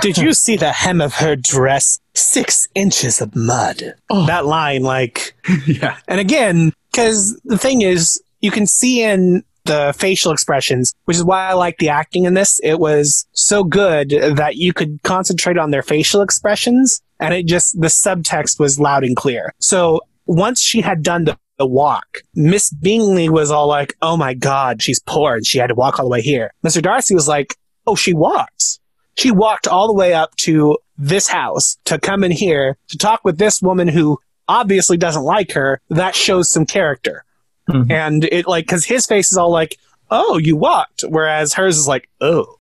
Did 0.00 0.18
you 0.18 0.32
see 0.32 0.56
the 0.56 0.72
hem 0.72 1.00
of 1.00 1.14
her 1.14 1.36
dress? 1.36 2.00
Six 2.14 2.68
inches 2.74 3.20
of 3.20 3.36
mud. 3.36 3.94
Oh. 4.10 4.26
That 4.26 4.46
line, 4.46 4.82
like, 4.82 5.34
yeah. 5.66 5.98
and 6.08 6.20
again, 6.20 6.72
because 6.90 7.38
the 7.44 7.58
thing 7.58 7.82
is, 7.82 8.20
you 8.40 8.50
can 8.50 8.66
see 8.66 9.02
in 9.02 9.44
the 9.64 9.94
facial 9.96 10.32
expressions, 10.32 10.94
which 11.04 11.16
is 11.16 11.24
why 11.24 11.46
I 11.46 11.52
like 11.52 11.78
the 11.78 11.90
acting 11.90 12.24
in 12.24 12.34
this. 12.34 12.58
It 12.62 12.80
was 12.80 13.26
so 13.32 13.62
good 13.62 14.10
that 14.10 14.56
you 14.56 14.72
could 14.72 15.00
concentrate 15.02 15.58
on 15.58 15.70
their 15.70 15.82
facial 15.82 16.22
expressions, 16.22 17.02
and 17.20 17.34
it 17.34 17.46
just 17.46 17.78
the 17.80 17.88
subtext 17.88 18.58
was 18.58 18.80
loud 18.80 19.04
and 19.04 19.16
clear. 19.16 19.52
So 19.60 20.00
once 20.26 20.62
she 20.62 20.80
had 20.80 21.02
done 21.02 21.24
the, 21.24 21.38
the 21.58 21.66
walk, 21.66 22.22
Miss 22.34 22.70
Bingley 22.70 23.28
was 23.28 23.50
all 23.50 23.66
like, 23.68 23.94
"Oh 24.00 24.16
my 24.16 24.32
God, 24.34 24.82
she's 24.82 25.00
poor, 25.00 25.34
and 25.36 25.46
she 25.46 25.58
had 25.58 25.68
to 25.68 25.74
walk 25.74 25.98
all 25.98 26.06
the 26.06 26.10
way 26.10 26.22
here." 26.22 26.52
Mr. 26.64 26.80
Darcy 26.80 27.14
was 27.14 27.28
like, 27.28 27.54
"Oh, 27.86 27.94
she 27.94 28.14
walked." 28.14 28.80
She 29.18 29.32
walked 29.32 29.66
all 29.66 29.88
the 29.88 29.94
way 29.94 30.14
up 30.14 30.36
to 30.36 30.78
this 30.96 31.26
house 31.26 31.76
to 31.86 31.98
come 31.98 32.22
in 32.22 32.30
here 32.30 32.76
to 32.86 32.96
talk 32.96 33.24
with 33.24 33.36
this 33.36 33.60
woman 33.60 33.88
who 33.88 34.20
obviously 34.46 34.96
doesn't 34.96 35.24
like 35.24 35.50
her. 35.52 35.80
That 35.90 36.14
shows 36.14 36.48
some 36.48 36.64
character. 36.66 37.24
Mhm. 37.68 37.90
And 37.90 38.24
it 38.30 38.46
like, 38.46 38.68
cause 38.68 38.84
his 38.84 39.06
face 39.06 39.32
is 39.32 39.36
all 39.36 39.50
like, 39.50 39.76
oh, 40.12 40.38
you 40.38 40.54
walked. 40.54 41.02
Whereas 41.08 41.54
hers 41.54 41.76
is 41.78 41.88
like, 41.88 42.08
oh. 42.20 42.58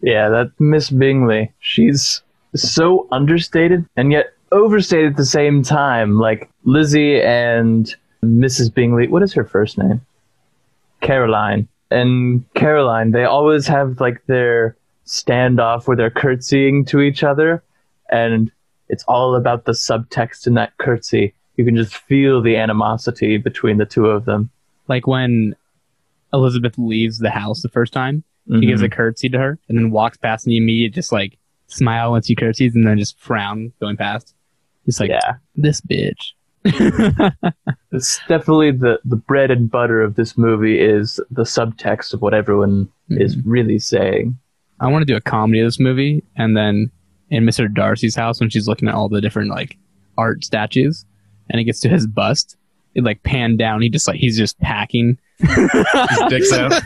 Yeah, 0.00 0.28
that 0.28 0.52
Miss 0.60 0.90
Bingley. 0.90 1.52
She's 1.58 2.22
so 2.54 3.08
understated 3.10 3.84
and 3.96 4.12
yet 4.12 4.26
overstated 4.52 5.10
at 5.12 5.16
the 5.16 5.26
same 5.26 5.64
time. 5.64 6.20
Like 6.20 6.48
Lizzie 6.62 7.20
and 7.20 7.92
Mrs. 8.24 8.72
Bingley. 8.72 9.08
What 9.08 9.24
is 9.24 9.32
her 9.32 9.44
first 9.44 9.76
name? 9.76 10.02
Caroline. 11.00 11.66
And 11.90 12.44
Caroline, 12.54 13.10
they 13.10 13.24
always 13.24 13.66
have 13.66 14.00
like 14.00 14.24
their 14.26 14.76
standoff 15.08 15.86
where 15.86 15.96
they're 15.96 16.10
curtsying 16.10 16.84
to 16.86 17.00
each 17.00 17.22
other. 17.22 17.62
And 18.10 18.50
it's 18.88 19.04
all 19.04 19.34
about 19.34 19.64
the 19.64 19.72
subtext 19.72 20.46
in 20.46 20.54
that 20.54 20.76
curtsy. 20.78 21.34
You 21.56 21.64
can 21.64 21.76
just 21.76 21.96
feel 21.96 22.40
the 22.40 22.56
animosity 22.56 23.36
between 23.36 23.78
the 23.78 23.84
two 23.84 24.06
of 24.06 24.24
them. 24.24 24.50
Like 24.86 25.06
when 25.06 25.56
Elizabeth 26.32 26.78
leaves 26.78 27.18
the 27.18 27.30
house 27.30 27.62
the 27.62 27.68
first 27.68 27.92
time, 27.92 28.22
he 28.50 28.64
gives 28.64 28.80
a 28.80 28.86
mm-hmm. 28.86 28.96
curtsy 28.96 29.28
to 29.28 29.38
her 29.38 29.58
and 29.68 29.76
then 29.76 29.90
walks 29.90 30.16
past 30.16 30.46
and 30.46 30.54
you 30.54 30.62
immediately 30.62 30.94
just 30.94 31.12
like 31.12 31.36
smile 31.66 32.12
once 32.12 32.26
he 32.26 32.34
curtsies 32.34 32.74
and 32.74 32.86
then 32.86 32.98
just 32.98 33.18
frown 33.20 33.72
going 33.78 33.96
past. 33.96 34.34
Just 34.86 35.00
like 35.00 35.10
yeah. 35.10 35.34
this 35.54 35.82
bitch. 35.82 36.32
It's 37.90 38.20
definitely 38.28 38.72
the, 38.72 39.00
the 39.04 39.16
bread 39.16 39.50
and 39.50 39.70
butter 39.70 40.02
of 40.02 40.14
this 40.14 40.36
movie 40.36 40.78
is 40.78 41.18
the 41.30 41.44
subtext 41.44 42.12
of 42.12 42.20
what 42.20 42.34
everyone 42.34 42.88
is 43.08 43.36
mm-hmm. 43.36 43.50
really 43.50 43.78
saying. 43.78 44.38
I 44.80 44.88
want 44.88 45.02
to 45.02 45.06
do 45.06 45.16
a 45.16 45.20
comedy 45.20 45.60
of 45.60 45.66
this 45.66 45.80
movie 45.80 46.22
and 46.36 46.56
then 46.56 46.90
in 47.30 47.44
Mr. 47.44 47.72
Darcy's 47.72 48.14
house 48.14 48.40
when 48.40 48.50
she's 48.50 48.68
looking 48.68 48.88
at 48.88 48.94
all 48.94 49.08
the 49.08 49.20
different 49.20 49.50
like 49.50 49.76
art 50.16 50.44
statues 50.44 51.04
and 51.50 51.60
it 51.60 51.64
gets 51.64 51.80
to 51.80 51.88
his 51.88 52.06
bust, 52.06 52.56
it 52.94 53.04
like 53.04 53.22
panned 53.22 53.58
down. 53.58 53.82
He 53.82 53.88
just 53.88 54.08
like 54.08 54.18
he's 54.18 54.36
just 54.36 54.58
packing 54.60 55.18
Dicks 56.28 56.52
out. 56.52 56.70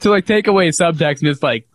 to 0.00 0.10
like 0.10 0.26
take 0.26 0.46
away 0.46 0.68
subtext 0.68 1.18
and 1.20 1.28
just 1.28 1.42
like 1.42 1.68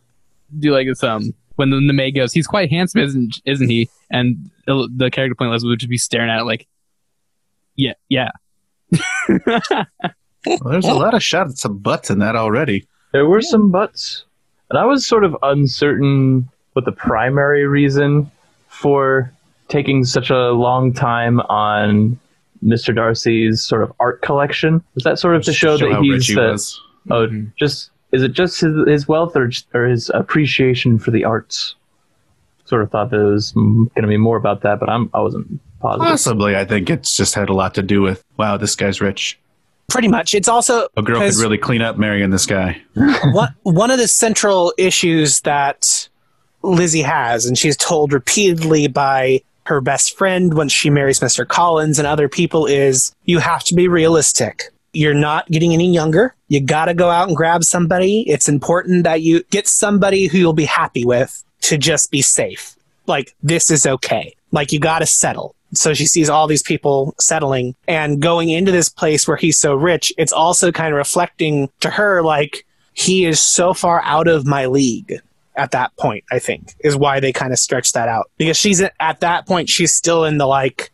do 0.57 0.71
like 0.71 0.87
this 0.87 1.03
um 1.03 1.33
when 1.55 1.71
the, 1.71 1.75
the 1.75 1.93
maid 1.93 2.11
goes, 2.11 2.31
he's 2.31 2.47
quite 2.47 2.69
handsome, 2.69 3.01
isn't 3.01 3.41
isn't 3.45 3.69
he? 3.69 3.89
And 4.09 4.49
the, 4.65 4.89
the 4.95 5.11
character 5.11 5.35
playing 5.35 5.51
Elizabeth 5.51 5.71
would 5.71 5.79
just 5.79 5.89
be 5.89 5.97
staring 5.97 6.29
at 6.29 6.39
it 6.39 6.45
like, 6.45 6.67
yeah, 7.75 7.93
yeah. 8.07 8.29
Well, 10.45 10.71
there's 10.71 10.85
a 10.85 10.93
lot 10.93 11.13
of 11.13 11.21
shots 11.21 11.65
of 11.65 11.83
butts 11.83 12.09
in 12.09 12.19
that 12.19 12.37
already. 12.37 12.87
There 13.11 13.25
were 13.25 13.41
some 13.41 13.71
buts, 13.71 14.23
and 14.69 14.79
I 14.79 14.85
was 14.85 15.05
sort 15.07 15.23
of 15.23 15.35
uncertain 15.41 16.49
what 16.73 16.85
the 16.85 16.91
primary 16.91 17.67
reason 17.67 18.29
for 18.67 19.31
taking 19.67 20.03
such 20.03 20.29
a 20.29 20.51
long 20.51 20.93
time 20.93 21.39
on 21.41 22.19
Mr. 22.63 22.93
Darcy's 22.93 23.61
sort 23.61 23.83
of 23.83 23.93
art 23.99 24.21
collection. 24.21 24.83
Was 24.95 25.03
that 25.03 25.19
sort 25.19 25.35
of 25.35 25.43
to 25.43 25.53
show, 25.53 25.77
that 25.77 25.91
how 25.91 26.01
he's 26.01 26.11
rich 26.13 26.27
he 26.27 26.35
oh, 27.11 27.27
Mhm. 27.27 27.51
just 27.55 27.91
is 28.11 28.23
it 28.23 28.33
just 28.33 28.59
his, 28.61 28.75
his 28.87 29.07
wealth 29.07 29.35
or 29.35 29.51
or 29.73 29.85
his 29.85 30.09
appreciation 30.13 30.99
for 30.99 31.11
the 31.11 31.23
arts? 31.23 31.75
Sort 32.65 32.81
of 32.83 32.91
thought 32.91 33.09
that 33.11 33.19
it 33.19 33.23
was 33.23 33.51
going 33.51 33.89
to 33.95 34.07
be 34.07 34.17
more 34.17 34.37
about 34.37 34.61
that, 34.61 34.79
but 34.79 34.89
I'm 34.89 35.09
I 35.13 35.21
wasn't 35.21 35.59
positive. 35.79 36.07
Possibly, 36.07 36.55
I 36.55 36.65
think 36.65 36.89
it's 36.89 37.15
just 37.15 37.33
had 37.35 37.49
a 37.49 37.53
lot 37.53 37.73
to 37.75 37.81
do 37.81 38.01
with 38.01 38.23
wow, 38.37 38.57
this 38.57 38.75
guy's 38.75 39.01
rich. 39.01 39.39
Pretty 39.89 40.07
much. 40.07 40.33
It's 40.33 40.47
also 40.47 40.87
A 40.97 41.01
girl 41.01 41.19
could 41.19 41.35
really 41.35 41.57
clean 41.57 41.81
up 41.81 41.97
marrying 41.97 42.29
this 42.29 42.45
guy. 42.45 42.81
one, 43.25 43.55
one 43.63 43.91
of 43.91 43.97
the 43.97 44.07
central 44.07 44.73
issues 44.77 45.41
that 45.41 46.09
Lizzie 46.61 47.01
has, 47.01 47.45
and 47.45 47.57
she's 47.57 47.77
told 47.77 48.13
repeatedly 48.13 48.87
by 48.87 49.41
her 49.65 49.81
best 49.81 50.17
friend 50.17 50.55
once 50.55 50.71
she 50.71 50.89
marries 50.89 51.19
Mr. 51.19 51.47
Collins 51.47 51.99
and 51.99 52.07
other 52.07 52.27
people, 52.27 52.65
is 52.65 53.13
you 53.25 53.39
have 53.39 53.63
to 53.65 53.75
be 53.75 53.87
realistic. 53.87 54.71
You're 54.93 55.13
not 55.13 55.47
getting 55.49 55.73
any 55.73 55.91
younger. 55.93 56.35
You 56.47 56.59
got 56.59 56.85
to 56.85 56.93
go 56.93 57.09
out 57.09 57.27
and 57.27 57.37
grab 57.37 57.63
somebody. 57.63 58.21
It's 58.27 58.49
important 58.49 59.03
that 59.03 59.21
you 59.21 59.43
get 59.51 59.67
somebody 59.67 60.25
who 60.25 60.39
you'll 60.39 60.53
be 60.53 60.65
happy 60.65 61.05
with 61.05 61.43
to 61.61 61.77
just 61.77 62.09
be 62.09 62.21
safe. 62.21 62.75
Like, 63.05 63.35
this 63.43 63.69
is 63.69 63.85
okay. 63.85 64.35
Like, 64.51 64.71
you 64.71 64.79
got 64.79 64.99
to 64.99 65.05
settle. 65.05 65.55
So 65.73 65.93
she 65.93 66.05
sees 66.05 66.29
all 66.29 66.47
these 66.47 66.63
people 66.63 67.13
settling 67.19 67.75
and 67.87 68.21
going 68.21 68.49
into 68.49 68.71
this 68.71 68.89
place 68.89 69.27
where 69.27 69.37
he's 69.37 69.57
so 69.57 69.75
rich. 69.75 70.11
It's 70.17 70.33
also 70.33 70.71
kind 70.71 70.93
of 70.93 70.97
reflecting 70.97 71.69
to 71.81 71.89
her, 71.89 72.23
like, 72.23 72.65
he 72.93 73.25
is 73.25 73.39
so 73.39 73.73
far 73.73 74.01
out 74.03 74.27
of 74.27 74.45
my 74.45 74.65
league 74.65 75.21
at 75.55 75.71
that 75.71 75.95
point, 75.97 76.23
I 76.31 76.39
think, 76.39 76.73
is 76.79 76.95
why 76.95 77.19
they 77.19 77.31
kind 77.31 77.53
of 77.53 77.59
stretch 77.59 77.93
that 77.93 78.07
out. 78.07 78.31
Because 78.37 78.57
she's 78.57 78.81
at 78.81 79.19
that 79.19 79.45
point, 79.45 79.69
she's 79.69 79.93
still 79.93 80.25
in 80.25 80.37
the 80.37 80.47
like, 80.47 80.91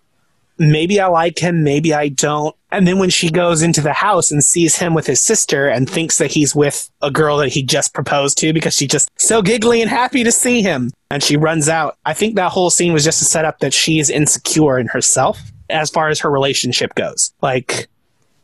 maybe 0.57 0.99
I 0.99 1.07
like 1.07 1.39
him, 1.39 1.63
maybe 1.63 1.93
I 1.93 2.09
don't. 2.09 2.55
And 2.71 2.85
then 2.85 2.99
when 2.99 3.09
she 3.09 3.29
goes 3.29 3.61
into 3.61 3.81
the 3.81 3.93
house 3.93 4.31
and 4.31 4.43
sees 4.43 4.77
him 4.77 4.93
with 4.93 5.07
his 5.07 5.21
sister 5.21 5.67
and 5.67 5.89
thinks 5.89 6.17
that 6.17 6.31
he's 6.31 6.53
with 6.55 6.89
a 7.01 7.09
girl 7.09 7.37
that 7.37 7.49
he 7.49 7.63
just 7.63 7.93
proposed 7.93 8.37
to 8.39 8.51
because 8.53 8.75
she's 8.75 8.89
just 8.89 9.09
so 9.17 9.41
giggly 9.41 9.81
and 9.81 9.89
happy 9.89 10.23
to 10.23 10.31
see 10.31 10.61
him, 10.61 10.91
and 11.09 11.23
she 11.23 11.37
runs 11.37 11.69
out. 11.69 11.97
I 12.05 12.13
think 12.13 12.35
that 12.35 12.51
whole 12.51 12.69
scene 12.69 12.93
was 12.93 13.03
just 13.03 13.19
to 13.19 13.25
set 13.25 13.45
up 13.45 13.59
that 13.59 13.73
she 13.73 13.99
is 13.99 14.09
insecure 14.09 14.77
in 14.77 14.87
herself 14.87 15.39
as 15.69 15.89
far 15.89 16.09
as 16.09 16.19
her 16.19 16.29
relationship 16.29 16.95
goes. 16.95 17.33
Like, 17.41 17.87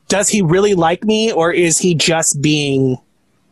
does 0.08 0.30
he 0.30 0.42
really 0.42 0.74
like 0.74 1.04
me 1.04 1.32
or 1.32 1.52
is 1.52 1.78
he 1.78 1.94
just 1.94 2.42
being 2.42 2.98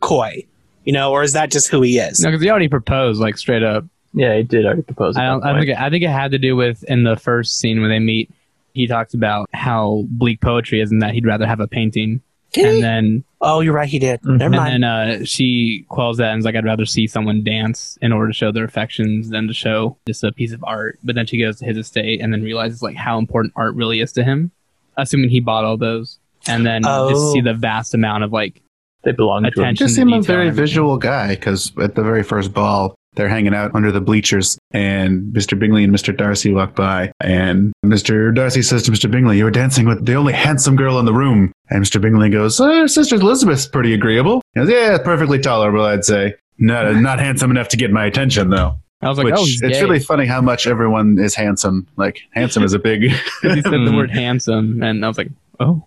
coy? 0.02 0.46
You 0.86 0.94
know, 0.94 1.12
or 1.12 1.24
is 1.24 1.34
that 1.34 1.52
just 1.52 1.68
who 1.68 1.82
he 1.82 2.00
is? 2.00 2.20
No, 2.20 2.30
because 2.30 2.42
he 2.42 2.50
already 2.50 2.70
proposed, 2.70 3.22
like 3.22 3.38
straight 3.38 3.64
up. 3.64 3.86
Yeah, 4.14 4.38
he 4.38 4.44
did 4.44 4.66
already 4.66 4.82
propose. 4.82 5.18
I 5.18 5.28
don't. 5.28 5.44
I 5.44 5.58
think. 5.58 5.70
It, 5.70 5.80
I 5.80 5.90
think 5.90 6.04
it 6.04 6.10
had 6.10 6.32
to 6.32 6.40
do 6.40 6.56
with 6.56 6.84
in 6.86 7.04
the 7.04 7.16
first 7.16 7.60
scene 7.60 7.82
when 7.82 7.90
they 7.90 8.00
meet. 8.00 8.32
He 8.80 8.88
talks 8.88 9.14
about 9.14 9.50
how 9.54 10.06
bleak 10.10 10.42
poetry 10.42 10.82
is, 10.82 10.92
and 10.92 11.02
that 11.02 11.14
he'd 11.14 11.26
rather 11.26 11.46
have 11.46 11.60
a 11.60 11.68
painting. 11.68 12.22
Did 12.54 12.66
And 12.66 12.76
he? 12.78 12.82
then, 12.82 13.24
oh, 13.42 13.60
you're 13.60 13.74
right. 13.74 13.88
He 13.88 14.00
did. 14.00 14.22
Mhm. 14.24 14.38
Never 14.40 14.46
and 14.46 14.56
mind. 14.56 14.84
then 14.84 14.84
uh, 15.22 15.24
she 15.26 15.86
quells 15.90 16.18
that 16.18 16.32
and 16.32 16.40
is 16.40 16.46
like, 16.46 16.56
"I'd 16.56 16.66
rather 16.66 16.86
see 16.86 17.06
someone 17.06 17.44
dance 17.44 17.98
in 18.02 18.12
order 18.12 18.28
to 18.32 18.34
show 18.34 18.52
their 18.52 18.64
affections 18.64 19.30
than 19.30 19.48
to 19.48 19.54
show 19.54 19.98
just 20.08 20.24
a 20.24 20.32
piece 20.32 20.52
of 20.52 20.64
art." 20.64 20.98
But 21.04 21.14
then 21.16 21.28
she 21.28 21.38
goes 21.40 21.60
to 21.60 21.66
his 21.66 21.78
estate 21.78 22.22
and 22.22 22.34
then 22.34 22.42
realizes 22.42 22.82
like 22.82 22.96
how 22.96 23.20
important 23.20 23.54
art 23.56 23.76
really 23.76 24.00
is 24.00 24.12
to 24.14 24.24
him, 24.24 24.50
assuming 24.98 25.30
he 25.30 25.40
bought 25.42 25.64
all 25.64 25.78
those, 25.78 26.18
and 26.48 26.66
then 26.66 26.82
Oh. 26.86 27.10
just 27.12 27.32
see 27.34 27.42
the 27.42 27.54
vast 27.54 27.94
amount 27.94 28.24
of 28.24 28.32
like 28.34 28.62
they 29.04 29.12
belong 29.12 29.44
to 29.44 29.48
him. 29.50 29.54
attention. 29.54 29.86
Just 29.88 29.96
to 29.98 30.02
seemed 30.02 30.14
a 30.14 30.22
very 30.22 30.50
visual 30.50 30.98
guy 30.98 31.30
because 31.36 31.72
at 31.80 31.94
the 31.94 32.04
very 32.04 32.24
first 32.24 32.52
ball, 32.54 32.96
they're 33.16 33.30
hanging 33.30 33.54
out 33.54 33.74
under 33.76 33.92
the 33.92 34.02
bleachers, 34.02 34.58
and 34.72 35.34
Mr. 35.34 35.58
Bingley 35.58 35.84
and 35.84 35.94
Mr. 35.94 36.16
Darcy 36.16 36.54
walk 36.54 36.76
by, 36.76 37.12
and 37.22 37.74
Mr. 37.86 38.34
Darcy 38.34 38.62
says 38.62 38.84
to 38.84 38.92
Mr. 38.92 39.10
Bingley, 39.10 39.38
"You 39.38 39.46
were 39.46 39.52
dancing 39.52 39.88
with 39.88 40.06
the 40.06 40.14
only 40.16 40.34
handsome 40.34 40.76
girl 40.76 41.00
in 41.00 41.06
the 41.06 41.14
room." 41.14 41.52
And 41.70 41.84
Mr. 41.84 42.00
Bingley 42.02 42.30
goes, 42.30 42.60
uh, 42.60 42.88
"Sister 42.88 43.16
Elizabeth's 43.16 43.68
pretty 43.68 43.94
agreeable." 43.94 44.42
He 44.54 44.60
goes, 44.62 44.70
"Yeah, 44.70 44.98
perfectly 45.04 45.40
tolerable, 45.40 45.84
I'd 45.84 46.06
say. 46.06 46.36
Not 46.60 46.96
not 47.02 47.20
handsome 47.20 47.52
enough 47.52 47.68
to 47.70 47.78
get 47.78 47.92
my 47.92 48.06
attention, 48.06 48.50
though." 48.50 48.76
I 49.02 49.08
was 49.10 49.18
like, 49.18 49.26
Which 49.26 49.36
"Oh, 49.38 49.46
he's 49.46 49.62
it's 49.62 49.78
gay." 49.78 49.82
really 49.84 50.00
funny 50.00 50.26
how 50.26 50.42
much 50.42 50.68
everyone 50.68 51.18
is 51.20 51.34
handsome. 51.34 51.88
Like 51.96 52.20
handsome 52.32 52.64
is 52.64 52.74
a 52.74 52.80
big. 52.80 53.02
he 53.42 53.62
said 53.62 53.64
the 53.64 53.94
word 53.96 54.12
handsome, 54.12 54.84
and 54.84 55.04
I 55.04 55.08
was 55.08 55.18
like, 55.18 55.30
oh. 55.60 55.84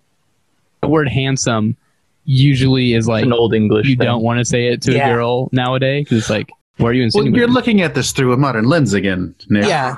The 0.80 0.88
word 0.88 1.08
handsome 1.08 1.76
usually 2.24 2.94
is 2.94 3.06
like 3.06 3.22
It's 3.22 3.26
an 3.26 3.32
old 3.32 3.54
English. 3.54 3.86
you 3.86 3.96
thing. 3.96 4.06
don't 4.06 4.22
want 4.22 4.38
to 4.38 4.44
say 4.44 4.66
it 4.68 4.82
to 4.82 4.92
Yeah. 4.92 5.08
a 5.10 5.14
girl 5.14 5.48
nowadays 5.52 6.04
because 6.04 6.18
it's 6.18 6.30
like, 6.30 6.50
why 6.78 6.88
are 6.90 6.92
you 6.92 7.00
well, 7.00 7.04
insinuating? 7.06 7.34
you're 7.34 7.48
looking 7.48 7.80
at 7.82 7.94
this 7.94 8.12
through 8.12 8.32
a 8.32 8.36
modern 8.36 8.64
lens 8.66 8.92
again. 8.92 9.34
Nick. 9.48 9.66
yeah. 9.66 9.96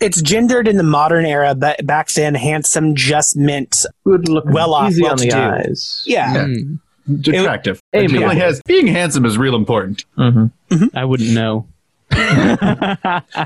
It's 0.00 0.20
gendered 0.20 0.66
in 0.66 0.78
the 0.78 0.82
modern 0.82 1.24
era, 1.24 1.54
but 1.54 1.86
back 1.86 2.08
then, 2.08 2.34
handsome 2.34 2.94
just 2.96 3.36
meant 3.36 3.86
Good 4.04 4.28
look, 4.28 4.44
Well 4.46 4.74
off, 4.74 4.90
easy 4.90 5.02
well 5.02 5.12
on 5.12 5.18
to 5.18 5.24
the 5.24 5.30
do. 5.30 5.36
eyes. 5.36 6.02
yeah. 6.06 6.34
Mm, 6.46 6.78
attractive. 7.28 7.80
It- 7.92 8.04
It 8.04 8.08
definitely 8.08 8.36
has 8.36 8.60
being 8.66 8.88
handsome 8.88 9.24
is 9.24 9.38
real 9.38 9.54
important. 9.54 10.04
hmm 10.16 10.46
I 10.94 11.04
wouldn't 11.04 11.30
know. 11.30 11.66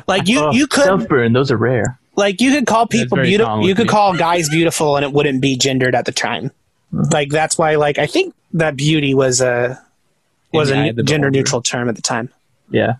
Like 0.09 0.29
you, 0.29 0.41
Oh, 0.41 0.53
you 0.53 0.66
could 0.66 0.85
self 0.85 1.09
burn. 1.09 1.33
Those 1.33 1.51
are 1.51 1.57
rare. 1.57 1.99
like 2.16 2.41
you 2.41 2.51
could 2.53 2.66
call 2.66 2.87
people 2.87 3.18
beautiful. 3.18 3.66
You 3.66 3.74
could 3.74 3.87
me. 3.87 3.91
call 3.91 4.16
guys 4.16 4.49
beautiful, 4.49 4.97
and 4.97 5.05
it 5.05 5.12
wouldn't 5.12 5.41
be 5.41 5.57
gendered 5.57 5.95
at 5.95 6.05
the 6.07 6.12
time. 6.12 6.51
Like 6.93 7.29
that's 7.31 7.59
why, 7.59 7.74
like 7.77 7.99
I 7.99 8.07
think 8.07 8.35
that 8.55 8.77
beauty 8.77 9.14
was 9.14 9.41
a 9.41 9.81
was 10.53 10.70
In 10.70 10.99
a 10.99 11.03
gender 11.03 11.31
neutral 11.31 11.61
term 11.62 11.89
at 11.89 11.97
the 11.97 12.03
time. 12.03 12.31
Yeah. 12.70 12.94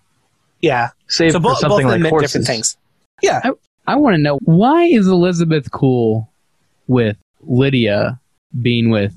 Yeah. 0.61 0.91
Save 1.09 1.33
so 1.33 1.39
for 1.39 1.43
both, 1.43 1.53
both 1.55 1.61
something 1.61 1.87
of 1.87 1.91
them 1.91 1.91
like 1.91 2.01
meant 2.01 2.11
horses. 2.11 2.33
different 2.33 2.47
things. 2.47 2.77
Yeah. 3.23 3.51
I 3.87 3.97
want 3.97 4.15
to 4.17 4.23
know 4.23 4.39
why 4.45 4.85
is 4.85 5.07
Elizabeth 5.07 5.71
cool 5.71 6.29
with 6.89 7.17
Lydia 7.43 8.19
being 8.63 8.91
with? 8.91 9.15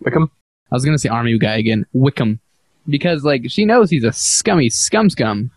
Wickham. 0.00 0.30
I 0.70 0.74
was 0.74 0.84
gonna 0.84 0.98
say 0.98 1.08
army 1.08 1.36
guy 1.38 1.56
again, 1.56 1.86
Wickham, 1.92 2.40
because 2.88 3.24
like 3.24 3.44
she 3.48 3.64
knows 3.64 3.90
he's 3.90 4.04
a 4.04 4.12
scummy 4.12 4.68
scum 4.70 5.10
scum, 5.10 5.50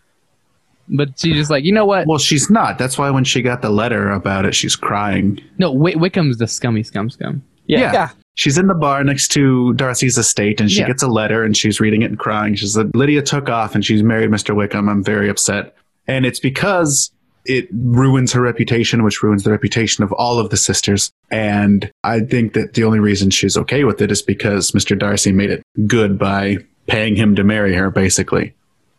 but 0.88 1.18
she's 1.18 1.34
just 1.34 1.50
like, 1.50 1.64
you 1.64 1.72
know 1.72 1.86
what? 1.86 2.06
Well, 2.06 2.18
she's 2.18 2.50
not. 2.50 2.78
That's 2.78 2.96
why 2.98 3.10
when 3.10 3.24
she 3.24 3.42
got 3.42 3.62
the 3.62 3.70
letter 3.70 4.10
about 4.10 4.44
it, 4.44 4.54
she's 4.54 4.76
crying. 4.76 5.40
No, 5.58 5.72
Wick- 5.72 5.96
Wickham's 5.96 6.36
the 6.36 6.46
scummy 6.46 6.82
scum 6.82 7.10
scum. 7.10 7.42
Yeah. 7.66 7.92
Yeah. 7.92 8.10
Yeah. 8.36 8.42
She's 8.42 8.58
in 8.58 8.66
the 8.66 8.74
bar 8.74 9.02
next 9.02 9.28
to 9.32 9.72
Darcy's 9.74 10.18
estate 10.18 10.60
and 10.60 10.70
she 10.70 10.80
Yeah. 10.80 10.86
gets 10.88 11.02
a 11.02 11.08
letter 11.08 11.42
and 11.42 11.56
she's 11.56 11.80
reading 11.80 12.02
it 12.02 12.06
and 12.10 12.18
crying. 12.18 12.54
She 12.54 12.66
said, 12.66 12.90
Lydia 12.94 13.22
took 13.22 13.48
off 13.48 13.74
and 13.74 13.84
she's 13.84 14.02
married 14.02 14.30
Mr. 14.30 14.54
Wickham. 14.54 14.88
I'm 14.88 15.02
very 15.02 15.28
upset. 15.30 15.74
And 16.06 16.24
it's 16.26 16.38
because 16.40 17.10
it 17.46 17.68
ruins 17.72 18.32
her 18.32 18.40
reputation, 18.42 19.02
which 19.04 19.22
ruins 19.22 19.44
the 19.44 19.50
reputation 19.50 20.04
of 20.04 20.12
all 20.12 20.38
of 20.38 20.50
the 20.50 20.56
sisters. 20.56 21.10
And 21.30 21.90
I 22.04 22.20
think 22.20 22.52
that 22.54 22.74
the 22.74 22.84
only 22.84 22.98
reason 22.98 23.30
she's 23.30 23.56
okay 23.56 23.84
with 23.84 24.02
it 24.02 24.10
is 24.12 24.20
because 24.20 24.72
Mr. 24.72 24.98
Darcy 24.98 25.32
made 25.32 25.50
it 25.50 25.62
good 25.86 26.18
by 26.18 26.58
paying 26.88 27.16
him 27.16 27.34
to 27.36 27.42
marry 27.44 27.74
her, 27.74 27.90
basically. 27.90 28.52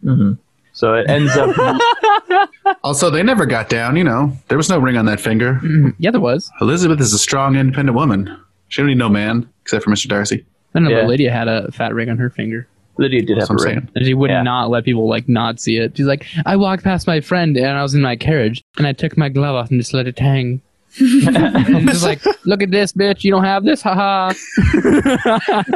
hmm 0.03 0.33
So 0.73 0.93
it 0.95 1.09
ends 1.09 1.35
up. 1.37 1.55
Also, 2.83 3.09
they 3.09 3.23
never 3.23 3.45
got 3.45 3.69
down, 3.69 3.95
you 3.95 4.03
know. 4.03 4.31
There 4.49 4.57
was 4.57 4.69
no 4.69 4.77
ring 4.79 4.97
on 4.97 5.05
that 5.05 5.19
finger. 5.19 5.59
Mhm. 5.63 5.95
Yeah, 5.99 6.11
there 6.11 6.19
was. 6.21 6.51
Elizabeth 6.61 6.99
is 7.01 7.13
a 7.13 7.17
strong, 7.17 7.55
independent 7.55 7.95
woman. 7.95 8.37
She 8.69 8.81
don't 8.81 8.87
need 8.87 8.97
no 8.97 9.09
man, 9.09 9.47
except 9.63 9.83
for 9.83 9.91
Mr. 9.91 10.07
Darcy. 10.07 10.45
No, 10.73 10.81
no, 10.81 10.89
Yeah. 10.89 11.01
but 11.01 11.07
Lydia 11.07 11.31
had 11.31 11.47
a 11.47 11.71
fat 11.71 11.93
ring 11.93 12.09
on 12.09 12.17
her 12.17 12.29
finger. 12.29 12.67
Lydia 12.99 13.21
did 13.21 13.37
That's 13.37 13.47
have 13.49 13.55
a 13.55 13.57
what 13.59 13.61
I'm 13.61 13.67
ring. 13.75 13.79
saying. 13.81 13.91
And 13.95 14.05
she 14.05 14.13
would 14.13 14.29
Yeah. 14.31 14.41
not 14.43 14.69
let 14.69 14.83
people 14.83 15.07
like 15.07 15.29
not 15.29 15.59
see 15.59 15.77
it. 15.77 15.95
She's 15.95 16.05
like, 16.07 16.25
I 16.45 16.55
walked 16.55 16.83
past 16.83 17.05
my 17.07 17.21
friend 17.21 17.55
and 17.57 17.77
I 17.77 17.83
was 17.83 17.93
in 17.93 18.01
my 18.01 18.15
carriage 18.15 18.63
and 18.77 18.87
I 18.87 18.93
took 18.93 19.15
my 19.17 19.29
glove 19.29 19.55
off 19.55 19.69
and 19.69 19.79
just 19.79 19.93
let 19.93 20.07
it 20.07 20.17
hang. 20.19 20.61
I'm 20.99 21.85
just 21.87 22.03
like, 22.03 22.21
look 22.45 22.63
at 22.63 22.71
this, 22.71 22.91
bitch. 22.93 23.23
You 23.23 23.29
don't 23.31 23.43
have 23.43 23.63
this, 23.65 23.81
haha. 23.83 24.33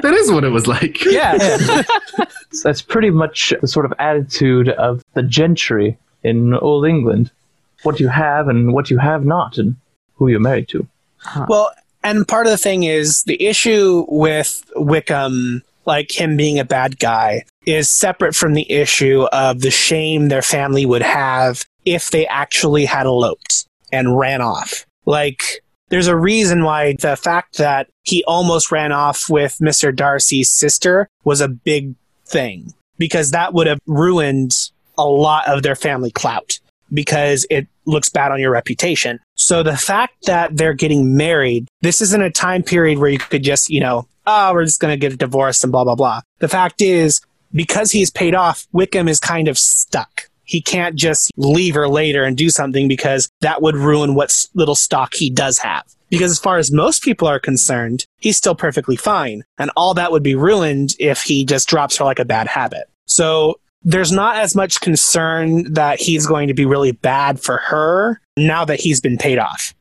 That 0.02 0.14
is 0.18 0.32
what 0.32 0.44
it 0.44 0.50
was 0.50 0.68
like. 0.68 1.04
Yeah. 1.06 1.38
That's 2.64 2.82
pretty 2.82 3.12
much 3.12 3.54
the 3.62 3.68
sort 3.68 3.86
of 3.86 3.94
attitude 4.00 4.70
of 4.70 5.04
the 5.14 5.24
gentry 5.24 5.98
in 6.24 6.54
old 6.56 6.86
England. 6.86 7.32
What 7.84 8.00
you 8.00 8.08
have 8.10 8.48
and 8.48 8.74
what 8.74 8.90
you 8.92 8.98
have 9.00 9.26
not, 9.26 9.58
and 9.58 9.76
who 10.16 10.28
you're 10.28 10.40
married 10.40 10.68
to. 10.70 10.88
well, 11.48 11.72
and 12.04 12.28
part 12.28 12.46
of 12.46 12.52
the 12.52 12.58
thing 12.58 12.84
is 12.84 13.24
the 13.24 13.44
issue 13.44 14.06
with 14.10 14.64
Wickham, 14.76 15.64
like 15.86 16.12
him 16.12 16.38
being 16.38 16.60
a 16.60 16.66
bad 16.66 17.00
guy, 17.00 17.44
is 17.66 17.90
separate 17.90 18.36
from 18.36 18.54
the 18.54 18.70
issue 18.72 19.24
of 19.32 19.62
the 19.62 19.72
shame 19.72 20.28
their 20.28 20.42
family 20.42 20.86
would 20.86 21.02
have 21.02 21.66
if 21.86 22.12
they 22.12 22.28
actually 22.28 22.86
had 22.86 23.06
eloped 23.06 23.66
and 23.92 24.18
ran 24.18 24.42
off. 24.42 24.86
Like, 25.06 25.62
there's 25.90 26.08
a 26.08 26.16
reason 26.16 26.64
why 26.64 26.94
the 26.94 27.16
fact 27.16 27.58
that 27.58 27.90
he 28.04 28.24
almost 28.26 28.72
ran 28.72 28.92
off 28.92 29.30
with 29.30 29.58
Mr. 29.62 29.96
Darcy's 29.96 30.50
sister 30.50 31.08
was 31.24 31.42
a 31.42 31.48
big 31.48 31.96
thing 32.26 32.74
because 32.98 33.32
that 33.32 33.54
would 33.54 33.68
have 33.68 33.80
ruined 33.86 34.70
a 34.98 35.06
lot 35.06 35.48
of 35.48 35.64
their 35.64 35.76
family 35.76 36.12
clout 36.12 36.60
because 36.94 37.46
it 37.50 37.68
looks 37.92 38.10
bad 38.10 38.32
on 38.32 38.40
your 38.40 38.52
reputation. 38.52 39.20
So 39.36 39.64
the 39.64 39.78
fact 39.78 40.26
that 40.26 40.58
they're 40.58 40.74
getting 40.74 41.16
married, 41.16 41.68
this 41.82 42.02
isn't 42.02 42.22
a 42.22 42.32
time 42.32 42.64
period 42.64 42.98
where 42.98 43.10
you 43.10 43.20
could 43.20 43.44
just, 43.44 43.70
you 43.70 43.80
know, 43.80 44.08
oh, 44.26 44.54
we're 44.54 44.66
just 44.66 44.80
going 44.80 44.94
to 44.94 44.98
get 44.98 45.14
a 45.14 45.18
divorce 45.18 45.64
and 45.64 45.72
blah, 45.72 45.84
blah, 45.84 45.96
blah. 45.96 46.22
The 46.40 46.48
fact 46.48 46.82
is, 46.82 47.22
because 47.54 47.92
he's 47.92 48.10
paid 48.10 48.34
off, 48.34 48.66
Wickham 48.72 49.08
is 49.08 49.20
kind 49.20 49.48
of 49.48 49.58
stuck. 49.58 50.30
He 50.44 50.62
can't 50.62 50.96
just 50.96 51.32
leave 51.38 51.76
her 51.76 51.88
later 51.88 52.24
and 52.24 52.38
do 52.38 52.50
something 52.50 52.88
because 52.88 53.30
that 53.42 53.62
would 53.62 53.76
ruin 53.76 54.16
what 54.16 54.48
little 54.54 54.76
stock 54.76 55.14
he 55.14 55.30
does 55.30 55.58
have. 55.60 55.84
Because 56.10 56.32
as 56.32 56.40
far 56.40 56.58
as 56.58 56.74
most 56.74 57.04
people 57.04 57.28
are 57.28 57.40
concerned, 57.40 58.06
he's 58.20 58.36
still 58.36 58.56
perfectly 58.56 58.98
fine. 58.98 59.44
And 59.58 59.72
all 59.78 59.94
that 59.94 60.12
would 60.12 60.24
be 60.24 60.36
ruined 60.36 60.94
if 61.00 61.22
he 61.22 61.46
just 61.46 61.70
drops 61.70 61.96
her 61.98 62.04
like 62.04 62.20
a 62.20 62.26
bad 62.26 62.48
habit. 62.48 62.90
So 63.06 63.61
there's 63.84 64.12
not 64.12 64.38
as 64.38 64.56
much 64.56 64.80
concern 64.82 65.74
that 65.74 66.00
he's 66.00 66.26
going 66.26 66.48
to 66.48 66.54
be 66.54 66.66
really 66.66 66.92
bad 66.92 67.40
for 67.40 67.58
her 67.58 68.22
now 68.38 68.64
that 68.66 68.80
he's 68.80 69.02
been 69.02 69.18
paid 69.18 69.40
off. 69.40 69.74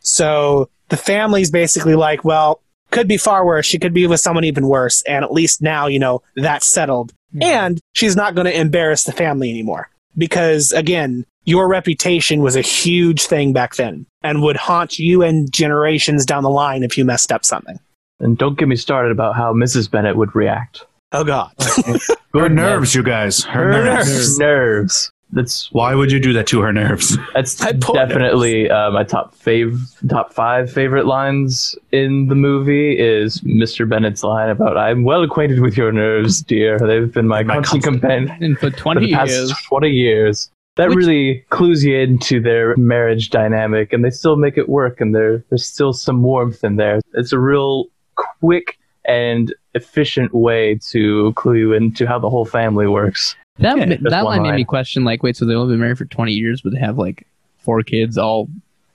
So 0.00 0.68
the 0.88 0.96
family's 0.96 1.50
basically 1.50 1.94
like, 1.94 2.24
well, 2.24 2.60
could 2.90 3.06
be 3.06 3.16
far 3.16 3.46
worse. 3.46 3.66
She 3.66 3.78
could 3.78 3.94
be 3.94 4.06
with 4.06 4.20
someone 4.20 4.44
even 4.44 4.66
worse. 4.66 5.02
And 5.02 5.24
at 5.24 5.32
least 5.32 5.62
now, 5.62 5.86
you 5.86 5.98
know, 5.98 6.22
that's 6.34 6.66
settled. 6.66 7.12
Mm-hmm. 7.34 7.42
And 7.42 7.80
she's 7.92 8.16
not 8.16 8.34
going 8.34 8.46
to 8.46 8.58
embarrass 8.58 9.04
the 9.04 9.12
family 9.12 9.50
anymore. 9.50 9.88
Because 10.18 10.72
again, 10.72 11.24
your 11.44 11.68
reputation 11.68 12.42
was 12.42 12.56
a 12.56 12.60
huge 12.60 13.26
thing 13.26 13.52
back 13.52 13.76
then 13.76 14.06
and 14.22 14.42
would 14.42 14.56
haunt 14.56 14.98
you 14.98 15.22
and 15.22 15.52
generations 15.52 16.26
down 16.26 16.42
the 16.42 16.50
line 16.50 16.82
if 16.82 16.98
you 16.98 17.04
messed 17.04 17.30
up 17.30 17.44
something. 17.44 17.78
And 18.18 18.36
don't 18.36 18.58
get 18.58 18.68
me 18.68 18.76
started 18.76 19.12
about 19.12 19.36
how 19.36 19.54
Mrs. 19.54 19.90
Bennet 19.90 20.16
would 20.16 20.34
react. 20.34 20.84
Oh, 21.12 21.24
God. 21.24 21.52
Her 22.34 22.48
nerves, 22.48 22.94
you 22.94 23.02
guys. 23.02 23.42
Her, 23.44 23.72
Her 23.72 23.84
nerves. 23.84 24.08
nerves. 24.08 24.38
nerves. 24.38 25.12
That's 25.32 25.68
Why 25.72 25.94
would 25.94 26.10
you 26.10 26.18
do 26.18 26.32
that 26.32 26.48
to 26.48 26.60
her 26.60 26.72
nerves? 26.72 27.16
that's 27.34 27.60
My 27.60 27.72
poor 27.80 27.94
definitely 27.94 28.68
uh, 28.68 28.90
my 28.90 29.04
top 29.04 29.32
fav 29.36 29.78
top 30.08 30.32
five 30.32 30.72
favorite 30.72 31.06
lines 31.06 31.76
in 31.92 32.26
the 32.26 32.34
movie 32.34 32.98
is 32.98 33.40
Mr. 33.42 33.88
Bennet's 33.88 34.24
line 34.24 34.50
about 34.50 34.76
"I'm 34.76 35.04
well 35.04 35.22
acquainted 35.22 35.60
with 35.60 35.76
your 35.76 35.92
nerves, 35.92 36.42
dear. 36.42 36.80
They've 36.80 37.12
been 37.14 37.28
my, 37.28 37.44
My 37.44 37.54
constant 37.54 37.84
companion 37.84 38.36
And 38.42 38.58
for 38.58 38.72
for 38.72 38.76
20 38.76 39.06
the 39.06 39.12
past 39.12 39.30
years. 39.30 39.52
twenty 39.68 39.90
years." 39.90 40.50
That 40.74 40.88
Which- 40.88 40.96
really 40.98 41.44
clues 41.50 41.84
you 41.84 41.96
into 41.96 42.40
their 42.40 42.76
marriage 42.76 43.30
dynamic, 43.30 43.92
and 43.92 44.04
they 44.04 44.10
still 44.10 44.34
make 44.34 44.58
it 44.58 44.68
work, 44.68 45.00
and 45.00 45.14
there 45.14 45.44
there's 45.48 45.64
still 45.64 45.92
some 45.92 46.24
warmth 46.24 46.64
in 46.64 46.74
there. 46.74 47.00
It's 47.14 47.32
a 47.32 47.38
real 47.38 47.84
quick 48.16 48.79
and 49.04 49.54
efficient 49.74 50.34
way 50.34 50.78
to 50.90 51.32
clue 51.34 51.54
you 51.54 51.72
into 51.72 52.06
how 52.06 52.18
the 52.18 52.28
whole 52.30 52.44
family 52.44 52.86
works. 52.86 53.36
That, 53.58 53.76
Yeah, 53.78 53.96
that 54.02 54.24
one 54.24 54.38
line 54.38 54.42
made 54.42 54.56
me 54.56 54.64
question, 54.64 55.04
like, 55.04 55.22
wait, 55.22 55.36
so 55.36 55.44
they've 55.44 55.56
only 55.56 55.72
been 55.74 55.80
married 55.80 55.98
for 55.98 56.04
20 56.06 56.32
years, 56.32 56.60
but 56.62 56.72
they 56.72 56.78
have 56.78 56.98
like 56.98 57.26
four 57.58 57.82
kids, 57.82 58.16
all, 58.18 58.48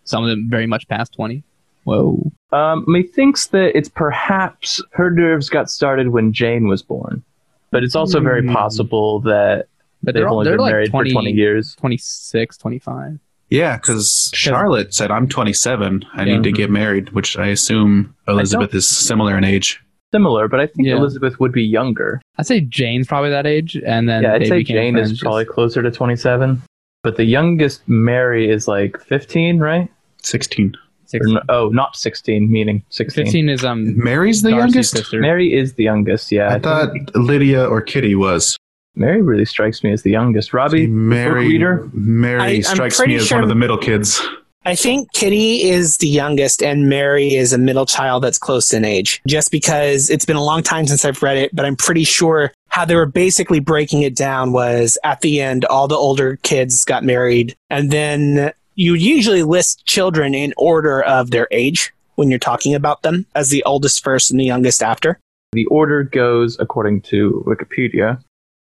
some 0.05 0.23
of 0.23 0.29
them 0.29 0.47
very 0.49 0.67
much 0.67 0.87
past 0.87 1.13
20. 1.13 1.43
Whoa. 1.83 2.31
Um, 2.51 2.83
methinks 2.87 3.47
that 3.47 3.77
it's 3.77 3.89
perhaps 3.89 4.81
her 4.91 5.11
nerves 5.11 5.49
got 5.49 5.69
started 5.69 6.09
when 6.09 6.33
Jane 6.33 6.67
was 6.67 6.81
born, 6.81 7.23
but 7.71 7.83
it's 7.83 7.95
also 7.95 8.19
very 8.19 8.41
Hmm. 8.41 8.53
possible 8.53 9.19
that 9.21 9.67
But 10.01 10.13
they've 10.13 10.21
they're, 10.21 10.27
all, 10.27 10.35
only 10.37 10.45
they're 10.45 10.53
been 10.57 10.61
like 10.61 10.71
married 10.71 10.89
20, 10.91 11.09
for 11.11 11.13
20 11.13 11.31
years. 11.31 11.75
26, 11.75 12.57
25. 12.57 13.19
Yeah, 13.51 13.77
because 13.77 14.31
Charlotte 14.33 14.93
said, 14.95 15.11
I'm 15.11 15.27
27. 15.27 16.03
I 16.15 16.23
Yeah. 16.23 16.33
need 16.35 16.43
to 16.43 16.51
get 16.51 16.71
married, 16.71 17.11
which 17.11 17.37
I 17.37 17.47
assume 17.47 18.15
Elizabeth 18.27 18.73
is 18.73 18.87
similar 18.87 19.37
in 19.37 19.43
age. 19.43 19.79
Similar, 20.15 20.47
but 20.47 20.61
I 20.61 20.67
think 20.67 20.87
Yeah. 20.87 20.95
Elizabeth 20.95 21.39
would 21.41 21.51
be 21.51 21.61
younger. 21.63 22.21
I'd 22.37 22.47
say 22.47 22.61
Jane's 22.61 23.05
probably 23.05 23.31
that 23.31 23.45
age, 23.45 23.75
and 23.85 24.07
then 24.07 24.23
yeah, 24.23 24.33
I'd 24.35 24.47
say 24.47 24.63
Jane 24.63 24.97
is 24.97 25.09
just- 25.09 25.21
probably 25.21 25.43
closer 25.43 25.81
to 25.83 25.91
27. 25.91 26.61
But 27.03 27.17
the 27.17 27.25
youngest 27.25 27.81
Mary 27.87 28.49
is 28.49 28.65
like 28.67 28.97
15, 28.99 29.59
right? 29.59 29.89
16. 30.23 30.73
16. 31.07 31.33
no, 31.35 31.41
oh, 31.49 31.67
not 31.69 31.95
16, 31.97 32.49
meaning 32.51 32.81
16. 32.89 33.25
15 33.25 33.49
is 33.49 33.63
um 33.65 33.93
Mary's 34.01 34.41
the 34.41 34.51
Darcy's 34.51 34.73
youngest? 34.73 34.91
sister. 34.97 35.19
Mary 35.19 35.53
is 35.53 35.73
the 35.73 35.83
youngest, 35.83 36.31
yeah. 36.31 36.47
I 36.47 36.51
think 36.53 36.63
thought 36.63 36.93
Lydia 37.15 37.65
or 37.65 37.81
Kitty 37.81 38.15
was. 38.15 38.57
Mary 38.95 39.21
really 39.21 39.43
strikes 39.45 39.83
me 39.83 39.91
as 39.91 40.03
the 40.03 40.11
youngest. 40.11 40.53
Robbie, 40.53 40.87
Mary, 40.87 41.47
reader? 41.49 41.89
Mary 41.93 42.41
I- 42.41 42.59
strikes 42.61 42.97
pretty 42.97 43.13
me 43.15 43.19
as 43.19 43.27
sure- 43.27 43.37
one 43.37 43.43
of 43.43 43.49
the 43.49 43.55
middle 43.55 43.77
kids. 43.77 44.25
I 44.67 44.73
think 44.73 45.13
Kitty 45.13 45.61
is 45.61 45.97
the 45.97 46.07
youngest 46.07 46.63
and 46.63 46.89
Mary 46.89 47.35
is 47.35 47.53
a 47.53 47.57
middle 47.59 47.85
child 47.85 48.23
that's 48.23 48.39
close 48.39 48.73
in 48.73 48.83
age. 48.83 49.21
Just 49.27 49.51
because 49.51 50.09
it's 50.09 50.25
been 50.25 50.35
a 50.35 50.43
long 50.43 50.63
time 50.63 50.87
since 50.87 51.05
I've 51.05 51.21
read 51.21 51.37
it, 51.37 51.55
but 51.55 51.65
I'm 51.65 51.75
pretty 51.75 52.03
sure 52.03 52.51
how 52.69 52.83
they 52.83 52.95
were 52.95 53.05
basically 53.05 53.59
breaking 53.59 54.01
it 54.01 54.15
down 54.15 54.53
was 54.53 54.97
at 55.03 55.21
the 55.21 55.39
end, 55.39 55.65
all 55.65 55.87
the 55.87 55.95
older 55.95 56.37
kids 56.37 56.83
got 56.83 57.03
married. 57.03 57.55
And 57.69 57.91
then 57.91 58.53
you 58.73 58.95
usually 58.95 59.43
list 59.43 59.85
children 59.85 60.33
in 60.33 60.51
order 60.57 61.03
of 61.03 61.29
their 61.29 61.47
age 61.51 61.93
when 62.15 62.31
you're 62.31 62.39
talking 62.39 62.73
about 62.73 63.03
them 63.03 63.27
as 63.35 63.49
the 63.49 63.63
oldest 63.65 64.03
first 64.03 64.31
and 64.31 64.39
the 64.39 64.45
youngest 64.45 64.81
after. 64.81 65.19
the 65.53 65.65
order 65.67 66.03
goes 66.03 66.57
according 66.59 67.01
to 67.01 67.43
Wikipedia 67.45 68.19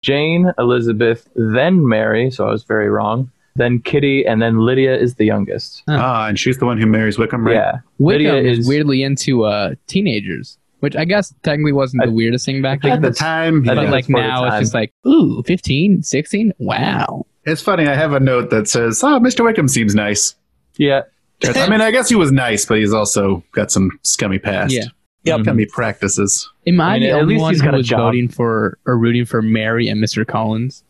Jane, 0.02 0.52
Elizabeth, 0.58 1.26
then 1.34 1.88
Mary, 1.88 2.30
so 2.30 2.46
I 2.46 2.52
was 2.52 2.62
very 2.62 2.88
wrong, 2.88 3.32
then 3.56 3.80
Kitty, 3.80 4.24
and 4.26 4.40
then 4.40 4.58
Lydia 4.58 4.96
is 4.96 5.14
the 5.16 5.24
youngest. 5.24 5.82
Ah, 5.88 6.26
and 6.28 6.38
she's 6.38 6.58
the 6.58 6.66
one 6.66 6.78
who 6.80 6.86
marries 6.86 7.18
Wickham, 7.18 7.44
right? 7.46 7.54
Yeah. 7.54 7.78
Wickham 7.98 8.24
Lydia 8.34 8.50
is 8.52 8.58
is- 8.60 8.68
weirdly 8.68 9.02
into 9.02 9.44
uh 9.44 9.74
teenagers, 9.86 10.58
which 10.80 10.96
I 10.96 11.04
guess 11.04 11.34
technically 11.42 11.72
wasn't 11.72 12.02
I 12.02 12.06
the 12.06 12.12
weirdest 12.12 12.46
thing 12.46 12.62
back 12.62 12.82
think 12.82 12.94
At 12.94 13.02
then. 13.02 13.10
the 13.12 13.16
time, 13.16 13.62
But 13.62 13.76
yeah. 13.76 13.90
like 13.90 14.06
for 14.06 14.12
the 14.12 14.18
now, 14.26 14.44
it's 14.44 14.52
time. 14.54 14.62
just 14.62 14.74
like, 14.74 14.92
ooh, 15.06 15.42
15, 15.44 16.02
16? 16.02 16.52
Wow. 16.58 17.26
it's 17.44 17.62
funny. 17.62 17.86
I 17.86 17.94
have 17.94 18.12
a 18.12 18.20
note 18.20 18.50
that 18.50 18.68
says, 18.68 19.02
"Oh, 19.04 19.18
Mr. 19.20 19.44
Wickham 19.44 19.68
seems 19.68 19.94
nice." 19.94 20.34
Yeah. 20.78 21.02
I 21.44 21.68
mean, 21.68 21.80
I 21.80 21.90
guess 21.90 22.08
he 22.08 22.14
was 22.16 22.32
nice, 22.32 22.64
but 22.64 22.78
he's 22.78 22.92
also 22.94 23.44
got 23.52 23.70
some 23.70 23.90
scummy 24.02 24.38
past. 24.38 24.72
Yeah. 24.72 24.84
Yep. 25.24 25.40
Scummy 25.42 25.66
practices. 25.66 26.48
Am 26.66 26.80
I, 26.80 26.84
I 26.84 26.92
mean, 26.94 27.02
the 27.02 27.08
at 27.10 27.20
only 27.20 27.34
least 27.34 27.42
one 27.42 27.52
he's 27.54 27.60
who 27.60 27.64
got 27.66 27.74
a 27.74 27.78
was 27.78 27.86
job. 27.88 27.98
voting 27.98 28.28
for 28.28 28.78
or 28.86 28.96
rooting 28.96 29.24
for 29.24 29.42
Mary 29.42 29.88
and 29.88 30.02
Mr. 30.02 30.26
Collins? 30.26 30.84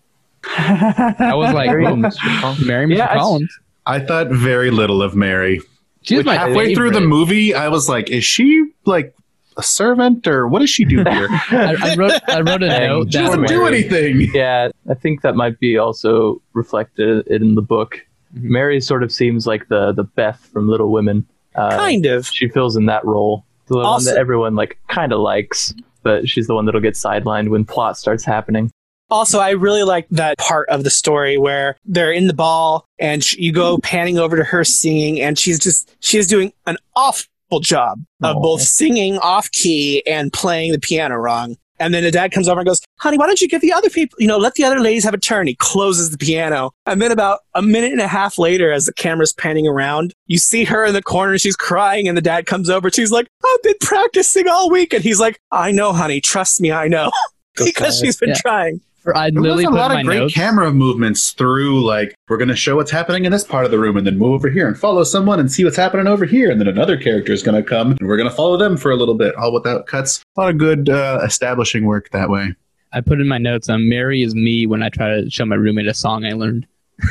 I 0.47 1.33
was 1.35 1.53
like, 1.53 1.67
Mary 1.69 1.85
well, 1.85 1.97
Mr. 1.97 2.41
Collins. 2.41 2.65
Mary, 2.67 2.87
Mr. 2.87 2.97
Yeah, 2.99 3.09
I- 3.11 3.19
Collins. 3.19 3.59
I 3.89 4.01
thought 4.01 4.29
very 4.31 4.71
little 4.73 5.01
of 5.03 5.15
Mary. 5.15 5.61
She 6.03 6.15
was 6.17 6.21
Which 6.21 6.27
my 6.27 6.35
halfway 6.37 6.75
through 6.75 6.91
the 6.91 7.01
movie, 7.01 7.55
I 7.55 7.69
was 7.69 7.89
like, 7.89 8.11
"Is 8.11 8.25
she 8.25 8.65
like 8.85 9.15
a 9.57 9.63
servant, 9.63 10.27
or 10.27 10.47
what 10.49 10.59
does 10.61 10.71
she 10.71 10.85
do 10.85 10.97
here? 11.09 11.29
I, 11.51 11.77
I 11.81 11.95
wrote, 11.97 12.13
I 12.29 12.41
wrote 12.41 12.63
a 12.65 12.69
note 12.89 13.13
she 13.13 13.19
that 13.19 13.27
doesn't 13.27 13.47
do 13.47 13.67
anything." 13.67 14.29
Yeah, 14.35 14.71
I 14.91 14.95
think 14.95 15.23
that 15.23 15.37
might 15.37 15.59
be 15.61 15.79
also 15.79 16.41
reflected 16.53 17.27
in 17.29 17.55
the 17.55 17.63
book. 17.63 18.01
Mhm. 18.37 18.43
Mary 18.43 18.81
sort 18.81 19.03
of 19.05 19.13
seems 19.13 19.47
like 19.47 19.69
the 19.69 19.93
the 19.93 20.05
Beth 20.05 20.49
from 20.53 20.69
Little 20.69 20.91
Women. 20.91 21.25
Uh, 21.55 21.71
kind 21.77 22.07
of. 22.07 22.27
She 22.27 22.49
fills 22.49 22.77
in 22.77 22.87
that 22.87 23.05
role, 23.05 23.45
the 23.69 23.77
one 23.79 24.05
that 24.05 24.17
everyone 24.17 24.57
like 24.57 24.79
kind 24.89 25.13
of 25.13 25.21
likes, 25.21 25.73
but 26.03 26.29
she's 26.29 26.47
the 26.49 26.55
one 26.55 26.67
that'll 26.67 26.81
get 26.81 26.95
sidelined 26.95 27.49
when 27.51 27.65
plot 27.65 27.97
starts 27.99 28.25
happening. 28.25 28.71
Also, 29.11 29.39
I 29.39 29.51
really 29.51 29.85
like 29.85 30.07
that 30.11 30.37
part 30.39 30.69
of 30.69 30.83
the 30.85 30.91
story 30.91 31.39
where 31.39 31.77
they're 31.85 32.13
in 32.13 32.27
the 32.27 32.35
ball 32.35 32.85
and 32.99 33.23
sh- 33.23 33.37
you 33.37 33.53
go 33.53 33.79
panning 33.79 34.19
over 34.19 34.37
to 34.37 34.43
her 34.45 34.65
singing, 34.65 35.21
and 35.21 35.39
she's 35.39 35.59
just 35.61 35.95
she's 36.01 36.27
doing 36.27 36.53
an 36.67 36.77
awful 36.97 37.61
job 37.61 38.01
of 38.23 38.37
Aw. 38.37 38.41
both 38.41 38.63
singing 38.63 39.19
off 39.19 39.51
key 39.53 40.05
and 40.07 40.33
playing 40.33 40.73
the 40.73 40.81
piano 40.81 41.17
wrong. 41.17 41.57
And 41.79 41.93
then 41.93 42.03
the 42.05 42.11
dad 42.11 42.33
comes 42.33 42.49
over 42.49 42.61
and 42.61 42.67
goes, 42.67 42.81
"Honey, 43.01 43.19
why 43.19 43.27
don't 43.27 43.41
you 43.41 43.49
give 43.49 43.61
the 43.61 43.73
other 43.73 43.91
people, 43.91 44.17
you 44.19 44.27
know, 44.27 44.39
let 44.39 44.55
the 44.55 44.65
other 44.65 44.81
ladies 44.81 45.05
have 45.05 45.13
a 45.15 45.19
turn?" 45.19 45.47
He 45.47 45.55
closes 45.55 46.11
the 46.11 46.17
piano, 46.19 46.73
and 46.87 47.01
then 47.01 47.13
about 47.13 47.41
a 47.55 47.61
minute 47.63 47.93
and 47.93 48.01
a 48.01 48.09
half 48.09 48.39
later, 48.39 48.73
as 48.73 48.87
the 48.87 48.95
camera's 48.95 49.33
panning 49.35 49.69
around, 49.69 50.15
you 50.27 50.39
see 50.39 50.65
her 50.65 50.85
in 50.87 50.95
the 50.95 51.03
corner. 51.03 51.33
And 51.33 51.41
she's 51.41 51.55
crying, 51.55 52.09
and 52.09 52.17
the 52.17 52.23
dad 52.23 52.47
comes 52.47 52.71
over. 52.71 52.91
She's 52.91 53.13
like, 53.13 53.29
"I've 53.45 53.63
been 53.63 53.75
practicing 53.83 54.49
all 54.49 54.69
week," 54.71 54.93
and 54.95 55.05
he's 55.05 55.21
like, 55.21 55.39
"I 55.53 55.71
know, 55.71 55.93
honey. 55.93 56.21
Trust 56.21 56.61
me, 56.61 56.73
I 56.73 56.89
know." 56.89 57.13
because 57.57 57.99
she's 58.01 58.17
been 58.17 58.31
Yeah. 58.31 58.39
trying. 58.41 58.81
For, 59.07 59.17
I 59.17 59.31
There 59.31 59.41
was 59.41 59.63
a 59.63 59.67
put 59.67 59.75
lot 59.75 59.97
of 59.97 60.05
great 60.05 60.19
notes. 60.19 60.35
camera 60.35 60.73
movements 60.73 61.31
through, 61.31 61.85
like, 61.85 62.13
we're 62.29 62.39
going 62.39 62.49
to 62.49 62.57
show 62.57 62.75
what's 62.75 62.91
happening 62.91 63.25
in 63.25 63.31
this 63.31 63.45
part 63.45 63.65
of 63.65 63.71
the 63.71 63.79
room 63.79 63.97
and 63.97 64.05
then 64.05 64.19
move 64.19 64.33
over 64.33 64.51
here 64.51 64.67
and 64.67 64.77
follow 64.77 65.05
someone 65.05 65.39
and 65.39 65.51
see 65.51 65.63
what's 65.63 65.77
happening 65.77 66.09
over 66.09 66.25
here. 66.25 66.51
And 66.51 66.61
then 66.61 66.67
another 66.67 66.97
character 66.97 67.33
is 67.33 67.41
going 67.41 67.55
to 67.55 67.63
come 67.63 67.93
and 67.93 68.09
we're 68.09 68.17
going 68.17 68.29
to 68.29 68.35
follow 68.35 68.57
them 68.57 68.77
for 68.77 68.91
a 68.91 68.97
little 68.97 69.15
bit, 69.15 69.37
all 69.37 69.53
without 69.53 69.87
cuts. 69.87 70.25
A 70.37 70.41
lot 70.41 70.51
of 70.51 70.59
good 70.59 70.89
uh, 70.89 71.21
establishing 71.25 71.85
work 71.85 72.11
that 72.11 72.29
way. 72.31 72.53
I 72.93 73.01
put 73.01 73.21
in 73.21 73.29
my 73.29 73.39
notes. 73.39 73.69
Um, 73.69 73.89
Mary 73.89 74.23
is 74.23 74.35
me 74.35 74.67
when 74.67 74.83
I 74.83 74.89
try 74.89 75.21
to 75.21 75.31
show 75.31 75.45
my 75.47 75.55
roommate 75.55 75.87
a 75.87 75.95
song 75.95 76.25
I 76.25 76.33
learned. 76.33 76.67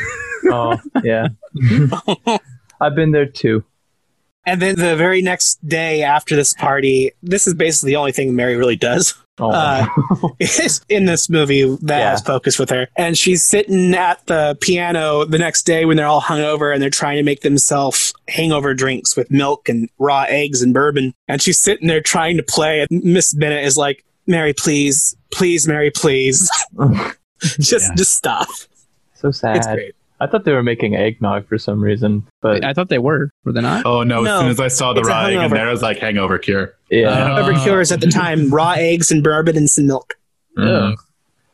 Oh 0.47 0.77
yeah, 1.03 1.29
I've 2.79 2.93
been 2.93 3.11
there 3.11 3.25
too. 3.25 3.63
And 4.45 4.61
then 4.61 4.75
the 4.75 4.95
very 4.95 5.21
next 5.21 5.65
day 5.67 6.03
after 6.03 6.35
this 6.35 6.53
party, 6.53 7.11
this 7.23 7.47
is 7.47 7.53
basically 7.53 7.91
the 7.91 7.95
only 7.95 8.11
thing 8.11 8.35
Mary 8.35 8.55
really 8.55 8.75
does. 8.75 9.13
Oh, 9.37 9.49
Uh, 9.51 9.85
is 10.39 10.79
in 10.87 11.05
this 11.05 11.29
movie 11.29 11.63
that 11.81 11.99
Yeah. 11.99 12.09
has 12.11 12.21
focus 12.21 12.57
with 12.57 12.69
her. 12.69 12.87
And 12.95 13.17
she's 13.17 13.43
sitting 13.43 13.93
at 13.93 14.25
the 14.27 14.57
piano 14.61 15.25
the 15.25 15.37
next 15.39 15.63
day 15.63 15.83
when 15.85 15.97
they're 15.97 16.05
all 16.07 16.21
hungover 16.21 16.71
and 16.73 16.81
they're 16.81 16.89
trying 16.89 17.17
to 17.17 17.23
make 17.23 17.41
themselves 17.41 18.13
hangover 18.29 18.73
drinks 18.73 19.17
with 19.17 19.29
milk 19.31 19.67
and 19.67 19.89
raw 19.99 20.25
eggs 20.29 20.61
and 20.61 20.73
bourbon. 20.73 21.13
And 21.27 21.41
she's 21.41 21.57
sitting 21.59 21.87
there 21.87 21.99
trying 22.01 22.37
to 22.37 22.43
play. 22.43 22.79
And 22.89 23.03
Miss 23.03 23.33
Bennet 23.33 23.65
is 23.65 23.75
like, 23.77 24.05
Mary, 24.27 24.53
please, 24.53 25.15
please, 25.31 25.67
Mary, 25.67 25.91
please. 25.91 26.49
just, 27.59 27.89
Yeah. 27.89 27.95
just 27.95 28.11
stop. 28.15 28.47
so 29.15 29.29
It's 29.29 29.39
sad. 29.39 29.79
Great. 30.17 30.27
I 30.27 30.31
thought 30.31 30.43
they 30.45 30.51
were 30.53 30.63
making 30.63 30.95
eggnog 30.95 31.47
for 31.47 31.57
some 31.57 31.81
reason, 31.81 32.25
but 32.41 32.63
I 32.63 32.73
thought 32.73 32.89
they 32.89 32.99
were. 32.99 33.31
Were 33.43 33.51
they 33.51 33.61
not? 33.61 33.85
Oh, 33.85 34.03
no. 34.03 34.23
No, 34.23 34.35
as 34.35 34.39
soon 34.41 34.49
as 34.51 34.59
I 34.59 34.67
saw 34.69 34.93
the 34.93 34.99
it's 35.01 35.09
a 35.09 35.11
raw 35.11 35.25
egg 35.25 35.35
in 35.37 35.51
there, 35.51 35.67
I 35.67 35.71
was 35.71 35.81
like, 35.81 35.97
hangover 35.99 36.37
cure. 36.37 36.75
yeah. 36.89 37.09
Uh, 37.09 37.35
Hangover 37.35 37.59
cures 37.63 37.91
at 37.91 37.99
the 38.01 38.07
time 38.07 38.49
raw 38.49 38.71
eggs 38.77 39.11
and 39.11 39.23
bourbon 39.23 39.57
and 39.57 39.69
some 39.69 39.87
milk. 39.87 40.15
Ugh. 40.57 40.95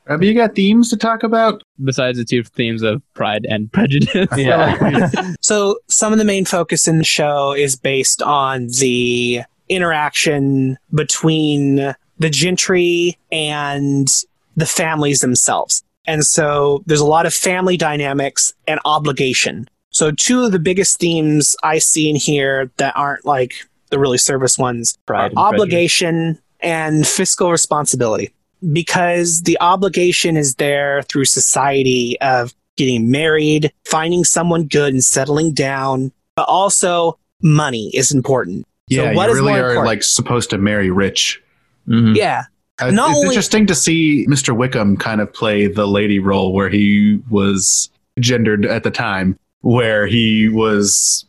Have 0.08 0.24
you 0.24 0.34
got 0.34 0.56
themes 0.56 0.90
to 0.90 0.98
talk 0.98 1.24
about? 1.24 1.64
Besides 1.84 2.18
the 2.18 2.26
two 2.26 2.44
themes 2.44 2.82
of 2.82 3.02
pride 3.14 3.46
and 3.50 3.72
prejudice. 3.72 4.28
yeah. 4.36 5.12
So 5.42 5.78
some 5.88 6.12
of 6.12 6.20
the 6.20 6.26
main 6.26 6.44
focus 6.46 6.88
in 6.88 6.98
the 6.98 7.04
show 7.04 7.54
is 7.54 7.76
based 7.76 8.22
on 8.22 8.68
the 8.80 9.42
interaction 9.70 10.78
between 10.94 11.96
the 12.20 12.30
gentry 12.30 13.18
and 13.32 14.08
the 14.56 14.66
families 14.66 15.22
themselves. 15.22 15.84
And 16.06 16.26
so 16.26 16.84
there's 16.86 17.00
a 17.00 17.06
lot 17.06 17.26
of 17.26 17.34
family 17.34 17.78
dynamics 17.78 18.54
and 18.68 18.80
obligation. 18.86 19.68
So 19.92 20.12
two 20.12 20.44
of 20.44 20.52
the 20.52 20.60
biggest 20.60 21.00
themes 21.00 21.56
I 21.64 21.78
see 21.80 22.10
in 22.10 22.16
here 22.16 22.72
that 22.78 22.96
aren't 22.96 23.26
like 23.26 23.54
the 23.90 24.00
really 24.00 24.18
service 24.18 24.58
ones 24.58 24.98
Pride 25.06 25.20
are 25.20 25.26
and 25.26 25.34
prejudice. 25.36 25.54
obligation 25.54 26.40
and 26.62 27.06
fiscal 27.08 27.52
responsibility. 27.52 28.32
Because 28.74 29.42
the 29.44 29.58
obligation 29.60 30.38
is 30.38 30.56
there 30.56 31.02
through 31.04 31.26
society 31.26 32.20
of 32.22 32.54
getting 32.78 33.10
married, 33.12 33.72
finding 33.86 34.24
someone 34.24 34.68
good 34.68 34.94
and 34.94 35.04
settling 35.04 35.52
down, 35.54 36.12
but 36.36 36.44
also 36.48 37.18
money 37.42 37.90
is 37.94 38.12
important. 38.12 38.66
So 38.92 39.04
Yeah, 39.04 39.14
what 39.14 39.26
you 39.28 39.34
is 39.36 39.40
really 39.42 39.54
are 39.54 39.58
important? 39.72 39.86
like 39.88 40.04
supposed 40.04 40.50
to 40.52 40.58
marry 40.58 40.90
rich. 40.92 41.42
Mhm. 41.88 42.16
Yeah. 42.16 42.44
Uh, 42.82 42.92
Not 42.92 43.10
it's 43.12 43.18
only- 43.18 43.28
interesting 43.30 43.68
to 43.68 43.76
see 43.76 44.26
Mr. 44.28 44.56
Wickham 44.56 44.98
kind 44.98 45.22
of 45.22 45.32
play 45.34 45.68
the 45.68 45.88
lady 45.88 46.20
role 46.20 46.54
where 46.54 46.70
he 46.70 47.20
was 47.30 47.90
gendered 48.20 48.66
at 48.66 48.84
the 48.84 48.92
time, 48.92 49.38
where 49.62 50.08
he 50.08 50.50
was 50.50 51.26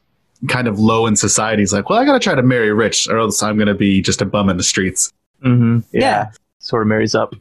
kind 0.49 0.67
of 0.67 0.79
low 0.79 1.07
in 1.07 1.15
society. 1.15 1.63
He's 1.63 1.73
like, 1.73 1.89
well, 1.89 1.99
I 2.01 2.05
got 2.05 2.15
to 2.15 2.19
try 2.21 2.35
to 2.35 2.43
marry 2.43 2.73
rich, 2.73 3.07
or 3.09 3.19
else 3.19 3.43
I'm 3.43 3.57
going 3.57 3.69
to 3.69 3.75
be 3.75 4.01
just 4.03 4.21
a 4.21 4.25
bum 4.25 4.49
in 4.49 4.57
the 4.57 4.63
streets. 4.63 5.13
Mhm. 5.45 5.85
Yeah. 5.93 6.01
Yeah. 6.01 6.31
Sort 6.59 6.83
of 6.83 6.89
marries 6.89 7.15
up. 7.15 7.35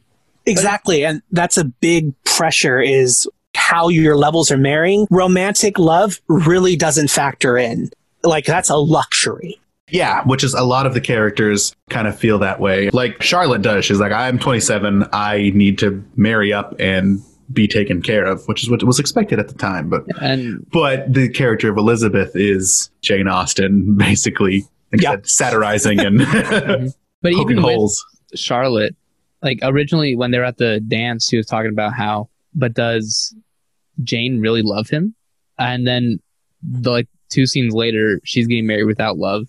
Exactly. 0.46 1.04
And 1.04 1.22
that's 1.30 1.56
a 1.56 1.64
big 1.64 2.12
pressure 2.24 2.80
is 2.80 3.28
how 3.54 3.88
your 3.88 4.16
levels 4.16 4.50
are 4.50 4.56
marrying. 4.56 5.06
Romantic 5.10 5.78
love 5.78 6.20
really 6.28 6.74
doesn't 6.76 7.08
factor 7.10 7.56
in. 7.56 7.90
Like 8.24 8.44
that's 8.44 8.68
a 8.70 8.76
luxury. 8.76 9.58
Yeah, 9.92 10.24
which 10.24 10.42
is 10.42 10.54
a 10.54 10.64
lot 10.64 10.86
of 10.86 10.94
the 10.94 11.00
characters 11.00 11.74
kind 11.90 12.08
of 12.08 12.18
feel 12.18 12.38
that 12.38 12.60
way. 12.60 12.88
Like 12.90 13.22
Charlotte 13.22 13.60
does. 13.60 13.84
She's 13.84 14.00
like, 14.00 14.10
I'm 14.10 14.38
27. 14.38 15.06
I 15.12 15.52
need 15.54 15.78
to 15.80 16.02
marry 16.16 16.52
up 16.52 16.74
and 16.78 17.22
be 17.52 17.68
taken 17.68 18.00
care 18.00 18.24
of, 18.24 18.42
which 18.48 18.62
is 18.62 18.70
what 18.70 18.82
was 18.82 18.98
expected 18.98 19.38
at 19.38 19.48
the 19.48 19.54
time. 19.54 19.90
But 19.90 20.04
And 20.20 20.66
but 20.72 21.12
the 21.12 21.28
character 21.28 21.70
of 21.70 21.76
Elizabeth 21.76 22.34
is 22.34 22.90
Jane 23.02 23.28
Austen, 23.28 23.94
basically 23.98 24.64
instead 24.92 25.26
satirizing 25.26 26.00
and 26.00 26.20
But 27.22 27.34
poking 27.34 27.50
even 27.50 27.58
holes. 27.58 28.04
Charlotte, 28.34 28.96
like 29.42 29.58
originally 29.62 30.16
when 30.16 30.30
they're 30.30 30.44
at 30.44 30.56
the 30.56 30.80
dance, 30.80 31.28
he 31.28 31.36
was 31.36 31.46
talking 31.46 31.70
about 31.70 31.92
how, 31.92 32.30
but 32.54 32.74
does 32.74 33.34
Jane 34.02 34.40
really 34.40 34.62
love 34.62 34.88
him? 34.88 35.14
And 35.58 35.86
then, 35.86 36.18
the, 36.62 36.90
like 36.90 37.08
two 37.28 37.46
scenes 37.46 37.74
later, 37.74 38.20
she's 38.24 38.46
getting 38.46 38.66
married 38.66 38.84
without 38.84 39.18
love, 39.18 39.48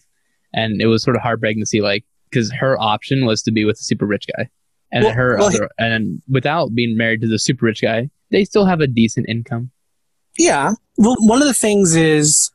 and 0.53 0.81
it 0.81 0.87
was 0.87 1.03
sort 1.03 1.15
of 1.15 1.21
heartbreaking 1.21 1.61
to 1.61 1.65
see, 1.65 1.81
like, 1.81 2.03
because 2.29 2.51
her 2.51 2.79
option 2.79 3.25
was 3.25 3.41
to 3.43 3.51
be 3.51 3.65
with 3.65 3.79
a 3.79 3.83
super 3.83 4.05
rich 4.05 4.25
guy, 4.37 4.49
and 4.91 5.03
Well- 5.05 5.13
her 5.13 5.37
well, 5.37 5.47
other, 5.47 5.69
and 5.77 6.21
without 6.29 6.73
being 6.73 6.97
married 6.97 7.21
to 7.21 7.27
the 7.27 7.39
super 7.39 7.65
rich 7.65 7.81
guy, 7.81 8.09
they 8.31 8.45
still 8.45 8.65
have 8.65 8.79
a 8.81 8.87
decent 8.87 9.27
income. 9.29 9.71
Yeah. 10.37 10.73
Well, 10.97 11.15
one 11.19 11.41
of 11.41 11.47
the 11.47 11.53
things 11.53 11.95
is 11.95 12.49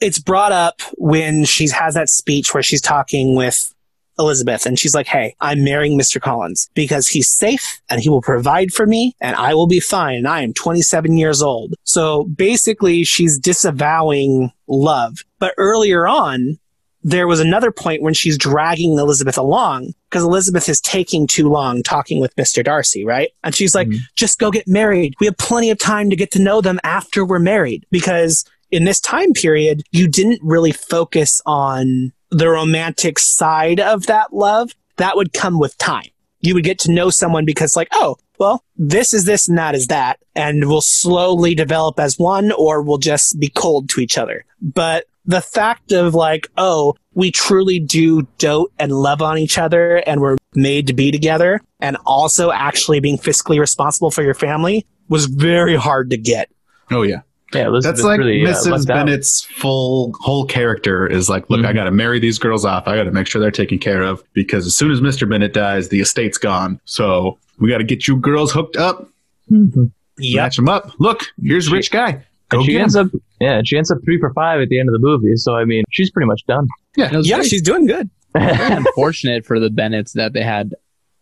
it's 0.00 0.18
brought 0.18 0.50
up 0.52 0.80
when 0.96 1.44
she 1.44 1.68
has 1.68 1.94
that 1.94 2.08
speech 2.08 2.52
where 2.52 2.62
she's 2.62 2.80
talking 2.80 3.36
with 3.36 3.72
Elizabeth 4.18 4.66
and 4.66 4.78
she's 4.78 4.94
like, 4.94 5.06
Hey, 5.06 5.34
I'm 5.40 5.62
marrying 5.62 5.98
Mr. 5.98 6.20
Collins 6.20 6.68
because 6.74 7.06
he's 7.08 7.28
safe 7.28 7.80
and 7.88 8.00
he 8.00 8.08
will 8.08 8.20
provide 8.22 8.72
for 8.72 8.84
me 8.86 9.14
and 9.20 9.36
I 9.36 9.54
will 9.54 9.66
be 9.68 9.78
fine. 9.80 10.16
And 10.16 10.28
I 10.28 10.42
am 10.42 10.52
27 10.54 11.16
years 11.16 11.40
old. 11.42 11.74
So 11.84 12.24
basically 12.24 13.04
she's 13.04 13.38
disavowing 13.38 14.50
love. 14.66 15.18
But 15.38 15.54
earlier 15.56 16.06
on, 16.08 16.58
there 17.02 17.26
was 17.26 17.40
another 17.40 17.70
point 17.70 18.02
when 18.02 18.12
she's 18.14 18.36
dragging 18.36 18.98
Elizabeth 18.98 19.38
along 19.38 19.94
because 20.10 20.22
Elizabeth 20.22 20.68
is 20.68 20.80
taking 20.80 21.26
too 21.26 21.48
long 21.48 21.82
talking 21.82 22.20
with 22.20 22.34
Mr. 22.36 22.62
Darcy, 22.62 23.04
right? 23.04 23.30
And 23.42 23.54
she's 23.54 23.74
like, 23.74 23.88
Mhm. 23.88 23.98
just 24.16 24.38
go 24.38 24.50
get 24.50 24.68
married. 24.68 25.14
We 25.20 25.26
have 25.26 25.38
plenty 25.38 25.70
of 25.70 25.78
time 25.78 26.10
to 26.10 26.16
get 26.16 26.30
to 26.32 26.38
know 26.38 26.60
them 26.60 26.78
after 26.84 27.24
we're 27.24 27.38
married 27.38 27.86
because 27.90 28.44
in 28.70 28.84
this 28.84 29.00
time 29.00 29.32
period, 29.32 29.82
you 29.92 30.06
didn't 30.08 30.40
really 30.42 30.72
focus 30.72 31.40
on 31.46 32.12
the 32.30 32.48
romantic 32.48 33.18
side 33.18 33.80
of 33.80 34.06
that 34.06 34.32
love. 34.32 34.72
That 34.98 35.16
would 35.16 35.32
come 35.32 35.58
with 35.58 35.76
time. 35.78 36.08
You 36.40 36.54
would 36.54 36.64
get 36.64 36.78
to 36.80 36.90
know 36.92 37.10
someone 37.10 37.44
because 37.44 37.76
like, 37.76 37.88
oh, 37.92 38.16
well, 38.38 38.62
this 38.76 39.12
is 39.12 39.24
this 39.24 39.48
and 39.48 39.58
that 39.58 39.74
is 39.74 39.88
that. 39.88 40.18
And 40.34 40.68
we'll 40.68 40.80
slowly 40.80 41.54
develop 41.54 41.98
as 41.98 42.18
one 42.18 42.52
or 42.52 42.80
we'll 42.82 42.98
just 42.98 43.38
be 43.40 43.48
cold 43.48 43.88
to 43.90 44.00
each 44.00 44.16
other. 44.16 44.44
But 44.62 45.06
the 45.30 45.40
fact 45.40 45.92
of 45.92 46.14
like, 46.14 46.48
oh, 46.56 46.94
we 47.14 47.30
truly 47.30 47.78
do 47.78 48.22
dote 48.38 48.72
and 48.78 48.92
love 48.92 49.22
on 49.22 49.38
each 49.38 49.58
other 49.58 49.96
and 49.98 50.20
we're 50.20 50.36
made 50.54 50.86
to 50.88 50.92
be 50.92 51.10
together 51.10 51.60
and 51.80 51.96
also 52.04 52.50
actually 52.50 52.98
being 53.00 53.16
fiscally 53.16 53.58
responsible 53.60 54.10
for 54.10 54.22
your 54.22 54.34
family 54.34 54.84
was 55.08 55.26
very 55.26 55.76
hard 55.76 56.10
to 56.10 56.16
get. 56.16 56.50
Oh 56.90 57.02
yeah, 57.02 57.20
Yeah, 57.54 57.66
Elizabeth 57.68 57.96
that's 57.96 58.04
like 58.04 58.18
really, 58.18 58.44
uh, 58.44 58.50
Mrs. 58.50 58.80
out. 58.82 58.86
Bennet's 58.86 59.42
full 59.44 60.12
whole 60.20 60.44
character 60.44 61.06
is 61.06 61.28
like, 61.28 61.48
look, 61.48 61.64
I 61.64 61.70
Mhm. 61.72 61.74
got 61.76 61.84
to 61.84 61.90
marry 61.92 62.18
these 62.18 62.38
girls 62.38 62.64
off. 62.64 62.88
I 62.88 62.96
got 62.96 63.04
to 63.04 63.12
make 63.12 63.26
sure 63.28 63.40
they're 63.40 63.50
taken 63.52 63.78
care 63.78 64.02
of 64.02 64.22
because 64.32 64.66
as 64.66 64.74
soon 64.74 64.90
as 64.90 65.00
Mr. 65.00 65.28
Bennet 65.28 65.52
dies, 65.52 65.88
the 65.90 66.00
estate's 66.00 66.38
gone. 66.38 66.80
So 66.84 67.38
we 67.60 67.68
got 67.68 67.78
to 67.78 67.84
get 67.84 68.08
you 68.08 68.16
girls 68.16 68.50
hooked 68.52 68.76
up, 68.76 69.08
Mhm. 69.50 69.90
match 70.18 70.56
them 70.56 70.68
up. 70.68 70.90
Look, 70.98 71.26
here's 71.42 71.66
She- 71.66 71.72
rich 71.72 71.90
guy. 71.92 72.22
Go 72.48 72.58
And 72.58 72.66
she 72.66 72.72
get 72.72 72.80
ends 72.82 72.96
him. 72.96 73.12
up, 73.14 73.20
yeah, 73.40 73.60
she 73.64 73.76
ends 73.76 73.90
up 73.90 73.98
three 74.04 74.18
for 74.18 74.32
five 74.34 74.60
at 74.60 74.68
the 74.68 74.78
end 74.78 74.88
of 74.88 74.92
the 74.92 74.98
movie. 74.98 75.34
So 75.36 75.54
I 75.56 75.64
mean, 75.64 75.84
she's 75.90 76.10
pretty 76.10 76.26
much 76.26 76.44
done. 76.46 76.66
And 76.96 77.12
it 77.12 77.16
was 77.16 77.28
Yeah, 77.28 77.36
very- 77.36 77.48
she's 77.48 77.62
doing 77.62 77.86
good. 77.86 78.08
unfortunate 78.34 79.44
for 79.44 79.58
the 79.58 79.70
Bennets 79.70 80.12
that 80.12 80.32
they 80.34 80.42
had 80.42 80.74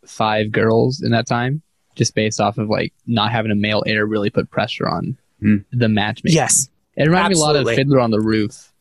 five 0.04 0.52
girls 0.52 1.00
in 1.02 1.10
that 1.12 1.26
time, 1.26 1.62
just 1.94 2.14
based 2.14 2.38
off 2.40 2.58
of 2.58 2.68
like 2.68 2.92
not 3.06 3.30
having 3.32 3.50
a 3.50 3.54
male 3.54 3.82
heir 3.86 4.04
really 4.06 4.30
put 4.30 4.50
pressure 4.50 4.86
on 4.88 5.16
Hmm. 5.40 5.56
the 5.72 5.88
matchmaking. 5.88 6.34
Yes. 6.36 6.68
it 6.96 7.04
reminded 7.04 7.36
me 7.36 7.40
a 7.40 7.44
lot 7.44 7.56
of 7.56 7.66
Fiddler 7.66 8.00
on 8.00 8.10
the 8.10 8.20
Roof, 8.20 8.72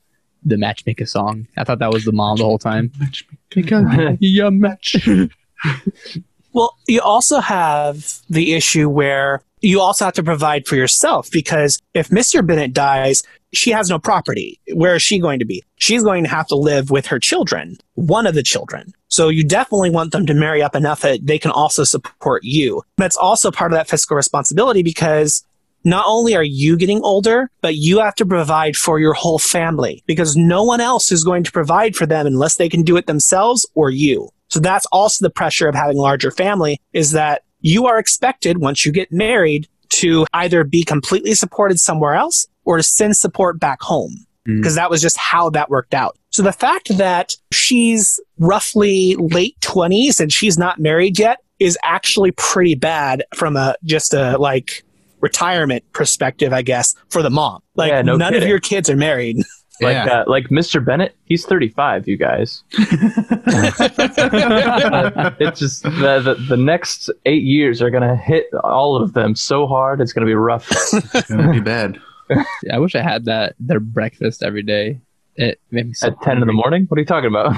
the 0.44 0.58
matchmaker 0.58 1.06
song. 1.06 1.48
I 1.56 1.64
thought 1.64 1.80
that 1.80 1.92
was 1.94 2.04
the 2.04 2.12
mom 2.12 2.38
the 2.38 2.44
whole 2.46 2.58
time. 2.58 2.92
Matchmaker, 3.00 4.18
yeah, 4.20 4.50
match. 4.50 4.96
Well, 6.58 6.76
you 6.88 7.02
also 7.02 7.40
have 7.40 8.20
the 8.32 8.56
issue 8.56 8.90
where 8.90 9.44
you 9.62 9.80
also 9.80 10.06
have 10.06 10.16
to 10.16 10.24
provide 10.24 10.66
for 10.66 10.76
yourself 10.76 11.30
because 11.30 11.80
if 11.94 12.10
Mr. 12.10 12.44
Bennet 12.44 12.74
dies, 12.74 13.22
she 13.54 13.70
has 13.70 13.92
no 13.92 14.00
property. 14.00 14.60
Where 14.74 14.96
is 14.96 15.04
she 15.04 15.20
going 15.20 15.38
to 15.38 15.46
be? 15.46 15.64
She's 15.76 16.02
going 16.02 16.24
to 16.24 16.30
have 16.32 16.48
to 16.48 16.56
live 16.56 16.90
with 16.90 17.06
her 17.06 17.20
children, 17.20 17.78
one 17.94 18.26
of 18.26 18.34
the 18.34 18.42
children. 18.42 18.92
So 19.08 19.30
you 19.30 19.44
definitely 19.44 19.92
want 19.92 20.14
them 20.14 20.26
to 20.26 20.34
marry 20.34 20.64
up 20.64 20.76
enough 20.76 21.02
that 21.02 21.28
they 21.28 21.38
can 21.38 21.52
also 21.52 21.84
support 21.84 22.44
you. 22.44 22.82
That's 22.98 23.18
also 23.18 23.52
part 23.52 23.72
of 23.72 23.78
that 23.78 23.88
fiscal 23.88 24.18
responsibility 24.18 24.82
because 24.82 25.46
not 25.84 26.06
only 26.08 26.36
are 26.36 26.44
you 26.44 26.76
getting 26.76 27.04
older, 27.04 27.52
but 27.62 27.76
you 27.76 28.00
have 28.00 28.16
to 28.16 28.26
provide 28.26 28.76
for 28.76 29.00
your 29.00 29.14
whole 29.14 29.38
family 29.38 30.02
because 30.08 30.36
no 30.36 30.64
one 30.64 30.82
else 30.82 31.12
is 31.12 31.24
going 31.24 31.44
to 31.44 31.52
provide 31.52 31.96
for 31.96 32.08
them 32.08 32.26
unless 32.26 32.56
they 32.56 32.68
can 32.68 32.82
do 32.82 32.98
it 32.98 33.06
themselves 33.06 33.64
or 33.76 33.92
you. 33.92 34.32
So 34.50 34.60
that's 34.60 34.86
also 34.88 35.26
the 35.26 35.30
pressure 35.30 35.68
of 35.68 35.76
having 35.76 35.98
a 35.98 36.02
larger 36.02 36.32
family 36.32 36.80
is 36.94 37.12
that 37.12 37.44
you 37.62 37.86
are 37.86 38.00
expected 38.00 38.60
once 38.60 38.86
you 38.86 38.92
get 38.92 39.12
married 39.12 39.68
to 39.90 40.26
either 40.34 40.64
be 40.64 40.84
completely 40.84 41.34
supported 41.34 41.80
somewhere 41.80 42.14
else 42.14 42.48
or 42.66 42.78
to 42.78 42.84
send 42.84 43.16
support 43.18 43.60
back 43.60 43.82
home. 43.82 44.26
Mm. 44.48 44.58
Because 44.58 44.76
that 44.76 44.90
was 44.90 45.02
just 45.02 45.18
how 45.18 45.50
that 45.52 45.70
worked 45.70 45.94
out. 45.94 46.18
So 46.30 46.44
the 46.44 46.54
fact 46.54 46.98
that 46.98 47.36
she's 47.52 48.20
roughly 48.38 49.16
late 49.16 49.60
20s 49.62 50.20
and 50.20 50.32
she's 50.32 50.58
not 50.58 50.80
married 50.80 51.18
yet 51.20 51.40
is 51.60 51.78
actually 51.84 52.32
pretty 52.32 52.76
bad 52.76 53.24
from 53.34 53.58
a 53.58 53.76
just 53.84 54.14
a 54.14 54.38
like 54.38 54.84
retirement 55.20 55.84
perspective, 55.94 56.54
I 56.54 56.62
guess, 56.62 56.96
for 57.10 57.24
the 57.24 57.30
mom. 57.30 57.62
Like 57.76 57.90
Yeah, 57.90 58.02
no 58.04 58.18
none 58.18 58.34
kidding. 58.34 58.44
of 58.44 58.50
your 58.50 58.60
kids 58.60 58.90
are 58.90 58.96
married. 58.96 59.38
Like, 59.80 59.94
Yeah. 59.94 60.22
uh, 60.22 60.24
like 60.28 60.48
Mr. 60.50 60.84
Bennet, 60.84 61.16
he's 61.26 61.46
35, 61.46 62.08
you 62.08 62.18
guys. 62.18 62.64
it's 65.40 65.60
just 65.60 65.84
the, 65.84 66.20
the 66.24 66.36
the 66.50 66.58
next 66.58 67.10
eight 67.26 67.44
years 67.44 67.82
are 67.82 67.90
gonna 67.90 68.16
hit 68.16 68.48
all 68.64 68.96
of 69.02 69.14
them 69.14 69.36
so 69.36 69.68
hard. 69.68 70.02
It's 70.02 70.14
gonna 70.14 70.26
be 70.28 70.34
rough. 70.36 70.68
It's 71.14 71.30
gonna 71.30 71.52
be 71.52 71.60
bad. 71.60 72.00
I 72.72 72.80
wish 72.80 72.96
I 72.96 73.02
had 73.02 73.26
that 73.26 73.56
their 73.60 73.80
breakfast 73.80 74.44
every 74.44 74.64
day. 74.64 75.00
It 75.36 75.60
made 75.72 75.88
me 75.88 75.94
so 75.94 76.08
At 76.08 76.22
10 76.22 76.42
in 76.42 76.48
the 76.48 76.54
morning. 76.54 76.86
What 76.88 76.98
are 76.98 77.02
you 77.02 77.06
talking 77.06 77.30
about? 77.30 77.56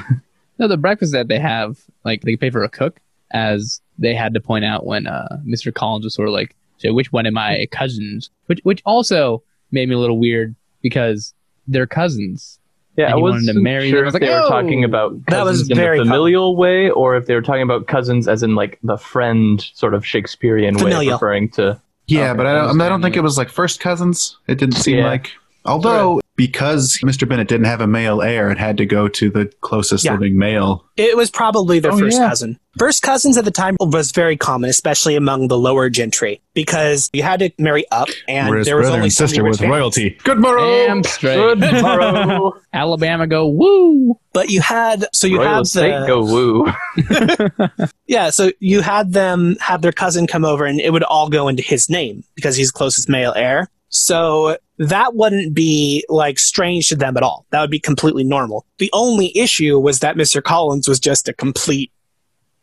No, 0.58 0.68
the 0.68 0.78
breakfast 0.78 1.14
that 1.14 1.30
they 1.30 1.40
have, 1.40 1.80
like 2.04 2.22
they 2.24 2.36
pay 2.36 2.50
for 2.50 2.64
a 2.64 2.70
cook, 2.70 3.00
as 3.32 3.80
they 3.98 4.14
had 4.14 4.34
to 4.34 4.42
point 4.42 4.66
out 4.66 4.86
when 4.86 5.08
uh, 5.08 5.38
Mr. 5.48 5.74
Collins 5.74 6.04
was 6.04 6.14
sort 6.14 6.28
of 6.28 6.34
like, 6.34 6.56
"So 6.78 6.94
which 6.94 7.12
one 7.14 7.26
of 7.26 7.34
my 7.34 7.66
cousins?" 7.72 8.30
Which 8.48 8.60
which 8.64 8.82
also 8.86 9.42
made 9.72 9.88
me 9.88 9.96
a 9.96 10.00
little 10.00 10.20
weird 10.20 10.56
because 10.82 11.34
they're 11.70 11.88
cousins. 11.88 12.60
Yeah, 12.98 13.06
And 13.06 13.14
I 13.14 13.18
wasn't 13.18 13.56
to 13.56 13.62
marry 13.62 13.90
sure 13.90 14.00
them. 14.00 14.06
I 14.06 14.08
if 14.10 14.14
was 14.14 14.20
they 14.20 14.30
like, 14.30 14.42
were 14.42 14.46
"Oh!" 14.48 14.50
talking 14.50 14.84
about 14.84 15.26
That 15.28 15.46
was 15.46 15.60
cousins 15.60 15.70
in 15.70 15.78
very 15.78 16.00
the 16.00 16.04
familial 16.06 16.58
way, 16.58 16.90
or 16.90 17.16
if 17.16 17.28
they 17.28 17.36
were 17.36 17.42
talking 17.42 17.62
about 17.62 17.88
cousins 17.88 18.28
as 18.28 18.44
in 18.44 18.56
like 18.56 18.78
the 18.84 18.98
friend 18.98 19.62
sort 19.74 19.94
of 19.94 20.06
Shakespearean 20.06 20.76
way, 20.76 20.82
Familial. 20.82 21.14
of 21.16 21.22
referring 21.22 21.50
to. 21.52 21.80
Yeah, 22.08 22.32
Okay, 22.32 22.38
but 22.38 22.46
I 22.48 22.50
I 22.50 22.54
don't, 22.68 22.82
I, 22.82 22.90
don't 22.90 23.02
think 23.02 23.16
it 23.16 23.22
was 23.22 23.38
like 23.38 23.48
first 23.50 23.80
cousins. 23.80 24.38
It 24.48 24.58
didn't 24.58 24.76
seem 24.76 24.98
Yeah. 24.98 25.08
like. 25.08 25.32
Although, 25.64 26.20
because 26.40 26.98
Mr. 27.04 27.28
Bennet 27.28 27.50
didn't 27.50 27.66
have 27.66 27.82
a 27.82 27.88
male 27.88 28.22
heir, 28.22 28.50
it 28.50 28.58
had 28.58 28.78
to 28.78 28.86
go 28.86 29.10
to 29.10 29.30
the 29.30 29.52
closest 29.60 30.06
Yeah. 30.06 30.14
living 30.14 30.38
male. 30.38 30.86
It 30.96 31.18
was 31.18 31.30
probably 31.30 31.80
their 31.82 31.92
Oh, 31.92 31.98
first 32.00 32.18
yeah. 32.18 32.30
cousin. 32.30 32.58
First 32.78 33.02
cousins 33.02 33.38
at 33.38 33.44
the 33.44 33.52
time 33.52 33.76
was 33.82 34.14
very 34.14 34.38
common, 34.38 34.70
especially 34.70 35.16
among 35.18 35.50
the 35.50 35.58
lower 35.58 35.90
gentry, 35.90 36.40
because 36.54 37.10
you 37.12 37.24
had 37.24 37.42
to 37.42 37.50
marry 37.60 37.84
up, 37.92 38.08
and 38.30 38.48
whereas 38.50 38.66
there 38.68 38.78
was 38.78 38.84
brother 38.86 38.96
only 38.96 39.06
and 39.08 39.14
sister 39.14 39.44
rich 39.44 39.60
with 39.60 39.70
royalty. 39.70 40.18
Good 40.24 40.40
morrow. 40.40 40.62
Damn 40.88 41.04
straight. 41.04 41.36
Good 41.36 41.60
morrow. 41.82 42.54
Alabama 42.74 43.28
go 43.28 43.48
woo. 43.50 44.18
But 44.32 44.50
you 44.50 44.62
had 44.62 45.06
so 45.14 45.28
you 45.28 45.40
Royal 45.40 45.56
had 45.56 45.62
estate 45.64 46.00
the, 46.00 46.08
go 46.08 46.24
woo. 46.24 47.90
yeah, 48.08 48.30
so 48.30 48.52
you 48.60 48.80
had 48.82 49.12
them 49.12 49.58
have 49.60 49.82
their 49.82 49.92
cousin 49.92 50.28
come 50.28 50.46
over, 50.46 50.64
and 50.66 50.80
it 50.80 50.92
would 50.94 51.04
all 51.04 51.28
go 51.30 51.50
into 51.50 51.64
his 51.64 51.90
name 51.90 52.24
because 52.36 52.56
he's 52.56 52.72
closest 52.72 53.10
male 53.10 53.34
heir. 53.36 53.68
So 53.90 54.58
that 54.78 55.16
wouldn't 55.16 55.54
be 55.54 56.06
like 56.10 56.40
strange 56.40 56.90
to 56.90 56.96
them 56.96 57.18
at 57.18 57.24
all. 57.24 57.46
That 57.52 57.62
would 57.62 57.72
be 57.72 57.80
completely 57.80 58.24
normal. 58.24 58.66
The 58.78 58.90
only 58.94 59.36
issue 59.38 59.78
was 59.80 60.00
that 60.00 60.16
Mr. 60.16 60.42
Collins 60.44 60.88
was 60.88 61.00
just 61.00 61.28
a 61.28 61.34
complete, 61.34 61.92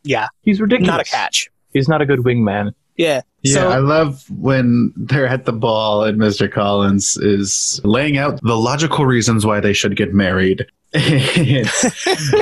yeah, 0.03 0.27
He's 0.43 0.59
ridiculous. 0.61 0.87
not 0.87 1.01
a 1.01 1.03
catch. 1.03 1.49
He's 1.73 1.87
not 1.89 2.01
a 2.01 2.05
good 2.05 2.19
wingman. 2.19 2.73
Yeah. 2.95 3.21
Yeah, 3.43 3.53
So- 3.53 3.69
I 3.69 3.77
love 3.77 4.23
when 4.31 4.91
they're 4.95 5.27
at 5.27 5.45
the 5.45 5.53
ball 5.53 6.03
and 6.03 6.17
Mr. 6.19 6.51
Collins 6.51 7.17
is 7.17 7.79
laying 7.83 8.17
out 8.17 8.41
the 8.41 8.57
logical 8.57 9.05
reasons 9.05 9.45
why 9.45 9.59
they 9.59 9.73
should 9.73 9.95
get 9.95 10.13
married. 10.13 10.65
and, 10.93 11.69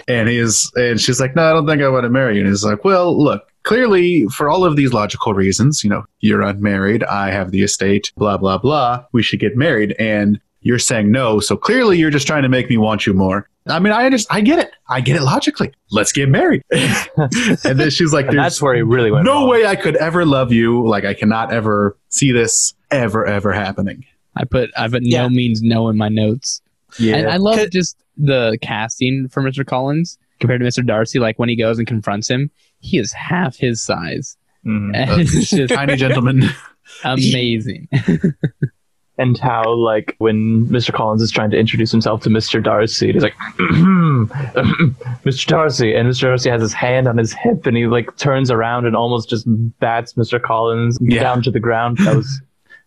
and 0.08 0.30
he's 0.30 0.72
and 0.76 1.02
she's 1.02 1.20
like, 1.20 1.36
No, 1.36 1.44
I 1.50 1.54
don't 1.54 1.66
think 1.68 1.82
I 1.82 1.90
want 1.90 2.04
to 2.04 2.10
marry 2.10 2.36
you. 2.36 2.42
And 2.42 2.50
he's 2.50 2.64
like, 2.64 2.84
Well, 2.86 3.22
look, 3.22 3.42
clearly 3.66 4.26
for 4.28 4.50
all 4.50 4.64
of 4.64 4.76
these 4.78 4.94
logical 4.94 5.34
reasons, 5.34 5.84
you 5.84 5.90
know, 5.90 6.06
you're 6.22 6.42
unmarried, 6.42 7.04
I 7.04 7.32
have 7.32 7.52
the 7.52 7.64
estate, 7.64 8.14
blah, 8.16 8.38
blah, 8.38 8.58
blah, 8.58 9.04
we 9.12 9.22
should 9.22 9.40
get 9.42 9.58
married. 9.58 9.96
And 10.00 10.40
you're 10.62 10.80
saying 10.80 11.12
no, 11.12 11.40
so 11.40 11.58
clearly 11.58 11.98
you're 11.98 12.10
just 12.12 12.26
trying 12.26 12.44
to 12.44 12.50
make 12.50 12.70
me 12.70 12.78
want 12.78 13.06
you 13.06 13.14
more. 13.14 13.50
I 13.68 13.80
mean, 13.80 13.94
I 13.94 14.10
just 14.10 14.32
I 14.32 14.42
get 14.42 14.60
it. 14.60 14.72
I 14.90 15.02
get 15.02 15.16
it 15.16 15.24
logically. 15.24 15.74
Let's 15.92 16.12
get 16.12 16.30
married. 16.30 16.62
and 16.72 17.80
then 17.80 17.90
she's 17.90 18.14
like, 18.14 18.30
that's 18.30 18.62
where 18.62 18.76
he 18.76 18.84
really 18.84 19.10
went. 19.12 19.26
no 19.26 19.34
wrong. 19.42 19.50
way 19.50 19.66
I 19.66 19.76
could 19.76 19.96
ever 19.96 20.24
love 20.26 20.52
you. 20.52 20.88
Like 20.88 21.04
I 21.04 21.16
cannot 21.16 21.52
ever 21.52 21.98
see 22.10 22.32
this 22.32 22.76
ever 22.92 23.26
ever 23.26 23.52
happening. 23.52 24.06
I 24.36 24.44
put 24.46 24.70
I 24.78 24.88
put 24.88 25.02
Yeah. 25.04 25.24
no 25.24 25.30
means 25.30 25.64
no 25.64 25.90
in 25.90 25.98
my 25.98 26.10
notes. 26.10 26.62
Yeah. 27.00 27.16
And 27.16 27.28
I 27.28 27.38
love 27.38 27.70
just 27.72 27.98
the 28.18 28.58
casting 28.62 29.30
for 29.30 29.42
Mr. 29.42 29.66
Collins 29.66 30.18
compared 30.40 30.62
to 30.62 30.68
Mr. 30.68 30.86
Darcy. 30.86 31.18
Like 31.18 31.40
when 31.40 31.50
he 31.50 31.56
goes 31.56 31.80
and 31.80 31.88
confronts 31.88 32.30
him, 32.30 32.52
he 32.86 32.98
is 32.98 33.12
half 33.14 33.58
his 33.58 33.82
size. 33.82 34.38
Mm-hmm. 34.66 34.96
And 34.96 35.22
it's 35.22 35.50
just 35.50 35.74
Tiny 35.74 35.96
gentleman. 35.96 36.44
amazing. 37.04 37.88
and 39.18 39.38
how 39.38 39.74
like 39.74 40.16
when 40.20 40.68
Mr. 40.68 40.94
Collins 40.94 41.22
is 41.22 41.32
trying 41.32 41.50
to 41.52 41.58
introduce 41.58 41.92
himself 41.92 42.22
to 42.22 42.30
Mr. 42.30 42.62
Darcy, 42.64 43.12
he's 43.12 43.24
like, 43.24 43.36
mm-hmm, 43.58 44.26
mm-hmm, 44.26 45.28
"Mr. 45.28 45.48
Darcy," 45.48 45.96
and 45.96 46.08
Mr. 46.10 46.22
Darcy 46.22 46.50
has 46.50 46.62
his 46.62 46.74
hand 46.74 47.08
on 47.08 47.18
his 47.18 47.34
hip, 47.34 47.66
and 47.66 47.76
he 47.78 47.88
like 47.88 48.16
turns 48.18 48.52
around 48.52 48.86
and 48.86 48.96
almost 48.96 49.30
just 49.30 49.46
bats 49.80 50.14
Mr. 50.14 50.42
Collins 50.42 50.98
Yeah. 51.02 51.24
down 51.24 51.42
to 51.44 51.52
the 51.52 51.60
ground. 51.60 51.98
That 52.00 52.16
was 52.16 52.42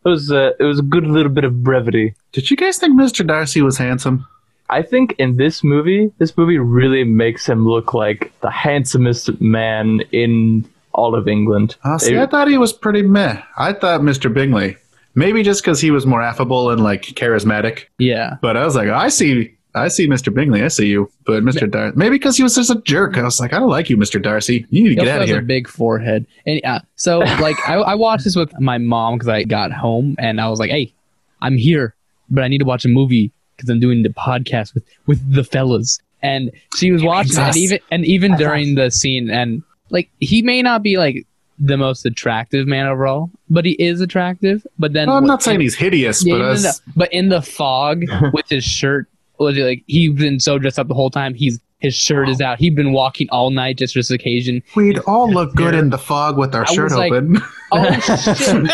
it 0.04 0.08
was 0.08 0.30
uh, 0.30 0.52
it 0.60 0.64
was 0.64 0.78
a 0.78 0.82
good 0.82 1.06
little 1.06 1.32
bit 1.32 1.44
of 1.44 1.62
brevity. 1.62 2.14
Did 2.32 2.50
you 2.50 2.56
guys 2.56 2.78
think 2.78 2.98
Mr. 2.98 3.26
Darcy 3.26 3.62
was 3.62 3.78
handsome? 3.78 4.26
I 4.70 4.82
think 4.82 5.14
in 5.18 5.36
this 5.36 5.64
movie, 5.64 6.12
this 6.18 6.36
movie 6.36 6.58
really 6.58 7.04
makes 7.04 7.46
him 7.48 7.66
look 7.66 7.94
like 7.94 8.32
the 8.40 8.50
handsomest 8.50 9.40
man 9.40 10.00
in 10.12 10.68
all 10.92 11.14
of 11.14 11.26
England. 11.28 11.76
Uh, 11.84 11.98
see, 11.98 12.14
It- 12.14 12.18
I 12.20 12.26
thought 12.26 12.48
he 12.48 12.58
was 12.58 12.72
pretty 12.72 13.02
meh. 13.02 13.40
I 13.56 13.72
thought 13.72 14.00
Mr. 14.02 14.32
Bingley. 14.32 14.76
Maybe 15.14 15.42
just 15.42 15.62
because 15.62 15.80
he 15.80 15.90
was 15.90 16.06
more 16.06 16.22
affable 16.22 16.70
and 16.70 16.82
like 16.82 17.02
charismatic. 17.02 17.84
Yeah. 17.98 18.36
But 18.40 18.56
I 18.56 18.64
was 18.64 18.76
like, 18.76 18.88
I 18.88 19.08
see, 19.08 19.52
I 19.74 19.88
see 19.88 20.06
Mr. 20.06 20.32
Bingley. 20.32 20.62
I 20.62 20.68
see 20.68 20.86
you. 20.86 21.10
But 21.24 21.42
Mr. 21.42 21.68
Darcy, 21.68 21.96
maybe 21.96 22.16
because 22.16 22.36
he 22.36 22.42
was 22.42 22.54
just 22.54 22.70
a 22.70 22.80
jerk. 22.82 23.16
I 23.16 23.22
was 23.24 23.40
like, 23.40 23.52
I 23.52 23.58
don't 23.58 23.68
like 23.70 23.90
you, 23.90 23.96
Mr. 23.96 24.22
Darcy. 24.22 24.66
You 24.70 24.82
need 24.82 24.88
to 24.90 25.00
He 25.00 25.06
get 25.06 25.08
out 25.08 25.22
of 25.22 25.28
here. 25.28 25.38
a 25.38 25.42
big 25.42 25.66
forehead. 25.66 26.26
And 26.46 26.60
uh, 26.64 26.80
so, 26.96 27.18
like, 27.40 27.56
I, 27.68 27.74
I 27.76 27.94
watched 27.94 28.24
this 28.24 28.36
with 28.36 28.52
my 28.60 28.78
mom 28.78 29.14
because 29.14 29.28
I 29.28 29.42
got 29.44 29.72
home 29.72 30.14
and 30.18 30.40
I 30.40 30.48
was 30.50 30.60
like, 30.60 30.70
hey, 30.70 30.92
I'm 31.40 31.56
here, 31.56 31.94
but 32.30 32.44
I 32.44 32.48
need 32.48 32.58
to 32.58 32.64
watch 32.64 32.84
a 32.84 32.88
movie 32.88 33.32
because 33.58 33.68
I'm 33.68 33.80
doing 33.80 34.02
the 34.04 34.08
podcast 34.10 34.72
with, 34.72 34.84
with 35.06 35.34
the 35.34 35.44
fellas. 35.44 35.98
And 36.22 36.50
she 36.76 36.90
was 36.92 37.02
watching 37.02 37.36
and 37.38 37.56
even 37.56 37.78
and 37.90 38.04
even 38.06 38.36
during 38.36 38.74
the 38.76 38.90
scene, 38.90 39.28
and 39.30 39.62
like 39.90 40.08
he 40.20 40.40
may 40.42 40.62
not 40.62 40.82
be 40.82 40.96
like 40.96 41.26
the 41.60 41.76
most 41.76 42.04
attractive 42.06 42.66
man 42.66 42.86
overall, 42.86 43.30
but 43.50 43.64
he 43.64 43.72
is 43.72 44.00
attractive. 44.00 44.66
But 44.80 44.92
then 44.94 45.06
Well, 45.08 45.16
I'm 45.16 45.26
not 45.26 45.42
saying 45.42 45.60
he's 45.60 45.74
hideous, 45.76 46.24
yeah, 46.24 46.34
but 46.34 46.40
us, 46.42 46.62
the- 46.80 46.92
but 46.96 47.12
in 47.12 47.28
the 47.28 47.40
fog 47.42 48.04
with 48.32 48.48
his 48.48 48.64
shirt, 48.64 49.06
like 49.38 49.84
he's 49.86 50.12
been 50.12 50.40
so 50.40 50.58
dressed 50.58 50.78
up 50.80 50.88
the 50.88 50.94
whole 50.94 51.10
time? 51.10 51.34
He's 51.34 51.60
his 51.78 51.94
shirt 51.94 52.28
is 52.28 52.40
out. 52.40 52.58
He'd 52.58 52.74
been 52.74 52.90
walking 52.92 53.28
all 53.30 53.50
night 53.50 53.78
just 53.78 53.92
for 53.94 54.00
this 54.00 54.10
occasion. 54.10 54.60
we'd 54.74 54.98
all 55.06 55.30
look 55.30 55.54
good 55.54 55.74
in 55.74 55.90
the 55.90 55.98
fog 55.98 56.36
with 56.36 56.52
our 56.52 56.62
I 56.68 56.74
shirt 56.74 56.90
like- 56.90 57.12
open. 57.12 57.38
Oh 57.70 57.92
shit! 58.00 58.70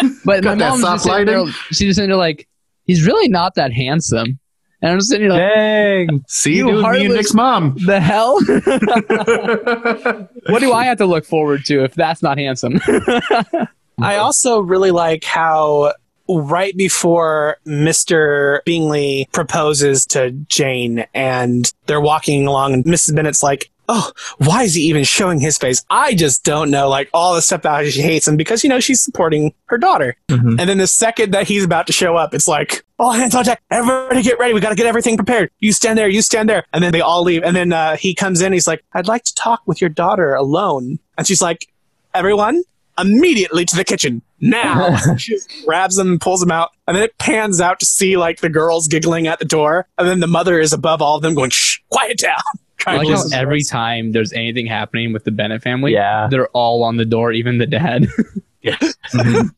But 0.24 0.24
my 0.24 0.40
Got 0.40 0.58
that 0.58 0.70
mom's 0.70 0.82
just 0.82 1.04
sitting 1.04 1.26
there, 1.26 1.46
she's 1.68 1.78
just 1.78 1.96
sitting 1.96 2.08
there 2.10 2.16
like, 2.16 2.47
he's 2.88 3.06
really 3.06 3.28
not 3.28 3.54
that 3.54 3.72
handsome. 3.72 4.40
And 4.80 4.92
I'm 4.92 4.98
just 4.98 5.10
sitting 5.10 5.30
here 5.30 5.32
like, 5.32 5.54
Dang. 5.54 6.24
See, 6.28 6.56
You 6.56 6.66
dude, 6.66 6.84
me 6.90 7.04
and 7.06 7.14
Nick's 7.14 7.34
mom. 7.34 7.76
the 7.86 8.00
hell? 8.00 8.34
what 10.52 10.60
do 10.60 10.72
I 10.72 10.84
have 10.84 10.98
to 10.98 11.06
look 11.06 11.24
forward 11.24 11.64
to 11.66 11.84
if 11.84 11.94
that's 11.94 12.22
not 12.22 12.38
handsome? 12.38 12.80
I 14.00 14.16
also 14.16 14.60
really 14.60 14.92
like 14.92 15.24
how 15.24 15.94
right 16.28 16.76
before 16.76 17.56
Mr. 17.66 18.60
Bingley 18.64 19.28
proposes 19.32 20.06
to 20.06 20.30
Jane 20.30 21.04
and 21.14 21.72
they're 21.86 22.00
walking 22.00 22.46
along 22.46 22.74
and 22.74 22.84
Mrs. 22.84 23.16
Bennet's 23.16 23.42
like, 23.42 23.70
Oh, 23.90 24.12
why 24.36 24.64
is 24.64 24.74
he 24.74 24.82
even 24.82 25.02
showing 25.04 25.40
his 25.40 25.56
face? 25.56 25.82
I 25.88 26.14
just 26.14 26.44
don't 26.44 26.70
know. 26.70 26.88
Like 26.88 27.08
all 27.14 27.34
the 27.34 27.40
stuff 27.40 27.62
how 27.62 27.82
she 27.84 28.02
hates 28.02 28.28
him 28.28 28.36
because, 28.36 28.62
you 28.62 28.68
know, 28.68 28.80
she's 28.80 29.02
supporting 29.02 29.54
her 29.66 29.78
daughter. 29.78 30.14
Mhm. 30.28 30.60
And 30.60 30.68
then 30.68 30.76
the 30.78 30.86
second 30.86 31.32
that 31.32 31.48
he's 31.48 31.64
about 31.64 31.86
to 31.86 31.92
show 31.92 32.16
up, 32.16 32.34
it's 32.34 32.46
like, 32.46 32.84
all 32.98 33.12
hands 33.12 33.34
on 33.34 33.44
deck. 33.44 33.62
Everybody 33.70 34.22
get 34.22 34.38
ready. 34.38 34.52
We 34.52 34.60
got 34.60 34.70
to 34.70 34.74
get 34.74 34.86
everything 34.86 35.16
prepared. 35.16 35.50
You 35.60 35.72
stand 35.72 35.96
there. 35.98 36.08
You 36.08 36.20
stand 36.20 36.48
there. 36.48 36.64
And 36.72 36.82
then 36.82 36.92
they 36.92 37.00
all 37.00 37.22
leave. 37.22 37.44
And 37.44 37.54
then 37.54 37.72
uh, 37.72 37.96
he 37.96 38.14
comes 38.14 38.40
in. 38.40 38.52
He's 38.52 38.66
like, 38.66 38.84
I'd 38.92 39.06
like 39.06 39.22
to 39.24 39.34
talk 39.34 39.62
with 39.66 39.80
your 39.80 39.90
daughter 39.90 40.34
alone. 40.34 40.98
And 41.16 41.26
she's 41.26 41.40
like, 41.40 41.68
everyone 42.12 42.62
immediately 42.98 43.64
to 43.64 43.76
the 43.76 43.84
kitchen 43.84 44.20
now. 44.40 44.96
she 45.16 45.34
just 45.34 45.64
grabs 45.64 45.96
them 45.96 46.08
and 46.08 46.20
pulls 46.20 46.40
them 46.40 46.50
out. 46.50 46.70
And 46.86 46.96
then 46.96 47.04
it 47.04 47.16
pans 47.18 47.60
out 47.60 47.78
to 47.80 47.86
see 47.86 48.16
like 48.16 48.40
the 48.40 48.48
girls 48.50 48.88
giggling 48.88 49.28
at 49.28 49.38
the 49.38 49.44
door. 49.44 49.86
And 49.96 50.08
then 50.08 50.20
the 50.20 50.26
mother 50.26 50.58
is 50.58 50.72
above 50.72 51.00
all 51.00 51.16
of 51.16 51.22
them 51.22 51.34
going, 51.34 51.50
shh, 51.50 51.78
quiet 51.90 52.18
down. 52.18 52.42
I 52.86 52.96
like 52.96 53.08
how 53.08 53.24
every 53.32 53.60
us. 53.60 53.68
time 53.68 54.12
there's 54.12 54.32
anything 54.32 54.66
happening 54.66 55.12
with 55.12 55.24
the 55.24 55.30
Bennet 55.30 55.62
family, 55.62 55.92
Yeah. 55.92 56.28
they're 56.30 56.48
all 56.48 56.82
on 56.84 56.96
the 56.96 57.04
door, 57.04 57.32
even 57.32 57.58
the 57.58 57.66
dad. 57.66 58.06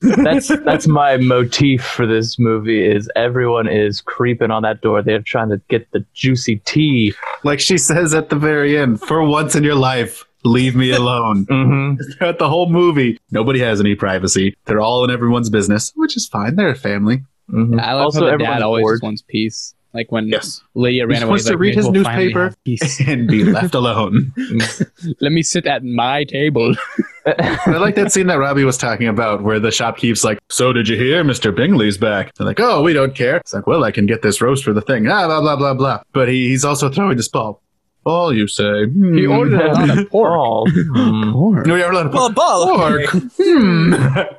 that's 0.01 0.49
that's 0.65 0.87
my 0.87 1.17
motif 1.17 1.83
for 1.83 2.07
this 2.07 2.39
movie 2.39 2.85
is 2.87 3.11
everyone 3.17 3.67
is 3.67 4.01
creeping 4.01 4.51
on 4.51 4.63
that 4.63 4.81
door. 4.83 5.03
They're 5.03 5.23
trying 5.23 5.49
to 5.49 5.61
get 5.69 5.91
the 5.93 6.05
juicy 6.15 6.57
tea. 6.65 7.15
like 7.43 7.61
she 7.61 7.79
says 7.79 8.15
at 8.15 8.29
the 8.29 8.37
very 8.37 8.79
end, 8.79 9.01
for 9.01 9.25
once 9.25 9.57
in 9.57 9.65
your 9.65 9.75
life, 9.75 10.25
leave 10.45 10.77
me 10.77 10.91
alone. 10.93 11.47
Mm-hmm. 11.51 12.13
Throughout 12.13 12.39
the 12.39 12.49
whole 12.49 12.69
movie, 12.71 13.19
nobody 13.31 13.59
has 13.61 13.81
any 13.81 13.95
privacy. 13.95 14.55
They're 14.67 14.81
all 14.81 15.03
in 15.05 15.11
everyone's 15.11 15.51
business, 15.51 15.93
which 15.97 16.17
is 16.17 16.29
fine. 16.29 16.57
They're 16.57 16.69
a 16.69 16.77
family. 16.77 17.25
Mm-hmm. 17.51 17.81
I 17.81 17.95
like 17.95 18.05
also, 18.05 18.27
how 18.31 18.37
the 18.37 18.45
dad 18.45 18.63
always 18.63 18.83
bored. 18.83 18.95
just 18.97 19.03
wants 19.03 19.23
peace. 19.23 19.75
Like 19.93 20.13
when 20.13 20.29
Yes. 20.29 20.63
Lydia 20.75 21.07
ran 21.07 21.17
He 21.19 21.23
away, 21.25 21.31
wants 21.31 21.45
he's 21.45 21.51
to 21.51 21.57
read 21.59 21.75
his 21.75 21.89
newspaper." 21.89 22.45
have 22.45 22.65
peace. 22.65 23.01
and 23.09 23.27
be 23.27 23.43
left 23.45 23.75
alone. 23.75 24.33
Let 25.21 25.33
me 25.33 25.43
sit 25.43 25.67
at 25.67 25.83
my 25.85 26.25
table. 26.25 26.75
I 27.27 27.77
like 27.77 27.97
that 27.97 28.13
scene 28.13 28.29
that 28.29 28.39
Robbie 28.39 28.65
was 28.65 28.79
talking 28.79 29.07
about 29.09 29.43
where 29.43 29.61
the 29.61 29.71
shopkeep's 29.71 30.25
like, 30.25 30.39
So 30.49 30.73
did 30.73 30.89
you 30.89 30.97
hear 30.97 31.23
Mr. 31.25 31.55
Bingley's 31.55 31.99
back? 31.99 32.33
They're 32.35 32.47
like, 32.47 32.61
Oh, 32.61 32.83
we 32.83 32.93
don't 32.93 33.15
care. 33.15 33.37
It's 33.39 33.53
like, 33.53 33.67
Well, 33.67 33.85
I 33.85 33.91
can 33.91 34.07
get 34.07 34.23
this 34.23 34.41
roast 34.41 34.65
for 34.65 34.73
the 34.73 34.81
thing. 34.81 35.07
Ah, 35.09 35.27
blah, 35.27 35.41
blah, 35.41 35.57
blah, 35.57 35.75
blah. 35.75 36.03
But 36.13 36.29
he, 36.29 36.49
he's 36.49 36.65
also 36.65 36.89
throwing 36.89 37.17
this 37.17 37.29
ball. 37.29 37.61
Ball, 38.03 38.33
you 38.33 38.47
say. 38.49 38.87
Hmm. 38.87 39.15
He 39.19 39.27
ordered 39.27 39.61
a 39.61 39.73
lot 39.75 39.99
of 39.99 40.09
pork. 40.11 40.33
Oh, 40.33 40.65
mm. 40.73 41.33
Pork. 41.35 41.67
No, 41.67 41.75
yeah, 41.75 41.91
a 41.91 41.93
lot 41.93 42.07
of 42.07 42.13
ball. 42.13 42.33
pork. 42.33 43.05
Hmm. 43.37 43.93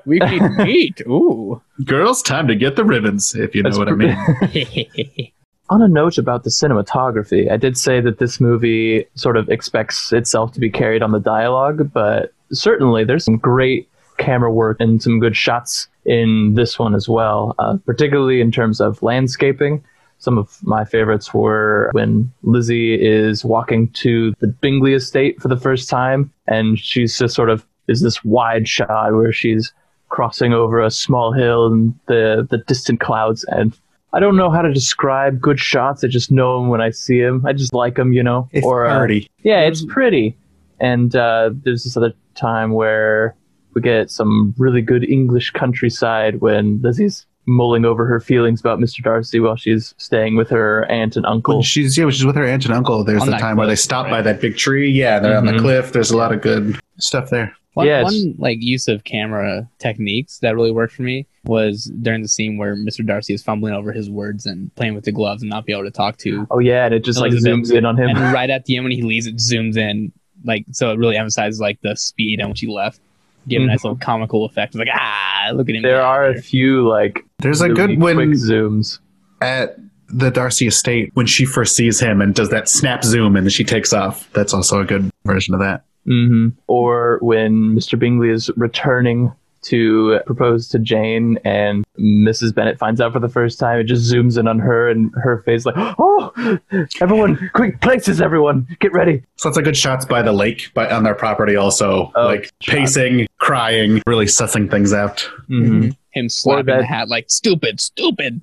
We 0.07 0.17
need 0.17 0.41
meat. 0.57 1.01
Ooh. 1.05 1.61
Girls, 1.85 2.23
time 2.23 2.47
to 2.47 2.55
get 2.55 2.75
the 2.75 2.83
ribbons, 2.83 3.35
if 3.35 3.53
you 3.53 3.61
know 3.61 3.69
That's 3.69 3.77
what 3.77 3.89
I 3.89 3.91
mean. 3.91 5.31
On 5.71 5.81
a 5.81 5.87
note 5.87 6.17
about 6.17 6.43
the 6.43 6.49
cinematography, 6.49 7.49
I 7.49 7.55
did 7.55 7.77
say 7.77 8.01
that 8.01 8.19
this 8.19 8.41
movie 8.41 9.05
sort 9.15 9.37
of 9.37 9.47
expects 9.47 10.11
itself 10.11 10.51
to 10.51 10.59
be 10.59 10.69
carried 10.69 11.01
on 11.01 11.13
the 11.13 11.19
dialogue, 11.19 11.93
but 11.93 12.33
certainly 12.51 13.05
there's 13.05 13.23
some 13.23 13.37
great 13.37 13.87
camera 14.17 14.51
work 14.51 14.81
and 14.81 15.01
some 15.01 15.21
good 15.21 15.37
shots 15.37 15.87
in 16.03 16.55
this 16.55 16.77
one 16.77 16.93
as 16.93 17.07
well, 17.07 17.55
uh, 17.57 17.77
particularly 17.85 18.41
in 18.41 18.51
terms 18.51 18.81
of 18.81 19.01
landscaping. 19.01 19.81
Some 20.17 20.37
of 20.37 20.57
my 20.61 20.83
favorites 20.83 21.33
were 21.33 21.89
when 21.93 22.29
Lizzie 22.43 22.93
is 23.01 23.45
walking 23.45 23.87
to 23.91 24.33
the 24.41 24.47
Bingley 24.47 24.93
estate 24.93 25.41
for 25.41 25.47
the 25.47 25.55
first 25.55 25.89
time, 25.89 26.33
and 26.47 26.77
she's 26.77 27.17
just 27.17 27.33
sort 27.33 27.49
of 27.49 27.65
is 27.87 28.01
this 28.01 28.25
wide 28.25 28.67
shot 28.67 29.13
where 29.13 29.31
she's 29.31 29.71
crossing 30.09 30.51
over 30.51 30.81
a 30.81 30.91
small 30.91 31.31
hill 31.31 31.67
and 31.67 31.97
the 32.07 32.45
the 32.49 32.57
distant 32.57 32.99
clouds 32.99 33.45
and 33.45 33.73
I 34.13 34.19
don't 34.19 34.35
know 34.35 34.49
how 34.49 34.61
to 34.61 34.73
describe 34.73 35.39
good 35.39 35.59
shots. 35.59 36.03
I 36.03 36.07
just 36.07 36.31
know 36.31 36.59
them 36.59 36.69
when 36.69 36.81
I 36.81 36.89
see 36.89 37.21
them. 37.21 37.45
I 37.45 37.53
just 37.53 37.73
like 37.73 37.95
them, 37.95 38.11
you 38.13 38.23
know. 38.23 38.49
It's 38.51 38.65
uh, 38.65 39.07
yeah, 39.43 39.61
it's 39.61 39.85
pretty. 39.85 40.35
And 40.79 41.15
uh, 41.15 41.51
there's 41.63 41.83
this 41.83 41.95
other 41.95 42.13
time 42.35 42.71
where 42.73 43.35
we 43.73 43.81
get 43.81 44.11
some 44.11 44.53
really 44.57 44.81
good 44.81 45.07
English 45.09 45.51
countryside 45.51 46.41
when 46.41 46.81
Lizzie's 46.81 47.25
mulling 47.47 47.85
over 47.85 48.05
her 48.05 48.19
feelings 48.19 48.59
about 48.59 48.79
Mr. 48.79 49.01
Darcy 49.01 49.39
while 49.39 49.55
she's 49.55 49.95
staying 49.97 50.35
with 50.35 50.49
her 50.49 50.85
aunt 50.91 51.15
and 51.15 51.25
uncle. 51.25 51.55
When 51.55 51.63
she's 51.63 51.97
yeah, 51.97 52.03
when 52.05 52.13
she's 52.13 52.25
with 52.25 52.35
her 52.35 52.45
aunt 52.45 52.65
and 52.65 52.73
uncle. 52.73 53.03
There's 53.03 53.21
On 53.21 53.27
the 53.27 53.31
that 53.31 53.39
time 53.39 53.57
where 53.57 53.67
they 53.67 53.75
stop 53.75 54.05
right? 54.05 54.11
by 54.11 54.21
that 54.23 54.41
big 54.41 54.57
tree. 54.57 54.89
Yeah, 54.91 55.19
they're 55.19 55.37
on 55.37 55.45
the 55.45 55.53
Mhm. 55.53 55.59
cliff. 55.61 55.93
There's 55.93 56.11
a 56.11 56.17
lot 56.17 56.33
of 56.33 56.41
good 56.41 56.77
stuff 56.97 57.29
there. 57.29 57.55
One, 57.73 57.87
Yeah, 57.87 58.03
one 58.03 58.35
like 58.37 58.57
use 58.61 58.87
of 58.89 59.05
camera 59.05 59.67
techniques 59.79 60.39
that 60.39 60.53
really 60.55 60.71
worked 60.71 60.93
for 60.93 61.03
me 61.03 61.25
was 61.45 61.91
during 62.01 62.21
the 62.21 62.27
scene 62.27 62.57
where 62.57 62.75
Mr. 62.75 63.05
Darcy 63.05 63.33
is 63.33 63.41
fumbling 63.41 63.73
over 63.73 63.91
his 63.91 64.09
words 64.09 64.45
and 64.45 64.73
playing 64.75 64.93
with 64.93 65.05
the 65.05 65.11
gloves 65.11 65.41
and 65.41 65.49
not 65.49 65.65
be 65.65 65.73
able 65.73 65.83
to 65.83 65.91
talk 65.91 66.17
to. 66.17 66.45
oh 66.51 66.59
yeah, 66.59 66.85
and 66.85 66.93
it 66.93 67.03
just 67.03 67.19
like 67.19 67.31
zooms 67.31 67.71
in 67.73 67.85
on 67.85 67.97
him. 67.97 68.09
And 68.09 68.19
right 68.33 68.49
at 68.49 68.65
the 68.65 68.75
end 68.77 68.85
when 68.85 68.91
he 68.91 69.01
leaves, 69.01 69.25
it 69.25 69.37
zooms 69.37 69.75
in, 69.77 70.11
like 70.43 70.65
so 70.71 70.91
it 70.91 70.97
really 70.97 71.17
emphasizes 71.17 71.59
like 71.59 71.79
the 71.81 71.95
speed 71.95 72.39
and 72.39 72.49
which 72.49 72.59
he 72.59 72.67
left. 72.67 72.99
Give 73.47 73.63
a 73.63 73.65
nice 73.65 73.83
little 73.83 73.97
comical 73.97 74.45
effect. 74.45 74.75
It's 74.75 74.79
like 74.79 74.87
ah, 74.95 75.49
look 75.53 75.67
at 75.67 75.73
him. 75.75 75.81
Mm-hmm. 75.81 75.87
there 75.89 76.01
are 76.03 76.25
a 76.29 76.39
few 76.39 76.87
like 76.87 77.25
There's 77.39 77.61
a 77.61 77.69
good 77.69 77.99
when 77.99 78.15
quick 78.17 78.29
zooms. 78.29 78.99
at 79.41 79.77
the 80.09 80.29
Darcy 80.29 80.67
estate 80.67 81.09
when 81.15 81.25
she 81.25 81.45
first 81.45 81.75
sees 81.75 81.99
him 81.99 82.21
and 82.21 82.35
does 82.35 82.49
that 82.49 82.69
snap 82.69 83.03
zoom 83.03 83.35
and 83.35 83.45
then 83.45 83.49
she 83.49 83.63
takes 83.63 83.93
off. 83.93 84.29
That's 84.33 84.53
also 84.53 84.79
a 84.81 84.85
good 84.85 85.09
version 85.25 85.55
of 85.55 85.59
that. 85.61 85.85
hmm 86.05 86.49
Or 86.67 87.17
when 87.21 87.75
Mr. 87.75 87.97
Bingley 87.97 88.29
is 88.29 88.51
returning 88.57 89.31
to 89.63 90.19
propose 90.25 90.67
to 90.69 90.79
Jane 90.79 91.37
and 91.45 91.83
Mrs. 91.99 92.53
Bennet 92.55 92.77
finds 92.79 92.99
out 92.99 93.13
for 93.13 93.19
the 93.19 93.29
first 93.29 93.59
time, 93.59 93.79
it 93.79 93.83
just 93.85 94.11
zooms 94.11 94.37
in 94.39 94.47
on 94.47 94.59
her 94.59 94.89
and 94.89 95.11
her 95.15 95.41
face 95.43 95.65
like, 95.65 95.75
oh, 95.99 96.57
everyone, 96.99 97.49
quick 97.53 97.79
places, 97.81 98.21
everyone, 98.21 98.67
get 98.79 98.91
ready. 98.93 99.23
So 99.37 99.49
it's 99.49 99.55
like 99.55 99.65
good 99.65 99.77
shots 99.77 100.05
by 100.05 100.21
the 100.21 100.31
lake, 100.33 100.71
but 100.73 100.91
on 100.91 101.03
their 101.03 101.15
property 101.15 101.55
also, 101.55 102.11
Oh, 102.15 102.25
like 102.25 102.49
shot. 102.61 102.75
pacing, 102.75 103.27
crying, 103.37 104.01
really 104.07 104.25
sussing 104.25 104.69
things 104.69 104.93
out. 104.93 105.17
Mm-hmm. 105.49 105.89
Him 106.11 106.29
slapping 106.29 106.65
that- 106.67 106.79
the 106.79 106.85
hat 106.85 107.07
like 107.09 107.29
stupid, 107.29 107.79
stupid. 107.79 108.41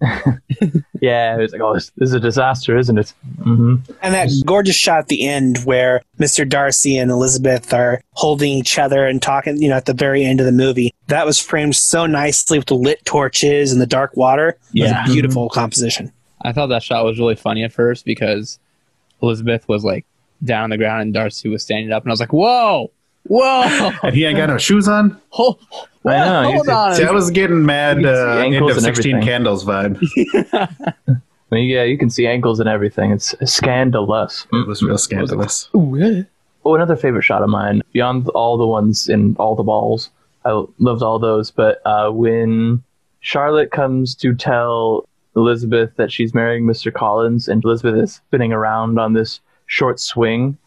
Yeah, 1.00 1.36
it 1.36 1.40
was 1.40 1.52
like, 1.52 1.60
oh, 1.60 1.74
this, 1.74 1.90
this 1.96 2.08
is 2.08 2.14
a 2.14 2.18
disaster, 2.20 2.76
isn't 2.76 2.98
it? 2.98 3.14
hmm 3.42 3.76
And 4.02 4.14
that 4.14 4.28
gorgeous 4.46 4.74
shot 4.74 4.98
at 4.98 5.06
the 5.08 5.28
end 5.28 5.58
where 5.58 6.02
Mr. 6.18 6.48
Darcy 6.48 6.98
and 6.98 7.08
Elizabeth 7.10 7.72
are 7.72 8.02
holding 8.14 8.50
each 8.50 8.78
other 8.80 9.06
and 9.06 9.22
talking, 9.22 9.62
you 9.62 9.68
know, 9.68 9.76
at 9.76 9.86
the 9.86 9.94
very 9.94 10.24
end 10.24 10.40
of 10.40 10.46
the 10.46 10.50
movie. 10.52 10.92
That 11.06 11.24
was 11.24 11.38
framed 11.38 11.76
so 11.76 12.06
nicely 12.06 12.58
with 12.58 12.66
the 12.66 12.74
lit 12.74 13.04
torches 13.04 13.70
and 13.72 13.80
the 13.80 13.86
dark 13.86 14.16
water. 14.16 14.58
It 14.74 14.82
was 14.82 14.90
Yeah. 14.90 15.04
a 15.04 15.06
beautiful 15.06 15.48
composition. 15.48 16.10
I 16.42 16.52
thought 16.52 16.66
that 16.68 16.82
shot 16.82 17.04
was 17.04 17.18
really 17.20 17.36
funny 17.36 17.62
at 17.62 17.72
first 17.72 18.04
because 18.04 18.58
Elizabeth 19.22 19.68
was 19.68 19.84
like 19.84 20.04
down 20.44 20.64
on 20.64 20.70
the 20.70 20.78
ground 20.78 21.02
and 21.02 21.14
Darcy 21.14 21.48
was 21.48 21.62
standing 21.62 21.92
up, 21.92 22.02
and 22.02 22.10
I 22.10 22.12
was 22.12 22.20
like, 22.20 22.32
"Whoa, 22.32 22.90
whoa, 23.28 23.92
And 24.02 24.14
he 24.14 24.24
ain't 24.24 24.36
got 24.36 24.48
no 24.48 24.58
shoes 24.58 24.88
on. 24.88 25.20
hold, 25.30 25.58
I 26.04 26.10
know, 26.18 26.52
hold 26.52 26.68
on." 26.68 26.94
See, 26.94 27.04
I 27.04 27.10
was 27.10 27.30
getting 27.30 27.64
mad 27.64 27.98
You 28.00 28.06
can 28.06 28.14
uh, 28.14 28.36
end 28.36 28.56
of 28.56 28.80
16 28.80 28.86
everything. 28.86 29.22
Candles 29.22 29.64
vibe. 29.64 29.98
I 31.50 31.54
mean, 31.54 31.68
yeah, 31.68 31.84
you 31.84 31.96
can 31.96 32.10
see 32.10 32.26
ankles 32.26 32.60
and 32.60 32.68
everything. 32.68 33.10
It's 33.10 33.34
scandalous. 33.50 34.46
It 34.52 34.66
was 34.66 34.82
real 34.82 34.98
scandalous. 34.98 35.70
Ooh, 35.74 35.96
yeah. 35.98 36.22
Oh, 36.64 36.74
another 36.74 36.96
favorite 36.96 37.22
shot 37.22 37.42
of 37.42 37.48
mine, 37.48 37.82
beyond 37.92 38.28
all 38.30 38.58
the 38.58 38.66
ones 38.66 39.08
in 39.08 39.34
all 39.38 39.54
the 39.54 39.62
balls, 39.62 40.10
I 40.44 40.62
loved 40.78 41.02
all 41.02 41.18
those. 41.18 41.50
But 41.50 41.80
uh, 41.86 42.10
when 42.10 42.82
Charlotte 43.20 43.70
comes 43.70 44.14
to 44.16 44.34
tell 44.34 45.08
Elizabeth 45.36 45.96
that 45.96 46.12
she's 46.12 46.34
marrying 46.34 46.64
Mr. 46.64 46.92
Collins, 46.92 47.48
and 47.48 47.64
Elizabeth 47.64 47.94
is 48.02 48.14
spinning 48.16 48.52
around 48.52 48.98
on 48.98 49.14
this 49.14 49.40
short 49.66 50.00
swing, 50.00 50.58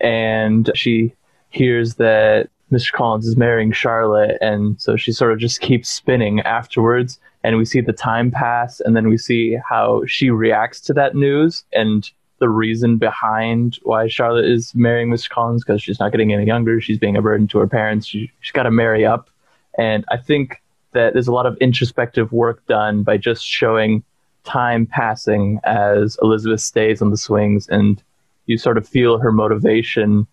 and 0.00 0.70
she 0.74 1.12
hears 1.56 1.94
that 1.94 2.48
Mr. 2.70 2.92
Collins 2.92 3.26
is 3.26 3.36
marrying 3.36 3.72
Charlotte, 3.72 4.38
and 4.40 4.80
so 4.80 4.96
she 4.96 5.12
sort 5.12 5.32
of 5.32 5.38
just 5.38 5.60
keeps 5.60 5.88
spinning 5.88 6.40
afterwards. 6.40 7.18
And 7.44 7.56
we 7.56 7.64
see 7.64 7.80
the 7.80 7.92
time 7.92 8.30
pass, 8.32 8.80
and 8.80 8.96
then 8.96 9.08
we 9.08 9.16
see 9.16 9.56
how 9.68 10.02
she 10.06 10.30
reacts 10.30 10.80
to 10.82 10.92
that 10.94 11.14
news, 11.14 11.64
and 11.72 12.10
the 12.38 12.48
reason 12.48 12.98
behind 12.98 13.78
why 13.82 14.08
Charlotte 14.08 14.44
is 14.44 14.74
marrying 14.74 15.08
Mr. 15.08 15.30
Collins 15.30 15.64
because 15.64 15.82
she's 15.82 16.00
not 16.00 16.12
getting 16.12 16.32
any 16.32 16.44
younger. 16.44 16.80
She's 16.80 16.98
being 16.98 17.16
a 17.16 17.22
burden 17.22 17.46
to 17.48 17.58
her 17.58 17.66
parents. 17.66 18.06
She, 18.06 18.30
she's 18.40 18.52
got 18.52 18.64
to 18.64 18.70
marry 18.70 19.06
up. 19.06 19.30
And 19.78 20.04
I 20.10 20.18
think 20.18 20.62
that 20.92 21.12
there's 21.12 21.28
a 21.28 21.32
lot 21.32 21.46
of 21.46 21.56
introspective 21.58 22.32
work 22.32 22.64
done 22.66 23.02
by 23.02 23.16
just 23.16 23.44
showing 23.44 24.02
time 24.44 24.86
passing 24.86 25.60
as 25.64 26.18
Elizabeth 26.22 26.60
stays 26.60 27.02
on 27.02 27.10
the 27.10 27.16
swings 27.16 27.68
and 27.68 28.02
you 28.46 28.58
sort 28.58 28.78
of 28.78 28.88
feel 28.88 29.18
her 29.18 29.32
motivation 29.32 30.26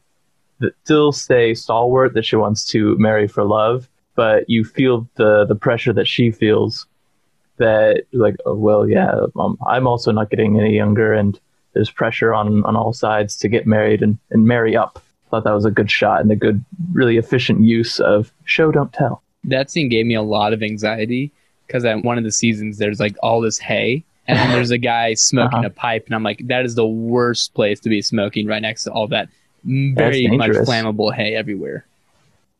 that 0.63 0.73
still 0.83 1.11
stay 1.11 1.53
stalwart 1.53 2.13
that 2.15 2.25
she 2.25 2.35
wants 2.35 2.65
to 2.73 2.97
marry 2.97 3.27
for 3.27 3.43
love, 3.43 3.87
but 4.15 4.49
you 4.49 4.63
feel 4.63 5.07
the 5.15 5.45
the 5.45 5.55
pressure 5.55 5.93
that 5.93 6.07
she 6.07 6.31
feels 6.31 6.87
that 7.57 8.03
like 8.13 8.35
oh, 8.45 8.55
well 8.55 8.87
yeah 8.89 9.13
um, 9.39 9.57
I'm 9.67 9.85
also 9.87 10.11
not 10.11 10.29
getting 10.31 10.59
any 10.59 10.75
younger 10.75 11.13
and 11.13 11.39
there's 11.73 11.91
pressure 11.91 12.33
on 12.33 12.63
on 12.65 12.75
all 12.75 12.93
sides 12.93 13.35
to 13.37 13.47
get 13.47 13.65
married 13.67 14.01
and, 14.01 14.17
and 14.31 14.45
marry 14.47 14.75
up. 14.75 15.01
Thought 15.29 15.43
that 15.45 15.53
was 15.53 15.65
a 15.65 15.71
good 15.71 15.89
shot 15.89 16.21
and 16.21 16.31
a 16.31 16.35
good, 16.35 16.63
really 16.91 17.17
efficient 17.17 17.61
use 17.63 17.99
of 17.99 18.31
show 18.45 18.71
don't 18.71 18.93
tell. 18.93 19.23
that 19.45 19.71
scene 19.71 19.89
gave 19.89 20.05
me 20.05 20.13
a 20.15 20.21
lot 20.21 20.53
of 20.53 20.61
anxiety 20.61 21.31
because 21.67 21.83
at 21.85 22.03
one 22.03 22.17
of 22.19 22.23
the 22.23 22.31
seasons 22.31 22.77
there's 22.77 22.99
like 22.99 23.15
all 23.23 23.41
this 23.41 23.57
hay 23.57 24.03
and 24.27 24.37
then 24.37 24.51
there's 24.51 24.69
a 24.71 24.77
guy 24.77 25.13
smoking 25.31 25.59
Uh-huh. 25.59 25.67
a 25.67 25.71
pipe 25.87 26.05
and 26.05 26.13
i'm 26.15 26.23
like 26.23 26.41
that 26.47 26.63
is 26.65 26.75
the 26.75 26.85
worst 26.85 27.53
place 27.55 27.79
to 27.81 27.89
be 27.89 28.01
smoking 28.01 28.45
right 28.47 28.61
next 28.61 28.83
to 28.85 28.91
all 28.91 29.07
that 29.07 29.27
very 29.63 30.27
much 30.27 30.51
flammable 30.51 31.13
hay 31.13 31.35
everywhere 31.35 31.85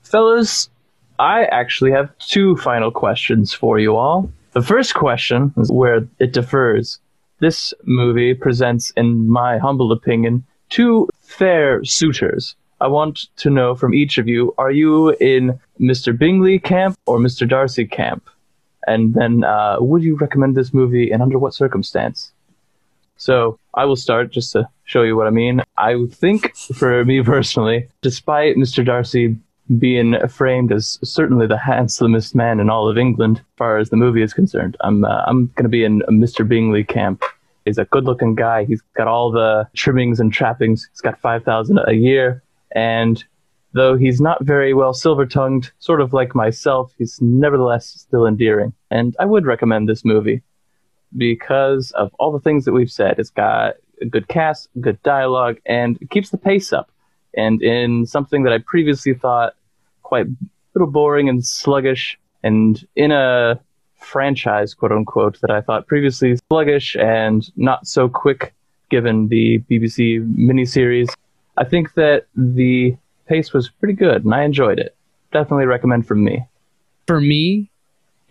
Fellas, 0.03 0.69
I 1.17 1.45
actually 1.45 1.91
have 1.91 2.15
two 2.19 2.57
final 2.57 2.91
questions 2.91 3.53
for 3.53 3.79
you 3.79 3.95
all. 3.95 4.29
The 4.51 4.61
first 4.61 4.93
question 4.93 5.53
is 5.57 5.71
where 5.71 6.07
it 6.19 6.33
differs. 6.33 6.99
This 7.39 7.73
movie 7.83 8.33
presents, 8.33 8.91
in 8.91 9.29
my 9.29 9.57
humble 9.57 9.91
opinion, 9.91 10.45
two 10.69 11.09
fair 11.21 11.83
suitors. 11.83 12.55
I 12.79 12.87
want 12.87 13.27
to 13.37 13.49
know 13.49 13.75
from 13.75 13.93
each 13.93 14.17
of 14.17 14.27
you 14.27 14.53
are 14.57 14.71
you 14.71 15.11
in 15.15 15.59
Mr. 15.79 16.17
Bingley 16.17 16.59
camp 16.59 16.97
or 17.05 17.17
Mr. 17.17 17.47
Darcy 17.47 17.85
camp? 17.85 18.29
And 18.85 19.13
then, 19.13 19.45
uh, 19.45 19.77
would 19.79 20.03
you 20.03 20.17
recommend 20.17 20.55
this 20.55 20.73
movie 20.73 21.09
and 21.09 21.23
under 21.23 21.39
what 21.39 21.53
circumstance? 21.53 22.33
So 23.23 23.57
I 23.73 23.85
will 23.85 23.95
start 23.95 24.33
just 24.33 24.51
to 24.51 24.67
show 24.83 25.03
you 25.03 25.15
what 25.15 25.27
I 25.27 25.29
mean. 25.29 25.61
I 25.77 25.95
think, 26.11 26.53
for 26.57 27.05
me 27.05 27.23
personally, 27.23 27.87
despite 28.01 28.57
Mr. 28.57 28.85
Darcy 28.85 29.37
being 29.79 30.15
framed 30.27 30.73
as 30.73 30.99
certainly 31.05 31.47
the 31.47 31.57
handsomest 31.57 32.35
man 32.35 32.59
in 32.59 32.69
all 32.69 32.89
of 32.89 32.97
England, 32.97 33.37
as 33.37 33.45
far 33.55 33.77
as 33.77 33.89
the 33.89 33.95
movie 33.95 34.21
is 34.21 34.33
concerned, 34.33 34.75
I'm 34.81 35.05
uh, 35.05 35.23
I'm 35.25 35.45
going 35.55 35.63
to 35.63 35.69
be 35.69 35.85
in 35.85 36.01
Mr. 36.09 36.45
Bingley 36.45 36.83
camp. 36.83 37.23
He's 37.63 37.77
a 37.77 37.85
good-looking 37.85 38.35
guy. 38.35 38.65
He's 38.65 38.81
got 38.97 39.07
all 39.07 39.31
the 39.31 39.69
trimmings 39.73 40.19
and 40.19 40.33
trappings. 40.33 40.85
He's 40.91 40.99
got 40.99 41.17
five 41.21 41.45
thousand 41.45 41.79
a 41.87 41.93
year, 41.93 42.43
and 42.75 43.23
though 43.71 43.95
he's 43.95 44.19
not 44.19 44.43
very 44.43 44.73
well 44.73 44.93
silver-tongued, 44.93 45.71
sort 45.79 46.01
of 46.01 46.11
like 46.11 46.35
myself, 46.35 46.93
he's 46.97 47.19
nevertheless 47.21 47.87
still 47.87 48.27
endearing. 48.27 48.73
And 48.91 49.15
I 49.17 49.23
would 49.23 49.45
recommend 49.45 49.87
this 49.87 50.03
movie 50.03 50.41
because 51.17 51.91
of 51.91 52.13
all 52.19 52.31
the 52.31 52.39
things 52.39 52.65
that 52.65 52.73
we've 52.73 52.91
said. 52.91 53.19
It's 53.19 53.29
got 53.29 53.75
a 54.01 54.05
good 54.05 54.27
cast, 54.27 54.69
good 54.79 55.01
dialogue, 55.03 55.57
and 55.65 55.97
it 56.01 56.09
keeps 56.09 56.29
the 56.29 56.37
pace 56.37 56.73
up. 56.73 56.91
And 57.35 57.61
in 57.61 58.05
something 58.05 58.43
that 58.43 58.53
I 58.53 58.59
previously 58.59 59.13
thought 59.13 59.55
quite 60.03 60.27
a 60.27 60.35
little 60.75 60.91
boring 60.91 61.29
and 61.29 61.45
sluggish, 61.45 62.19
and 62.43 62.85
in 62.95 63.11
a 63.11 63.59
franchise, 63.97 64.73
quote 64.73 64.91
unquote, 64.91 65.39
that 65.41 65.51
I 65.51 65.61
thought 65.61 65.87
previously 65.87 66.37
sluggish 66.49 66.95
and 66.95 67.49
not 67.55 67.87
so 67.87 68.09
quick 68.09 68.53
given 68.89 69.29
the 69.29 69.59
BBC 69.69 70.19
miniseries, 70.37 71.09
I 71.57 71.63
think 71.63 71.93
that 71.95 72.27
the 72.35 72.95
pace 73.27 73.53
was 73.53 73.69
pretty 73.69 73.93
good 73.93 74.25
and 74.25 74.35
I 74.35 74.43
enjoyed 74.43 74.79
it. 74.79 74.95
Definitely 75.31 75.65
recommend 75.65 76.05
from 76.05 76.23
me. 76.23 76.45
for 77.07 77.19
me 77.19 77.71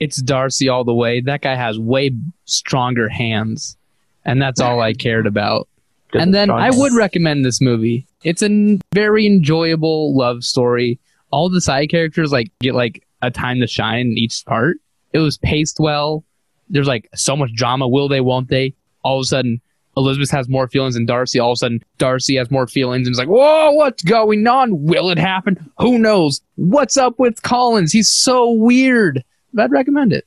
it's 0.02 0.16
darcy 0.22 0.68
all 0.68 0.84
the 0.84 0.94
way 0.94 1.20
that 1.20 1.42
guy 1.42 1.54
has 1.54 1.78
way 1.78 2.10
stronger 2.44 3.08
hands 3.08 3.76
and 4.24 4.40
that's 4.40 4.60
all 4.60 4.80
i 4.80 4.92
cared 4.92 5.26
about 5.26 5.68
Good 6.12 6.20
and 6.20 6.34
then 6.34 6.50
I 6.50 6.70
would 6.70 6.92
recommend 6.92 7.42
this 7.42 7.60
movie. 7.62 8.06
It's 8.22 8.42
a 8.42 8.46
n- 8.46 8.82
very 8.94 9.26
enjoyable 9.26 10.14
love 10.14 10.44
story. 10.44 11.00
All 11.30 11.48
the 11.48 11.62
side 11.62 11.88
characters 11.88 12.30
like 12.30 12.52
get 12.60 12.74
like 12.74 13.06
a 13.22 13.30
time 13.30 13.60
to 13.60 13.66
shine 13.66 14.00
in 14.00 14.18
each 14.18 14.44
part. 14.44 14.76
It 15.14 15.20
was 15.20 15.38
paced 15.38 15.80
well. 15.80 16.22
There's 16.68 16.86
like 16.86 17.08
so 17.14 17.34
much 17.34 17.54
drama. 17.54 17.88
Will 17.88 18.08
they? 18.08 18.20
Won't 18.20 18.48
they? 18.48 18.74
All 19.02 19.20
of 19.20 19.22
a 19.22 19.26
sudden, 19.26 19.62
Elizabeth 19.96 20.30
has 20.30 20.50
more 20.50 20.68
feelings 20.68 20.94
than 20.94 21.06
Darcy. 21.06 21.40
All 21.40 21.52
of 21.52 21.56
a 21.56 21.56
sudden, 21.56 21.82
Darcy 21.96 22.36
has 22.36 22.50
more 22.50 22.66
feelings 22.66 23.06
and 23.06 23.14
it's 23.14 23.18
like, 23.18 23.28
whoa, 23.28 23.70
what's 23.72 24.02
going 24.02 24.46
on? 24.46 24.84
Will 24.84 25.08
it 25.08 25.18
happen? 25.18 25.70
Who 25.78 25.98
knows? 25.98 26.42
What's 26.56 26.98
up 26.98 27.18
with 27.18 27.40
Collins? 27.40 27.90
He's 27.90 28.10
so 28.10 28.50
weird. 28.50 29.24
I'd 29.58 29.70
recommend 29.70 30.12
it. 30.12 30.26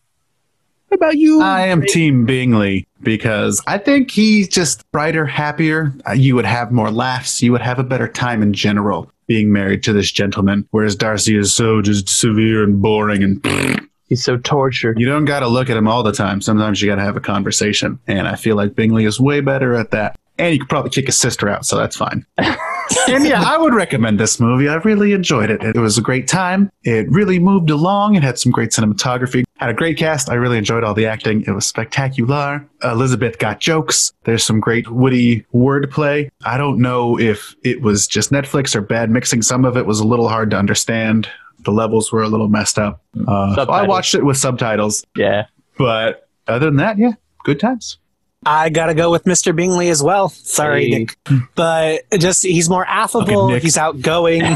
What 0.88 0.98
about 0.98 1.18
you? 1.18 1.42
I 1.42 1.66
am 1.68 1.82
Team 1.82 2.26
Bingley 2.26 2.88
because 3.02 3.62
I 3.68 3.78
think 3.80 4.12
he's 4.12 4.48
just 4.48 4.90
brighter, 4.92 5.26
happier. 5.26 5.94
Uh, 6.08 6.14
You 6.14 6.36
would 6.36 6.46
have 6.46 6.72
more 6.72 6.92
laughs. 6.92 7.42
You 7.42 7.52
would 7.52 7.62
have 7.62 7.80
a 7.80 7.84
better 7.84 8.08
time 8.08 8.42
in 8.44 8.54
general 8.54 9.12
being 9.28 9.52
married 9.52 9.82
to 9.84 9.94
this 9.94 10.12
gentleman. 10.12 10.68
Whereas 10.72 10.96
Darcy 10.96 11.36
is 11.38 11.54
so 11.54 11.82
just 11.82 12.08
severe 12.08 12.64
and 12.64 12.82
boring 12.82 13.24
and 13.24 13.90
He's 14.08 14.24
so 14.24 14.38
tortured. 14.38 15.00
you 15.00 15.08
don't 15.08 15.26
got 15.26 15.40
to 15.40 15.48
look 15.48 15.68
at 15.68 15.76
him 15.76 15.88
all 15.88 16.04
the 16.04 16.12
time. 16.12 16.40
Sometimes 16.40 16.80
you 16.80 16.88
got 16.88 16.98
to 16.98 17.02
have 17.02 17.18
a 17.18 17.22
conversation. 17.22 17.98
And 18.06 18.28
I 18.28 18.36
feel 18.36 18.56
like 18.56 18.76
Bingley 18.76 19.06
is 19.06 19.20
way 19.20 19.42
better 19.42 19.74
at 19.74 19.90
that. 19.92 20.16
And 20.38 20.54
you 20.54 20.60
could 20.60 20.70
probably 20.70 20.90
kick 20.90 21.06
his 21.06 21.18
sister 21.18 21.48
out, 21.48 21.66
so 21.66 21.78
that's 21.78 21.96
fine. 21.96 22.26
and 22.38 23.26
yeah, 23.26 23.42
I 23.42 23.58
would 23.58 23.74
recommend 23.74 24.20
this 24.20 24.40
movie. 24.40 24.68
I 24.68 24.76
really 24.76 25.14
enjoyed 25.14 25.50
it. 25.50 25.64
It 25.64 25.78
was 25.78 25.98
a 25.98 26.02
great 26.02 26.28
time. 26.28 26.70
It 26.84 27.10
really 27.10 27.40
moved 27.40 27.70
along. 27.70 28.16
It 28.16 28.24
had 28.24 28.38
some 28.38 28.52
great 28.52 28.72
cinematography. 28.72 29.46
Had 29.58 29.70
a 29.70 29.74
great 29.74 29.98
cast. 29.98 30.30
I 30.30 30.34
really 30.34 30.58
enjoyed 30.58 30.84
all 30.84 30.94
the 30.94 31.06
acting. 31.06 31.44
It 31.48 31.52
was 31.52 31.66
spectacular. 31.66 32.68
Elizabeth 32.84 33.40
got 33.40 33.62
jokes. 33.62 34.12
There's 34.26 34.44
some 34.44 34.60
great 34.60 34.92
witty 34.92 35.46
wordplay. 35.54 36.30
I 36.44 36.58
don't 36.58 36.80
know 36.80 37.18
if 37.18 37.56
it 37.64 37.82
was 37.82 38.06
just 38.06 38.32
Netflix 38.32 38.76
or 38.76 38.82
bad 38.82 39.10
mixing. 39.10 39.42
Some 39.42 39.64
of 39.64 39.78
it 39.78 39.86
was 39.86 40.02
a 40.02 40.08
little 40.08 40.28
hard 40.28 40.52
to 40.52 40.58
understand. 40.58 41.30
The 41.60 41.72
levels 41.72 42.12
were 42.12 42.22
a 42.24 42.28
little 42.28 42.50
messed 42.50 42.78
up. 42.78 43.02
Uh, 43.28 43.56
so 43.56 43.64
I 43.72 43.84
watched 43.84 44.14
it 44.14 44.26
with 44.26 44.38
subtitles. 44.38 45.06
Yeah. 45.16 45.46
But 45.78 46.28
other 46.48 46.66
than 46.66 46.76
that, 46.78 46.98
yeah, 46.98 47.14
good 47.44 47.60
times. 47.60 47.98
I 48.46 48.70
gotta 48.70 48.94
go 48.94 49.10
with 49.12 49.24
Mr. 49.24 49.56
Bingley 49.56 49.90
as 49.90 50.04
well. 50.04 50.30
Sorry, 50.30 50.90
Hey. 50.92 51.00
Nick, 51.00 51.18
but 51.56 52.04
just 52.20 52.44
he's 52.44 52.70
more 52.70 52.86
affable. 52.86 53.46
Okay, 53.52 53.60
he's 53.60 53.78
outgoing. 53.78 54.44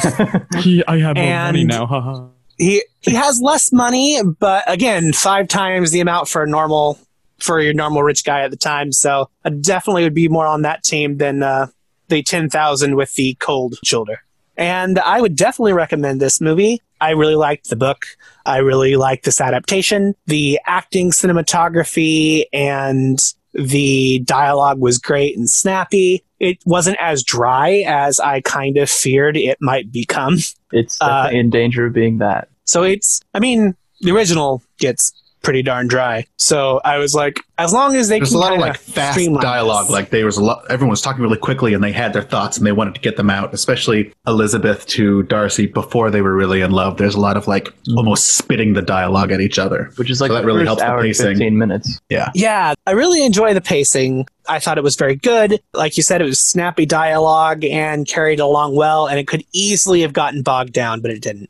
He, 0.59 0.83
I 0.85 0.99
have 0.99 1.15
more 1.15 1.25
money 1.25 1.61
And- 1.61 1.69
now, 1.69 1.85
haha. 1.85 2.27
he 2.57 2.83
he 3.01 3.13
has 3.15 3.39
less 3.41 3.71
money, 3.71 4.21
but 4.39 4.63
again, 4.67 5.13
five 5.13 5.47
times 5.47 5.91
the 5.91 6.01
amount 6.01 6.27
for 6.27 6.43
a 6.43 6.47
normal 6.47 6.99
for 7.39 7.61
your 7.61 7.73
normal 7.73 8.03
rich 8.03 8.23
guy 8.25 8.41
at 8.41 8.51
the 8.51 8.57
time. 8.57 8.91
So 8.91 9.29
I 9.45 9.49
definitely 9.51 10.03
would 10.03 10.13
be 10.13 10.27
more 10.27 10.45
on 10.45 10.63
that 10.63 10.83
team 10.83 11.17
than 11.17 11.41
uh, 11.41 11.67
the 12.09 12.21
ten 12.23 12.49
thousand 12.49 12.95
with 12.97 13.13
the 13.13 13.35
cold 13.39 13.75
shoulder. 13.85 14.21
And 14.57 14.99
I 14.99 15.21
would 15.21 15.37
definitely 15.37 15.71
recommend 15.73 16.19
this 16.19 16.41
movie. 16.41 16.81
I 16.99 17.11
really 17.11 17.35
liked 17.35 17.69
the 17.69 17.77
book. 17.77 18.05
I 18.45 18.57
really 18.57 18.97
liked 18.97 19.23
this 19.23 19.39
adaptation. 19.39 20.15
The 20.27 20.59
acting, 20.65 21.11
cinematography, 21.11 22.43
and 22.51 23.17
the 23.53 24.19
dialogue 24.19 24.79
was 24.79 24.97
great 24.97 25.37
and 25.37 25.49
snappy. 25.49 26.23
It 26.39 26.59
wasn't 26.65 26.97
as 26.99 27.23
dry 27.23 27.83
as 27.87 28.19
I 28.19 28.41
kind 28.41 28.77
of 28.77 28.89
feared 28.89 29.35
it 29.35 29.57
might 29.59 29.91
become. 29.91 30.37
It's 30.71 30.97
Uh, 31.01 31.29
in 31.31 31.49
danger 31.49 31.87
of 31.87 31.93
being 31.93 32.19
that. 32.19 32.47
So 32.65 32.83
it's, 32.83 33.21
I 33.33 33.39
mean, 33.39 33.75
the 34.01 34.11
original 34.11 34.61
gets 34.77 35.11
pretty 35.41 35.61
darn 35.61 35.87
dry. 35.87 36.25
So 36.37 36.81
I 36.83 36.97
was 36.97 37.15
like, 37.15 37.39
as 37.57 37.73
long 37.73 37.95
as 37.95 38.07
they 38.07 38.19
There's 38.19 38.29
can 38.29 38.37
a 38.37 38.39
lot 38.39 38.53
of 38.53 38.59
like 38.59 38.77
fast 38.77 39.19
dialogue. 39.41 39.85
this. 39.85 39.91
Like 39.91 40.09
there 40.11 40.25
was 40.25 40.37
a 40.37 40.43
lot. 40.43 40.63
Everyone 40.69 40.91
was 40.91 41.01
talking 41.01 41.21
really 41.21 41.37
quickly, 41.37 41.73
and 41.73 41.83
they 41.83 41.91
had 41.91 42.13
their 42.13 42.23
thoughts, 42.23 42.57
and 42.57 42.65
they 42.65 42.71
wanted 42.71 42.95
to 42.95 43.01
get 43.01 43.17
them 43.17 43.29
out. 43.29 43.53
Especially 43.53 44.13
Elizabeth 44.27 44.85
to 44.87 45.23
Darcy 45.23 45.65
before 45.65 46.09
they 46.09 46.21
were 46.21 46.35
really 46.35 46.61
in 46.61 46.71
love. 46.71 46.97
There's 46.97 47.15
a 47.15 47.19
lot 47.19 47.37
of 47.37 47.47
like 47.47 47.65
mm-hmm. 47.65 47.97
almost 47.97 48.37
spitting 48.37 48.73
the 48.73 48.81
dialogue 48.81 49.31
at 49.31 49.41
each 49.41 49.59
other. 49.59 49.91
Which 49.95 50.09
is 50.09 50.21
like 50.21 50.29
So 50.29 50.35
that 50.35 50.45
really 50.45 50.65
helps 50.65 50.81
the 50.81 50.87
hour 50.87 50.99
and 50.99 51.07
pacing. 51.07 51.37
15 51.37 51.57
minutes. 51.57 51.99
Yeah. 52.09 52.31
Yeah, 52.33 52.73
I 52.87 52.91
really 52.91 53.25
enjoy 53.25 53.53
the 53.53 53.61
pacing. 53.61 54.25
I 54.47 54.59
thought 54.59 54.77
it 54.77 54.83
was 54.83 54.95
very 54.95 55.15
good. 55.15 55.61
Like 55.73 55.97
you 55.97 56.03
said, 56.03 56.21
it 56.21 56.25
was 56.25 56.39
snappy 56.39 56.85
dialogue 56.85 57.63
and 57.65 58.07
carried 58.07 58.39
along 58.39 58.75
well, 58.75 59.07
and 59.07 59.19
it 59.19 59.27
could 59.27 59.43
easily 59.51 60.01
have 60.01 60.13
gotten 60.13 60.41
bogged 60.41 60.73
down, 60.73 61.01
but 61.01 61.11
it 61.11 61.21
didn't. 61.21 61.49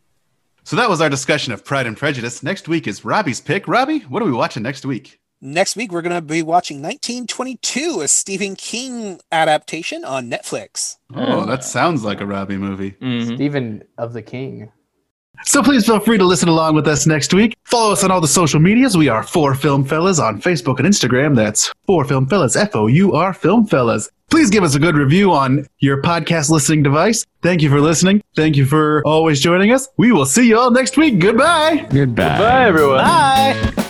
So 0.70 0.76
that 0.76 0.88
was 0.88 1.02
our 1.02 1.10
discussion 1.10 1.52
of 1.52 1.66
Pride 1.66 1.88
and 1.88 1.98
Prejudice. 1.98 2.44
Next 2.44 2.68
week 2.68 2.86
is 2.86 3.04
Robbie's 3.04 3.41
pick. 3.41 3.68
Robbie, 3.68 4.02
what 4.02 4.22
are 4.22 4.26
we 4.26 4.32
watching 4.32 4.62
next 4.62 4.86
week? 4.86 5.20
Next 5.41 5.76
week, 5.76 5.91
we're 5.91 6.04
going 6.04 6.16
to 6.16 6.22
be 6.22 6.44
watching 6.44 6.80
1922, 6.80 8.02
a 8.02 8.08
Stephen 8.08 8.56
King 8.56 9.20
adaptation 9.32 10.06
on 10.06 10.30
Netflix. 10.30 10.98
Oh, 11.16 11.48
that 11.48 11.64
sounds 11.64 12.04
like 12.04 12.22
a 12.22 12.26
Robbie 12.28 12.58
movie. 12.58 12.91
Mm-hmm. 12.91 13.34
Stephen 13.34 13.84
of 13.98 14.14
the 14.14 14.22
King. 14.22 14.72
So 15.45 15.64
please 15.64 15.86
feel 15.86 15.99
free 15.99 16.18
to 16.18 16.26
listen 16.26 16.49
along 16.49 16.76
with 16.76 16.88
us 16.88 17.07
next 17.07 17.34
week. 17.34 17.56
Follow 17.66 17.94
us 17.94 18.03
on 18.03 18.11
all 18.11 18.22
the 18.22 18.28
social 18.28 18.60
medias. 18.60 18.98
We 18.98 19.07
are 19.10 19.24
Four 19.24 19.56
Film 19.56 19.84
Fellas 19.86 20.20
on 20.20 20.41
Facebook 20.41 20.80
and 20.80 20.88
Instagram. 20.88 21.36
That's 21.36 21.74
Four 21.88 22.06
Film 22.06 22.28
Fellas, 22.28 22.56
F 22.56 22.76
O 22.76 22.88
U 22.88 23.14
R 23.14 23.34
Film 23.34 23.66
Fellas. 23.66 24.10
Please 24.30 24.52
give 24.52 24.64
us 24.64 24.76
a 24.76 24.80
good 24.80 24.95
review 24.95 25.32
on 25.32 25.66
your 25.80 26.03
podcast 26.03 26.52
listening 26.52 26.84
device. 26.84 27.26
Thank 27.41 27.64
you 27.64 27.70
for 27.70 27.82
listening. 27.82 28.22
Thank 28.36 28.57
you 28.57 28.66
for 28.66 29.02
always 29.06 29.41
joining 29.41 29.72
us. 29.72 29.88
We 29.98 30.11
will 30.11 30.26
see 30.28 30.48
you 30.48 30.60
all 30.60 30.70
next 30.70 30.98
week. 30.98 31.20
Goodbye. 31.20 31.88
Goodbye. 31.90 32.38
Bye, 32.38 32.68
everyone. 32.68 32.98
Bye! 32.98 33.86